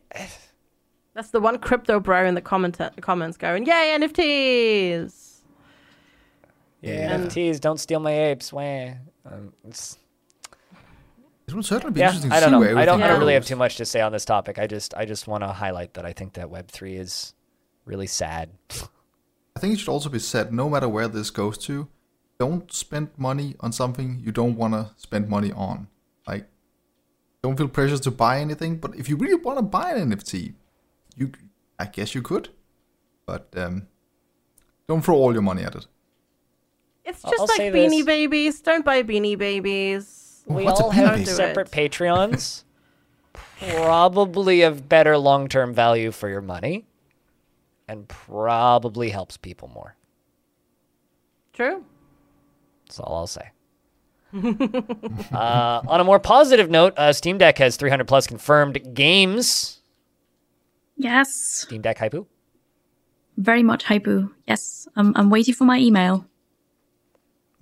That's 1.15 1.31
the 1.31 1.41
one 1.41 1.59
crypto 1.59 1.99
bro 2.01 2.25
in 2.27 2.35
the 2.35 2.41
comment 2.41 2.79
comments 3.01 3.37
going, 3.37 3.67
"Yay 3.67 3.97
NFTs!" 3.99 5.39
yeah, 6.83 7.17
NFTs, 7.17 7.61
don't 7.61 7.79
steal 7.79 8.01
my 8.01 8.13
apes. 8.13 8.53
Wah. 8.53 8.93
Um, 9.27 9.53
it's, 9.65 9.99
It 11.47 11.55
will 11.55 11.63
certainly 11.63 11.93
be 11.93 12.01
yeah, 12.01 12.07
interesting 12.07 12.31
to 12.31 12.37
I 12.37 12.41
don't 12.41 12.49
see 12.49 12.53
know. 12.53 12.61
where 12.61 12.79
I 12.79 12.85
don't, 12.85 13.03
I 13.03 13.09
don't 13.09 13.19
really 13.21 13.35
have 13.35 13.45
too 13.45 13.57
much 13.57 13.77
to 13.77 13.85
say 13.85 14.01
on 14.01 14.13
this 14.13 14.25
topic. 14.25 14.59
I 14.59 14.67
just, 14.67 14.95
I 14.95 15.05
just 15.05 15.27
want 15.27 15.43
to 15.43 15.49
highlight 15.49 15.95
that 15.95 16.07
I 16.07 16.13
think 16.13 16.35
that 16.35 16.49
Web3 16.49 16.99
is 16.99 17.35
really 17.85 18.07
sad. 18.07 18.51
I 19.57 19.61
think 19.61 19.75
it 19.75 19.81
should 19.81 19.91
also 19.91 20.09
be 20.09 20.19
said, 20.21 20.55
no 20.55 20.71
matter 20.71 20.89
where 20.89 21.09
this 21.09 21.31
goes 21.31 21.59
to, 21.67 21.89
don't 22.39 22.73
spend 22.73 23.11
money 23.19 23.57
on 23.61 23.73
something 23.73 24.21
you 24.25 24.33
don't 24.33 24.57
want 24.57 24.73
to 24.75 24.91
spend 24.97 25.29
money 25.29 25.53
on. 25.53 25.89
Like, 26.27 26.49
don't 27.43 27.57
feel 27.57 27.69
pressure 27.69 27.99
to 27.99 28.11
buy 28.11 28.39
anything. 28.41 28.77
But 28.77 28.95
if 28.97 29.09
you 29.09 29.17
really 29.17 29.35
want 29.35 29.59
to 29.59 29.63
buy 29.63 29.91
an 29.91 30.11
NFT, 30.11 30.55
you, 31.21 31.33
I 31.79 31.87
guess 31.87 32.15
you 32.15 32.23
could. 32.23 32.49
But 33.27 33.49
um, 33.57 33.87
don't 34.89 35.03
throw 35.03 35.15
all 35.15 35.33
your 35.33 35.43
money 35.43 35.63
at 35.63 35.77
it. 35.77 35.87
It's 37.05 37.23
just 37.23 37.39
I'll 37.39 37.47
like 37.47 37.57
say 37.57 37.71
Beanie 37.71 37.99
this. 37.99 38.07
Babies. 38.07 38.61
Don't 38.61 38.85
buy 38.85 39.03
Beanie 39.03 39.39
Babies. 39.39 40.43
we 40.47 40.65
What's 40.65 40.81
a 40.81 40.85
all 40.85 40.91
Beanie 40.91 40.95
have 40.95 41.15
Baby? 41.15 41.25
separate 41.27 41.71
Patreons. 41.71 42.65
probably 43.33 44.63
of 44.63 44.89
better 44.89 45.17
long 45.17 45.49
term 45.49 45.73
value 45.73 46.11
for 46.11 46.29
your 46.29 46.41
money. 46.41 46.87
And 47.87 48.09
probably 48.09 49.11
helps 49.11 49.37
people 49.37 49.69
more. 49.69 49.97
True. 51.53 51.85
That's 52.87 53.01
all 53.01 53.17
I'll 53.17 53.27
say. 53.27 53.51
uh, 55.33 55.83
on 55.89 56.01
a 56.01 56.05
more 56.05 56.21
positive 56.21 56.71
note, 56.71 56.95
uh, 56.97 57.13
Steam 57.13 57.37
Deck 57.39 57.59
has 57.59 57.77
300 57.77 58.07
plus 58.07 58.29
confirmed 58.29 58.95
games. 58.95 59.80
Yes. 61.03 61.35
Steam 61.35 61.83
Deck 61.83 61.99
Hypu. 61.99 62.27
Very 63.37 63.63
much 63.63 63.85
hypu. 63.85 64.31
Yes. 64.47 64.87
I'm, 64.97 65.13
I'm 65.17 65.31
waiting 65.31 65.55
for 65.55 65.65
my 65.65 65.79
email. 65.79 66.27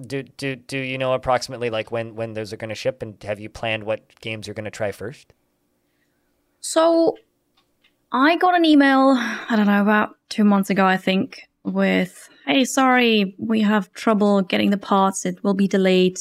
Do 0.00 0.22
do 0.22 0.54
do 0.54 0.78
you 0.78 0.96
know 0.96 1.12
approximately 1.12 1.70
like 1.70 1.90
when 1.90 2.14
when 2.14 2.34
those 2.34 2.52
are 2.52 2.56
going 2.56 2.68
to 2.68 2.74
ship, 2.76 3.02
and 3.02 3.20
have 3.24 3.40
you 3.40 3.48
planned 3.48 3.82
what 3.82 4.00
games 4.20 4.46
you're 4.46 4.54
going 4.54 4.64
to 4.64 4.70
try 4.70 4.92
first? 4.92 5.32
So 6.60 7.16
I 8.12 8.36
got 8.36 8.56
an 8.56 8.64
email, 8.64 9.14
I 9.16 9.54
don't 9.56 9.66
know, 9.66 9.82
about 9.82 10.16
two 10.28 10.44
months 10.44 10.70
ago, 10.70 10.86
I 10.86 10.96
think, 10.96 11.42
with, 11.64 12.28
hey, 12.46 12.64
sorry, 12.64 13.34
we 13.38 13.60
have 13.60 13.92
trouble 13.92 14.42
getting 14.42 14.70
the 14.70 14.78
parts. 14.78 15.26
It 15.26 15.42
will 15.44 15.54
be 15.54 15.68
delayed. 15.68 16.18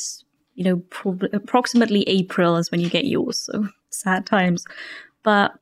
You 0.55 0.63
know, 0.63 0.77
prob- 0.89 1.33
approximately 1.33 2.01
April 2.07 2.57
is 2.57 2.71
when 2.71 2.79
you 2.79 2.89
get 2.89 3.05
yours. 3.05 3.39
So 3.39 3.67
sad 3.89 4.25
times. 4.25 4.65
But 5.23 5.53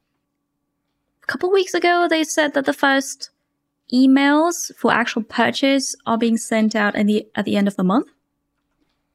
couple 1.27 1.52
weeks 1.52 1.73
ago, 1.73 2.07
they 2.10 2.23
said 2.23 2.53
that 2.53 2.65
the 2.65 2.73
first 2.73 3.30
emails 3.93 4.73
for 4.76 4.91
actual 4.91 5.23
purchase 5.23 5.95
are 6.06 6.18
being 6.18 6.38
sent 6.38 6.76
out 6.76 6.95
at 6.95 7.06
the, 7.06 7.27
at 7.35 7.45
the 7.45 7.56
end 7.56 7.68
of 7.68 7.76
the 7.76 7.84
month. 7.84 8.07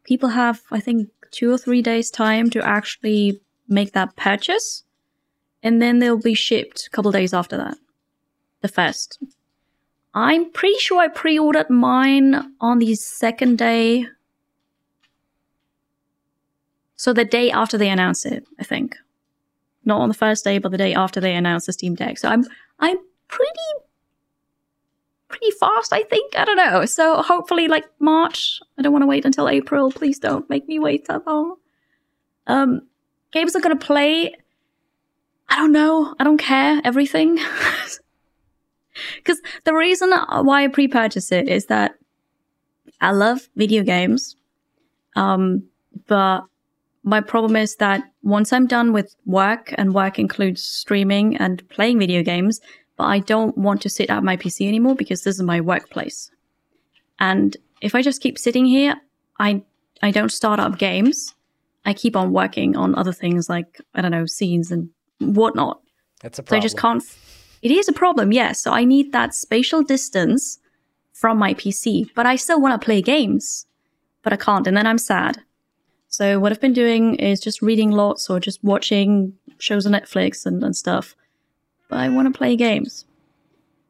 People 0.04 0.30
have, 0.30 0.62
I 0.70 0.80
think, 0.80 1.10
two 1.30 1.52
or 1.52 1.58
three 1.58 1.82
days 1.82 2.10
time 2.10 2.50
to 2.50 2.66
actually 2.66 3.40
make 3.68 3.92
that 3.92 4.16
purchase 4.16 4.84
and 5.62 5.80
then 5.80 5.98
they'll 5.98 6.18
be 6.18 6.34
shipped 6.34 6.86
a 6.86 6.90
couple 6.90 7.12
days 7.12 7.34
after 7.34 7.56
that. 7.56 7.76
The 8.62 8.68
first. 8.68 9.22
I'm 10.12 10.50
pretty 10.50 10.78
sure 10.78 11.00
I 11.00 11.08
pre-ordered 11.08 11.70
mine 11.70 12.54
on 12.60 12.78
the 12.78 12.94
second 12.94 13.58
day. 13.58 14.06
So 16.96 17.12
the 17.12 17.24
day 17.24 17.50
after 17.50 17.78
they 17.78 17.88
announce 17.88 18.26
it, 18.26 18.44
I 18.58 18.64
think. 18.64 18.96
Not 19.84 20.00
on 20.00 20.08
the 20.08 20.14
first 20.14 20.44
day, 20.44 20.58
but 20.58 20.70
the 20.72 20.78
day 20.78 20.94
after 20.94 21.20
they 21.20 21.34
announce 21.34 21.66
the 21.66 21.72
Steam 21.72 21.94
Deck. 21.94 22.18
So 22.18 22.28
I'm 22.28 22.44
I'm 22.78 22.98
pretty 23.28 23.50
pretty 25.28 25.50
fast, 25.52 25.92
I 25.92 26.02
think. 26.02 26.36
I 26.36 26.44
don't 26.44 26.56
know. 26.56 26.84
So 26.84 27.22
hopefully 27.22 27.68
like 27.68 27.84
March. 27.98 28.60
I 28.78 28.82
don't 28.82 28.92
want 28.92 29.02
to 29.02 29.06
wait 29.06 29.24
until 29.24 29.48
April. 29.48 29.90
Please 29.90 30.18
don't 30.18 30.48
make 30.50 30.68
me 30.68 30.78
wait 30.78 31.06
that 31.06 31.26
long. 31.26 31.56
Um 32.46 32.82
games 33.32 33.56
are 33.56 33.60
gonna 33.60 33.76
play 33.76 34.34
I 35.48 35.56
don't 35.56 35.72
know. 35.72 36.14
I 36.18 36.24
don't 36.24 36.38
care. 36.38 36.80
Everything. 36.84 37.38
Because 39.16 39.40
the 39.64 39.74
reason 39.74 40.10
why 40.10 40.64
I 40.64 40.68
pre-purchase 40.68 41.32
it 41.32 41.48
is 41.48 41.66
that 41.66 41.94
I 43.00 43.12
love 43.12 43.48
video 43.56 43.82
games. 43.82 44.36
Um, 45.16 45.64
but 46.06 46.42
my 47.02 47.20
problem 47.20 47.56
is 47.56 47.76
that 47.76 48.02
once 48.22 48.52
I'm 48.52 48.66
done 48.66 48.92
with 48.92 49.14
work 49.24 49.74
and 49.78 49.94
work 49.94 50.18
includes 50.18 50.62
streaming 50.62 51.36
and 51.36 51.66
playing 51.70 51.98
video 51.98 52.22
games, 52.22 52.60
but 52.96 53.04
I 53.04 53.20
don't 53.20 53.56
want 53.56 53.80
to 53.82 53.88
sit 53.88 54.10
at 54.10 54.22
my 54.22 54.36
PC 54.36 54.68
anymore 54.68 54.94
because 54.94 55.22
this 55.22 55.36
is 55.36 55.42
my 55.42 55.60
workplace. 55.60 56.30
And 57.18 57.56
if 57.80 57.94
I 57.94 58.02
just 58.02 58.20
keep 58.20 58.38
sitting 58.38 58.66
here, 58.66 58.94
I, 59.38 59.62
I 60.02 60.10
don't 60.10 60.30
start 60.30 60.60
up 60.60 60.78
games. 60.78 61.34
I 61.86 61.94
keep 61.94 62.14
on 62.14 62.32
working 62.32 62.76
on 62.76 62.94
other 62.94 63.12
things 63.12 63.48
like, 63.48 63.80
I 63.94 64.02
don't 64.02 64.10
know, 64.10 64.26
scenes 64.26 64.70
and 64.70 64.90
whatnot. 65.18 65.80
That's 66.20 66.38
a 66.38 66.42
problem. 66.42 66.60
So 66.60 66.62
I 66.62 66.62
just 66.62 66.78
can't. 66.78 67.02
It 67.62 67.70
is 67.70 67.88
a 67.88 67.92
problem, 67.92 68.32
yes. 68.32 68.60
So 68.60 68.72
I 68.72 68.84
need 68.84 69.12
that 69.12 69.34
spatial 69.34 69.82
distance 69.82 70.58
from 71.12 71.38
my 71.38 71.54
PC, 71.54 72.10
but 72.14 72.26
I 72.26 72.36
still 72.36 72.60
want 72.60 72.80
to 72.80 72.84
play 72.84 73.00
games, 73.00 73.66
but 74.22 74.32
I 74.32 74.36
can't, 74.36 74.66
and 74.66 74.76
then 74.76 74.86
I'm 74.86 74.98
sad. 74.98 75.42
So 76.10 76.40
what 76.40 76.50
I've 76.50 76.60
been 76.60 76.72
doing 76.72 77.14
is 77.14 77.40
just 77.40 77.62
reading 77.62 77.92
lots 77.92 78.28
or 78.28 78.40
just 78.40 78.62
watching 78.64 79.34
shows 79.58 79.86
on 79.86 79.92
Netflix 79.92 80.44
and, 80.44 80.62
and 80.62 80.76
stuff. 80.76 81.14
But 81.88 82.00
I 82.00 82.08
want 82.08 82.32
to 82.32 82.36
play 82.36 82.56
games. 82.56 83.06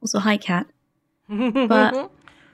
Also, 0.02 0.18
hi 0.18 0.36
cat. 0.36 0.66
But 1.28 2.10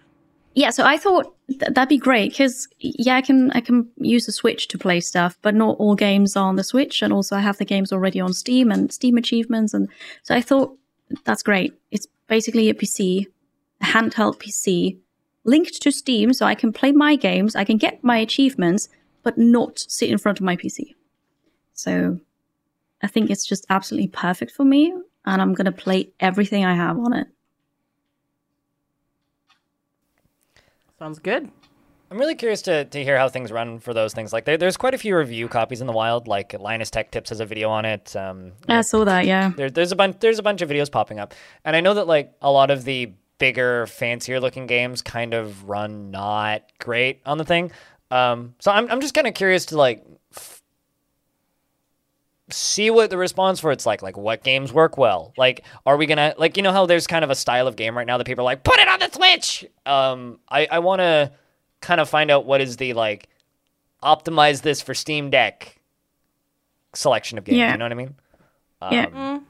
yeah, 0.54 0.70
so 0.70 0.84
I 0.84 0.96
thought 0.96 1.34
th- 1.48 1.72
that'd 1.72 1.88
be 1.88 1.98
great 1.98 2.30
because 2.30 2.68
yeah, 2.78 3.16
I 3.16 3.22
can 3.22 3.50
I 3.52 3.60
can 3.60 3.88
use 3.96 4.26
the 4.26 4.32
Switch 4.32 4.68
to 4.68 4.78
play 4.78 5.00
stuff, 5.00 5.36
but 5.42 5.54
not 5.54 5.76
all 5.78 5.96
games 5.96 6.36
are 6.36 6.46
on 6.46 6.56
the 6.56 6.64
Switch, 6.64 7.02
and 7.02 7.12
also 7.12 7.36
I 7.36 7.40
have 7.40 7.58
the 7.58 7.64
games 7.64 7.92
already 7.92 8.20
on 8.20 8.32
Steam 8.32 8.70
and 8.70 8.92
Steam 8.92 9.16
achievements, 9.16 9.74
and 9.74 9.88
so 10.22 10.34
I 10.34 10.40
thought 10.40 10.76
that's 11.24 11.42
great. 11.42 11.74
It's 11.90 12.06
basically 12.28 12.68
a 12.68 12.74
PC, 12.74 13.26
a 13.80 13.84
handheld 13.84 14.38
PC, 14.38 14.98
linked 15.44 15.82
to 15.82 15.90
Steam, 15.90 16.32
so 16.32 16.46
I 16.46 16.54
can 16.54 16.72
play 16.72 16.92
my 16.92 17.16
games, 17.16 17.56
I 17.56 17.64
can 17.64 17.78
get 17.78 18.04
my 18.04 18.18
achievements, 18.18 18.88
but 19.26 19.36
not 19.36 19.76
sit 19.76 20.08
in 20.08 20.18
front 20.18 20.38
of 20.38 20.44
my 20.44 20.56
PC. 20.56 20.94
So 21.74 22.20
I 23.02 23.08
think 23.08 23.28
it's 23.28 23.44
just 23.44 23.66
absolutely 23.70 24.06
perfect 24.06 24.52
for 24.52 24.62
me, 24.64 24.94
and 25.24 25.42
I'm 25.42 25.52
gonna 25.52 25.72
play 25.72 26.10
everything 26.20 26.64
I 26.64 26.76
have 26.76 26.96
on 26.96 27.12
it. 27.12 27.26
Sounds 30.96 31.18
good. 31.18 31.50
I'm 32.08 32.18
really 32.18 32.36
curious 32.36 32.62
to, 32.62 32.84
to 32.84 33.02
hear 33.02 33.18
how 33.18 33.28
things 33.28 33.50
run 33.50 33.80
for 33.80 33.92
those 33.92 34.14
things. 34.14 34.32
Like 34.32 34.44
there, 34.44 34.56
there's 34.56 34.76
quite 34.76 34.94
a 34.94 34.98
few 34.98 35.16
review 35.16 35.48
copies 35.48 35.80
in 35.80 35.88
the 35.88 35.92
wild. 35.92 36.28
Like 36.28 36.54
Linus 36.60 36.90
Tech 36.90 37.10
Tips 37.10 37.30
has 37.30 37.40
a 37.40 37.46
video 37.46 37.68
on 37.68 37.84
it. 37.84 38.14
Um, 38.14 38.52
I 38.68 38.82
saw 38.82 39.04
that, 39.04 39.26
yeah. 39.26 39.50
there, 39.56 39.70
there's 39.70 39.90
a 39.90 39.96
bunch 39.96 40.18
there's 40.20 40.38
a 40.38 40.44
bunch 40.44 40.62
of 40.62 40.70
videos 40.70 40.88
popping 40.88 41.18
up, 41.18 41.34
and 41.64 41.74
I 41.74 41.80
know 41.80 41.94
that 41.94 42.06
like 42.06 42.32
a 42.40 42.52
lot 42.52 42.70
of 42.70 42.84
the 42.84 43.12
bigger, 43.38 43.88
fancier 43.88 44.38
looking 44.38 44.68
games 44.68 45.02
kind 45.02 45.34
of 45.34 45.68
run 45.68 46.12
not 46.12 46.62
great 46.78 47.20
on 47.26 47.38
the 47.38 47.44
thing. 47.44 47.72
Um, 48.10 48.54
so 48.60 48.70
I'm 48.70 48.90
I'm 48.90 49.00
just 49.00 49.14
kind 49.14 49.26
of 49.26 49.34
curious 49.34 49.66
to 49.66 49.76
like 49.76 50.04
f- 50.36 50.62
see 52.50 52.90
what 52.90 53.10
the 53.10 53.16
response 53.18 53.60
for 53.60 53.72
it's 53.72 53.86
like. 53.86 54.02
Like 54.02 54.16
what 54.16 54.44
games 54.44 54.72
work 54.72 54.96
well? 54.96 55.32
Like 55.36 55.64
are 55.84 55.96
we 55.96 56.06
gonna 56.06 56.34
like 56.38 56.56
you 56.56 56.62
know 56.62 56.72
how 56.72 56.86
there's 56.86 57.06
kind 57.06 57.24
of 57.24 57.30
a 57.30 57.34
style 57.34 57.66
of 57.66 57.76
game 57.76 57.96
right 57.96 58.06
now 58.06 58.18
that 58.18 58.26
people 58.26 58.42
are 58.42 58.44
like 58.44 58.62
put 58.64 58.78
it 58.78 58.88
on 58.88 59.00
the 59.00 59.10
Switch. 59.10 59.64
Um, 59.84 60.38
I 60.48 60.66
I 60.70 60.78
want 60.78 61.00
to 61.00 61.32
kind 61.80 62.00
of 62.00 62.08
find 62.08 62.30
out 62.30 62.46
what 62.46 62.60
is 62.60 62.76
the 62.76 62.92
like 62.92 63.28
optimize 64.02 64.62
this 64.62 64.80
for 64.80 64.94
Steam 64.94 65.30
Deck 65.30 65.80
selection 66.94 67.38
of 67.38 67.44
games. 67.44 67.58
Yeah. 67.58 67.72
You 67.72 67.78
know 67.78 67.84
what 67.84 67.92
I 67.92 67.96
mean? 67.96 68.14
Yeah. 68.92 69.40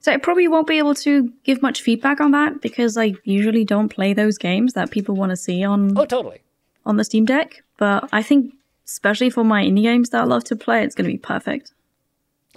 So 0.00 0.12
I 0.12 0.18
probably 0.18 0.46
won't 0.46 0.68
be 0.68 0.78
able 0.78 0.94
to 0.94 1.32
give 1.42 1.60
much 1.62 1.82
feedback 1.82 2.20
on 2.20 2.30
that 2.30 2.60
because 2.60 2.96
I 2.96 3.14
usually 3.24 3.64
don't 3.64 3.88
play 3.88 4.12
those 4.14 4.38
games 4.38 4.74
that 4.74 4.92
people 4.92 5.16
want 5.16 5.30
to 5.30 5.36
see 5.36 5.64
on 5.64 5.98
Oh, 5.98 6.04
totally. 6.04 6.42
On 6.86 6.96
the 6.96 7.04
Steam 7.04 7.26
Deck. 7.26 7.62
But 7.76 8.08
I 8.12 8.22
think, 8.22 8.54
especially 8.86 9.28
for 9.28 9.44
my 9.44 9.62
indie 9.62 9.82
games 9.82 10.10
that 10.10 10.22
I 10.22 10.24
love 10.24 10.44
to 10.44 10.56
play, 10.56 10.82
it's 10.82 10.94
going 10.94 11.04
to 11.04 11.12
be 11.12 11.18
perfect. 11.18 11.72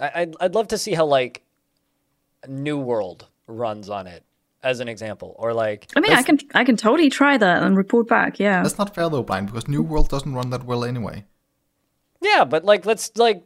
I, 0.00 0.10
I'd, 0.14 0.34
I'd 0.40 0.54
love 0.54 0.68
to 0.68 0.78
see 0.78 0.94
how 0.94 1.04
like 1.04 1.42
New 2.48 2.78
World 2.78 3.26
runs 3.46 3.90
on 3.90 4.06
it 4.06 4.24
as 4.62 4.80
an 4.80 4.88
example, 4.88 5.34
or 5.38 5.52
like 5.52 5.88
I 5.96 6.00
mean, 6.00 6.12
I 6.12 6.22
can 6.22 6.38
I 6.54 6.64
can 6.64 6.76
totally 6.76 7.10
try 7.10 7.36
that 7.36 7.62
and 7.62 7.76
report 7.76 8.08
back. 8.08 8.38
Yeah. 8.38 8.62
That's 8.62 8.78
not 8.78 8.94
fair 8.94 9.08
though, 9.10 9.22
Blind, 9.22 9.46
because 9.46 9.68
New 9.68 9.82
World 9.82 10.08
doesn't 10.08 10.32
run 10.32 10.50
that 10.50 10.64
well 10.64 10.84
anyway. 10.84 11.24
yeah, 12.20 12.44
but 12.44 12.64
like 12.64 12.86
let's 12.86 13.10
like 13.16 13.42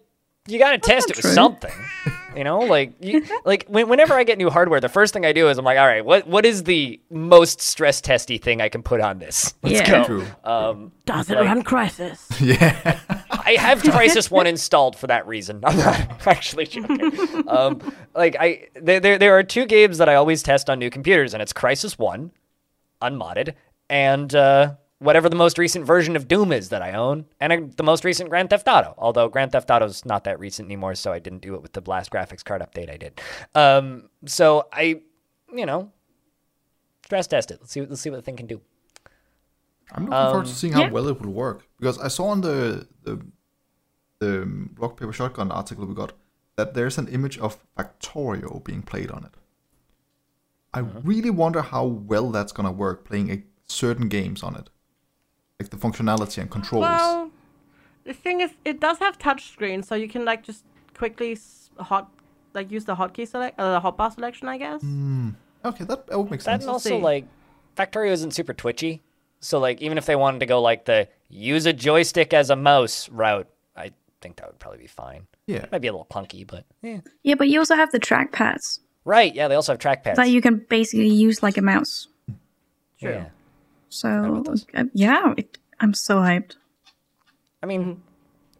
you 0.47 0.59
got 0.59 0.73
to 0.73 0.78
test 0.78 1.11
it 1.11 1.16
not 1.16 1.24
with 1.24 1.35
something. 1.35 1.73
You 2.36 2.44
know, 2.44 2.59
like 2.61 2.94
you, 3.01 3.24
like 3.44 3.66
when, 3.69 3.89
whenever 3.89 4.15
I 4.15 4.24
get 4.24 4.39
new 4.39 4.51
hardware, 4.51 4.81
the 4.81 4.89
first 4.89 5.12
thing 5.15 5.24
I 5.24 5.32
do 5.32 5.48
is 5.48 5.59
I'm 5.59 5.65
like, 5.65 5.78
all 5.78 5.86
right, 5.86 6.05
what 6.05 6.27
what 6.27 6.44
is 6.44 6.65
the 6.65 7.01
most 7.11 7.61
stress 7.61 8.01
testy 8.01 8.39
thing 8.39 8.61
I 8.61 8.69
can 8.69 8.82
put 8.82 9.01
on 9.01 9.19
this? 9.19 9.55
Let's 9.62 9.81
Yeah. 9.81 9.90
go. 9.90 10.05
True. 10.05 10.27
Um, 10.44 10.93
Does 11.06 11.31
it 11.31 11.36
Like- 11.36 11.47
run 11.47 11.62
Crysis? 11.62 12.27
yeah. 12.40 12.98
I 13.31 13.52
have 13.59 13.82
Crysis 13.82 14.31
One 14.31 14.47
installed 14.47 14.97
for 14.97 15.06
that 15.06 15.27
reason. 15.27 15.61
I'm 15.65 15.77
not 15.77 16.27
actually 16.27 16.66
joking. 16.66 17.12
Um, 17.48 17.81
like 18.15 18.36
I, 18.40 18.69
there, 18.74 19.01
there, 19.01 19.19
there 19.19 19.39
are 19.39 19.43
two 19.43 19.66
games 19.66 19.98
that 19.98 20.09
I 20.09 20.15
always 20.15 20.43
test 20.43 20.69
on 20.70 20.78
new 20.78 20.90
computers, 20.90 21.35
and 21.35 21.43
it's 21.43 21.52
Crysis 21.52 21.98
One, 21.98 22.32
unmodded, 23.02 23.55
and 23.90 24.35
uh, 24.35 24.74
whatever 25.05 25.28
the 25.28 25.36
most 25.36 25.59
recent 25.59 25.85
version 25.85 26.16
of 26.16 26.26
Doom 26.26 26.51
is 26.51 26.70
that 26.70 26.82
I 26.82 26.93
own, 26.93 27.26
and 27.39 27.72
the 27.76 27.82
most 27.82 28.05
recent 28.05 28.31
Grand 28.31 28.51
Theft 28.51 28.66
Auto. 28.66 28.94
Although 28.98 29.28
Grand 29.28 29.52
Theft 29.52 29.70
Auto's 29.70 30.05
not 30.05 30.24
that 30.24 30.40
recent 30.40 30.66
anymore, 30.66 30.94
so 30.94 31.12
I 31.12 31.18
didn't 31.18 31.43
do 31.43 31.55
it 31.55 31.62
with 31.62 31.72
the 31.72 31.82
last 31.86 32.10
graphics 32.10 32.44
card 32.44 32.62
update 32.62 32.90
I 32.90 32.97
did. 32.97 33.20
Um, 33.55 34.09
so 34.26 34.66
I, 34.72 35.02
you 35.55 35.66
know, 35.66 35.93
stress 37.05 37.26
test 37.26 37.51
it. 37.51 37.59
Let's 37.60 37.72
see. 37.72 37.82
Let's 37.82 38.01
see 38.01 38.10
what 38.10 38.16
the 38.16 38.22
thing 38.22 38.36
can 38.36 38.47
do. 38.47 38.60
I'm 39.93 40.06
looking 40.06 40.31
forward 40.31 40.47
to 40.47 40.55
seeing 40.55 40.72
how 40.72 40.82
yeah. 40.82 40.90
well 40.90 41.09
it 41.09 41.20
will 41.20 41.32
work 41.32 41.68
because 41.78 41.98
I 41.98 42.09
saw 42.09 42.28
on 42.28 42.40
the 42.40 42.89
the 43.02 43.20
the 44.18 44.43
um, 44.43 44.74
rock 44.78 44.98
paper 44.98 45.12
shotgun 45.12 45.51
article 45.51 45.86
we 45.86 45.94
got 45.94 46.12
that 46.56 46.74
there's 46.74 46.98
an 46.98 47.09
image 47.09 47.39
of 47.39 47.59
Factorio 47.76 48.64
being 48.64 48.82
played 48.82 49.10
on 49.10 49.24
it. 49.24 49.35
I 50.72 50.81
really 50.81 51.31
wonder 51.31 51.62
how 51.62 51.85
well 51.85 52.31
that's 52.31 52.52
gonna 52.52 52.72
work 52.72 53.05
playing 53.05 53.31
a 53.31 53.43
certain 53.66 54.09
games 54.09 54.43
on 54.43 54.56
it, 54.56 54.70
like 55.65 55.70
the 55.70 55.77
functionality 55.77 56.39
and 56.39 56.51
controls. 56.51 56.82
Well, 56.82 57.31
the 58.05 58.12
thing 58.12 58.41
is, 58.41 58.51
it 58.65 58.81
does 58.81 58.99
have 58.99 59.19
touchscreen, 59.19 59.85
so 59.85 59.95
you 59.95 60.09
can 60.09 60.24
like 60.24 60.43
just 60.45 60.65
quickly 60.97 61.39
hot 61.78 62.11
like 62.53 62.70
use 62.70 62.85
the 62.85 62.95
hotkey 62.95 63.27
select, 63.27 63.59
uh, 63.59 63.81
the 63.81 63.81
hotbar 63.81 64.15
selection, 64.15 64.49
I 64.49 64.59
guess. 64.59 64.82
okay, 65.65 65.85
that, 65.85 66.07
that 66.07 66.19
would 66.19 66.31
make 66.31 66.41
That 66.41 66.45
sense. 66.45 66.62
and 66.65 66.70
also 66.70 66.91
see. 66.91 66.99
like 67.01 67.24
Factorio 67.77 68.12
isn't 68.12 68.32
super 68.32 68.53
twitchy. 68.55 69.03
So 69.41 69.59
like 69.59 69.82
even 69.82 69.99
if 69.99 70.07
they 70.07 70.16
wanted 70.16 70.39
to 70.41 70.47
go 70.47 70.61
like 70.62 70.85
the 70.85 71.09
use 71.28 71.66
a 71.66 71.73
joystick 71.73 72.32
as 72.32 72.51
a 72.51 72.57
mouse 72.57 73.09
route, 73.09 73.49
I 73.77 73.91
think 74.20 74.36
that 74.36 74.47
would 74.47 74.59
probably 74.61 74.78
be 74.81 74.86
fine. 74.86 75.27
Yeah. 75.47 75.66
Might 75.73 75.81
be 75.81 75.89
a 75.89 75.93
little 75.93 76.07
clunky, 76.11 76.47
but 76.47 76.65
yeah. 76.82 77.01
Yeah, 77.23 77.35
but 77.35 77.49
you 77.49 77.59
also 77.59 77.74
have 77.74 77.91
the 77.91 78.01
trackpads 78.01 78.81
Right, 79.07 79.35
yeah, 79.35 79.49
they 79.49 79.55
also 79.55 79.73
have 79.73 79.81
trackpads. 79.81 80.15
that 80.15 80.31
you 80.31 80.41
can 80.41 80.65
basically 80.70 81.09
use 81.09 81.43
like 81.43 81.59
a 81.59 81.62
mouse. 81.62 82.09
Yeah. 83.01 83.27
So 83.95 84.43
uh, 84.75 84.85
yeah, 84.93 85.35
it, 85.37 85.57
I'm 85.79 85.95
so 85.95 86.16
hyped. 86.16 86.57
I 87.62 87.66
mean, 87.66 88.03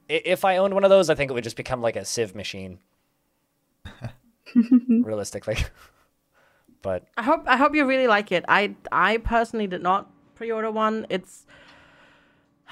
if 0.09 0.45
I 0.45 0.59
owned 0.59 0.75
one 0.75 0.85
of 0.85 0.91
those, 0.91 1.11
I 1.11 1.17
think 1.17 1.29
it 1.29 1.35
would 1.35 1.43
just 1.43 1.57
become 1.57 1.83
like 1.83 1.97
a 1.97 2.05
sieve 2.05 2.37
machine. 2.37 2.79
realistically. 4.55 5.57
but 6.83 7.09
I 7.17 7.25
hope 7.25 7.43
I 7.49 7.57
hope 7.57 7.75
you 7.75 7.85
really 7.85 8.07
like 8.07 8.31
it. 8.31 8.45
I 8.47 8.77
I 8.93 9.17
personally 9.17 9.67
did 9.67 9.83
not 9.83 10.09
pre-order 10.37 10.71
one. 10.71 11.05
It's 11.11 11.47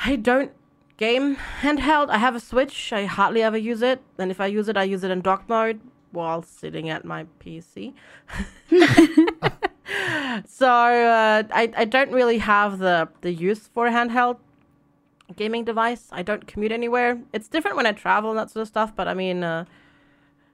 I 0.04 0.14
don't 0.14 0.52
game 0.98 1.38
handheld. 1.62 2.10
I 2.10 2.18
have 2.18 2.36
a 2.36 2.40
Switch. 2.40 2.92
I 2.92 3.06
hardly 3.06 3.42
ever 3.42 3.58
use 3.58 3.82
it, 3.82 4.00
and 4.18 4.30
if 4.30 4.40
I 4.40 4.46
use 4.46 4.68
it, 4.68 4.76
I 4.76 4.84
use 4.84 5.02
it 5.02 5.10
in 5.10 5.20
dock 5.20 5.48
mode 5.48 5.80
while 6.12 6.42
sitting 6.42 6.88
at 6.88 7.04
my 7.04 7.26
PC. 7.40 7.92
so 10.46 10.68
uh, 10.68 11.42
I 11.52 11.72
I 11.76 11.84
don't 11.84 12.12
really 12.12 12.38
have 12.38 12.78
the 12.78 13.08
the 13.20 13.32
use 13.32 13.68
for 13.68 13.86
a 13.86 13.90
handheld 13.90 14.38
gaming 15.36 15.64
device. 15.64 16.08
I 16.12 16.22
don't 16.22 16.46
commute 16.46 16.72
anywhere. 16.72 17.20
It's 17.32 17.48
different 17.48 17.76
when 17.76 17.86
I 17.86 17.92
travel 17.92 18.30
and 18.30 18.38
that 18.38 18.50
sort 18.50 18.62
of 18.62 18.68
stuff. 18.68 18.94
But 18.94 19.08
I 19.08 19.14
mean, 19.14 19.42
uh, 19.42 19.64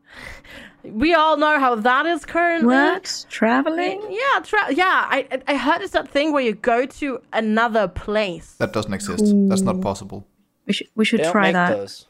we 0.82 1.14
all 1.14 1.36
know 1.36 1.58
how 1.58 1.74
that 1.74 2.06
is 2.06 2.24
currently. 2.24 2.74
What? 2.74 3.26
Traveling? 3.28 4.00
Yeah, 4.08 4.40
tra- 4.42 4.72
yeah. 4.72 5.06
I 5.08 5.26
I 5.46 5.56
heard 5.56 5.82
it's 5.82 5.92
that 5.92 6.08
thing 6.08 6.32
where 6.32 6.42
you 6.42 6.54
go 6.54 6.86
to 6.86 7.20
another 7.32 7.88
place. 7.88 8.54
That 8.58 8.72
doesn't 8.72 8.94
exist. 8.94 9.24
That's 9.48 9.62
not 9.62 9.80
possible. 9.80 10.26
We 10.66 10.72
should 10.72 10.88
we 10.94 11.04
should 11.04 11.24
try 11.24 11.52
that. 11.52 12.04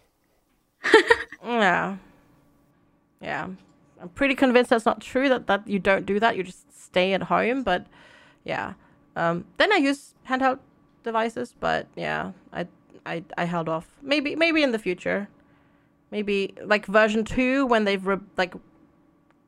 Yeah, 1.45 1.97
yeah. 3.23 3.49
I'm 4.01 4.09
pretty 4.11 4.35
convinced 4.35 4.71
that's 4.71 4.85
not 4.85 5.01
true. 5.01 5.29
That 5.29 5.47
that 5.47 5.67
you 5.67 5.79
don't 5.79 6.05
do 6.05 6.21
that. 6.21 6.37
You 6.37 6.43
just 6.43 6.68
stay 6.89 7.13
at 7.13 7.23
home. 7.25 7.63
But 7.63 7.87
yeah. 8.45 8.75
Um, 9.17 9.45
then 9.57 9.73
I 9.73 9.77
use 9.77 10.15
handheld 10.29 10.59
devices. 11.03 11.55
But 11.59 11.87
yeah, 11.97 12.33
I 12.53 12.67
I 13.05 13.25
I 13.37 13.45
held 13.45 13.69
off. 13.69 13.87
Maybe 14.03 14.37
maybe 14.37 14.63
in 14.63 14.73
the 14.73 14.79
future. 14.79 15.29
Maybe 16.11 16.55
like 16.65 16.87
version 16.87 17.25
two 17.25 17.67
when 17.67 17.85
they've 17.85 18.07
re- 18.07 18.27
like 18.37 18.55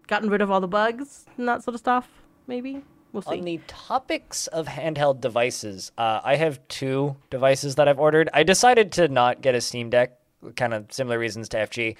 gotten 0.06 0.28
rid 0.28 0.42
of 0.42 0.50
all 0.50 0.60
the 0.60 0.68
bugs 0.68 1.24
and 1.38 1.48
that 1.48 1.62
sort 1.62 1.74
of 1.74 1.80
stuff. 1.80 2.08
Maybe 2.46 2.82
we'll 3.12 3.22
see. 3.22 3.38
On 3.38 3.44
the 3.44 3.60
topics 3.66 4.46
of 4.48 4.66
handheld 4.66 5.20
devices, 5.20 5.92
uh, 5.96 6.20
I 6.22 6.36
have 6.36 6.60
two 6.68 7.16
devices 7.30 7.76
that 7.76 7.88
I've 7.88 7.98
ordered. 7.98 8.28
I 8.34 8.42
decided 8.42 8.92
to 8.92 9.08
not 9.08 9.40
get 9.40 9.54
a 9.54 9.60
Steam 9.60 9.88
Deck, 9.88 10.18
kind 10.56 10.74
of 10.74 10.92
similar 10.92 11.18
reasons 11.18 11.48
to 11.50 11.58
FG, 11.58 11.96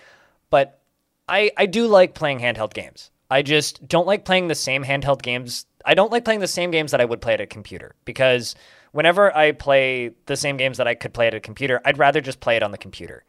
but 0.50 0.80
I 1.28 1.50
I 1.56 1.66
do 1.66 1.86
like 1.86 2.14
playing 2.14 2.40
handheld 2.40 2.74
games. 2.74 3.10
I 3.30 3.42
just 3.42 3.86
don't 3.86 4.06
like 4.06 4.24
playing 4.24 4.48
the 4.48 4.54
same 4.54 4.84
handheld 4.84 5.22
games. 5.22 5.66
I 5.84 5.94
don't 5.94 6.10
like 6.10 6.24
playing 6.24 6.40
the 6.40 6.48
same 6.48 6.70
games 6.70 6.90
that 6.90 7.00
I 7.00 7.04
would 7.04 7.20
play 7.20 7.34
at 7.34 7.40
a 7.40 7.46
computer 7.46 7.94
because 8.04 8.54
whenever 8.92 9.34
I 9.36 9.52
play 9.52 10.10
the 10.26 10.36
same 10.36 10.56
games 10.56 10.78
that 10.78 10.88
I 10.88 10.94
could 10.94 11.14
play 11.14 11.28
at 11.28 11.34
a 11.34 11.40
computer, 11.40 11.80
I'd 11.84 11.98
rather 11.98 12.20
just 12.20 12.40
play 12.40 12.56
it 12.56 12.62
on 12.62 12.72
the 12.72 12.78
computer. 12.78 13.24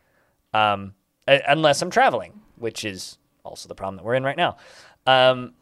Um, 0.54 0.96
unless 1.28 1.82
I'm 1.82 1.92
traveling, 1.92 2.42
which 2.58 2.84
is 2.84 3.18
also 3.44 3.70
the 3.70 3.76
problem 3.76 3.98
that 3.98 4.04
we're 4.04 4.16
in 4.16 4.24
right 4.24 4.38
now. 4.38 4.58
Um, 5.06 5.54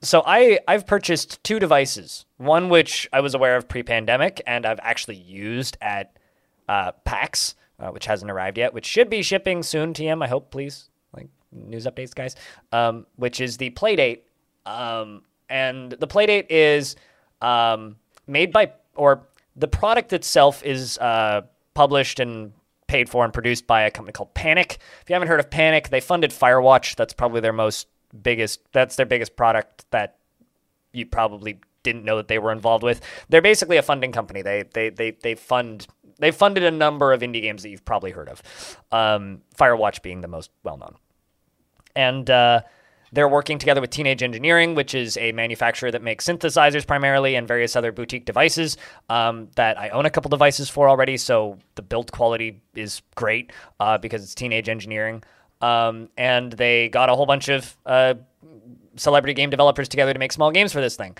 so 0.00 0.22
I 0.26 0.60
I've 0.66 0.86
purchased 0.86 1.42
two 1.44 1.58
devices. 1.58 2.24
One 2.36 2.68
which 2.68 3.08
I 3.12 3.20
was 3.20 3.34
aware 3.34 3.56
of 3.56 3.68
pre-pandemic, 3.68 4.40
and 4.46 4.64
I've 4.64 4.80
actually 4.82 5.16
used 5.16 5.76
at 5.80 6.16
uh, 6.68 6.92
PAX, 7.04 7.54
uh, 7.80 7.90
which 7.90 8.06
hasn't 8.06 8.30
arrived 8.30 8.58
yet, 8.58 8.72
which 8.72 8.86
should 8.86 9.10
be 9.10 9.22
shipping 9.22 9.62
soon. 9.62 9.92
TM, 9.92 10.22
I 10.22 10.28
hope, 10.28 10.50
please. 10.50 10.88
News 11.52 11.86
updates, 11.86 12.14
guys. 12.14 12.36
Um, 12.72 13.06
which 13.16 13.40
is 13.40 13.56
the 13.56 13.70
Playdate, 13.70 14.20
um, 14.66 15.22
and 15.48 15.92
the 15.92 16.06
Playdate 16.06 16.46
is 16.50 16.96
um, 17.40 17.96
made 18.26 18.52
by 18.52 18.72
or 18.94 19.26
the 19.56 19.68
product 19.68 20.12
itself 20.12 20.62
is 20.64 20.98
uh, 20.98 21.42
published 21.74 22.20
and 22.20 22.52
paid 22.86 23.08
for 23.08 23.24
and 23.24 23.32
produced 23.32 23.66
by 23.66 23.82
a 23.82 23.90
company 23.90 24.12
called 24.12 24.34
Panic. 24.34 24.78
If 25.02 25.08
you 25.08 25.14
haven't 25.14 25.28
heard 25.28 25.40
of 25.40 25.50
Panic, 25.50 25.90
they 25.90 26.00
funded 26.00 26.30
Firewatch. 26.30 26.96
That's 26.96 27.12
probably 27.12 27.40
their 27.40 27.52
most 27.52 27.86
biggest. 28.22 28.60
That's 28.72 28.96
their 28.96 29.06
biggest 29.06 29.36
product 29.36 29.84
that 29.90 30.16
you 30.92 31.06
probably 31.06 31.60
didn't 31.82 32.04
know 32.04 32.16
that 32.16 32.28
they 32.28 32.38
were 32.38 32.52
involved 32.52 32.82
with. 32.82 33.00
They're 33.28 33.42
basically 33.42 33.76
a 33.76 33.82
funding 33.82 34.12
company. 34.12 34.42
They 34.42 34.64
they 34.72 34.90
they 34.90 35.12
they 35.12 35.34
fund 35.34 35.86
they 36.18 36.30
funded 36.30 36.64
a 36.64 36.70
number 36.70 37.12
of 37.12 37.20
indie 37.20 37.42
games 37.42 37.62
that 37.62 37.70
you've 37.70 37.84
probably 37.84 38.10
heard 38.10 38.28
of. 38.28 38.42
Um, 38.90 39.42
Firewatch 39.56 40.02
being 40.02 40.20
the 40.20 40.28
most 40.28 40.50
well 40.64 40.76
known, 40.76 40.96
and. 41.98 42.30
Uh, 42.30 42.60
they're 43.12 43.28
working 43.28 43.58
together 43.58 43.80
with 43.80 43.90
Teenage 43.90 44.22
Engineering, 44.22 44.74
which 44.74 44.94
is 44.94 45.16
a 45.16 45.32
manufacturer 45.32 45.90
that 45.90 46.02
makes 46.02 46.26
synthesizers 46.26 46.86
primarily 46.86 47.36
and 47.36 47.48
various 47.48 47.74
other 47.74 47.92
boutique 47.92 48.26
devices 48.26 48.76
um, 49.08 49.48
that 49.56 49.78
I 49.78 49.88
own 49.90 50.06
a 50.06 50.10
couple 50.10 50.28
devices 50.28 50.68
for 50.68 50.88
already. 50.88 51.16
So 51.16 51.58
the 51.74 51.82
build 51.82 52.12
quality 52.12 52.60
is 52.74 53.02
great 53.14 53.52
uh, 53.80 53.98
because 53.98 54.22
it's 54.22 54.34
Teenage 54.34 54.68
Engineering. 54.68 55.22
Um, 55.60 56.08
and 56.16 56.52
they 56.52 56.88
got 56.88 57.08
a 57.08 57.14
whole 57.14 57.26
bunch 57.26 57.48
of 57.48 57.76
uh, 57.86 58.14
celebrity 58.96 59.34
game 59.34 59.50
developers 59.50 59.88
together 59.88 60.12
to 60.12 60.18
make 60.18 60.32
small 60.32 60.50
games 60.50 60.72
for 60.72 60.80
this 60.80 60.96
thing. 60.96 61.16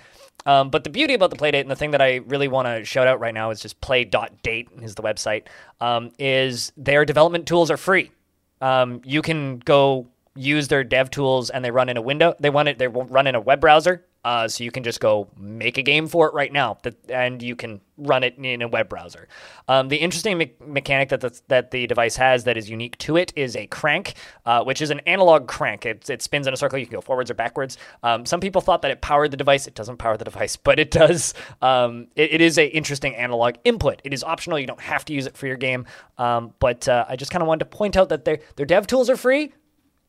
Um, 0.47 0.71
but 0.71 0.85
the 0.85 0.91
beauty 0.91 1.15
about 1.15 1.31
the 1.31 1.37
Playdate 1.37 1.63
and 1.63 1.71
the 1.71 1.77
thing 1.77 1.91
that 1.91 2.01
I 2.03 2.17
really 2.27 2.49
want 2.49 2.69
to 2.69 2.85
shout 2.85 3.07
out 3.07 3.19
right 3.19 3.35
now 3.35 3.51
is 3.51 3.61
just 3.61 3.81
play.date 3.81 4.69
is 4.83 4.95
the 4.95 5.03
website, 5.03 5.45
um, 5.81 6.13
is 6.19 6.73
their 6.77 7.05
development 7.05 7.47
tools 7.47 7.71
are 7.71 7.77
free. 7.77 8.13
Um, 8.61 9.01
you 9.05 9.23
can 9.23 9.59
go 9.59 10.07
use 10.35 10.69
their 10.69 10.85
dev 10.85 11.11
tools 11.11 11.51
and 11.51 11.65
they 11.65 11.71
run 11.71 11.89
in 11.89 11.97
a 11.97 12.03
window. 12.03 12.35
They 12.41 12.51
run 12.51 12.69
it. 12.69 12.79
They 12.79 12.89
run 12.89 13.27
in 13.27 13.35
a 13.35 13.41
web 13.41 13.61
browser. 13.61 14.05
Uh, 14.25 14.49
so 14.49 14.65
you 14.65 14.71
can 14.71 14.83
just 14.83 15.01
go 15.01 15.29
make 15.39 15.79
a 15.79 15.83
game 15.83 16.09
for 16.09 16.27
it 16.27 16.35
right 16.35 16.53
now, 16.53 16.77
that, 16.83 16.97
and 17.09 17.41
you 17.41 17.55
can 17.55 17.81
run 17.97 18.25
it 18.25 18.37
in 18.37 18.63
a 18.63 18.69
web 18.69 18.89
browser. 18.89 19.29
Um, 19.69 19.89
the 19.89 19.97
interesting 19.97 20.37
me- 20.37 20.53
mechanic 20.67 21.11
that 21.11 21.21
the, 21.21 21.41
that 21.49 21.71
the 21.71 21.87
device 21.87 22.17
has 22.17 22.45
that 22.45 22.57
is 22.57 22.69
unique 22.69 22.99
to 22.99 23.17
it 23.17 23.33
is 23.37 23.55
a 23.55 23.69
crank, 23.69 24.15
uh, 24.45 24.65
which 24.65 24.83
is 24.83 24.91
an 24.91 25.01
analog 25.07 25.47
crank. 25.47 25.87
It, 25.87 26.11
it 26.11 26.21
spins 26.21 26.49
in 26.49 26.53
a 26.53 26.57
circle. 26.57 26.79
You 26.79 26.87
can 26.87 26.97
go 26.97 27.01
forwards 27.01 27.31
or 27.31 27.35
backwards. 27.35 27.79
Um, 28.03 28.27
some 28.27 28.41
people 28.41 28.61
thought 28.61 28.83
that 28.83 28.91
it 28.91 29.01
powered 29.01 29.31
the 29.31 29.37
device. 29.37 29.69
It 29.69 29.75
doesn't 29.75 29.99
power 29.99 30.17
the 30.17 30.25
device, 30.25 30.57
but 30.69 30.81
it 30.81 30.91
does. 30.91 31.33
Um, 31.63 32.09
it, 32.17 32.35
it 32.35 32.41
is 32.41 32.59
a 32.59 32.67
interesting 32.67 33.15
analog 33.15 33.55
input. 33.65 34.03
It 34.05 34.13
is 34.13 34.25
optional. 34.25 34.59
You 34.59 34.67
don't 34.67 34.81
have 34.81 35.05
to 35.07 35.15
use 35.15 35.27
it 35.27 35.37
for 35.37 35.47
your 35.47 35.57
game. 35.57 35.87
Um, 36.19 36.55
but 36.59 36.89
uh, 36.89 37.07
I 37.09 37.15
just 37.15 37.31
kind 37.31 37.41
of 37.41 37.49
wanted 37.49 37.71
to 37.71 37.77
point 37.77 37.97
out 37.97 38.09
that 38.09 38.25
their 38.25 38.41
their 38.57 38.67
dev 38.67 38.89
tools 38.89 39.09
are 39.09 39.17
free 39.17 39.53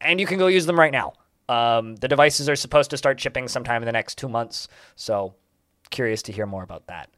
and 0.01 0.19
you 0.19 0.25
can 0.25 0.37
go 0.37 0.47
use 0.47 0.65
them 0.65 0.79
right 0.79 0.91
now. 0.91 1.13
Um, 1.47 1.95
the 1.95 2.07
devices 2.07 2.47
are 2.47 2.55
supposed 2.55 2.91
to 2.91 2.97
start 2.97 3.19
shipping 3.19 3.47
sometime 3.47 3.81
in 3.81 3.85
the 3.85 3.91
next 3.91 4.17
two 4.17 4.29
months, 4.29 4.67
so 4.95 5.33
curious 5.89 6.21
to 6.23 6.31
hear 6.31 6.45
more 6.45 6.63
about 6.63 6.85
that. 6.87 7.09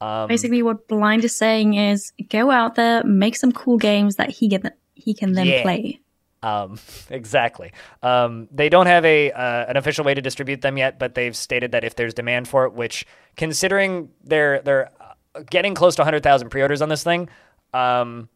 Um, 0.00 0.26
Basically, 0.26 0.62
what 0.62 0.88
Blind 0.88 1.24
is 1.24 1.34
saying 1.34 1.74
is 1.74 2.12
go 2.28 2.50
out 2.50 2.74
there, 2.74 3.04
make 3.04 3.36
some 3.36 3.52
cool 3.52 3.78
games 3.78 4.16
that 4.16 4.30
he 4.30 4.48
can 4.48 4.70
he 4.94 5.14
can 5.14 5.32
then 5.32 5.46
Yeah. 5.46 5.62
play. 5.62 6.00
Um, 6.42 6.80
exactly. 7.10 7.72
Um, 8.02 8.48
they 8.50 8.68
don't 8.68 8.86
have 8.86 9.04
a 9.04 9.30
uh, 9.30 9.66
an 9.68 9.76
official 9.76 10.04
way 10.04 10.14
to 10.14 10.20
distribute 10.20 10.60
them 10.60 10.76
yet, 10.76 10.98
but 10.98 11.14
they've 11.14 11.36
stated 11.36 11.70
that 11.70 11.84
if 11.84 11.94
there's 11.94 12.14
demand 12.14 12.48
for 12.48 12.64
it, 12.64 12.72
which 12.72 13.06
considering 13.36 14.08
they're 14.24 14.60
they're 14.62 14.90
uh, 15.00 15.42
getting 15.50 15.74
close 15.76 15.94
to 15.94 16.02
100,000 16.02 16.50
pre-orders 16.50 16.82
on 16.82 16.88
this 16.88 17.04
thing, 17.04 17.28
um, 17.72 18.28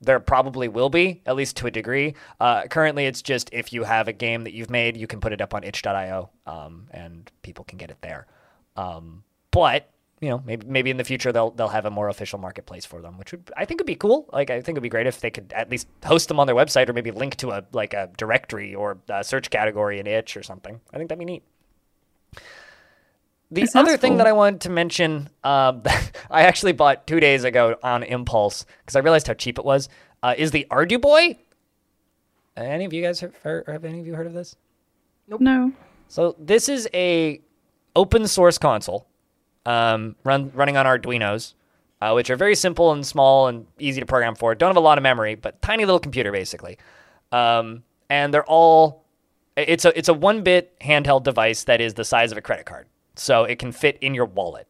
there 0.00 0.20
probably 0.20 0.68
will 0.68 0.90
be 0.90 1.22
at 1.26 1.36
least 1.36 1.56
to 1.58 1.66
a 1.66 1.70
degree. 1.70 2.14
Uh, 2.38 2.62
currently, 2.64 3.06
it's 3.06 3.22
just 3.22 3.50
if 3.52 3.72
you 3.72 3.84
have 3.84 4.08
a 4.08 4.12
game 4.12 4.44
that 4.44 4.52
you've 4.52 4.70
made, 4.70 4.96
you 4.96 5.06
can 5.06 5.20
put 5.20 5.32
it 5.32 5.40
up 5.40 5.54
on 5.54 5.64
itch.io, 5.64 6.30
um, 6.46 6.88
and 6.90 7.30
people 7.42 7.64
can 7.64 7.78
get 7.78 7.90
it 7.90 7.98
there. 8.00 8.26
Um, 8.76 9.24
but 9.50 9.90
you 10.20 10.28
know, 10.28 10.42
maybe 10.44 10.66
maybe 10.66 10.90
in 10.90 10.96
the 10.98 11.04
future 11.04 11.32
they'll 11.32 11.50
they'll 11.50 11.68
have 11.68 11.86
a 11.86 11.90
more 11.90 12.08
official 12.08 12.38
marketplace 12.38 12.84
for 12.84 13.00
them, 13.00 13.18
which 13.18 13.32
would 13.32 13.50
I 13.56 13.64
think 13.64 13.80
would 13.80 13.86
be 13.86 13.96
cool. 13.96 14.28
Like 14.32 14.50
I 14.50 14.60
think 14.60 14.74
it'd 14.76 14.82
be 14.82 14.88
great 14.88 15.06
if 15.06 15.20
they 15.20 15.30
could 15.30 15.52
at 15.54 15.70
least 15.70 15.88
host 16.04 16.28
them 16.28 16.38
on 16.38 16.46
their 16.46 16.56
website 16.56 16.88
or 16.88 16.92
maybe 16.92 17.10
link 17.10 17.36
to 17.36 17.50
a 17.50 17.64
like 17.72 17.94
a 17.94 18.10
directory 18.16 18.74
or 18.74 18.98
a 19.08 19.24
search 19.24 19.50
category 19.50 19.98
in 19.98 20.06
itch 20.06 20.36
or 20.36 20.42
something. 20.42 20.80
I 20.92 20.98
think 20.98 21.08
that'd 21.08 21.18
be 21.18 21.24
neat. 21.24 21.42
The 23.50 23.62
That 23.62 23.76
other 23.76 23.96
thing 23.96 24.12
cool. 24.12 24.18
that 24.18 24.26
I 24.26 24.32
wanted 24.32 24.60
to 24.62 24.70
mention, 24.70 25.28
um, 25.42 25.82
I 26.30 26.42
actually 26.42 26.72
bought 26.72 27.06
two 27.06 27.18
days 27.20 27.44
ago 27.44 27.76
on 27.82 28.02
impulse 28.02 28.64
because 28.84 28.94
I 28.96 29.00
realized 29.00 29.26
how 29.26 29.34
cheap 29.34 29.58
it 29.58 29.64
was. 29.64 29.88
Uh, 30.22 30.34
is 30.36 30.50
the 30.52 30.66
Arduboy? 30.70 31.36
Any 32.56 32.84
of 32.84 32.92
you 32.92 33.02
guys 33.02 33.20
have, 33.20 33.34
heard, 33.36 33.64
have 33.68 33.84
any 33.84 34.00
of 34.00 34.06
you 34.06 34.14
heard 34.14 34.26
of 34.26 34.34
this? 34.34 34.56
Nope. 35.28 35.40
No. 35.40 35.72
So 36.08 36.36
this 36.38 36.68
is 36.68 36.88
a 36.92 37.40
open 37.96 38.26
source 38.26 38.58
console, 38.58 39.06
um, 39.66 40.16
run 40.24 40.50
running 40.54 40.76
on 40.76 40.84
Arduino's, 40.86 41.54
uh, 42.00 42.12
which 42.12 42.28
are 42.30 42.36
very 42.36 42.54
simple 42.54 42.92
and 42.92 43.06
small 43.06 43.48
and 43.48 43.66
easy 43.78 44.00
to 44.00 44.06
program 44.06 44.34
for. 44.34 44.54
Don't 44.54 44.68
have 44.70 44.76
a 44.76 44.80
lot 44.80 44.98
of 44.98 45.02
memory, 45.02 45.34
but 45.36 45.60
tiny 45.62 45.84
little 45.84 46.00
computer 46.00 46.32
basically. 46.32 46.78
Um, 47.32 47.82
and 48.08 48.34
they're 48.34 48.44
all 48.44 49.04
it's 49.56 49.84
a 49.84 49.96
it's 49.96 50.08
a 50.08 50.14
one 50.14 50.42
bit 50.42 50.78
handheld 50.80 51.22
device 51.22 51.64
that 51.64 51.80
is 51.80 51.94
the 51.94 52.04
size 52.04 52.32
of 52.32 52.38
a 52.38 52.42
credit 52.42 52.66
card, 52.66 52.86
so 53.20 53.44
it 53.44 53.58
can 53.58 53.70
fit 53.70 53.98
in 54.00 54.14
your 54.14 54.24
wallet. 54.24 54.66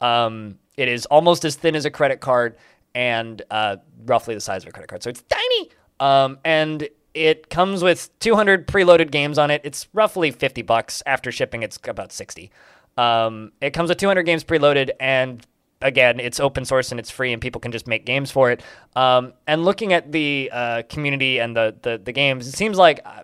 Um, 0.00 0.58
it 0.76 0.88
is 0.88 1.06
almost 1.06 1.44
as 1.44 1.56
thin 1.56 1.74
as 1.74 1.84
a 1.84 1.90
credit 1.90 2.20
card 2.20 2.56
and 2.94 3.42
uh, 3.50 3.76
roughly 4.06 4.34
the 4.34 4.40
size 4.40 4.62
of 4.62 4.68
a 4.68 4.72
credit 4.72 4.88
card, 4.88 5.02
so 5.02 5.10
it's 5.10 5.22
tiny. 5.28 5.70
Um, 6.00 6.38
and 6.44 6.88
it 7.14 7.50
comes 7.50 7.82
with 7.82 8.16
200 8.20 8.68
preloaded 8.68 9.10
games 9.10 9.38
on 9.38 9.50
it. 9.50 9.60
It's 9.64 9.88
roughly 9.92 10.30
50 10.30 10.62
bucks 10.62 11.02
after 11.04 11.32
shipping. 11.32 11.64
It's 11.64 11.78
about 11.84 12.12
60. 12.12 12.52
Um, 12.96 13.52
it 13.60 13.72
comes 13.72 13.88
with 13.88 13.98
200 13.98 14.22
games 14.22 14.44
preloaded, 14.44 14.90
and 15.00 15.44
again, 15.82 16.20
it's 16.20 16.38
open 16.38 16.64
source 16.64 16.90
and 16.90 17.00
it's 17.00 17.10
free, 17.10 17.32
and 17.32 17.42
people 17.42 17.60
can 17.60 17.72
just 17.72 17.88
make 17.88 18.06
games 18.06 18.30
for 18.30 18.50
it. 18.52 18.62
Um, 18.94 19.32
and 19.46 19.64
looking 19.64 19.92
at 19.92 20.12
the 20.12 20.50
uh, 20.52 20.82
community 20.88 21.40
and 21.40 21.56
the, 21.56 21.74
the 21.82 22.00
the 22.02 22.12
games, 22.12 22.46
it 22.46 22.54
seems 22.54 22.76
like 22.76 23.00
uh, 23.04 23.22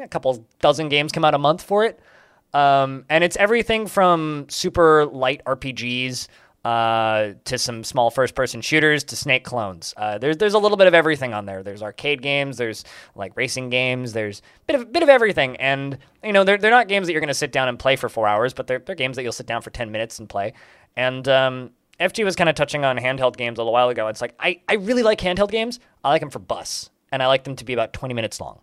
a 0.00 0.08
couple 0.08 0.46
dozen 0.60 0.88
games 0.88 1.12
come 1.12 1.24
out 1.24 1.34
a 1.34 1.38
month 1.38 1.62
for 1.62 1.84
it. 1.84 2.00
Um, 2.52 3.04
and 3.08 3.22
it's 3.22 3.36
everything 3.36 3.86
from 3.86 4.46
super 4.48 5.06
light 5.06 5.42
RPGs 5.46 6.28
uh, 6.64 7.32
to 7.44 7.58
some 7.58 7.82
small 7.84 8.10
first-person 8.10 8.60
shooters 8.60 9.02
to 9.04 9.16
Snake 9.16 9.44
clones. 9.44 9.94
Uh, 9.96 10.18
there's 10.18 10.36
there's 10.36 10.54
a 10.54 10.58
little 10.58 10.76
bit 10.76 10.86
of 10.86 10.94
everything 10.94 11.32
on 11.32 11.46
there. 11.46 11.62
There's 11.62 11.82
arcade 11.82 12.20
games. 12.20 12.58
There's 12.58 12.84
like 13.14 13.32
racing 13.34 13.70
games. 13.70 14.12
There's 14.12 14.40
a 14.40 14.42
bit 14.66 14.80
of 14.80 14.92
bit 14.92 15.02
of 15.02 15.08
everything. 15.08 15.56
And 15.56 15.96
you 16.22 16.32
know 16.32 16.44
they're 16.44 16.58
they're 16.58 16.70
not 16.70 16.88
games 16.88 17.06
that 17.06 17.12
you're 17.12 17.20
going 17.20 17.28
to 17.28 17.34
sit 17.34 17.52
down 17.52 17.68
and 17.68 17.78
play 17.78 17.96
for 17.96 18.08
four 18.08 18.28
hours, 18.28 18.52
but 18.52 18.66
they're 18.66 18.80
they're 18.80 18.94
games 18.94 19.16
that 19.16 19.22
you'll 19.22 19.32
sit 19.32 19.46
down 19.46 19.62
for 19.62 19.70
ten 19.70 19.90
minutes 19.90 20.18
and 20.18 20.28
play. 20.28 20.52
And 20.96 21.26
um, 21.28 21.70
FG 21.98 22.24
was 22.24 22.36
kind 22.36 22.50
of 22.50 22.56
touching 22.56 22.84
on 22.84 22.98
handheld 22.98 23.36
games 23.36 23.58
a 23.58 23.62
little 23.62 23.72
while 23.72 23.88
ago. 23.88 24.08
It's 24.08 24.20
like 24.20 24.34
I 24.38 24.60
I 24.68 24.74
really 24.74 25.02
like 25.02 25.20
handheld 25.20 25.50
games. 25.50 25.80
I 26.04 26.10
like 26.10 26.20
them 26.20 26.30
for 26.30 26.40
bus, 26.40 26.90
and 27.10 27.22
I 27.22 27.26
like 27.26 27.44
them 27.44 27.56
to 27.56 27.64
be 27.64 27.72
about 27.72 27.94
20 27.94 28.12
minutes 28.12 28.38
long. 28.38 28.60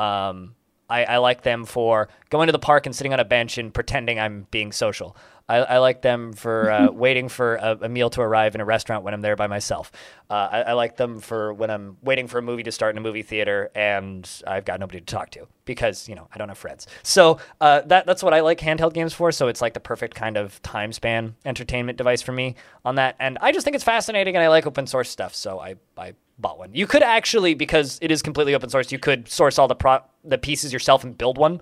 Um, 0.00 0.54
I, 0.88 1.04
I 1.04 1.16
like 1.18 1.42
them 1.42 1.64
for 1.64 2.08
going 2.30 2.46
to 2.46 2.52
the 2.52 2.58
park 2.58 2.86
and 2.86 2.94
sitting 2.94 3.12
on 3.12 3.20
a 3.20 3.24
bench 3.24 3.58
and 3.58 3.72
pretending 3.72 4.18
I'm 4.18 4.46
being 4.50 4.72
social. 4.72 5.16
I, 5.48 5.56
I 5.58 5.78
like 5.78 6.02
them 6.02 6.32
for 6.34 6.70
uh, 6.70 6.90
waiting 6.92 7.28
for 7.28 7.56
a, 7.56 7.78
a 7.82 7.88
meal 7.88 8.10
to 8.10 8.20
arrive 8.20 8.54
in 8.54 8.60
a 8.60 8.64
restaurant 8.64 9.02
when 9.02 9.14
I'm 9.14 9.22
there 9.22 9.36
by 9.36 9.46
myself. 9.46 9.90
Uh, 10.28 10.48
I, 10.50 10.62
I 10.62 10.72
like 10.74 10.96
them 10.96 11.20
for 11.20 11.54
when 11.54 11.70
I'm 11.70 11.96
waiting 12.02 12.26
for 12.26 12.38
a 12.38 12.42
movie 12.42 12.62
to 12.64 12.72
start 12.72 12.94
in 12.94 12.98
a 12.98 13.00
movie 13.00 13.22
theater 13.22 13.70
and 13.74 14.28
I've 14.46 14.64
got 14.64 14.78
nobody 14.78 15.00
to 15.00 15.06
talk 15.06 15.30
to 15.30 15.46
because 15.64 16.08
you 16.08 16.14
know 16.14 16.28
I 16.32 16.38
don't 16.38 16.48
have 16.48 16.58
friends. 16.58 16.86
So 17.02 17.38
uh, 17.60 17.80
that 17.82 18.06
that's 18.06 18.22
what 18.22 18.34
I 18.34 18.40
like 18.40 18.58
handheld 18.58 18.92
games 18.92 19.14
for. 19.14 19.32
So 19.32 19.48
it's 19.48 19.62
like 19.62 19.74
the 19.74 19.80
perfect 19.80 20.14
kind 20.14 20.36
of 20.36 20.60
time 20.62 20.92
span 20.92 21.34
entertainment 21.44 21.96
device 21.96 22.20
for 22.20 22.32
me 22.32 22.56
on 22.84 22.96
that. 22.96 23.16
And 23.18 23.38
I 23.40 23.52
just 23.52 23.64
think 23.64 23.74
it's 23.74 23.84
fascinating 23.84 24.36
and 24.36 24.44
I 24.44 24.48
like 24.48 24.66
open 24.66 24.86
source 24.86 25.08
stuff. 25.08 25.34
So 25.34 25.60
I 25.60 25.76
I 25.96 26.14
bought 26.38 26.58
one. 26.58 26.72
You 26.72 26.86
could 26.86 27.02
actually 27.02 27.54
because 27.54 27.98
it 28.00 28.10
is 28.10 28.22
completely 28.22 28.54
open 28.54 28.70
source. 28.70 28.92
You 28.92 28.98
could 28.98 29.28
source 29.28 29.58
all 29.58 29.68
the 29.68 29.74
pro 29.74 30.00
the 30.24 30.38
pieces 30.38 30.72
yourself 30.72 31.04
and 31.04 31.16
build 31.16 31.38
one. 31.38 31.60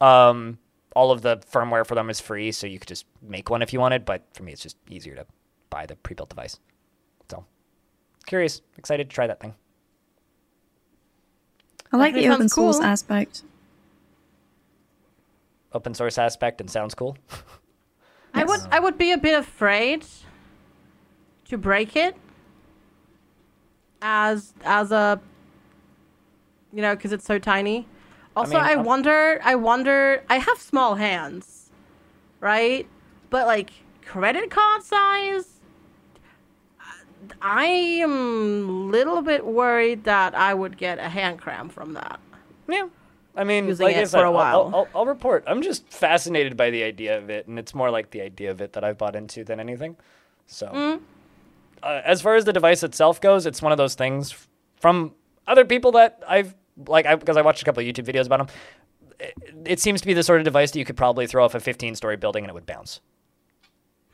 Um, 0.00 0.58
all 0.94 1.10
of 1.10 1.22
the 1.22 1.38
firmware 1.52 1.86
for 1.86 1.94
them 1.94 2.10
is 2.10 2.20
free, 2.20 2.50
so 2.52 2.66
you 2.66 2.78
could 2.78 2.88
just 2.88 3.06
make 3.22 3.50
one 3.50 3.62
if 3.62 3.72
you 3.72 3.80
wanted. 3.80 4.04
But 4.04 4.24
for 4.32 4.42
me, 4.42 4.52
it's 4.52 4.62
just 4.62 4.76
easier 4.88 5.14
to 5.14 5.26
buy 5.70 5.86
the 5.86 5.96
pre-built 5.96 6.28
device. 6.30 6.58
So 7.30 7.44
curious, 8.26 8.62
excited 8.76 9.08
to 9.10 9.14
try 9.14 9.26
that 9.26 9.40
thing. 9.40 9.54
I 11.92 11.96
like 11.96 12.14
That 12.14 12.20
the 12.20 12.26
sounds 12.26 12.34
open 12.36 12.48
source 12.48 12.76
cool. 12.76 12.84
aspect. 12.84 13.42
Open 15.72 15.94
source 15.94 16.18
aspect 16.18 16.60
and 16.60 16.70
sounds 16.70 16.94
cool. 16.94 17.16
I 18.34 18.44
would 18.44 18.60
I 18.70 18.80
would 18.80 18.98
be 18.98 19.12
a 19.12 19.18
bit 19.18 19.38
afraid 19.38 20.04
to 21.48 21.58
break 21.58 21.96
it 21.96 22.16
as 24.02 24.52
as 24.64 24.92
a 24.92 25.20
you 26.72 26.82
know 26.82 26.94
because 26.94 27.12
it's 27.12 27.24
so 27.24 27.38
tiny. 27.38 27.86
Also, 28.36 28.54
mean, 28.56 28.64
I, 28.64 28.76
wonder 28.76 29.40
I 29.42 29.56
wonder 29.56 30.22
I 30.28 30.38
have 30.38 30.58
small 30.58 30.94
hands, 30.94 31.70
right? 32.40 32.86
But 33.30 33.46
like 33.46 33.70
credit 34.04 34.50
card 34.50 34.84
size, 34.84 35.58
I 37.42 37.64
am 37.66 38.68
a 38.68 38.72
little 38.72 39.22
bit 39.22 39.44
worried 39.44 40.04
that 40.04 40.34
I 40.34 40.54
would 40.54 40.76
get 40.76 40.98
a 40.98 41.08
hand 41.08 41.40
cramp 41.40 41.72
from 41.72 41.94
that. 41.94 42.20
Yeah. 42.68 42.88
I 43.36 43.44
mean, 43.44 43.66
Using 43.66 43.86
like 43.86 43.96
I 43.96 44.00
it 44.00 44.08
for 44.08 44.24
a 44.24 44.32
while. 44.32 44.70
I'll, 44.72 44.74
I'll, 44.74 44.88
I'll 44.96 45.06
report. 45.06 45.44
I'm 45.46 45.62
just 45.62 45.88
fascinated 45.92 46.56
by 46.56 46.70
the 46.70 46.82
idea 46.82 47.18
of 47.18 47.30
it, 47.30 47.46
and 47.46 47.58
it's 47.58 47.74
more 47.74 47.90
like 47.90 48.10
the 48.10 48.20
idea 48.20 48.50
of 48.50 48.60
it 48.60 48.72
that 48.72 48.82
I've 48.82 48.98
bought 48.98 49.14
into 49.14 49.44
than 49.44 49.60
anything. 49.60 49.96
So, 50.46 50.66
Mm. 50.68 51.00
Uh, 51.82 52.02
as 52.04 52.20
far 52.20 52.36
as 52.36 52.44
the 52.44 52.52
device 52.52 52.82
itself 52.82 53.20
goes, 53.20 53.46
it's 53.46 53.62
one 53.62 53.72
of 53.72 53.78
those 53.78 53.94
things 53.94 54.34
from 54.76 55.14
other 55.46 55.64
people 55.64 55.92
that 55.92 56.22
I've 56.26 56.54
like, 56.86 57.06
because 57.20 57.36
I 57.36 57.42
watched 57.42 57.62
a 57.62 57.64
couple 57.64 57.80
of 57.80 57.86
YouTube 57.86 58.06
videos 58.06 58.26
about 58.26 58.38
them. 58.38 58.56
It, 59.18 59.34
it 59.64 59.80
seems 59.80 60.00
to 60.00 60.06
be 60.06 60.14
the 60.14 60.22
sort 60.22 60.40
of 60.40 60.44
device 60.44 60.70
that 60.70 60.78
you 60.78 60.84
could 60.84 60.96
probably 60.96 61.26
throw 61.26 61.44
off 61.44 61.54
a 61.54 61.60
15 61.60 61.96
story 61.96 62.16
building 62.16 62.44
and 62.44 62.50
it 62.50 62.54
would 62.54 62.66
bounce. 62.66 63.00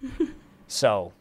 so, 0.67 1.13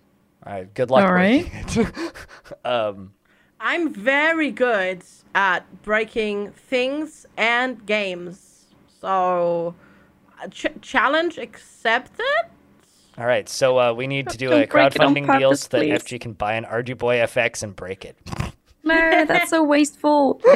uh, 0.46 0.64
good 0.74 0.90
luck. 0.90 1.06
All 1.06 1.14
right. 1.14 1.50
it. 1.54 2.14
um, 2.66 3.14
I'm 3.60 3.94
very 3.94 4.52
good 4.52 5.04
at 5.36 5.84
breaking 5.84 6.52
things 6.52 7.26
and 7.38 7.86
games. 7.86 8.68
So, 9.02 9.76
ch- 10.52 10.68
challenge 10.82 11.38
accepted. 11.38 12.26
All 13.18 13.26
right, 13.26 13.48
so 13.48 13.78
uh, 13.80 13.94
we 13.94 14.08
need 14.08 14.30
to 14.30 14.38
do 14.38 14.50
Don't 14.50 14.64
a 14.64 14.68
break 14.68 14.96
it 14.96 15.00
crowdfunding 15.00 15.40
deal 15.40 15.56
so 15.56 15.68
that 15.78 15.88
purpose, 15.88 16.04
FG 16.04 16.22
can 16.22 16.34
buy 16.34 16.54
an 16.54 16.66
Arduboy 16.66 17.24
FX 17.24 17.64
and 17.64 17.76
break 17.76 18.06
it. 18.06 18.18
No, 18.86 19.24
that's 19.26 19.50
so 19.50 19.64
wasteful. 19.64 20.42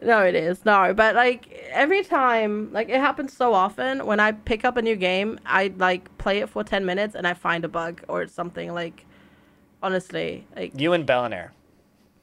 No, 0.00 0.20
it 0.20 0.36
is 0.36 0.64
no, 0.64 0.94
but 0.94 1.16
like 1.16 1.50
every 1.70 2.04
time, 2.04 2.72
like 2.72 2.88
it 2.88 3.00
happens 3.00 3.32
so 3.32 3.52
often 3.52 4.06
when 4.06 4.20
I 4.20 4.30
pick 4.30 4.64
up 4.64 4.76
a 4.76 4.82
new 4.82 4.94
game, 4.94 5.40
I 5.44 5.72
like 5.76 6.16
play 6.18 6.38
it 6.38 6.48
for 6.48 6.62
ten 6.62 6.86
minutes 6.86 7.16
and 7.16 7.26
I 7.26 7.34
find 7.34 7.64
a 7.64 7.68
bug 7.68 8.02
or 8.06 8.26
something. 8.28 8.72
Like, 8.72 9.06
honestly, 9.82 10.46
like 10.54 10.72
You 10.78 10.92
and 10.92 11.04
Bellinair. 11.04 11.50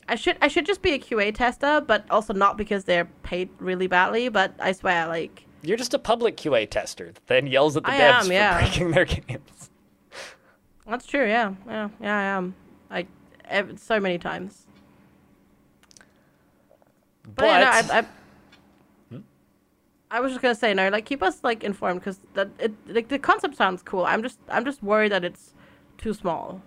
I 0.07 0.15
should 0.15 0.37
I 0.41 0.47
should 0.47 0.65
just 0.65 0.81
be 0.81 0.93
a 0.93 0.99
QA 0.99 1.35
tester, 1.35 1.81
but 1.85 2.05
also 2.09 2.33
not 2.33 2.55
because 2.57 2.85
they're 2.85 3.09
paid 3.23 3.49
really 3.59 3.87
badly. 3.87 4.29
But 4.29 4.53
I 4.59 4.71
swear, 4.71 5.07
like 5.07 5.45
You're 5.61 5.75
just 5.75 5.93
a 5.93 5.99
public 5.99 6.37
QA 6.37 6.69
tester 6.69 7.11
that 7.11 7.27
then 7.27 7.47
yells 7.47 7.75
at 7.75 7.83
the 7.83 7.91
I 7.91 7.99
devs 7.99 8.19
am, 8.21 8.25
for 8.27 8.33
yeah. 8.33 8.61
breaking 8.61 8.91
their 8.91 9.05
games. 9.27 9.41
That's 10.87 11.05
true. 11.05 11.27
Yeah, 11.27 11.53
yeah, 11.67 11.89
yeah. 12.01 12.17
I 12.17 12.23
am. 12.23 12.55
Like 12.89 13.07
ev- 13.45 13.79
so 13.79 13.99
many 13.99 14.17
times. 14.17 14.65
But, 17.23 17.35
But, 17.35 17.45
yeah, 17.45 17.59
no, 17.59 17.93
I, 17.93 17.99
I, 17.99 18.05
I 20.11 20.19
was 20.19 20.31
just 20.31 20.41
gonna 20.41 20.55
say 20.55 20.73
no. 20.73 20.89
Like 20.89 21.05
keep 21.05 21.23
us 21.23 21.43
like 21.43 21.63
informed 21.63 21.99
because 22.01 22.19
that 22.35 22.49
it 22.59 22.73
like 22.87 23.07
the 23.07 23.17
concept 23.19 23.55
sounds 23.57 23.81
cool. 23.81 24.05
I'm 24.05 24.21
just 24.21 24.39
I'm 24.49 24.63
just 24.63 24.83
worried 24.83 25.11
that 25.11 25.23
it's 25.25 25.53
too 25.97 26.13
small. 26.13 26.61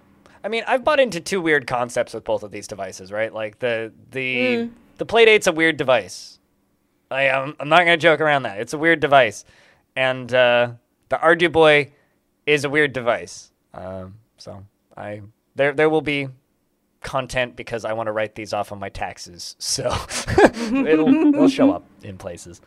I 0.45 0.49
mean, 0.49 0.65
I've 0.67 0.85
bought 0.85 1.01
into 1.01 1.21
two 1.21 1.41
weird 1.41 1.67
concepts 1.67 2.15
with 2.15 2.25
both 2.25 2.43
of 2.43 2.51
these 2.51 2.67
devices, 2.67 3.13
right? 3.13 3.33
Like 3.33 3.61
the 3.61 3.93
the 4.11 4.37
Mm. 4.37 4.71
the 4.99 5.07
Playdate's 5.07 5.47
a 5.47 5.53
weird 5.53 5.77
device. 5.77 6.41
I 7.11 7.23
am 7.25 7.55
I'm 7.61 7.69
not 7.69 7.79
gonna 7.81 7.97
joke 7.97 8.21
around 8.21 8.43
that. 8.43 8.61
It's 8.61 8.73
a 8.73 8.79
weird 8.79 9.01
device, 9.01 9.45
and 9.97 10.33
uh, 10.35 10.73
the 11.09 11.17
Arduboy 11.17 11.91
is 12.47 12.65
a 12.65 12.71
weird 12.71 12.93
device. 12.93 13.53
Um, 13.75 14.15
so 14.37 14.65
I 14.97 15.23
there 15.55 15.73
there 15.73 15.91
will 15.91 16.03
be 16.03 16.29
content 17.01 17.57
because 17.57 17.85
I 17.85 17.93
want 17.93 18.09
to 18.09 18.13
write 18.13 18.35
these 18.35 18.53
off 18.53 18.73
on 18.73 18.79
my 18.79 18.89
taxes. 18.89 19.57
So 19.61 19.95
it'll 20.73 21.09
it'll 21.09 21.49
show 21.49 21.71
up 21.73 21.85
in 22.03 22.19
places. 22.19 22.61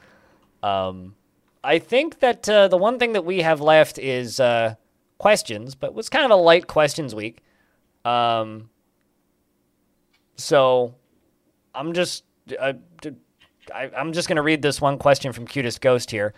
Um, 0.64 1.16
I 1.64 1.80
think 1.80 2.20
that 2.20 2.48
uh, 2.50 2.68
the 2.68 2.78
one 2.78 3.00
thing 3.00 3.14
that 3.14 3.26
we 3.26 3.42
have 3.42 3.62
left 3.62 4.00
is 4.00 4.40
uh, 4.40 4.76
questions, 5.18 5.76
but 5.76 5.88
it 5.88 5.94
was 5.94 6.10
kind 6.10 6.26
of 6.26 6.32
a 6.32 6.36
light 6.36 6.68
questions 6.68 7.14
week. 7.14 7.40
Um, 8.04 8.70
so 10.36 10.96
I'm 11.76 11.94
just 11.94 12.24
I, 12.60 12.76
I, 13.74 13.92
am 13.96 14.14
just 14.14 14.28
gonna 14.28 14.42
read 14.42 14.62
this 14.62 14.82
one 14.82 14.98
question 14.98 15.34
from 15.34 15.46
Cutest 15.46 15.82
Ghost 15.82 16.12
here. 16.12 16.34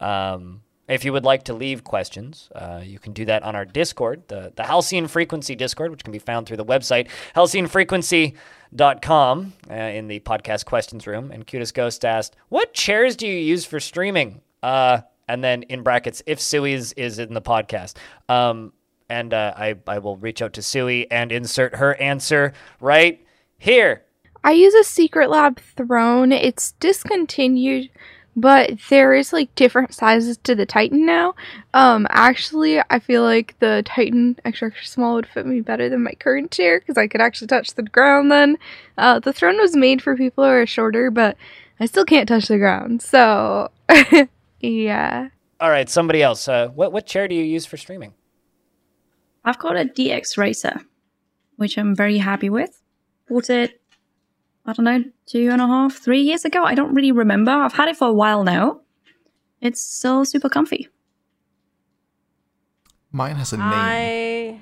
Um, 0.00 0.62
if 0.88 1.04
you 1.04 1.12
would 1.12 1.24
like 1.24 1.44
to 1.44 1.54
leave 1.54 1.84
questions, 1.84 2.48
uh, 2.54 2.80
you 2.82 2.98
can 2.98 3.12
do 3.12 3.26
that 3.26 3.42
on 3.42 3.54
our 3.54 3.66
Discord, 3.66 4.22
the, 4.28 4.52
the 4.56 4.64
Halcyon 4.64 5.06
Frequency 5.06 5.54
Discord, 5.54 5.90
which 5.90 6.02
can 6.02 6.12
be 6.12 6.18
found 6.18 6.46
through 6.46 6.56
the 6.56 6.64
website, 6.64 7.08
halcyonfrequency.com, 7.36 9.52
uh, 9.70 9.74
in 9.74 10.08
the 10.08 10.20
podcast 10.20 10.64
questions 10.64 11.06
room. 11.06 11.30
And 11.30 11.46
Cutest 11.46 11.74
Ghost 11.74 12.02
asked, 12.04 12.36
What 12.48 12.72
chairs 12.72 13.16
do 13.16 13.26
you 13.26 13.38
use 13.38 13.66
for 13.66 13.80
streaming? 13.80 14.40
Uh, 14.62 15.00
and 15.28 15.44
then 15.44 15.64
in 15.64 15.82
brackets, 15.82 16.22
if 16.26 16.40
Sui 16.40 16.72
is, 16.72 16.92
in 16.92 17.34
the 17.34 17.42
podcast. 17.42 17.96
Um, 18.28 18.72
and 19.10 19.34
uh, 19.34 19.54
I, 19.56 19.76
I 19.86 19.98
will 19.98 20.16
reach 20.16 20.42
out 20.42 20.54
to 20.54 20.62
Sui 20.62 21.10
and 21.10 21.32
insert 21.32 21.76
her 21.76 21.94
answer 21.96 22.52
right 22.80 23.24
here. 23.58 24.04
I 24.44 24.52
use 24.52 24.74
a 24.74 24.84
Secretlab 24.84 25.58
throne. 25.58 26.32
It's 26.32 26.72
discontinued, 26.72 27.90
but 28.40 28.78
there 28.88 29.14
is 29.14 29.32
like 29.32 29.54
different 29.54 29.92
sizes 29.92 30.36
to 30.38 30.54
the 30.54 30.66
Titan 30.66 31.04
now. 31.04 31.34
Um, 31.74 32.06
actually, 32.10 32.80
I 32.90 32.98
feel 32.98 33.22
like 33.22 33.58
the 33.58 33.82
Titan 33.84 34.36
extra 34.44 34.68
extra 34.68 34.86
small 34.86 35.14
would 35.14 35.26
fit 35.26 35.46
me 35.46 35.60
better 35.60 35.88
than 35.88 36.04
my 36.04 36.12
current 36.12 36.50
chair 36.50 36.78
because 36.78 36.96
I 36.96 37.08
could 37.08 37.20
actually 37.20 37.48
touch 37.48 37.74
the 37.74 37.82
ground. 37.82 38.30
Then, 38.30 38.58
uh, 38.96 39.18
the 39.18 39.32
throne 39.32 39.58
was 39.58 39.74
made 39.74 40.02
for 40.02 40.16
people 40.16 40.44
who 40.44 40.50
are 40.50 40.66
shorter, 40.66 41.10
but 41.10 41.36
I 41.80 41.86
still 41.86 42.04
can't 42.04 42.28
touch 42.28 42.46
the 42.46 42.58
ground. 42.58 43.02
So, 43.02 43.70
yeah. 44.60 45.28
All 45.60 45.70
right, 45.70 45.88
somebody 45.88 46.22
else. 46.22 46.46
Uh, 46.46 46.68
what, 46.68 46.92
what 46.92 47.06
chair 47.06 47.26
do 47.26 47.34
you 47.34 47.42
use 47.42 47.66
for 47.66 47.76
streaming? 47.76 48.14
I've 49.44 49.58
got 49.58 49.76
a 49.76 49.84
DXRacer, 49.84 50.84
which 51.56 51.76
I'm 51.76 51.96
very 51.96 52.18
happy 52.18 52.50
with. 52.50 52.80
Bought 53.28 53.50
it, 53.50 53.80
I 54.68 54.72
don't 54.74 54.84
know, 54.84 55.02
two 55.26 55.48
and 55.50 55.60
a 55.62 55.66
half, 55.66 55.94
three 55.96 56.20
years 56.20 56.44
ago. 56.44 56.62
I 56.62 56.74
don't 56.74 56.94
really 56.94 57.10
remember. 57.12 57.50
I've 57.50 57.72
had 57.72 57.88
it 57.88 57.96
for 57.96 58.08
a 58.08 58.12
while 58.12 58.44
now. 58.44 58.80
It's 59.60 59.80
still 59.82 60.24
super 60.24 60.48
comfy. 60.48 60.88
Mine 63.10 63.36
has 63.36 63.52
a 63.52 63.56
name, 63.56 63.64
I 63.66 64.60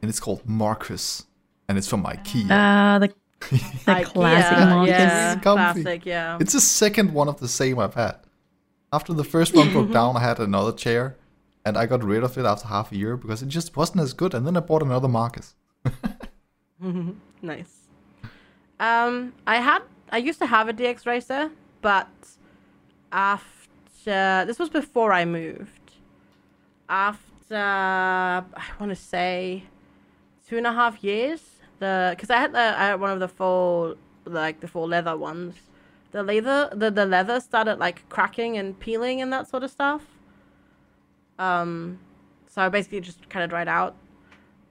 and 0.00 0.08
it's 0.08 0.18
called 0.18 0.48
Markus, 0.48 1.26
and 1.68 1.76
it's 1.76 1.86
from 1.86 2.04
IKEA. 2.04 2.50
Uh, 2.50 2.98
the, 3.00 3.08
the 3.50 3.56
IKEA, 3.58 4.04
classic 4.04 4.58
Markus. 4.58 4.88
yeah, 4.90 5.32
It's 5.34 5.42
comfy. 5.44 5.82
classic, 5.82 6.06
yeah. 6.06 6.38
It's 6.40 6.54
the 6.54 6.60
second 6.60 7.12
one 7.12 7.28
of 7.28 7.38
the 7.40 7.48
same 7.48 7.78
I've 7.78 7.94
had. 7.94 8.16
After 8.92 9.12
the 9.12 9.24
first 9.24 9.54
one 9.54 9.70
broke 9.72 9.92
down, 10.00 10.16
I 10.16 10.20
had 10.20 10.38
another 10.40 10.72
chair, 10.72 11.16
and 11.66 11.76
I 11.76 11.84
got 11.86 12.02
rid 12.02 12.24
of 12.24 12.36
it 12.38 12.46
after 12.46 12.66
half 12.68 12.90
a 12.92 12.96
year 12.96 13.16
because 13.18 13.42
it 13.42 13.48
just 13.48 13.76
wasn't 13.76 14.00
as 14.00 14.14
good. 14.14 14.32
And 14.34 14.46
then 14.46 14.56
I 14.56 14.60
bought 14.60 14.82
another 14.82 15.08
Markus. 15.08 15.54
Nice. 17.44 17.81
Um, 18.82 19.32
I 19.46 19.58
had 19.58 19.82
I 20.10 20.18
used 20.18 20.40
to 20.40 20.46
have 20.46 20.68
a 20.68 20.72
DXRacer, 20.72 21.52
but 21.82 22.08
after 23.12 24.44
this 24.44 24.58
was 24.58 24.68
before 24.68 25.12
I 25.12 25.24
moved. 25.24 25.92
After 26.88 27.56
I 27.56 28.44
want 28.80 28.90
to 28.90 28.96
say 28.96 29.62
two 30.48 30.56
and 30.58 30.66
a 30.66 30.72
half 30.72 31.04
years, 31.04 31.40
the 31.78 32.12
because 32.16 32.28
I 32.28 32.38
had 32.38 32.52
the 32.52 32.58
I 32.58 32.86
had 32.88 33.00
one 33.00 33.10
of 33.10 33.20
the 33.20 33.28
full 33.28 33.94
like 34.24 34.58
the 34.58 34.66
full 34.66 34.88
leather 34.88 35.16
ones. 35.16 35.54
The 36.10 36.24
leather 36.24 36.68
the 36.74 36.90
the 36.90 37.06
leather 37.06 37.38
started 37.38 37.78
like 37.78 38.08
cracking 38.08 38.58
and 38.58 38.76
peeling 38.80 39.22
and 39.22 39.32
that 39.32 39.48
sort 39.48 39.62
of 39.62 39.70
stuff. 39.70 40.02
Um, 41.38 42.00
so 42.48 42.62
I 42.62 42.68
basically 42.68 43.00
just 43.00 43.28
kind 43.28 43.44
of 43.44 43.50
dried 43.50 43.68
out. 43.68 43.94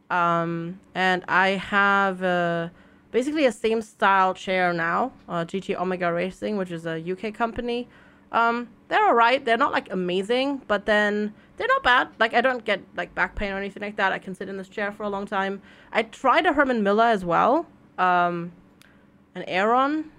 Um, 0.10 0.82
and 0.94 1.24
I 1.30 1.52
have 1.52 2.22
uh, 2.22 2.68
basically 3.12 3.46
a 3.46 3.52
same 3.52 3.82
style 3.82 4.34
chair 4.34 4.74
now, 4.74 5.12
uh, 5.28 5.46
GT 5.46 5.76
Omega 5.76 6.12
Racing, 6.12 6.58
which 6.58 6.72
is 6.72 6.86
a 6.86 7.00
UK 7.00 7.34
company. 7.34 7.88
Um, 8.32 8.70
they're 8.88 9.06
alright. 9.08 9.44
They're 9.44 9.58
not 9.58 9.72
like 9.72 9.92
amazing, 9.92 10.62
but 10.68 10.86
then 10.86 11.34
they're 11.58 11.68
not 11.68 11.84
bad. 11.84 12.10
Like 12.20 12.34
I 12.34 12.42
don't 12.42 12.64
get 12.64 12.82
like 12.96 13.14
back 13.14 13.36
pain 13.36 13.52
or 13.52 13.58
anything 13.58 13.82
like 13.82 13.98
that. 13.98 14.12
I 14.12 14.20
can 14.20 14.34
sit 14.34 14.50
in 14.50 14.58
this 14.58 14.70
chair 14.70 14.92
for 14.92 15.04
a 15.04 15.10
long 15.10 15.26
time. 15.26 15.62
I 15.92 16.04
tried 16.04 16.46
a 16.46 16.54
Herman 16.54 16.82
Miller 16.84 17.06
as 17.06 17.26
well, 17.26 17.68
um, 17.98 18.54
an 19.36 19.44
Aeron. 19.48 20.12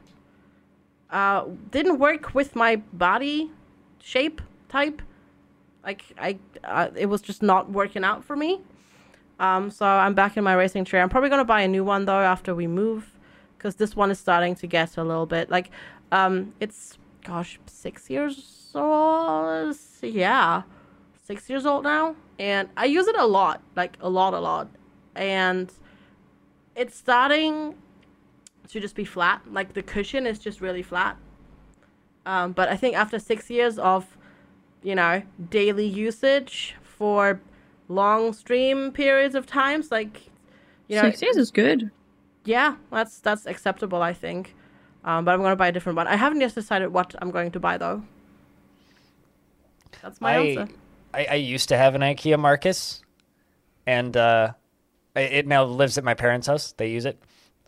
Uh, 1.11 1.45
didn't 1.71 1.99
work 1.99 2.35
with 2.35 2.57
my 2.57 2.77
body 2.77 3.51
shape 4.01 4.41
type. 4.69 5.03
Like 5.85 6.05
I, 6.19 6.39
uh, 6.65 6.89
it 6.95 7.07
was 7.07 7.21
just 7.23 7.43
not 7.43 7.71
working 7.71 8.05
out 8.05 8.25
for 8.25 8.37
me. 8.37 8.61
Um, 9.43 9.73
so 9.73 9.85
I'm 9.85 10.15
back 10.15 10.37
in 10.37 10.45
my 10.45 10.55
racing 10.55 10.85
chair. 10.85 11.03
I'm 11.03 11.09
probably 11.09 11.29
gonna 11.29 11.45
buy 11.45 11.63
a 11.63 11.69
new 11.69 11.83
one 11.83 12.05
though 12.05 12.21
after 12.21 12.55
we 12.55 12.69
move, 12.69 13.19
because 13.59 13.75
this 13.75 13.97
one 13.97 14.11
is 14.13 14.21
starting 14.21 14.55
to 14.55 14.69
get 14.69 14.97
a 14.97 15.03
little 15.03 15.27
bit 15.27 15.51
like, 15.51 15.71
um, 16.13 16.55
it's 16.61 16.97
gosh 17.25 17.59
six 17.67 18.09
years 18.09 18.71
old. 18.73 19.77
Yeah, 20.01 20.63
six 21.25 21.51
years 21.51 21.67
old 21.67 21.83
now, 21.83 22.15
and 22.39 22.69
I 22.77 22.85
use 22.85 23.09
it 23.09 23.17
a 23.17 23.27
lot, 23.27 23.61
like 23.75 23.97
a 24.01 24.09
lot, 24.09 24.33
a 24.33 24.39
lot, 24.39 24.69
and 25.17 25.73
it's 26.77 26.97
starting 26.97 27.75
to 28.69 28.79
just 28.79 28.95
be 28.95 29.05
flat. 29.05 29.43
Like 29.51 29.73
the 29.75 29.83
cushion 29.83 30.25
is 30.25 30.39
just 30.39 30.61
really 30.61 30.85
flat. 30.85 31.17
Um, 32.27 32.53
but 32.53 32.69
I 32.69 32.77
think 32.77 32.95
after 32.95 33.19
six 33.19 33.51
years 33.51 33.77
of, 33.77 34.17
you 34.85 34.95
know, 34.95 35.25
daily 35.51 35.87
usage 35.87 36.77
for 36.85 37.41
long 37.89 38.33
stream 38.33 38.93
periods 38.93 39.35
of 39.35 39.47
times, 39.47 39.91
like, 39.91 40.23
you 40.89 40.97
know, 40.97 41.03
Six 41.03 41.23
years 41.23 41.37
is 41.37 41.51
good. 41.51 41.91
yeah, 42.45 42.77
that's 42.91 43.21
that's 43.21 43.47
acceptable, 43.47 44.03
I 44.03 44.13
think. 44.13 44.55
Um, 45.05 45.25
but 45.25 45.33
I'm 45.35 45.43
gonna 45.43 45.57
buy 45.57 45.69
a 45.69 45.73
different 45.73 45.97
one. 45.97 46.07
I 46.07 46.17
haven't 46.17 46.41
yet 46.41 46.55
decided 46.55 46.89
what 46.89 47.15
I'm 47.21 47.31
going 47.31 47.51
to 47.53 47.61
buy 47.61 47.77
though. 47.79 48.03
That's 50.03 50.21
my 50.21 50.35
I, 50.35 50.39
answer. 50.47 50.69
I 51.15 51.25
I 51.31 51.35
used 51.35 51.69
to 51.69 51.77
have 51.77 51.95
an 51.95 52.01
IKEA 52.03 52.39
Markus, 52.39 53.03
and 53.87 54.17
uh, 54.17 54.53
it 55.15 55.47
now 55.47 55.65
lives 55.65 55.99
at 55.99 56.05
my 56.05 56.15
parents' 56.15 56.47
house. 56.47 56.73
They 56.73 56.91
use 56.91 57.05
it. 57.05 57.21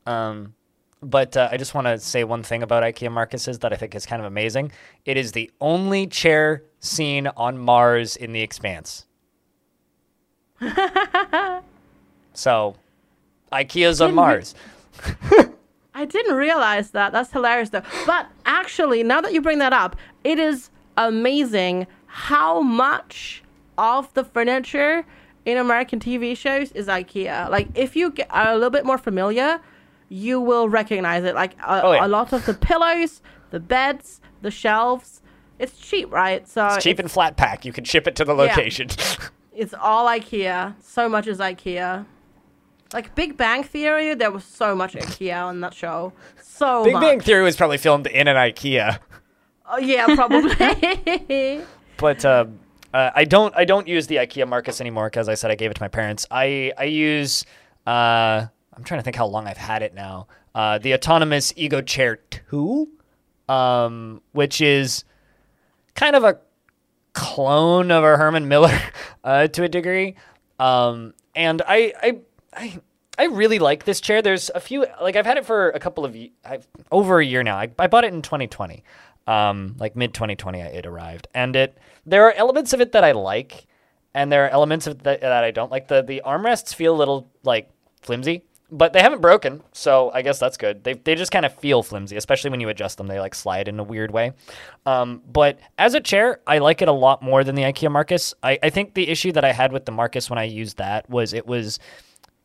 Um, 0.06 0.54
but 1.02 1.36
uh, 1.36 1.48
I 1.52 1.56
just 1.58 1.74
want 1.74 1.86
to 1.86 1.98
say 1.98 2.24
one 2.24 2.42
thing 2.42 2.62
about 2.62 2.82
IKEA 2.82 3.10
Markuses 3.10 3.60
that 3.60 3.72
I 3.72 3.76
think 3.76 3.94
is 3.94 4.06
kind 4.06 4.20
of 4.20 4.26
amazing. 4.26 4.72
It 5.04 5.16
is 5.16 5.32
the 5.32 5.50
only 5.60 6.06
chair 6.06 6.62
seen 6.80 7.26
on 7.36 7.58
Mars 7.58 8.16
in 8.16 8.32
the 8.32 8.40
Expanse. 8.40 9.06
so, 12.32 12.76
IKEA's 13.52 14.00
on 14.00 14.14
Mars. 14.14 14.54
I 15.94 16.04
didn't 16.04 16.34
realize 16.34 16.90
that. 16.90 17.12
That's 17.12 17.30
hilarious 17.30 17.70
though. 17.70 17.82
But 18.06 18.26
actually, 18.46 19.02
now 19.02 19.20
that 19.20 19.32
you 19.32 19.40
bring 19.40 19.58
that 19.58 19.72
up, 19.72 19.96
it 20.24 20.38
is 20.38 20.70
amazing 20.96 21.86
how 22.06 22.60
much 22.60 23.42
of 23.78 24.12
the 24.14 24.24
furniture 24.24 25.04
in 25.44 25.56
American 25.58 26.00
TV 26.00 26.36
shows 26.36 26.72
is 26.72 26.86
IKEA. 26.86 27.48
Like, 27.50 27.68
if 27.74 27.94
you 27.96 28.10
get, 28.10 28.26
are 28.30 28.50
a 28.50 28.54
little 28.54 28.70
bit 28.70 28.84
more 28.84 28.98
familiar, 28.98 29.60
you 30.08 30.40
will 30.40 30.68
recognize 30.68 31.24
it. 31.24 31.34
Like, 31.34 31.54
a, 31.58 31.82
Oh, 31.84 31.92
yeah. 31.92 32.06
a 32.06 32.08
lot 32.08 32.32
of 32.32 32.46
the 32.46 32.54
pillows, 32.54 33.20
the 33.50 33.60
beds, 33.60 34.20
the 34.42 34.50
shelves. 34.50 35.20
It's 35.58 35.76
cheap, 35.78 36.10
right? 36.10 36.48
So 36.48 36.66
It's 36.68 36.82
cheap 36.82 36.98
and 36.98 37.10
flat 37.10 37.36
pack. 37.36 37.64
You 37.64 37.72
can 37.72 37.84
ship 37.84 38.06
it 38.08 38.16
to 38.16 38.24
the 38.24 38.34
location. 38.34 38.88
It's 39.54 39.74
all 39.74 40.06
IKEA. 40.06 40.74
So 40.82 41.08
much 41.08 41.26
is 41.26 41.38
IKEA. 41.38 42.06
Like 42.92 43.14
Big 43.14 43.36
Bang 43.36 43.64
Theory, 43.64 44.14
there 44.14 44.30
was 44.30 44.44
so 44.44 44.74
much 44.74 44.94
IKEA 44.94 45.44
on 45.44 45.60
that 45.60 45.74
show. 45.74 46.12
So 46.42 46.84
Big 46.84 46.94
much. 46.94 47.02
Bang 47.02 47.20
Theory 47.20 47.42
was 47.42 47.56
probably 47.56 47.78
filmed 47.78 48.06
in 48.06 48.28
an 48.28 48.36
IKEA. 48.36 48.98
Oh, 49.66 49.78
yeah, 49.78 50.06
probably. 50.14 51.62
but 51.96 52.24
uh, 52.24 52.46
uh, 52.92 53.10
I 53.14 53.24
don't 53.24 53.54
I 53.56 53.64
don't 53.64 53.88
use 53.88 54.06
the 54.06 54.16
IKEA 54.16 54.46
Markus 54.46 54.80
anymore 54.80 55.08
because 55.08 55.28
I 55.28 55.34
said 55.34 55.50
I 55.50 55.56
gave 55.56 55.70
it 55.70 55.74
to 55.74 55.82
my 55.82 55.88
parents. 55.88 56.26
I 56.30 56.72
I 56.78 56.84
use 56.84 57.44
uh, 57.86 58.46
I'm 58.72 58.84
trying 58.84 59.00
to 59.00 59.04
think 59.04 59.16
how 59.16 59.26
long 59.26 59.48
I've 59.48 59.56
had 59.56 59.82
it 59.82 59.94
now. 59.94 60.28
Uh, 60.54 60.78
the 60.78 60.94
autonomous 60.94 61.52
Ego 61.56 61.80
Chair 61.80 62.20
Two, 62.30 62.88
um, 63.48 64.20
which 64.32 64.60
is 64.60 65.04
kind 65.96 66.14
of 66.14 66.22
a 66.22 66.38
clone 67.14 67.90
of 67.90 68.04
a 68.04 68.16
Herman 68.16 68.46
Miller 68.46 68.78
uh, 69.24 69.48
to 69.48 69.64
a 69.64 69.68
degree. 69.68 70.14
Um, 70.58 71.14
and 71.34 71.62
I, 71.66 71.92
I, 72.00 72.18
I, 72.52 72.80
I 73.18 73.24
really 73.26 73.58
like 73.58 73.84
this 73.84 74.00
chair. 74.00 74.22
There's 74.22 74.50
a 74.54 74.60
few, 74.60 74.86
like 75.02 75.16
I've 75.16 75.26
had 75.26 75.38
it 75.38 75.46
for 75.46 75.70
a 75.70 75.80
couple 75.80 76.04
of, 76.04 76.16
I've, 76.44 76.66
over 76.92 77.18
a 77.18 77.24
year 77.24 77.42
now. 77.42 77.56
I, 77.56 77.70
I 77.78 77.88
bought 77.88 78.04
it 78.04 78.14
in 78.14 78.22
2020, 78.22 78.84
um, 79.26 79.74
like 79.78 79.96
mid 79.96 80.14
2020 80.14 80.60
it 80.60 80.86
arrived. 80.86 81.26
And 81.34 81.56
it, 81.56 81.76
there 82.06 82.24
are 82.26 82.32
elements 82.32 82.72
of 82.72 82.80
it 82.80 82.92
that 82.92 83.02
I 83.02 83.12
like 83.12 83.66
and 84.14 84.30
there 84.30 84.46
are 84.46 84.48
elements 84.48 84.86
of 84.86 85.02
that, 85.02 85.20
that 85.20 85.44
I 85.44 85.50
don't 85.50 85.70
like. 85.70 85.88
The, 85.88 86.02
the 86.02 86.22
armrests 86.24 86.74
feel 86.74 86.94
a 86.94 86.96
little 86.96 87.28
like 87.42 87.68
flimsy, 88.00 88.44
but 88.74 88.92
they 88.92 89.00
haven't 89.00 89.20
broken, 89.20 89.62
so 89.70 90.10
I 90.12 90.22
guess 90.22 90.40
that's 90.40 90.56
good. 90.56 90.82
They, 90.82 90.94
they 90.94 91.14
just 91.14 91.30
kind 91.30 91.46
of 91.46 91.54
feel 91.54 91.84
flimsy, 91.84 92.16
especially 92.16 92.50
when 92.50 92.58
you 92.60 92.68
adjust 92.68 92.98
them. 92.98 93.06
They 93.06 93.20
like 93.20 93.36
slide 93.36 93.68
in 93.68 93.78
a 93.78 93.84
weird 93.84 94.10
way. 94.10 94.32
Um, 94.84 95.22
but 95.32 95.60
as 95.78 95.94
a 95.94 96.00
chair, 96.00 96.40
I 96.44 96.58
like 96.58 96.82
it 96.82 96.88
a 96.88 96.92
lot 96.92 97.22
more 97.22 97.44
than 97.44 97.54
the 97.54 97.62
IKEA 97.62 97.88
Markus. 97.88 98.34
I, 98.42 98.58
I 98.64 98.70
think 98.70 98.94
the 98.94 99.08
issue 99.08 99.30
that 99.30 99.44
I 99.44 99.52
had 99.52 99.70
with 99.70 99.84
the 99.84 99.92
Markus 99.92 100.28
when 100.28 100.40
I 100.40 100.44
used 100.44 100.78
that 100.78 101.08
was 101.08 101.32
it 101.32 101.46
was 101.46 101.78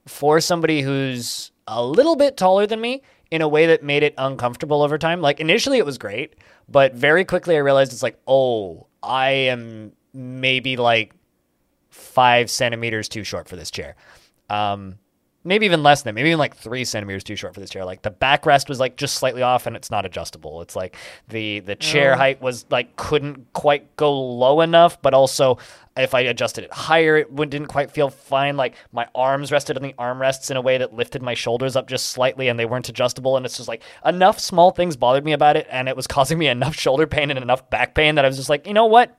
for 0.06 0.40
somebody 0.40 0.82
who's 0.82 1.52
a 1.68 1.84
little 1.84 2.16
bit 2.16 2.38
taller 2.38 2.68
than 2.68 2.80
me 2.80 3.02
in 3.32 3.42
a 3.42 3.48
way 3.48 3.66
that 3.66 3.82
made 3.82 4.04
it 4.04 4.14
uncomfortable 4.16 4.84
over 4.84 5.00
time. 5.00 5.22
Like 5.22 5.40
initially 5.40 5.80
it 5.80 5.86
was 5.86 5.98
great, 5.98 6.36
but 6.68 6.94
very 6.94 7.26
quickly 7.26 7.56
I 7.56 7.60
realized 7.60 7.92
it's 7.92 8.04
like, 8.04 8.20
oh, 8.28 8.86
I 9.02 9.30
am 9.32 9.94
maybe 10.14 10.78
like 10.78 11.16
five 11.90 12.52
centimeters 12.52 13.10
too 13.10 13.24
short 13.24 13.50
for 13.50 13.56
this 13.56 13.72
chair. 13.72 13.96
Um, 14.48 15.00
maybe 15.44 15.66
even 15.66 15.84
less 15.84 16.02
than 16.02 16.16
maybe 16.16 16.30
even 16.30 16.40
like 16.40 16.56
three 16.56 16.84
centimeters 16.84 17.24
too 17.24 17.36
short 17.36 17.54
for 17.54 17.60
this 17.60 17.70
chair. 17.70 17.86
Like 17.86 18.02
the 18.02 18.12
backrest 18.12 18.70
was 18.70 18.80
like 18.80 18.98
just 18.98 19.16
slightly 19.16 19.42
off 19.42 19.66
and 19.66 19.76
it's 19.76 19.90
not 19.90 20.06
adjustable. 20.06 20.62
It's 20.62 20.76
like 20.76 20.96
the 21.28 21.60
the 21.62 21.76
chair 21.76 22.14
oh. 22.14 22.18
height 22.18 22.42
was 22.42 22.66
like 22.70 22.96
couldn't 22.96 23.52
quite 23.54 23.96
go 23.96 24.12
low 24.20 24.62
enough, 24.62 25.02
but 25.02 25.14
also 25.14 25.58
if 26.00 26.14
I 26.14 26.22
adjusted 26.22 26.64
it 26.64 26.74
higher, 26.74 27.18
it 27.18 27.36
didn't 27.36 27.68
quite 27.68 27.92
feel 27.92 28.10
fine. 28.10 28.58
Like 28.58 28.76
my 28.92 29.08
arms 29.14 29.52
rested 29.52 29.76
on 29.76 29.84
the 29.84 29.94
armrests 29.94 30.50
in 30.50 30.58
a 30.58 30.62
way 30.62 30.78
that 30.78 30.94
lifted 30.94 31.22
my 31.22 31.34
shoulders 31.34 31.76
up 31.76 31.88
just 31.88 32.08
slightly, 32.08 32.48
and 32.48 32.60
they 32.60 32.66
weren't 32.66 32.90
adjustable. 32.90 33.38
And 33.38 33.46
it's 33.46 33.58
just 33.58 33.68
like 33.68 33.84
enough 34.06 34.40
small 34.40 34.72
things 34.72 34.96
bothered 34.96 35.26
me 35.26 35.34
about 35.34 35.58
it, 35.58 35.68
and 35.70 35.90
it 35.90 35.96
was 35.96 36.08
causing 36.16 36.38
me 36.38 36.48
enough 36.48 36.76
shoulder 36.76 37.08
pain 37.08 37.30
and 37.30 37.40
enough 37.40 37.70
back 37.70 37.96
pain 37.96 38.16
that 38.16 38.26
I 38.26 38.28
was 38.28 38.38
just 38.38 38.50
like, 38.50 38.68
you 38.68 38.74
know 38.74 38.86
what? 38.86 39.19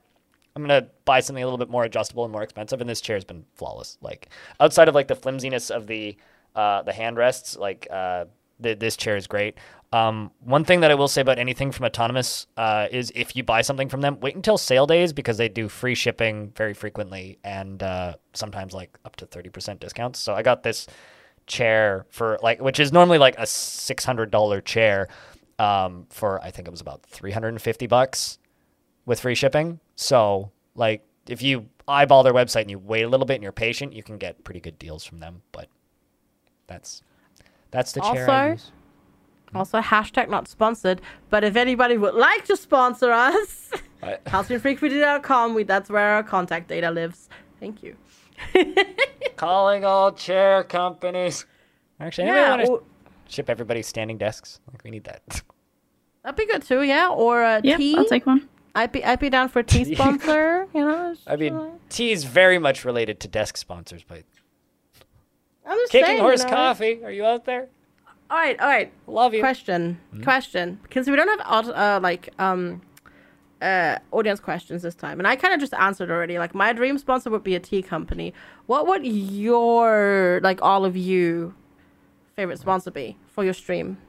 I'm 0.55 0.63
gonna 0.63 0.87
buy 1.05 1.21
something 1.21 1.43
a 1.43 1.45
little 1.45 1.57
bit 1.57 1.69
more 1.69 1.83
adjustable 1.83 2.23
and 2.23 2.31
more 2.31 2.43
expensive, 2.43 2.81
and 2.81 2.89
this 2.89 3.01
chair's 3.01 3.23
been 3.23 3.45
flawless. 3.55 3.97
Like 4.01 4.29
outside 4.59 4.89
of 4.89 4.95
like 4.95 5.07
the 5.07 5.15
flimsiness 5.15 5.69
of 5.69 5.87
the 5.87 6.17
uh, 6.55 6.81
the 6.81 6.93
hand 6.93 7.17
rests, 7.17 7.55
like 7.55 7.87
uh, 7.89 8.25
th- 8.61 8.79
this 8.79 8.97
chair 8.97 9.15
is 9.15 9.27
great. 9.27 9.57
Um, 9.93 10.31
one 10.39 10.63
thing 10.63 10.81
that 10.81 10.91
I 10.91 10.95
will 10.95 11.09
say 11.09 11.19
about 11.19 11.37
anything 11.37 11.71
from 11.71 11.85
Autonomous 11.85 12.47
uh, 12.55 12.87
is 12.91 13.11
if 13.13 13.35
you 13.35 13.43
buy 13.43 13.61
something 13.61 13.89
from 13.89 13.99
them, 13.99 14.19
wait 14.21 14.35
until 14.35 14.57
sale 14.57 14.87
days 14.87 15.11
because 15.11 15.37
they 15.37 15.49
do 15.49 15.67
free 15.67 15.95
shipping 15.95 16.53
very 16.55 16.73
frequently 16.73 17.39
and 17.43 17.83
uh, 17.83 18.15
sometimes 18.33 18.73
like 18.73 18.97
up 19.03 19.17
to 19.17 19.25
thirty 19.25 19.49
percent 19.49 19.79
discounts. 19.81 20.19
So 20.19 20.33
I 20.33 20.43
got 20.43 20.63
this 20.63 20.87
chair 21.45 22.05
for 22.09 22.39
like, 22.41 22.61
which 22.61 22.79
is 22.79 22.93
normally 22.93 23.17
like 23.17 23.35
a 23.37 23.45
six 23.45 24.05
hundred 24.05 24.31
dollar 24.31 24.61
chair, 24.61 25.09
um, 25.59 26.07
for 26.09 26.41
I 26.41 26.51
think 26.51 26.67
it 26.67 26.71
was 26.71 26.81
about 26.81 27.03
three 27.03 27.31
hundred 27.31 27.49
and 27.49 27.61
fifty 27.61 27.87
bucks 27.87 28.37
with 29.05 29.19
free 29.19 29.35
shipping. 29.35 29.79
So, 30.01 30.51
like, 30.73 31.03
if 31.27 31.43
you 31.43 31.67
eyeball 31.87 32.23
their 32.23 32.33
website 32.33 32.61
and 32.61 32.71
you 32.71 32.79
wait 32.79 33.03
a 33.03 33.07
little 33.07 33.25
bit 33.27 33.35
and 33.35 33.43
you're 33.43 33.51
patient, 33.51 33.93
you 33.93 34.01
can 34.01 34.17
get 34.17 34.43
pretty 34.43 34.59
good 34.59 34.79
deals 34.79 35.03
from 35.03 35.19
them. 35.19 35.43
But 35.51 35.67
that's 36.65 37.03
that's 37.69 37.91
the 37.91 38.01
chair 38.01 38.27
Also- 38.29 38.71
Also, 39.53 39.79
hashtag 39.81 40.27
not 40.29 40.47
sponsored. 40.47 41.01
But 41.29 41.43
if 41.43 41.55
anybody 41.55 41.97
would 41.97 42.15
like 42.15 42.45
to 42.45 42.57
sponsor 42.57 43.11
us, 43.11 43.69
HalcyonFrequency.com. 44.25 45.53
We 45.53 45.63
that's 45.63 45.89
where 45.89 46.09
our 46.15 46.23
contact 46.23 46.67
data 46.69 46.89
lives. 46.89 47.29
Thank 47.59 47.83
you. 47.83 47.95
Calling 49.35 49.85
all 49.85 50.11
chair 50.13 50.63
companies. 50.63 51.45
Actually, 51.99 52.29
anybody 52.29 52.41
Yeah, 52.41 52.49
want 52.49 52.65
to 52.65 52.71
or- 52.71 52.83
ship 53.29 53.49
everybody 53.51 53.83
standing 53.83 54.17
desks? 54.17 54.59
Like 54.71 54.83
we 54.83 54.89
need 54.89 55.03
that. 55.03 55.21
that'd 56.23 56.35
be 56.37 56.47
good 56.47 56.63
too. 56.63 56.81
Yeah, 56.81 57.09
or 57.09 57.43
a 57.43 57.61
Yeah, 57.63 57.77
tea. 57.77 57.95
I'll 57.97 58.05
take 58.05 58.25
one. 58.25 58.47
I'd 58.75 58.91
be 58.91 59.03
I'd 59.03 59.19
be 59.19 59.29
down 59.29 59.49
for 59.49 59.59
a 59.59 59.63
tea 59.63 59.83
sponsor. 59.95 60.67
You 60.73 60.81
know. 60.81 61.15
I 61.27 61.35
mean, 61.35 61.59
tea 61.89 62.11
is 62.11 62.23
very 62.23 62.57
much 62.57 62.85
related 62.85 63.19
to 63.21 63.27
desk 63.27 63.57
sponsors, 63.57 64.03
but 64.07 64.23
I'm 65.65 65.77
just 65.79 65.91
Kicking 65.91 66.05
saying, 66.05 66.17
you 66.17 66.23
Horse 66.23 66.43
know. 66.43 66.49
Coffee, 66.49 67.03
are 67.03 67.11
you 67.11 67.25
out 67.25 67.45
there? 67.45 67.67
All 68.29 68.37
right, 68.37 68.57
all 68.61 68.67
right. 68.67 68.91
Love 69.07 69.33
you. 69.33 69.41
Question, 69.41 69.99
question. 70.23 70.79
Because 70.83 71.09
we 71.09 71.15
don't 71.17 71.41
have 71.41 71.69
uh, 71.69 71.99
like 72.01 72.29
um 72.39 72.81
uh 73.61 73.97
audience 74.11 74.39
questions 74.39 74.83
this 74.83 74.95
time, 74.95 75.19
and 75.19 75.27
I 75.27 75.35
kind 75.35 75.53
of 75.53 75.59
just 75.59 75.73
answered 75.73 76.09
already. 76.09 76.39
Like 76.39 76.55
my 76.55 76.71
dream 76.71 76.97
sponsor 76.97 77.29
would 77.29 77.43
be 77.43 77.55
a 77.55 77.59
tea 77.59 77.81
company. 77.81 78.33
What 78.67 78.87
would 78.87 79.05
your 79.05 80.39
like 80.43 80.61
all 80.61 80.85
of 80.85 80.95
you 80.95 81.53
favorite 82.37 82.59
sponsor 82.59 82.91
be 82.91 83.17
for 83.27 83.43
your 83.43 83.53
stream? 83.53 83.97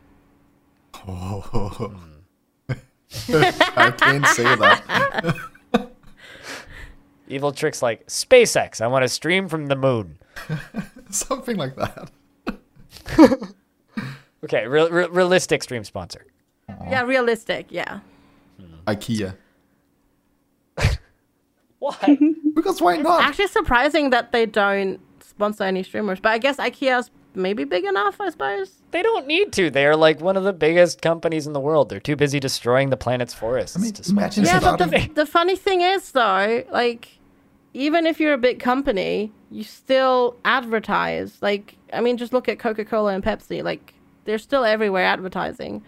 Oh. 1.09 1.97
I 3.77 3.91
can't 3.91 4.27
say 4.27 4.45
that. 4.45 5.37
Eviltrick's 7.29 7.83
like 7.83 8.07
SpaceX. 8.07 8.81
I 8.81 8.87
want 8.87 9.03
to 9.05 9.09
stream 9.09 9.49
from 9.49 9.67
the 9.67 9.77
moon. 9.77 10.19
Something 11.11 11.57
like 11.57 11.77
that. 11.77 12.11
Okay, 14.45 14.67
real, 14.67 14.91
real, 14.91 15.09
realistic 15.09 15.63
stream 15.63 15.85
sponsor. 15.85 16.27
Yeah, 16.69 17.03
realistic. 17.03 17.67
Yeah. 17.71 18.01
Hmm. 18.59 18.75
IKEA. 18.87 19.37
Why? 21.79 22.19
Because 22.55 22.81
why 22.81 22.97
not? 22.99 23.25
Actually, 23.25 23.49
surprising 23.49 24.11
that 24.11 24.31
they 24.31 24.47
don't 24.47 25.01
sponsor 25.21 25.65
any 25.65 25.83
streamers, 25.83 26.21
but 26.21 26.31
I 26.31 26.39
guess 26.39 26.59
IKEA's 26.59 27.11
maybe 27.35 27.65
big 27.65 27.85
enough. 27.85 28.21
I 28.21 28.31
suppose. 28.31 28.83
they 28.91 29.03
don't 29.03 29.27
need 29.27 29.53
to. 29.55 29.71
They're 29.71 29.97
like 29.97 30.21
one 30.21 30.37
of 30.37 30.45
the 30.45 30.53
biggest 30.53 31.03
companies 31.03 31.47
in 31.47 31.53
the 31.53 31.61
world. 31.61 31.89
They're 31.89 32.01
too 32.01 32.17
busy 32.17 32.41
destroying 32.41 32.91
the 32.91 32.97
planet's 32.97 33.35
forests. 33.35 33.77
I 33.77 33.81
mean, 33.81 33.93
imagine 34.09 34.45
Yeah, 34.45 34.61
but 34.61 34.77
the, 34.79 35.11
the 35.15 35.27
funny 35.27 35.57
thing 35.57 35.81
is, 35.81 36.13
though, 36.13 36.65
like, 36.73 37.19
even 37.75 38.07
if 38.07 38.21
you're 38.21 38.35
a 38.35 38.39
big 38.39 38.61
company, 38.61 39.33
you 39.51 39.65
still 39.65 40.37
advertise. 40.45 41.41
Like, 41.41 41.77
I 41.93 42.01
mean, 42.01 42.17
just 42.17 42.33
look 42.33 42.49
at 42.49 42.59
Coca 42.59 42.85
Cola 42.85 43.15
and 43.15 43.25
Pepsi. 43.25 43.63
Like, 43.63 43.95
they're 44.25 44.39
still 44.39 44.65
everywhere 44.65 45.05
advertising. 45.05 45.83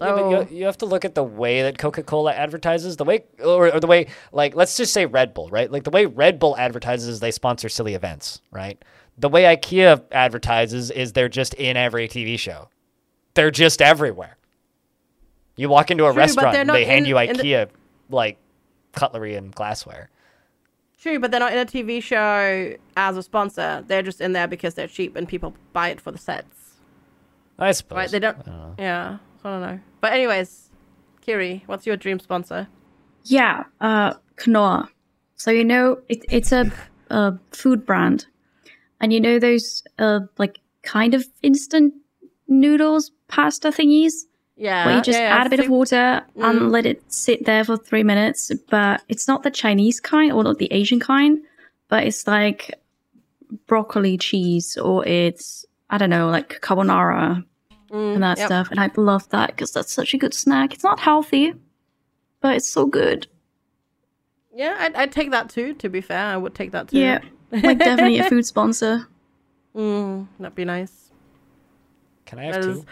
Yeah, 0.00 0.12
but 0.12 0.50
you, 0.50 0.58
you 0.58 0.64
have 0.66 0.78
to 0.78 0.86
look 0.86 1.04
at 1.04 1.14
the 1.14 1.24
way 1.24 1.62
that 1.62 1.78
Coca-Cola 1.78 2.32
advertises, 2.32 2.96
the 2.96 3.04
way, 3.04 3.24
or, 3.42 3.74
or 3.74 3.80
the 3.80 3.86
way, 3.86 4.08
like, 4.32 4.54
let's 4.54 4.76
just 4.76 4.92
say 4.92 5.06
Red 5.06 5.32
Bull, 5.32 5.48
right? 5.48 5.70
Like 5.70 5.84
the 5.84 5.90
way 5.90 6.06
Red 6.06 6.38
Bull 6.38 6.56
advertises, 6.58 7.08
is 7.08 7.20
they 7.20 7.30
sponsor 7.30 7.68
silly 7.68 7.94
events, 7.94 8.42
right? 8.50 8.82
The 9.18 9.28
way 9.28 9.44
IKEA 9.44 10.02
advertises 10.12 10.90
is 10.90 11.12
they're 11.12 11.28
just 11.28 11.54
in 11.54 11.76
every 11.76 12.06
TV 12.08 12.38
show. 12.38 12.68
They're 13.34 13.50
just 13.50 13.80
everywhere. 13.80 14.36
You 15.56 15.68
walk 15.70 15.90
into 15.90 16.04
a 16.04 16.12
True, 16.12 16.18
restaurant, 16.18 16.52
they're 16.52 16.60
and 16.62 16.66
not 16.68 16.74
they 16.74 16.84
hand 16.84 17.06
in- 17.06 17.10
you 17.10 17.18
in 17.18 17.36
the- 17.36 17.42
IKEA 17.42 17.68
like 18.10 18.38
cutlery 18.92 19.34
and 19.34 19.54
glassware. 19.54 20.10
true, 21.00 21.18
but 21.18 21.30
they're 21.30 21.40
not 21.40 21.52
in 21.52 21.58
a 21.58 21.64
TV 21.66 22.02
show 22.02 22.74
as 22.96 23.16
a 23.16 23.22
sponsor. 23.22 23.84
They're 23.86 24.02
just 24.02 24.20
in 24.20 24.32
there 24.32 24.46
because 24.48 24.74
they're 24.74 24.88
cheap 24.88 25.14
and 25.16 25.26
people 25.28 25.54
buy 25.72 25.88
it 25.90 26.00
for 26.00 26.10
the 26.10 26.18
sets. 26.18 26.74
I 27.58 27.72
suppose. 27.72 27.96
Right? 27.96 28.10
They 28.10 28.18
don't. 28.18 28.36
I 28.38 28.42
don't. 28.50 28.74
Yeah, 28.78 29.18
I 29.44 29.50
don't 29.50 29.60
know. 29.62 29.80
But, 30.00 30.12
anyways, 30.12 30.70
Kiri, 31.22 31.62
what's 31.66 31.86
your 31.86 31.96
dream 31.96 32.18
sponsor? 32.18 32.68
Yeah, 33.24 33.64
uh, 33.80 34.14
Knorr. 34.46 34.88
So 35.36 35.50
you 35.50 35.64
know, 35.64 36.00
it, 36.08 36.24
it's 36.30 36.52
a, 36.52 36.70
a 37.10 37.38
food 37.52 37.86
brand, 37.86 38.26
and 39.00 39.12
you 39.12 39.20
know 39.20 39.38
those 39.38 39.82
uh, 39.98 40.20
like 40.38 40.60
kind 40.82 41.14
of 41.14 41.24
instant 41.42 41.94
noodles, 42.48 43.10
pasta 43.28 43.68
thingies, 43.68 44.12
Yeah. 44.56 44.86
where 44.86 44.96
you 44.96 45.02
just 45.02 45.18
yeah, 45.18 45.36
add 45.36 45.46
a 45.46 45.50
bit 45.50 45.58
of 45.60 45.64
think- 45.66 45.72
water 45.72 46.22
Mm. 46.36 46.44
and 46.50 46.70
let 46.72 46.86
it 46.86 47.02
sit 47.12 47.44
there 47.44 47.64
for 47.64 47.76
three 47.76 48.02
minutes. 48.04 48.50
But 48.70 49.02
it's 49.08 49.26
not 49.28 49.42
the 49.42 49.50
Chinese 49.50 50.00
kind 50.00 50.32
or 50.32 50.44
not 50.44 50.58
the 50.58 50.72
Asian 50.72 51.00
kind, 51.00 51.38
but 51.88 52.04
it's 52.04 52.26
like 52.26 52.74
broccoli 53.66 54.16
cheese 54.18 54.76
or 54.76 55.06
it's 55.06 55.64
I 55.88 55.98
don't 55.98 56.10
know, 56.10 56.28
like 56.30 56.60
carbonara 56.62 57.44
and 57.90 58.22
that 58.22 58.36
Mm, 58.36 58.40
yep. 58.40 58.46
stuff. 58.48 58.68
And 58.72 58.80
I 58.80 58.90
love 58.96 59.28
that 59.30 59.50
because 59.50 59.72
that's 59.72 59.92
such 59.92 60.14
a 60.14 60.18
good 60.18 60.34
snack. 60.34 60.74
It's 60.74 60.82
not 60.82 60.98
healthy, 60.98 61.54
but 62.40 62.56
it's 62.56 62.68
so 62.68 62.86
good. 62.86 63.28
Yeah, 64.54 64.74
I'd, 64.80 64.94
I'd 64.96 65.12
take 65.12 65.30
that 65.30 65.48
too, 65.50 65.74
to 65.74 65.88
be 65.88 66.00
fair. 66.00 66.18
I 66.26 66.36
would 66.36 66.54
take 66.54 66.72
that 66.72 66.88
too. 66.88 66.98
Yeah, 66.98 67.20
like 67.52 67.78
definitely 67.78 68.18
a 68.18 68.28
food 68.28 68.46
sponsor. 68.46 69.08
Mm, 69.76 70.26
that'd 70.40 70.54
be 70.54 70.64
nice. 70.64 71.10
Can 72.24 72.38
I 72.38 72.44
have 72.44 72.54
That 72.54 72.62
two? 72.62 72.84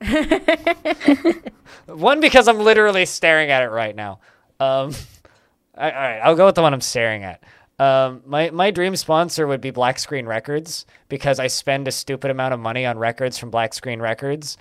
is- 0.00 1.42
One 1.86 2.20
because 2.20 2.48
I'm 2.48 2.58
literally 2.58 3.04
staring 3.04 3.50
at 3.50 3.62
it 3.62 3.68
right 3.68 3.94
now. 3.94 4.20
Um, 4.60 4.94
I, 5.76 5.90
all 5.90 5.96
right, 6.00 6.18
I'll 6.20 6.36
go 6.36 6.46
with 6.46 6.54
the 6.54 6.62
one 6.62 6.72
I'm 6.72 6.80
staring 6.80 7.22
at. 7.24 7.42
Um, 7.78 8.22
my 8.26 8.48
my 8.50 8.70
dream 8.70 8.96
sponsor 8.96 9.46
would 9.46 9.60
be 9.60 9.70
Black 9.70 9.98
Screen 9.98 10.24
Records 10.26 10.86
because 11.10 11.38
I 11.38 11.46
spend 11.48 11.86
a 11.86 11.92
stupid 11.92 12.30
amount 12.30 12.54
of 12.54 12.60
money 12.60 12.86
on 12.86 12.98
records 12.98 13.36
from 13.38 13.50
Black 13.50 13.74
Screen 13.74 14.00
Records, 14.00 14.56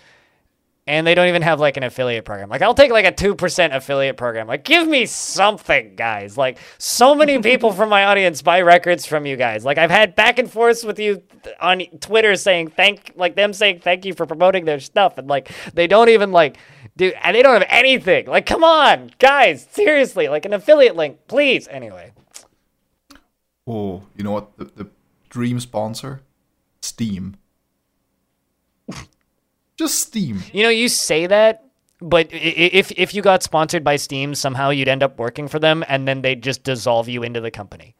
and 0.87 1.05
they 1.05 1.13
don't 1.13 1.27
even 1.27 1.41
have 1.41 1.59
like 1.59 1.77
an 1.77 1.83
affiliate 1.83 2.25
program. 2.25 2.49
Like 2.49 2.61
I'll 2.61 2.73
take 2.73 2.91
like 2.91 3.05
a 3.05 3.11
two 3.11 3.35
percent 3.35 3.73
affiliate 3.73 4.17
program. 4.17 4.47
Like 4.47 4.63
give 4.63 4.87
me 4.87 5.05
something, 5.05 5.95
guys. 5.95 6.37
Like 6.37 6.57
so 6.77 7.13
many 7.13 7.39
people 7.41 7.73
from 7.73 7.89
my 7.89 8.05
audience 8.05 8.41
buy 8.41 8.61
records 8.61 9.05
from 9.05 9.25
you 9.25 9.35
guys. 9.35 9.65
Like 9.65 9.77
I've 9.77 9.91
had 9.91 10.15
back 10.15 10.39
and 10.39 10.49
forth 10.49 10.83
with 10.83 10.97
you 10.97 11.21
on 11.59 11.81
Twitter 11.99 12.35
saying 12.35 12.69
thank, 12.69 13.11
like 13.15 13.35
them 13.35 13.53
saying 13.53 13.81
thank 13.81 14.05
you 14.05 14.13
for 14.13 14.25
promoting 14.25 14.65
their 14.65 14.79
stuff, 14.79 15.17
and 15.17 15.27
like 15.27 15.51
they 15.73 15.87
don't 15.87 16.09
even 16.09 16.31
like 16.31 16.57
do, 16.95 17.11
and 17.23 17.35
they 17.35 17.43
don't 17.43 17.53
have 17.53 17.67
anything. 17.69 18.27
Like 18.27 18.45
come 18.45 18.63
on, 18.63 19.11
guys, 19.19 19.67
seriously, 19.69 20.29
like 20.29 20.45
an 20.45 20.53
affiliate 20.53 20.95
link, 20.95 21.19
please. 21.27 21.67
Anyway. 21.67 22.13
Oh, 23.67 24.03
you 24.15 24.23
know 24.23 24.31
what? 24.31 24.57
The, 24.57 24.65
the 24.65 24.89
dream 25.29 25.59
sponsor? 25.59 26.21
Steam. 26.81 27.35
Just 29.77 29.99
Steam. 29.99 30.41
You 30.53 30.63
know, 30.63 30.69
you 30.69 30.89
say 30.89 31.27
that, 31.27 31.65
but 32.01 32.27
if 32.31 32.91
if 32.91 33.13
you 33.13 33.21
got 33.21 33.43
sponsored 33.43 33.83
by 33.83 33.95
Steam, 33.95 34.33
somehow 34.35 34.69
you'd 34.71 34.87
end 34.87 35.03
up 35.03 35.19
working 35.19 35.47
for 35.47 35.59
them, 35.59 35.83
and 35.87 36.07
then 36.07 36.21
they'd 36.21 36.41
just 36.43 36.63
dissolve 36.63 37.07
you 37.07 37.23
into 37.23 37.41
the 37.41 37.51
company. 37.51 37.95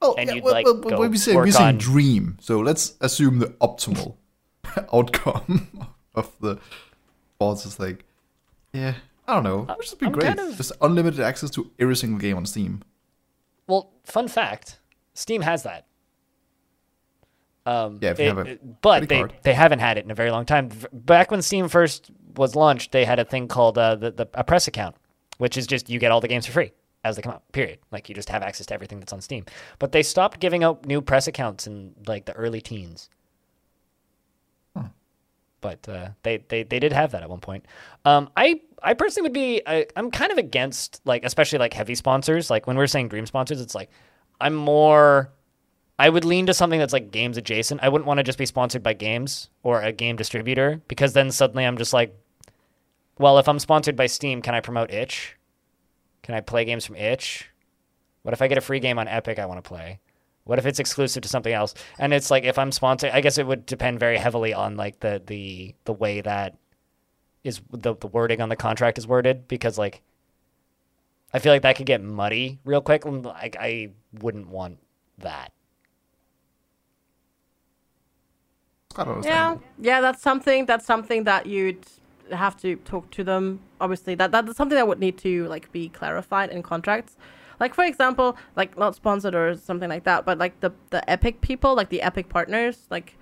Oh, 0.00 0.14
And 0.18 0.28
yeah, 0.28 0.34
you'd, 0.34 0.44
well, 0.44 0.52
like, 0.54 0.66
well, 0.66 0.74
go 0.80 1.08
we 1.08 1.16
say 1.16 1.34
work 1.34 1.44
we 1.44 1.52
say 1.52 1.62
on- 1.64 1.78
dream. 1.78 2.36
So 2.40 2.58
let's 2.58 2.94
assume 3.00 3.38
the 3.38 3.46
optimal 3.60 4.16
outcome 4.92 5.86
of 6.14 6.30
the 6.40 6.58
boss 7.38 7.64
is 7.64 7.78
like, 7.78 8.04
Yeah, 8.72 8.94
I 9.28 9.34
don't 9.34 9.44
know. 9.44 9.60
It 9.62 9.76
would 9.76 9.82
just 9.82 10.00
be 10.00 10.06
I'm 10.06 10.12
great. 10.12 10.26
kind 10.36 10.40
of- 10.40 10.56
Just 10.56 10.72
unlimited 10.80 11.20
access 11.20 11.50
to 11.50 11.70
every 11.78 11.94
single 11.94 12.18
game 12.18 12.36
on 12.36 12.46
Steam. 12.46 12.82
Well, 13.68 13.92
fun 14.04 14.26
fact: 14.26 14.80
Steam 15.14 15.42
has 15.42 15.62
that. 15.62 15.86
Um, 17.64 17.98
Yeah, 18.02 18.10
if 18.10 18.18
you 18.18 18.26
have 18.26 18.38
a 18.38 18.58
but 18.80 19.08
they 19.08 19.18
card. 19.18 19.34
they 19.42 19.54
haven't 19.54 19.78
had 19.78 19.98
it 19.98 20.04
in 20.04 20.10
a 20.10 20.14
very 20.14 20.30
long 20.30 20.44
time. 20.44 20.70
Back 20.92 21.30
when 21.30 21.42
Steam 21.42 21.68
first 21.68 22.10
was 22.36 22.56
launched, 22.56 22.92
they 22.92 23.04
had 23.04 23.18
a 23.18 23.24
thing 23.24 23.46
called 23.48 23.78
uh, 23.78 23.94
the, 23.94 24.10
the 24.10 24.28
a 24.34 24.42
press 24.42 24.66
account, 24.66 24.96
which 25.38 25.56
is 25.56 25.66
just 25.66 25.88
you 25.88 25.98
get 25.98 26.10
all 26.10 26.20
the 26.20 26.28
games 26.28 26.46
for 26.46 26.52
free 26.52 26.72
as 27.04 27.16
they 27.16 27.22
come 27.22 27.32
out. 27.32 27.42
Period. 27.52 27.78
Like 27.92 28.08
you 28.08 28.14
just 28.14 28.28
have 28.30 28.42
access 28.42 28.66
to 28.66 28.74
everything 28.74 28.98
that's 28.98 29.12
on 29.12 29.20
Steam. 29.20 29.44
But 29.78 29.92
they 29.92 30.02
stopped 30.02 30.40
giving 30.40 30.64
out 30.64 30.86
new 30.86 31.00
press 31.00 31.26
accounts 31.28 31.66
in 31.66 31.94
like 32.06 32.24
the 32.24 32.32
early 32.32 32.60
teens. 32.60 33.08
But 35.60 35.88
uh, 35.88 36.08
they, 36.24 36.38
they 36.48 36.64
they 36.64 36.80
did 36.80 36.92
have 36.92 37.12
that 37.12 37.22
at 37.22 37.30
one 37.30 37.38
point. 37.38 37.66
Um, 38.04 38.30
I 38.36 38.60
I 38.82 38.94
personally 38.94 39.26
would 39.28 39.32
be 39.32 39.62
I, 39.64 39.86
I'm 39.94 40.10
kind 40.10 40.32
of 40.32 40.38
against 40.38 41.00
like 41.04 41.24
especially 41.24 41.60
like 41.60 41.72
heavy 41.72 41.94
sponsors. 41.94 42.50
Like 42.50 42.66
when 42.66 42.76
we're 42.76 42.88
saying 42.88 43.10
dream 43.10 43.26
sponsors, 43.26 43.60
it's 43.60 43.72
like 43.72 43.88
I'm 44.40 44.54
more 44.56 45.30
I 46.02 46.08
would 46.08 46.24
lean 46.24 46.46
to 46.46 46.54
something 46.54 46.80
that's 46.80 46.92
like 46.92 47.12
games 47.12 47.36
adjacent. 47.36 47.80
I 47.80 47.88
wouldn't 47.88 48.08
want 48.08 48.18
to 48.18 48.24
just 48.24 48.36
be 48.36 48.44
sponsored 48.44 48.82
by 48.82 48.92
games 48.92 49.50
or 49.62 49.80
a 49.80 49.92
game 49.92 50.16
distributor 50.16 50.82
because 50.88 51.12
then 51.12 51.30
suddenly 51.30 51.64
I'm 51.64 51.78
just 51.78 51.92
like, 51.92 52.12
well, 53.20 53.38
if 53.38 53.48
I'm 53.48 53.60
sponsored 53.60 53.94
by 53.94 54.06
Steam, 54.06 54.42
can 54.42 54.52
I 54.52 54.58
promote 54.58 54.90
Itch? 54.90 55.36
Can 56.24 56.34
I 56.34 56.40
play 56.40 56.64
games 56.64 56.84
from 56.84 56.96
Itch? 56.96 57.48
What 58.22 58.34
if 58.34 58.42
I 58.42 58.48
get 58.48 58.58
a 58.58 58.62
free 58.62 58.80
game 58.80 58.98
on 58.98 59.06
Epic 59.06 59.38
I 59.38 59.46
want 59.46 59.62
to 59.62 59.68
play? 59.68 60.00
What 60.42 60.58
if 60.58 60.66
it's 60.66 60.80
exclusive 60.80 61.22
to 61.22 61.28
something 61.28 61.52
else? 61.52 61.72
And 62.00 62.12
it's 62.12 62.32
like 62.32 62.42
if 62.42 62.58
I'm 62.58 62.72
sponsored, 62.72 63.12
I 63.12 63.20
guess 63.20 63.38
it 63.38 63.46
would 63.46 63.64
depend 63.64 64.00
very 64.00 64.18
heavily 64.18 64.52
on 64.52 64.76
like 64.76 64.98
the 64.98 65.22
the 65.24 65.76
the 65.84 65.92
way 65.92 66.20
that 66.20 66.56
is 67.44 67.60
the 67.70 67.94
the 67.94 68.08
wording 68.08 68.40
on 68.40 68.48
the 68.48 68.56
contract 68.56 68.98
is 68.98 69.06
worded 69.06 69.46
because 69.46 69.78
like 69.78 70.02
I 71.32 71.38
feel 71.38 71.52
like 71.52 71.62
that 71.62 71.76
could 71.76 71.86
get 71.86 72.02
muddy 72.02 72.58
real 72.64 72.80
quick. 72.80 73.04
Like 73.04 73.56
I 73.60 73.90
wouldn't 74.20 74.48
want 74.48 74.80
that. 75.18 75.52
It's 78.92 79.04
quite 79.04 79.24
Yeah, 79.24 79.56
yeah, 79.78 80.00
that's 80.00 80.22
something. 80.22 80.66
That's 80.66 80.84
something 80.84 81.24
that 81.24 81.46
you'd 81.46 81.86
have 82.30 82.56
to 82.58 82.76
talk 82.76 83.10
to 83.12 83.24
them. 83.24 83.60
Obviously, 83.80 84.14
that 84.16 84.32
that's 84.32 84.56
something 84.56 84.76
that 84.76 84.86
would 84.86 85.00
need 85.00 85.18
to 85.18 85.46
like 85.48 85.72
be 85.72 85.88
clarified 85.88 86.50
in 86.50 86.62
contracts. 86.62 87.16
Like 87.58 87.74
for 87.74 87.84
example, 87.84 88.36
like 88.56 88.76
not 88.76 88.94
sponsored 88.94 89.34
or 89.34 89.56
something 89.56 89.88
like 89.88 90.04
that, 90.04 90.24
but 90.24 90.38
like 90.38 90.60
the 90.60 90.72
the 90.90 91.08
Epic 91.08 91.40
people, 91.40 91.74
like 91.74 91.88
the 91.88 92.02
Epic 92.02 92.28
partners, 92.28 92.86
like 92.90 93.16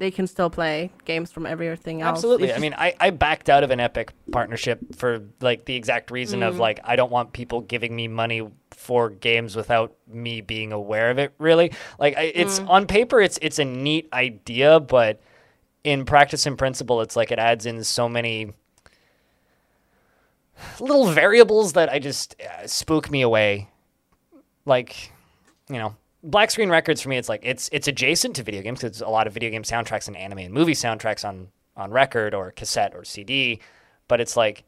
they 0.00 0.10
can 0.10 0.26
still 0.26 0.48
play 0.48 0.90
games 1.04 1.30
from 1.30 1.44
everything 1.44 2.00
else. 2.00 2.16
Absolutely. 2.16 2.48
It's 2.48 2.56
I 2.56 2.60
mean, 2.60 2.74
I, 2.76 2.94
I 2.98 3.10
backed 3.10 3.50
out 3.50 3.62
of 3.62 3.70
an 3.70 3.80
Epic 3.80 4.12
partnership 4.32 4.80
for 4.96 5.22
like 5.42 5.66
the 5.66 5.76
exact 5.76 6.10
reason 6.10 6.40
Mm. 6.40 6.48
of 6.48 6.58
like 6.58 6.80
I 6.84 6.96
don't 6.96 7.12
want 7.12 7.34
people 7.34 7.60
giving 7.60 7.94
me 7.94 8.08
money 8.08 8.48
for 8.70 9.10
games 9.10 9.54
without 9.54 9.94
me 10.08 10.40
being 10.40 10.72
aware 10.72 11.10
of 11.10 11.18
it. 11.18 11.34
Really, 11.38 11.72
like 11.98 12.16
I, 12.16 12.32
it's 12.34 12.60
Mm. 12.60 12.68
on 12.70 12.86
paper, 12.86 13.20
it's 13.20 13.38
it's 13.42 13.58
a 13.58 13.64
neat 13.66 14.08
idea, 14.12 14.80
but 14.80 15.20
in 15.84 16.06
practice 16.06 16.46
and 16.46 16.56
principle, 16.56 17.02
it's 17.02 17.14
like 17.14 17.30
it 17.30 17.38
adds 17.38 17.66
in 17.66 17.84
so 17.84 18.08
many 18.08 18.54
little 20.80 21.08
variables 21.08 21.74
that 21.74 21.90
I 21.90 21.98
just 21.98 22.36
uh, 22.40 22.66
spook 22.66 23.10
me 23.10 23.20
away. 23.22 23.68
Like, 24.64 25.12
you 25.68 25.76
know, 25.76 25.94
black 26.22 26.50
screen 26.50 26.70
records 26.70 27.00
for 27.00 27.08
me, 27.08 27.16
it's 27.16 27.28
like 27.28 27.40
it's 27.44 27.68
it's 27.72 27.88
adjacent 27.88 28.36
to 28.36 28.42
video 28.42 28.62
games 28.62 28.80
because 28.80 29.00
a 29.00 29.08
lot 29.08 29.26
of 29.26 29.32
video 29.32 29.50
game 29.50 29.62
soundtracks 29.62 30.08
and 30.08 30.16
anime 30.16 30.38
and 30.38 30.54
movie 30.54 30.74
soundtracks 30.74 31.26
on 31.26 31.48
on 31.76 31.90
record 31.90 32.34
or 32.34 32.50
cassette 32.52 32.94
or 32.94 33.04
CD, 33.04 33.60
but 34.08 34.20
it's 34.20 34.36
like 34.36 34.64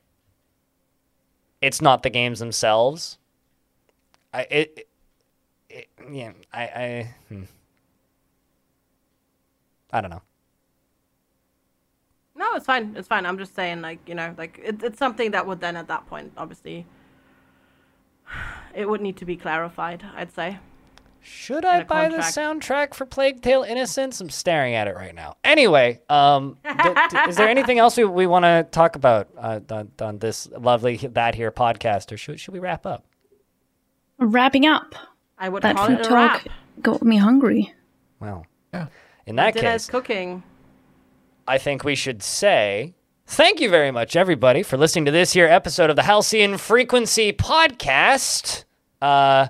it's 1.60 1.80
not 1.80 2.02
the 2.02 2.10
games 2.10 2.38
themselves. 2.38 3.18
I 4.32 4.42
it, 4.50 4.88
it 5.68 5.88
yeah 6.10 6.32
I 6.52 6.62
I 6.62 7.14
hmm. 7.28 7.42
I 9.92 10.00
don't 10.00 10.10
know. 10.10 10.22
No, 12.34 12.54
it's 12.54 12.64
fine. 12.64 12.94
It's 12.96 13.06
fine. 13.06 13.26
I'm 13.26 13.36
just 13.36 13.54
saying, 13.54 13.82
like, 13.82 14.00
you 14.08 14.14
know, 14.14 14.34
like 14.38 14.58
it, 14.64 14.82
it's 14.82 14.98
something 14.98 15.32
that 15.32 15.46
would 15.46 15.60
then 15.60 15.76
at 15.76 15.86
that 15.88 16.06
point, 16.06 16.32
obviously, 16.36 16.86
it 18.74 18.88
would 18.88 19.02
need 19.02 19.18
to 19.18 19.26
be 19.26 19.36
clarified. 19.36 20.02
I'd 20.16 20.32
say. 20.32 20.58
Should 21.24 21.64
I 21.64 21.84
buy 21.84 22.08
the 22.08 22.16
soundtrack 22.18 22.94
for 22.94 23.06
Plague 23.06 23.42
Tale 23.42 23.62
Innocence? 23.62 24.20
I'm 24.20 24.28
staring 24.28 24.74
at 24.74 24.88
it 24.88 24.96
right 24.96 25.14
now. 25.14 25.36
Anyway, 25.44 26.00
um, 26.08 26.58
d- 26.64 26.70
d- 27.10 27.18
is 27.28 27.36
there 27.36 27.48
anything 27.48 27.78
else 27.78 27.96
we, 27.96 28.04
we 28.04 28.26
want 28.26 28.44
to 28.44 28.66
talk 28.72 28.96
about 28.96 29.28
uh, 29.38 29.60
on, 29.70 29.90
on 30.00 30.18
this 30.18 30.48
lovely 30.50 30.96
That 30.96 31.34
Here 31.36 31.52
podcast, 31.52 32.10
or 32.12 32.16
should, 32.16 32.40
should 32.40 32.52
we 32.52 32.58
wrap 32.60 32.86
up? 32.86 33.04
Wrapping 34.18 34.66
up. 34.66 34.94
I 35.38 35.48
would 35.48 35.62
That 35.62 35.76
call 35.76 35.86
food 35.86 36.00
it 36.00 36.06
a 36.06 36.08
talk 36.08 36.44
wrap. 36.44 36.48
got 36.80 37.02
me 37.02 37.16
hungry. 37.18 37.72
Well, 38.20 38.46
Yeah. 38.72 38.86
in 39.26 39.36
that 39.36 39.54
case, 39.54 39.86
cooking. 39.88 40.42
I 41.46 41.58
think 41.58 41.84
we 41.84 41.94
should 41.94 42.22
say 42.22 42.94
thank 43.26 43.60
you 43.60 43.68
very 43.68 43.90
much, 43.90 44.14
everybody, 44.16 44.62
for 44.62 44.76
listening 44.76 45.04
to 45.06 45.10
this 45.10 45.32
here 45.32 45.46
episode 45.46 45.88
of 45.90 45.96
the 45.96 46.02
Halcyon 46.02 46.58
Frequency 46.58 47.32
Podcast. 47.32 48.64
Uh, 49.00 49.48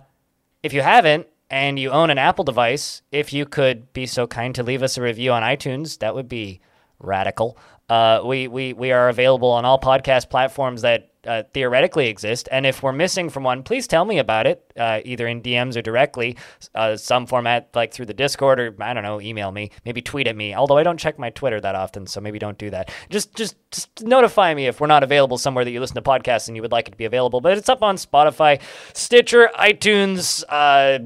if 0.62 0.72
you 0.72 0.80
haven't, 0.82 1.26
and 1.52 1.78
you 1.78 1.90
own 1.90 2.08
an 2.08 2.16
Apple 2.16 2.44
device, 2.44 3.02
if 3.12 3.32
you 3.34 3.44
could 3.44 3.92
be 3.92 4.06
so 4.06 4.26
kind 4.26 4.54
to 4.54 4.62
leave 4.62 4.82
us 4.82 4.96
a 4.96 5.02
review 5.02 5.32
on 5.32 5.42
iTunes, 5.42 5.98
that 5.98 6.14
would 6.14 6.28
be 6.28 6.60
radical. 6.98 7.58
Uh, 7.90 8.22
we, 8.24 8.48
we, 8.48 8.72
we 8.72 8.90
are 8.90 9.10
available 9.10 9.50
on 9.50 9.66
all 9.66 9.78
podcast 9.78 10.30
platforms 10.30 10.80
that 10.80 11.11
uh, 11.26 11.42
theoretically 11.54 12.08
exist. 12.08 12.48
And 12.50 12.66
if 12.66 12.82
we're 12.82 12.92
missing 12.92 13.30
from 13.30 13.44
one, 13.44 13.62
please 13.62 13.86
tell 13.86 14.04
me 14.04 14.18
about 14.18 14.46
it, 14.46 14.72
uh, 14.76 15.00
either 15.04 15.26
in 15.26 15.42
DMs 15.42 15.76
or 15.76 15.82
directly, 15.82 16.36
uh, 16.74 16.96
some 16.96 17.26
format 17.26 17.68
like 17.74 17.92
through 17.92 18.06
the 18.06 18.14
Discord 18.14 18.60
or 18.60 18.74
I 18.80 18.92
don't 18.92 19.02
know, 19.02 19.20
email 19.20 19.52
me, 19.52 19.70
maybe 19.84 20.02
tweet 20.02 20.26
at 20.26 20.36
me. 20.36 20.54
Although 20.54 20.78
I 20.78 20.82
don't 20.82 20.98
check 20.98 21.18
my 21.18 21.30
Twitter 21.30 21.60
that 21.60 21.74
often, 21.74 22.06
so 22.06 22.20
maybe 22.20 22.38
don't 22.38 22.58
do 22.58 22.70
that. 22.70 22.90
Just 23.10 23.34
just 23.34 23.56
just 23.70 24.02
notify 24.02 24.54
me 24.54 24.66
if 24.66 24.80
we're 24.80 24.86
not 24.86 25.02
available 25.02 25.38
somewhere 25.38 25.64
that 25.64 25.70
you 25.70 25.80
listen 25.80 25.96
to 25.96 26.02
podcasts 26.02 26.48
and 26.48 26.56
you 26.56 26.62
would 26.62 26.72
like 26.72 26.88
it 26.88 26.92
to 26.92 26.96
be 26.96 27.04
available. 27.04 27.40
But 27.40 27.58
it's 27.58 27.68
up 27.68 27.82
on 27.82 27.96
Spotify, 27.96 28.60
Stitcher, 28.92 29.50
iTunes, 29.58 30.44
uh, 30.48 30.98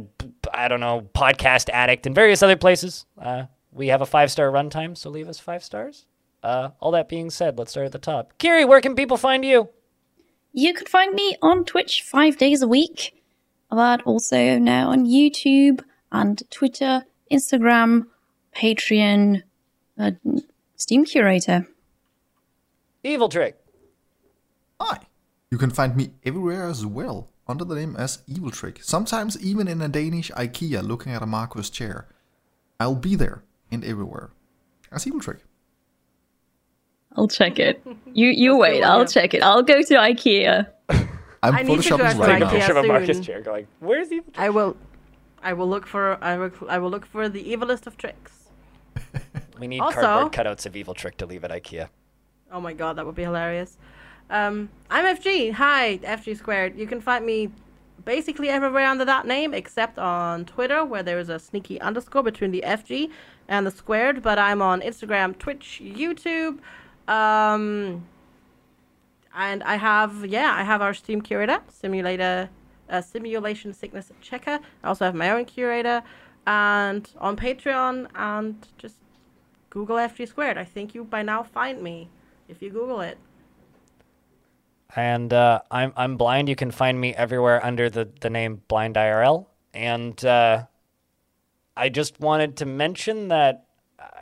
I 0.52 0.68
don't 0.68 0.80
know, 0.80 1.08
Podcast 1.14 1.68
Addict, 1.70 2.06
and 2.06 2.14
various 2.14 2.42
other 2.42 2.56
places. 2.56 3.06
Uh, 3.20 3.44
we 3.72 3.88
have 3.88 4.00
a 4.00 4.06
five 4.06 4.30
star 4.30 4.50
runtime, 4.50 4.96
so 4.96 5.10
leave 5.10 5.28
us 5.28 5.38
five 5.38 5.62
stars. 5.62 6.06
Uh, 6.42 6.70
all 6.80 6.92
that 6.92 7.08
being 7.08 7.28
said, 7.28 7.58
let's 7.58 7.72
start 7.72 7.86
at 7.86 7.92
the 7.92 7.98
top. 7.98 8.32
Kiri, 8.38 8.64
where 8.64 8.80
can 8.80 8.94
people 8.94 9.16
find 9.16 9.44
you? 9.44 9.68
You 10.58 10.72
can 10.72 10.86
find 10.86 11.12
me 11.12 11.36
on 11.42 11.66
Twitch 11.66 12.00
five 12.00 12.38
days 12.38 12.62
a 12.62 12.66
week, 12.66 13.22
but 13.68 14.00
also 14.04 14.58
now 14.58 14.88
on 14.88 15.04
YouTube 15.04 15.82
and 16.10 16.42
Twitter, 16.50 17.04
Instagram, 17.30 18.06
Patreon, 18.56 19.42
uh, 19.98 20.12
Steam 20.74 21.04
Curator. 21.04 21.66
Eviltrick. 23.04 23.52
Hi. 24.80 25.00
You 25.50 25.58
can 25.58 25.68
find 25.68 25.94
me 25.94 26.12
everywhere 26.24 26.66
as 26.66 26.86
well, 26.86 27.28
under 27.46 27.66
the 27.66 27.74
name 27.74 27.94
as 27.94 28.22
Eviltrick. 28.26 28.82
Sometimes 28.82 29.38
even 29.38 29.68
in 29.68 29.82
a 29.82 29.88
Danish 29.88 30.30
IKEA 30.30 30.82
looking 30.82 31.12
at 31.12 31.20
a 31.20 31.26
Markus 31.26 31.68
chair. 31.68 32.08
I'll 32.80 32.94
be 32.94 33.14
there 33.14 33.42
and 33.70 33.84
everywhere. 33.84 34.30
As 34.90 35.04
Eviltrick. 35.04 35.40
I'll 37.16 37.28
check 37.28 37.58
it. 37.58 37.82
You 38.16 38.28
you 38.30 38.56
wait. 38.56 38.82
I'll 38.82 39.04
check 39.04 39.34
it. 39.34 39.42
I'll 39.42 39.62
go 39.62 39.82
to 39.82 39.94
IKEA. 39.94 40.66
I'm 41.42 41.54
I 41.54 41.62
need 41.62 41.82
to 41.82 41.90
go 41.90 41.98
photoshopping 41.98 42.12
to 42.14 42.18
right 42.20 42.38
now. 42.40 42.46
IKEA. 42.48 42.50
Picture 42.50 42.72
of 42.78 42.84
a 42.84 42.88
Markus 42.88 43.16
soon. 43.18 43.24
chair 43.24 43.40
going, 43.42 43.66
where's 43.80 44.08
Eviltrick? 44.08 44.38
I 44.38 44.48
will, 44.48 44.74
I 45.42 45.52
will 45.52 45.68
look 45.68 45.86
for. 45.86 46.16
I 46.24 46.38
will. 46.38 46.50
I 46.66 46.78
will 46.78 46.88
look 46.88 47.04
for 47.04 47.28
the 47.28 47.44
evilest 47.44 47.86
of 47.86 47.96
tricks. 47.98 48.48
We 49.58 49.66
need 49.66 49.80
Also- 49.80 50.00
cardboard 50.00 50.32
cutouts 50.32 50.64
of 50.66 50.72
Eviltrick 50.74 51.16
to 51.18 51.26
leave 51.26 51.44
at 51.44 51.50
IKEA. 51.50 51.88
Oh 52.50 52.60
my 52.60 52.72
god, 52.72 52.96
that 52.96 53.04
would 53.04 53.14
be 53.14 53.24
hilarious. 53.24 53.76
Um, 54.30 54.70
I'm 54.90 55.04
FG. 55.16 55.52
Hi, 55.52 55.98
FGsquared. 55.98 56.76
You 56.78 56.86
can 56.86 57.00
find 57.02 57.24
me 57.26 57.50
basically 58.04 58.48
everywhere 58.48 58.86
under 58.86 59.04
that 59.04 59.26
name 59.26 59.52
except 59.52 59.98
on 59.98 60.44
Twitter, 60.46 60.84
where 60.86 61.02
there 61.02 61.18
is 61.18 61.28
a 61.28 61.38
sneaky 61.38 61.78
underscore 61.82 62.22
between 62.22 62.50
the 62.50 62.62
FG 62.66 63.10
and 63.48 63.66
the 63.66 63.70
squared. 63.70 64.22
But 64.22 64.38
I'm 64.38 64.62
on 64.62 64.80
Instagram, 64.80 65.36
Twitch, 65.38 65.80
YouTube. 65.84 66.58
Um, 67.08 68.06
and 69.34 69.62
I 69.62 69.76
have, 69.76 70.26
yeah, 70.26 70.54
I 70.56 70.64
have 70.64 70.82
our 70.82 70.94
Steam 70.94 71.20
curator, 71.20 71.60
Simulator, 71.68 72.48
uh, 72.88 73.00
Simulation 73.00 73.72
Sickness 73.72 74.10
Checker. 74.20 74.60
I 74.82 74.88
also 74.88 75.04
have 75.04 75.14
my 75.14 75.30
own 75.30 75.44
curator, 75.44 76.02
and 76.46 77.08
on 77.18 77.36
Patreon, 77.36 78.08
and 78.14 78.66
just 78.78 78.96
Google 79.70 79.96
FGsquared. 79.96 80.56
I 80.56 80.64
think 80.64 80.94
you 80.94 81.04
by 81.04 81.22
now 81.22 81.42
find 81.42 81.82
me 81.82 82.08
if 82.48 82.62
you 82.62 82.70
Google 82.70 83.00
it. 83.00 83.18
And 84.94 85.32
uh, 85.32 85.60
I'm 85.70 85.92
I'm 85.96 86.16
blind. 86.16 86.48
You 86.48 86.56
can 86.56 86.70
find 86.70 86.98
me 86.98 87.14
everywhere 87.14 87.64
under 87.64 87.90
the, 87.90 88.08
the 88.20 88.30
name 88.30 88.62
BlindiRL. 88.70 89.46
And 89.74 90.24
uh, 90.24 90.64
I 91.76 91.90
just 91.90 92.18
wanted 92.20 92.56
to 92.58 92.66
mention 92.66 93.28
that 93.28 93.65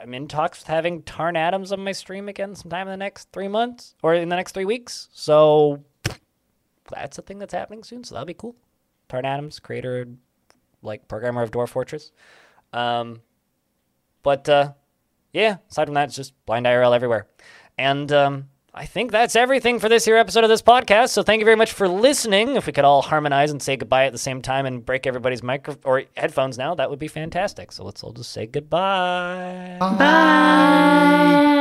I'm 0.01 0.15
in 0.15 0.29
talks 0.29 0.61
with 0.61 0.69
having 0.69 1.03
Tarn 1.03 1.37
Adams 1.37 1.73
on 1.73 1.83
my 1.83 1.93
stream 1.93 2.29
again 2.29 2.55
sometime 2.55 2.87
in 2.87 2.93
the 2.93 2.97
next 2.97 3.31
three 3.33 3.49
months 3.49 3.95
or 4.03 4.15
in 4.15 4.29
the 4.29 4.37
next 4.37 4.53
three 4.53 4.65
weeks. 4.65 5.09
So 5.13 5.85
that's 6.91 7.19
a 7.19 7.23
thing 7.23 7.39
that's 7.39 7.55
happening 7.55 7.83
soon. 7.83 8.05
So 8.05 8.15
that'll 8.15 8.27
be 8.27 8.35
cool. 8.35 8.57
Tarn 9.09 9.25
Adams, 9.25 9.59
creator, 9.59 10.07
like 10.83 11.09
programmer 11.09 11.43
of 11.43 11.51
Dwarf 11.51 11.71
Fortress. 11.71 12.13
Um, 12.73 13.21
but 14.23 14.49
uh, 14.49 14.73
yeah, 15.33 15.59
aside 15.71 15.87
from 15.87 15.95
that, 15.95 16.09
it's 16.09 16.17
just 16.17 16.33
BlindiRL 16.47 16.95
everywhere. 16.95 17.27
And 17.79 18.11
um, 18.13 18.49
I 18.77 18.87
think 18.87 19.13
that's 19.13 19.37
everything 19.37 19.79
for 19.79 19.89
this 19.89 20.05
here 20.05 20.17
episode 20.17 20.43
of 20.43 20.51
this 20.51 20.61
podcast. 20.61 21.11
So 21.11 21.23
thank 21.23 21.39
you 21.39 21.45
very 21.45 21.57
much 21.57 21.71
for 21.71 21.87
listening. 21.87 22.57
If 22.57 22.67
we 22.67 22.73
could 22.73 22.85
all 22.85 23.03
harmonize 23.03 23.53
and 23.53 23.63
say 23.63 23.77
goodbye 23.77 24.07
at 24.07 24.13
the 24.13 24.19
same 24.19 24.43
time 24.43 24.67
and 24.67 24.85
break 24.85 25.07
everybody's 25.07 25.45
micro 25.45 25.77
or 25.85 26.03
headphones 26.17 26.59
now, 26.59 26.75
that 26.75 26.91
would 26.91 26.99
be 26.99 27.07
fantastic. 27.07 27.71
So 27.71 27.85
let's 27.85 28.03
all 28.03 28.13
just 28.13 28.33
say 28.33 28.47
goodbye. 28.47 29.77
Bye. 29.79 31.54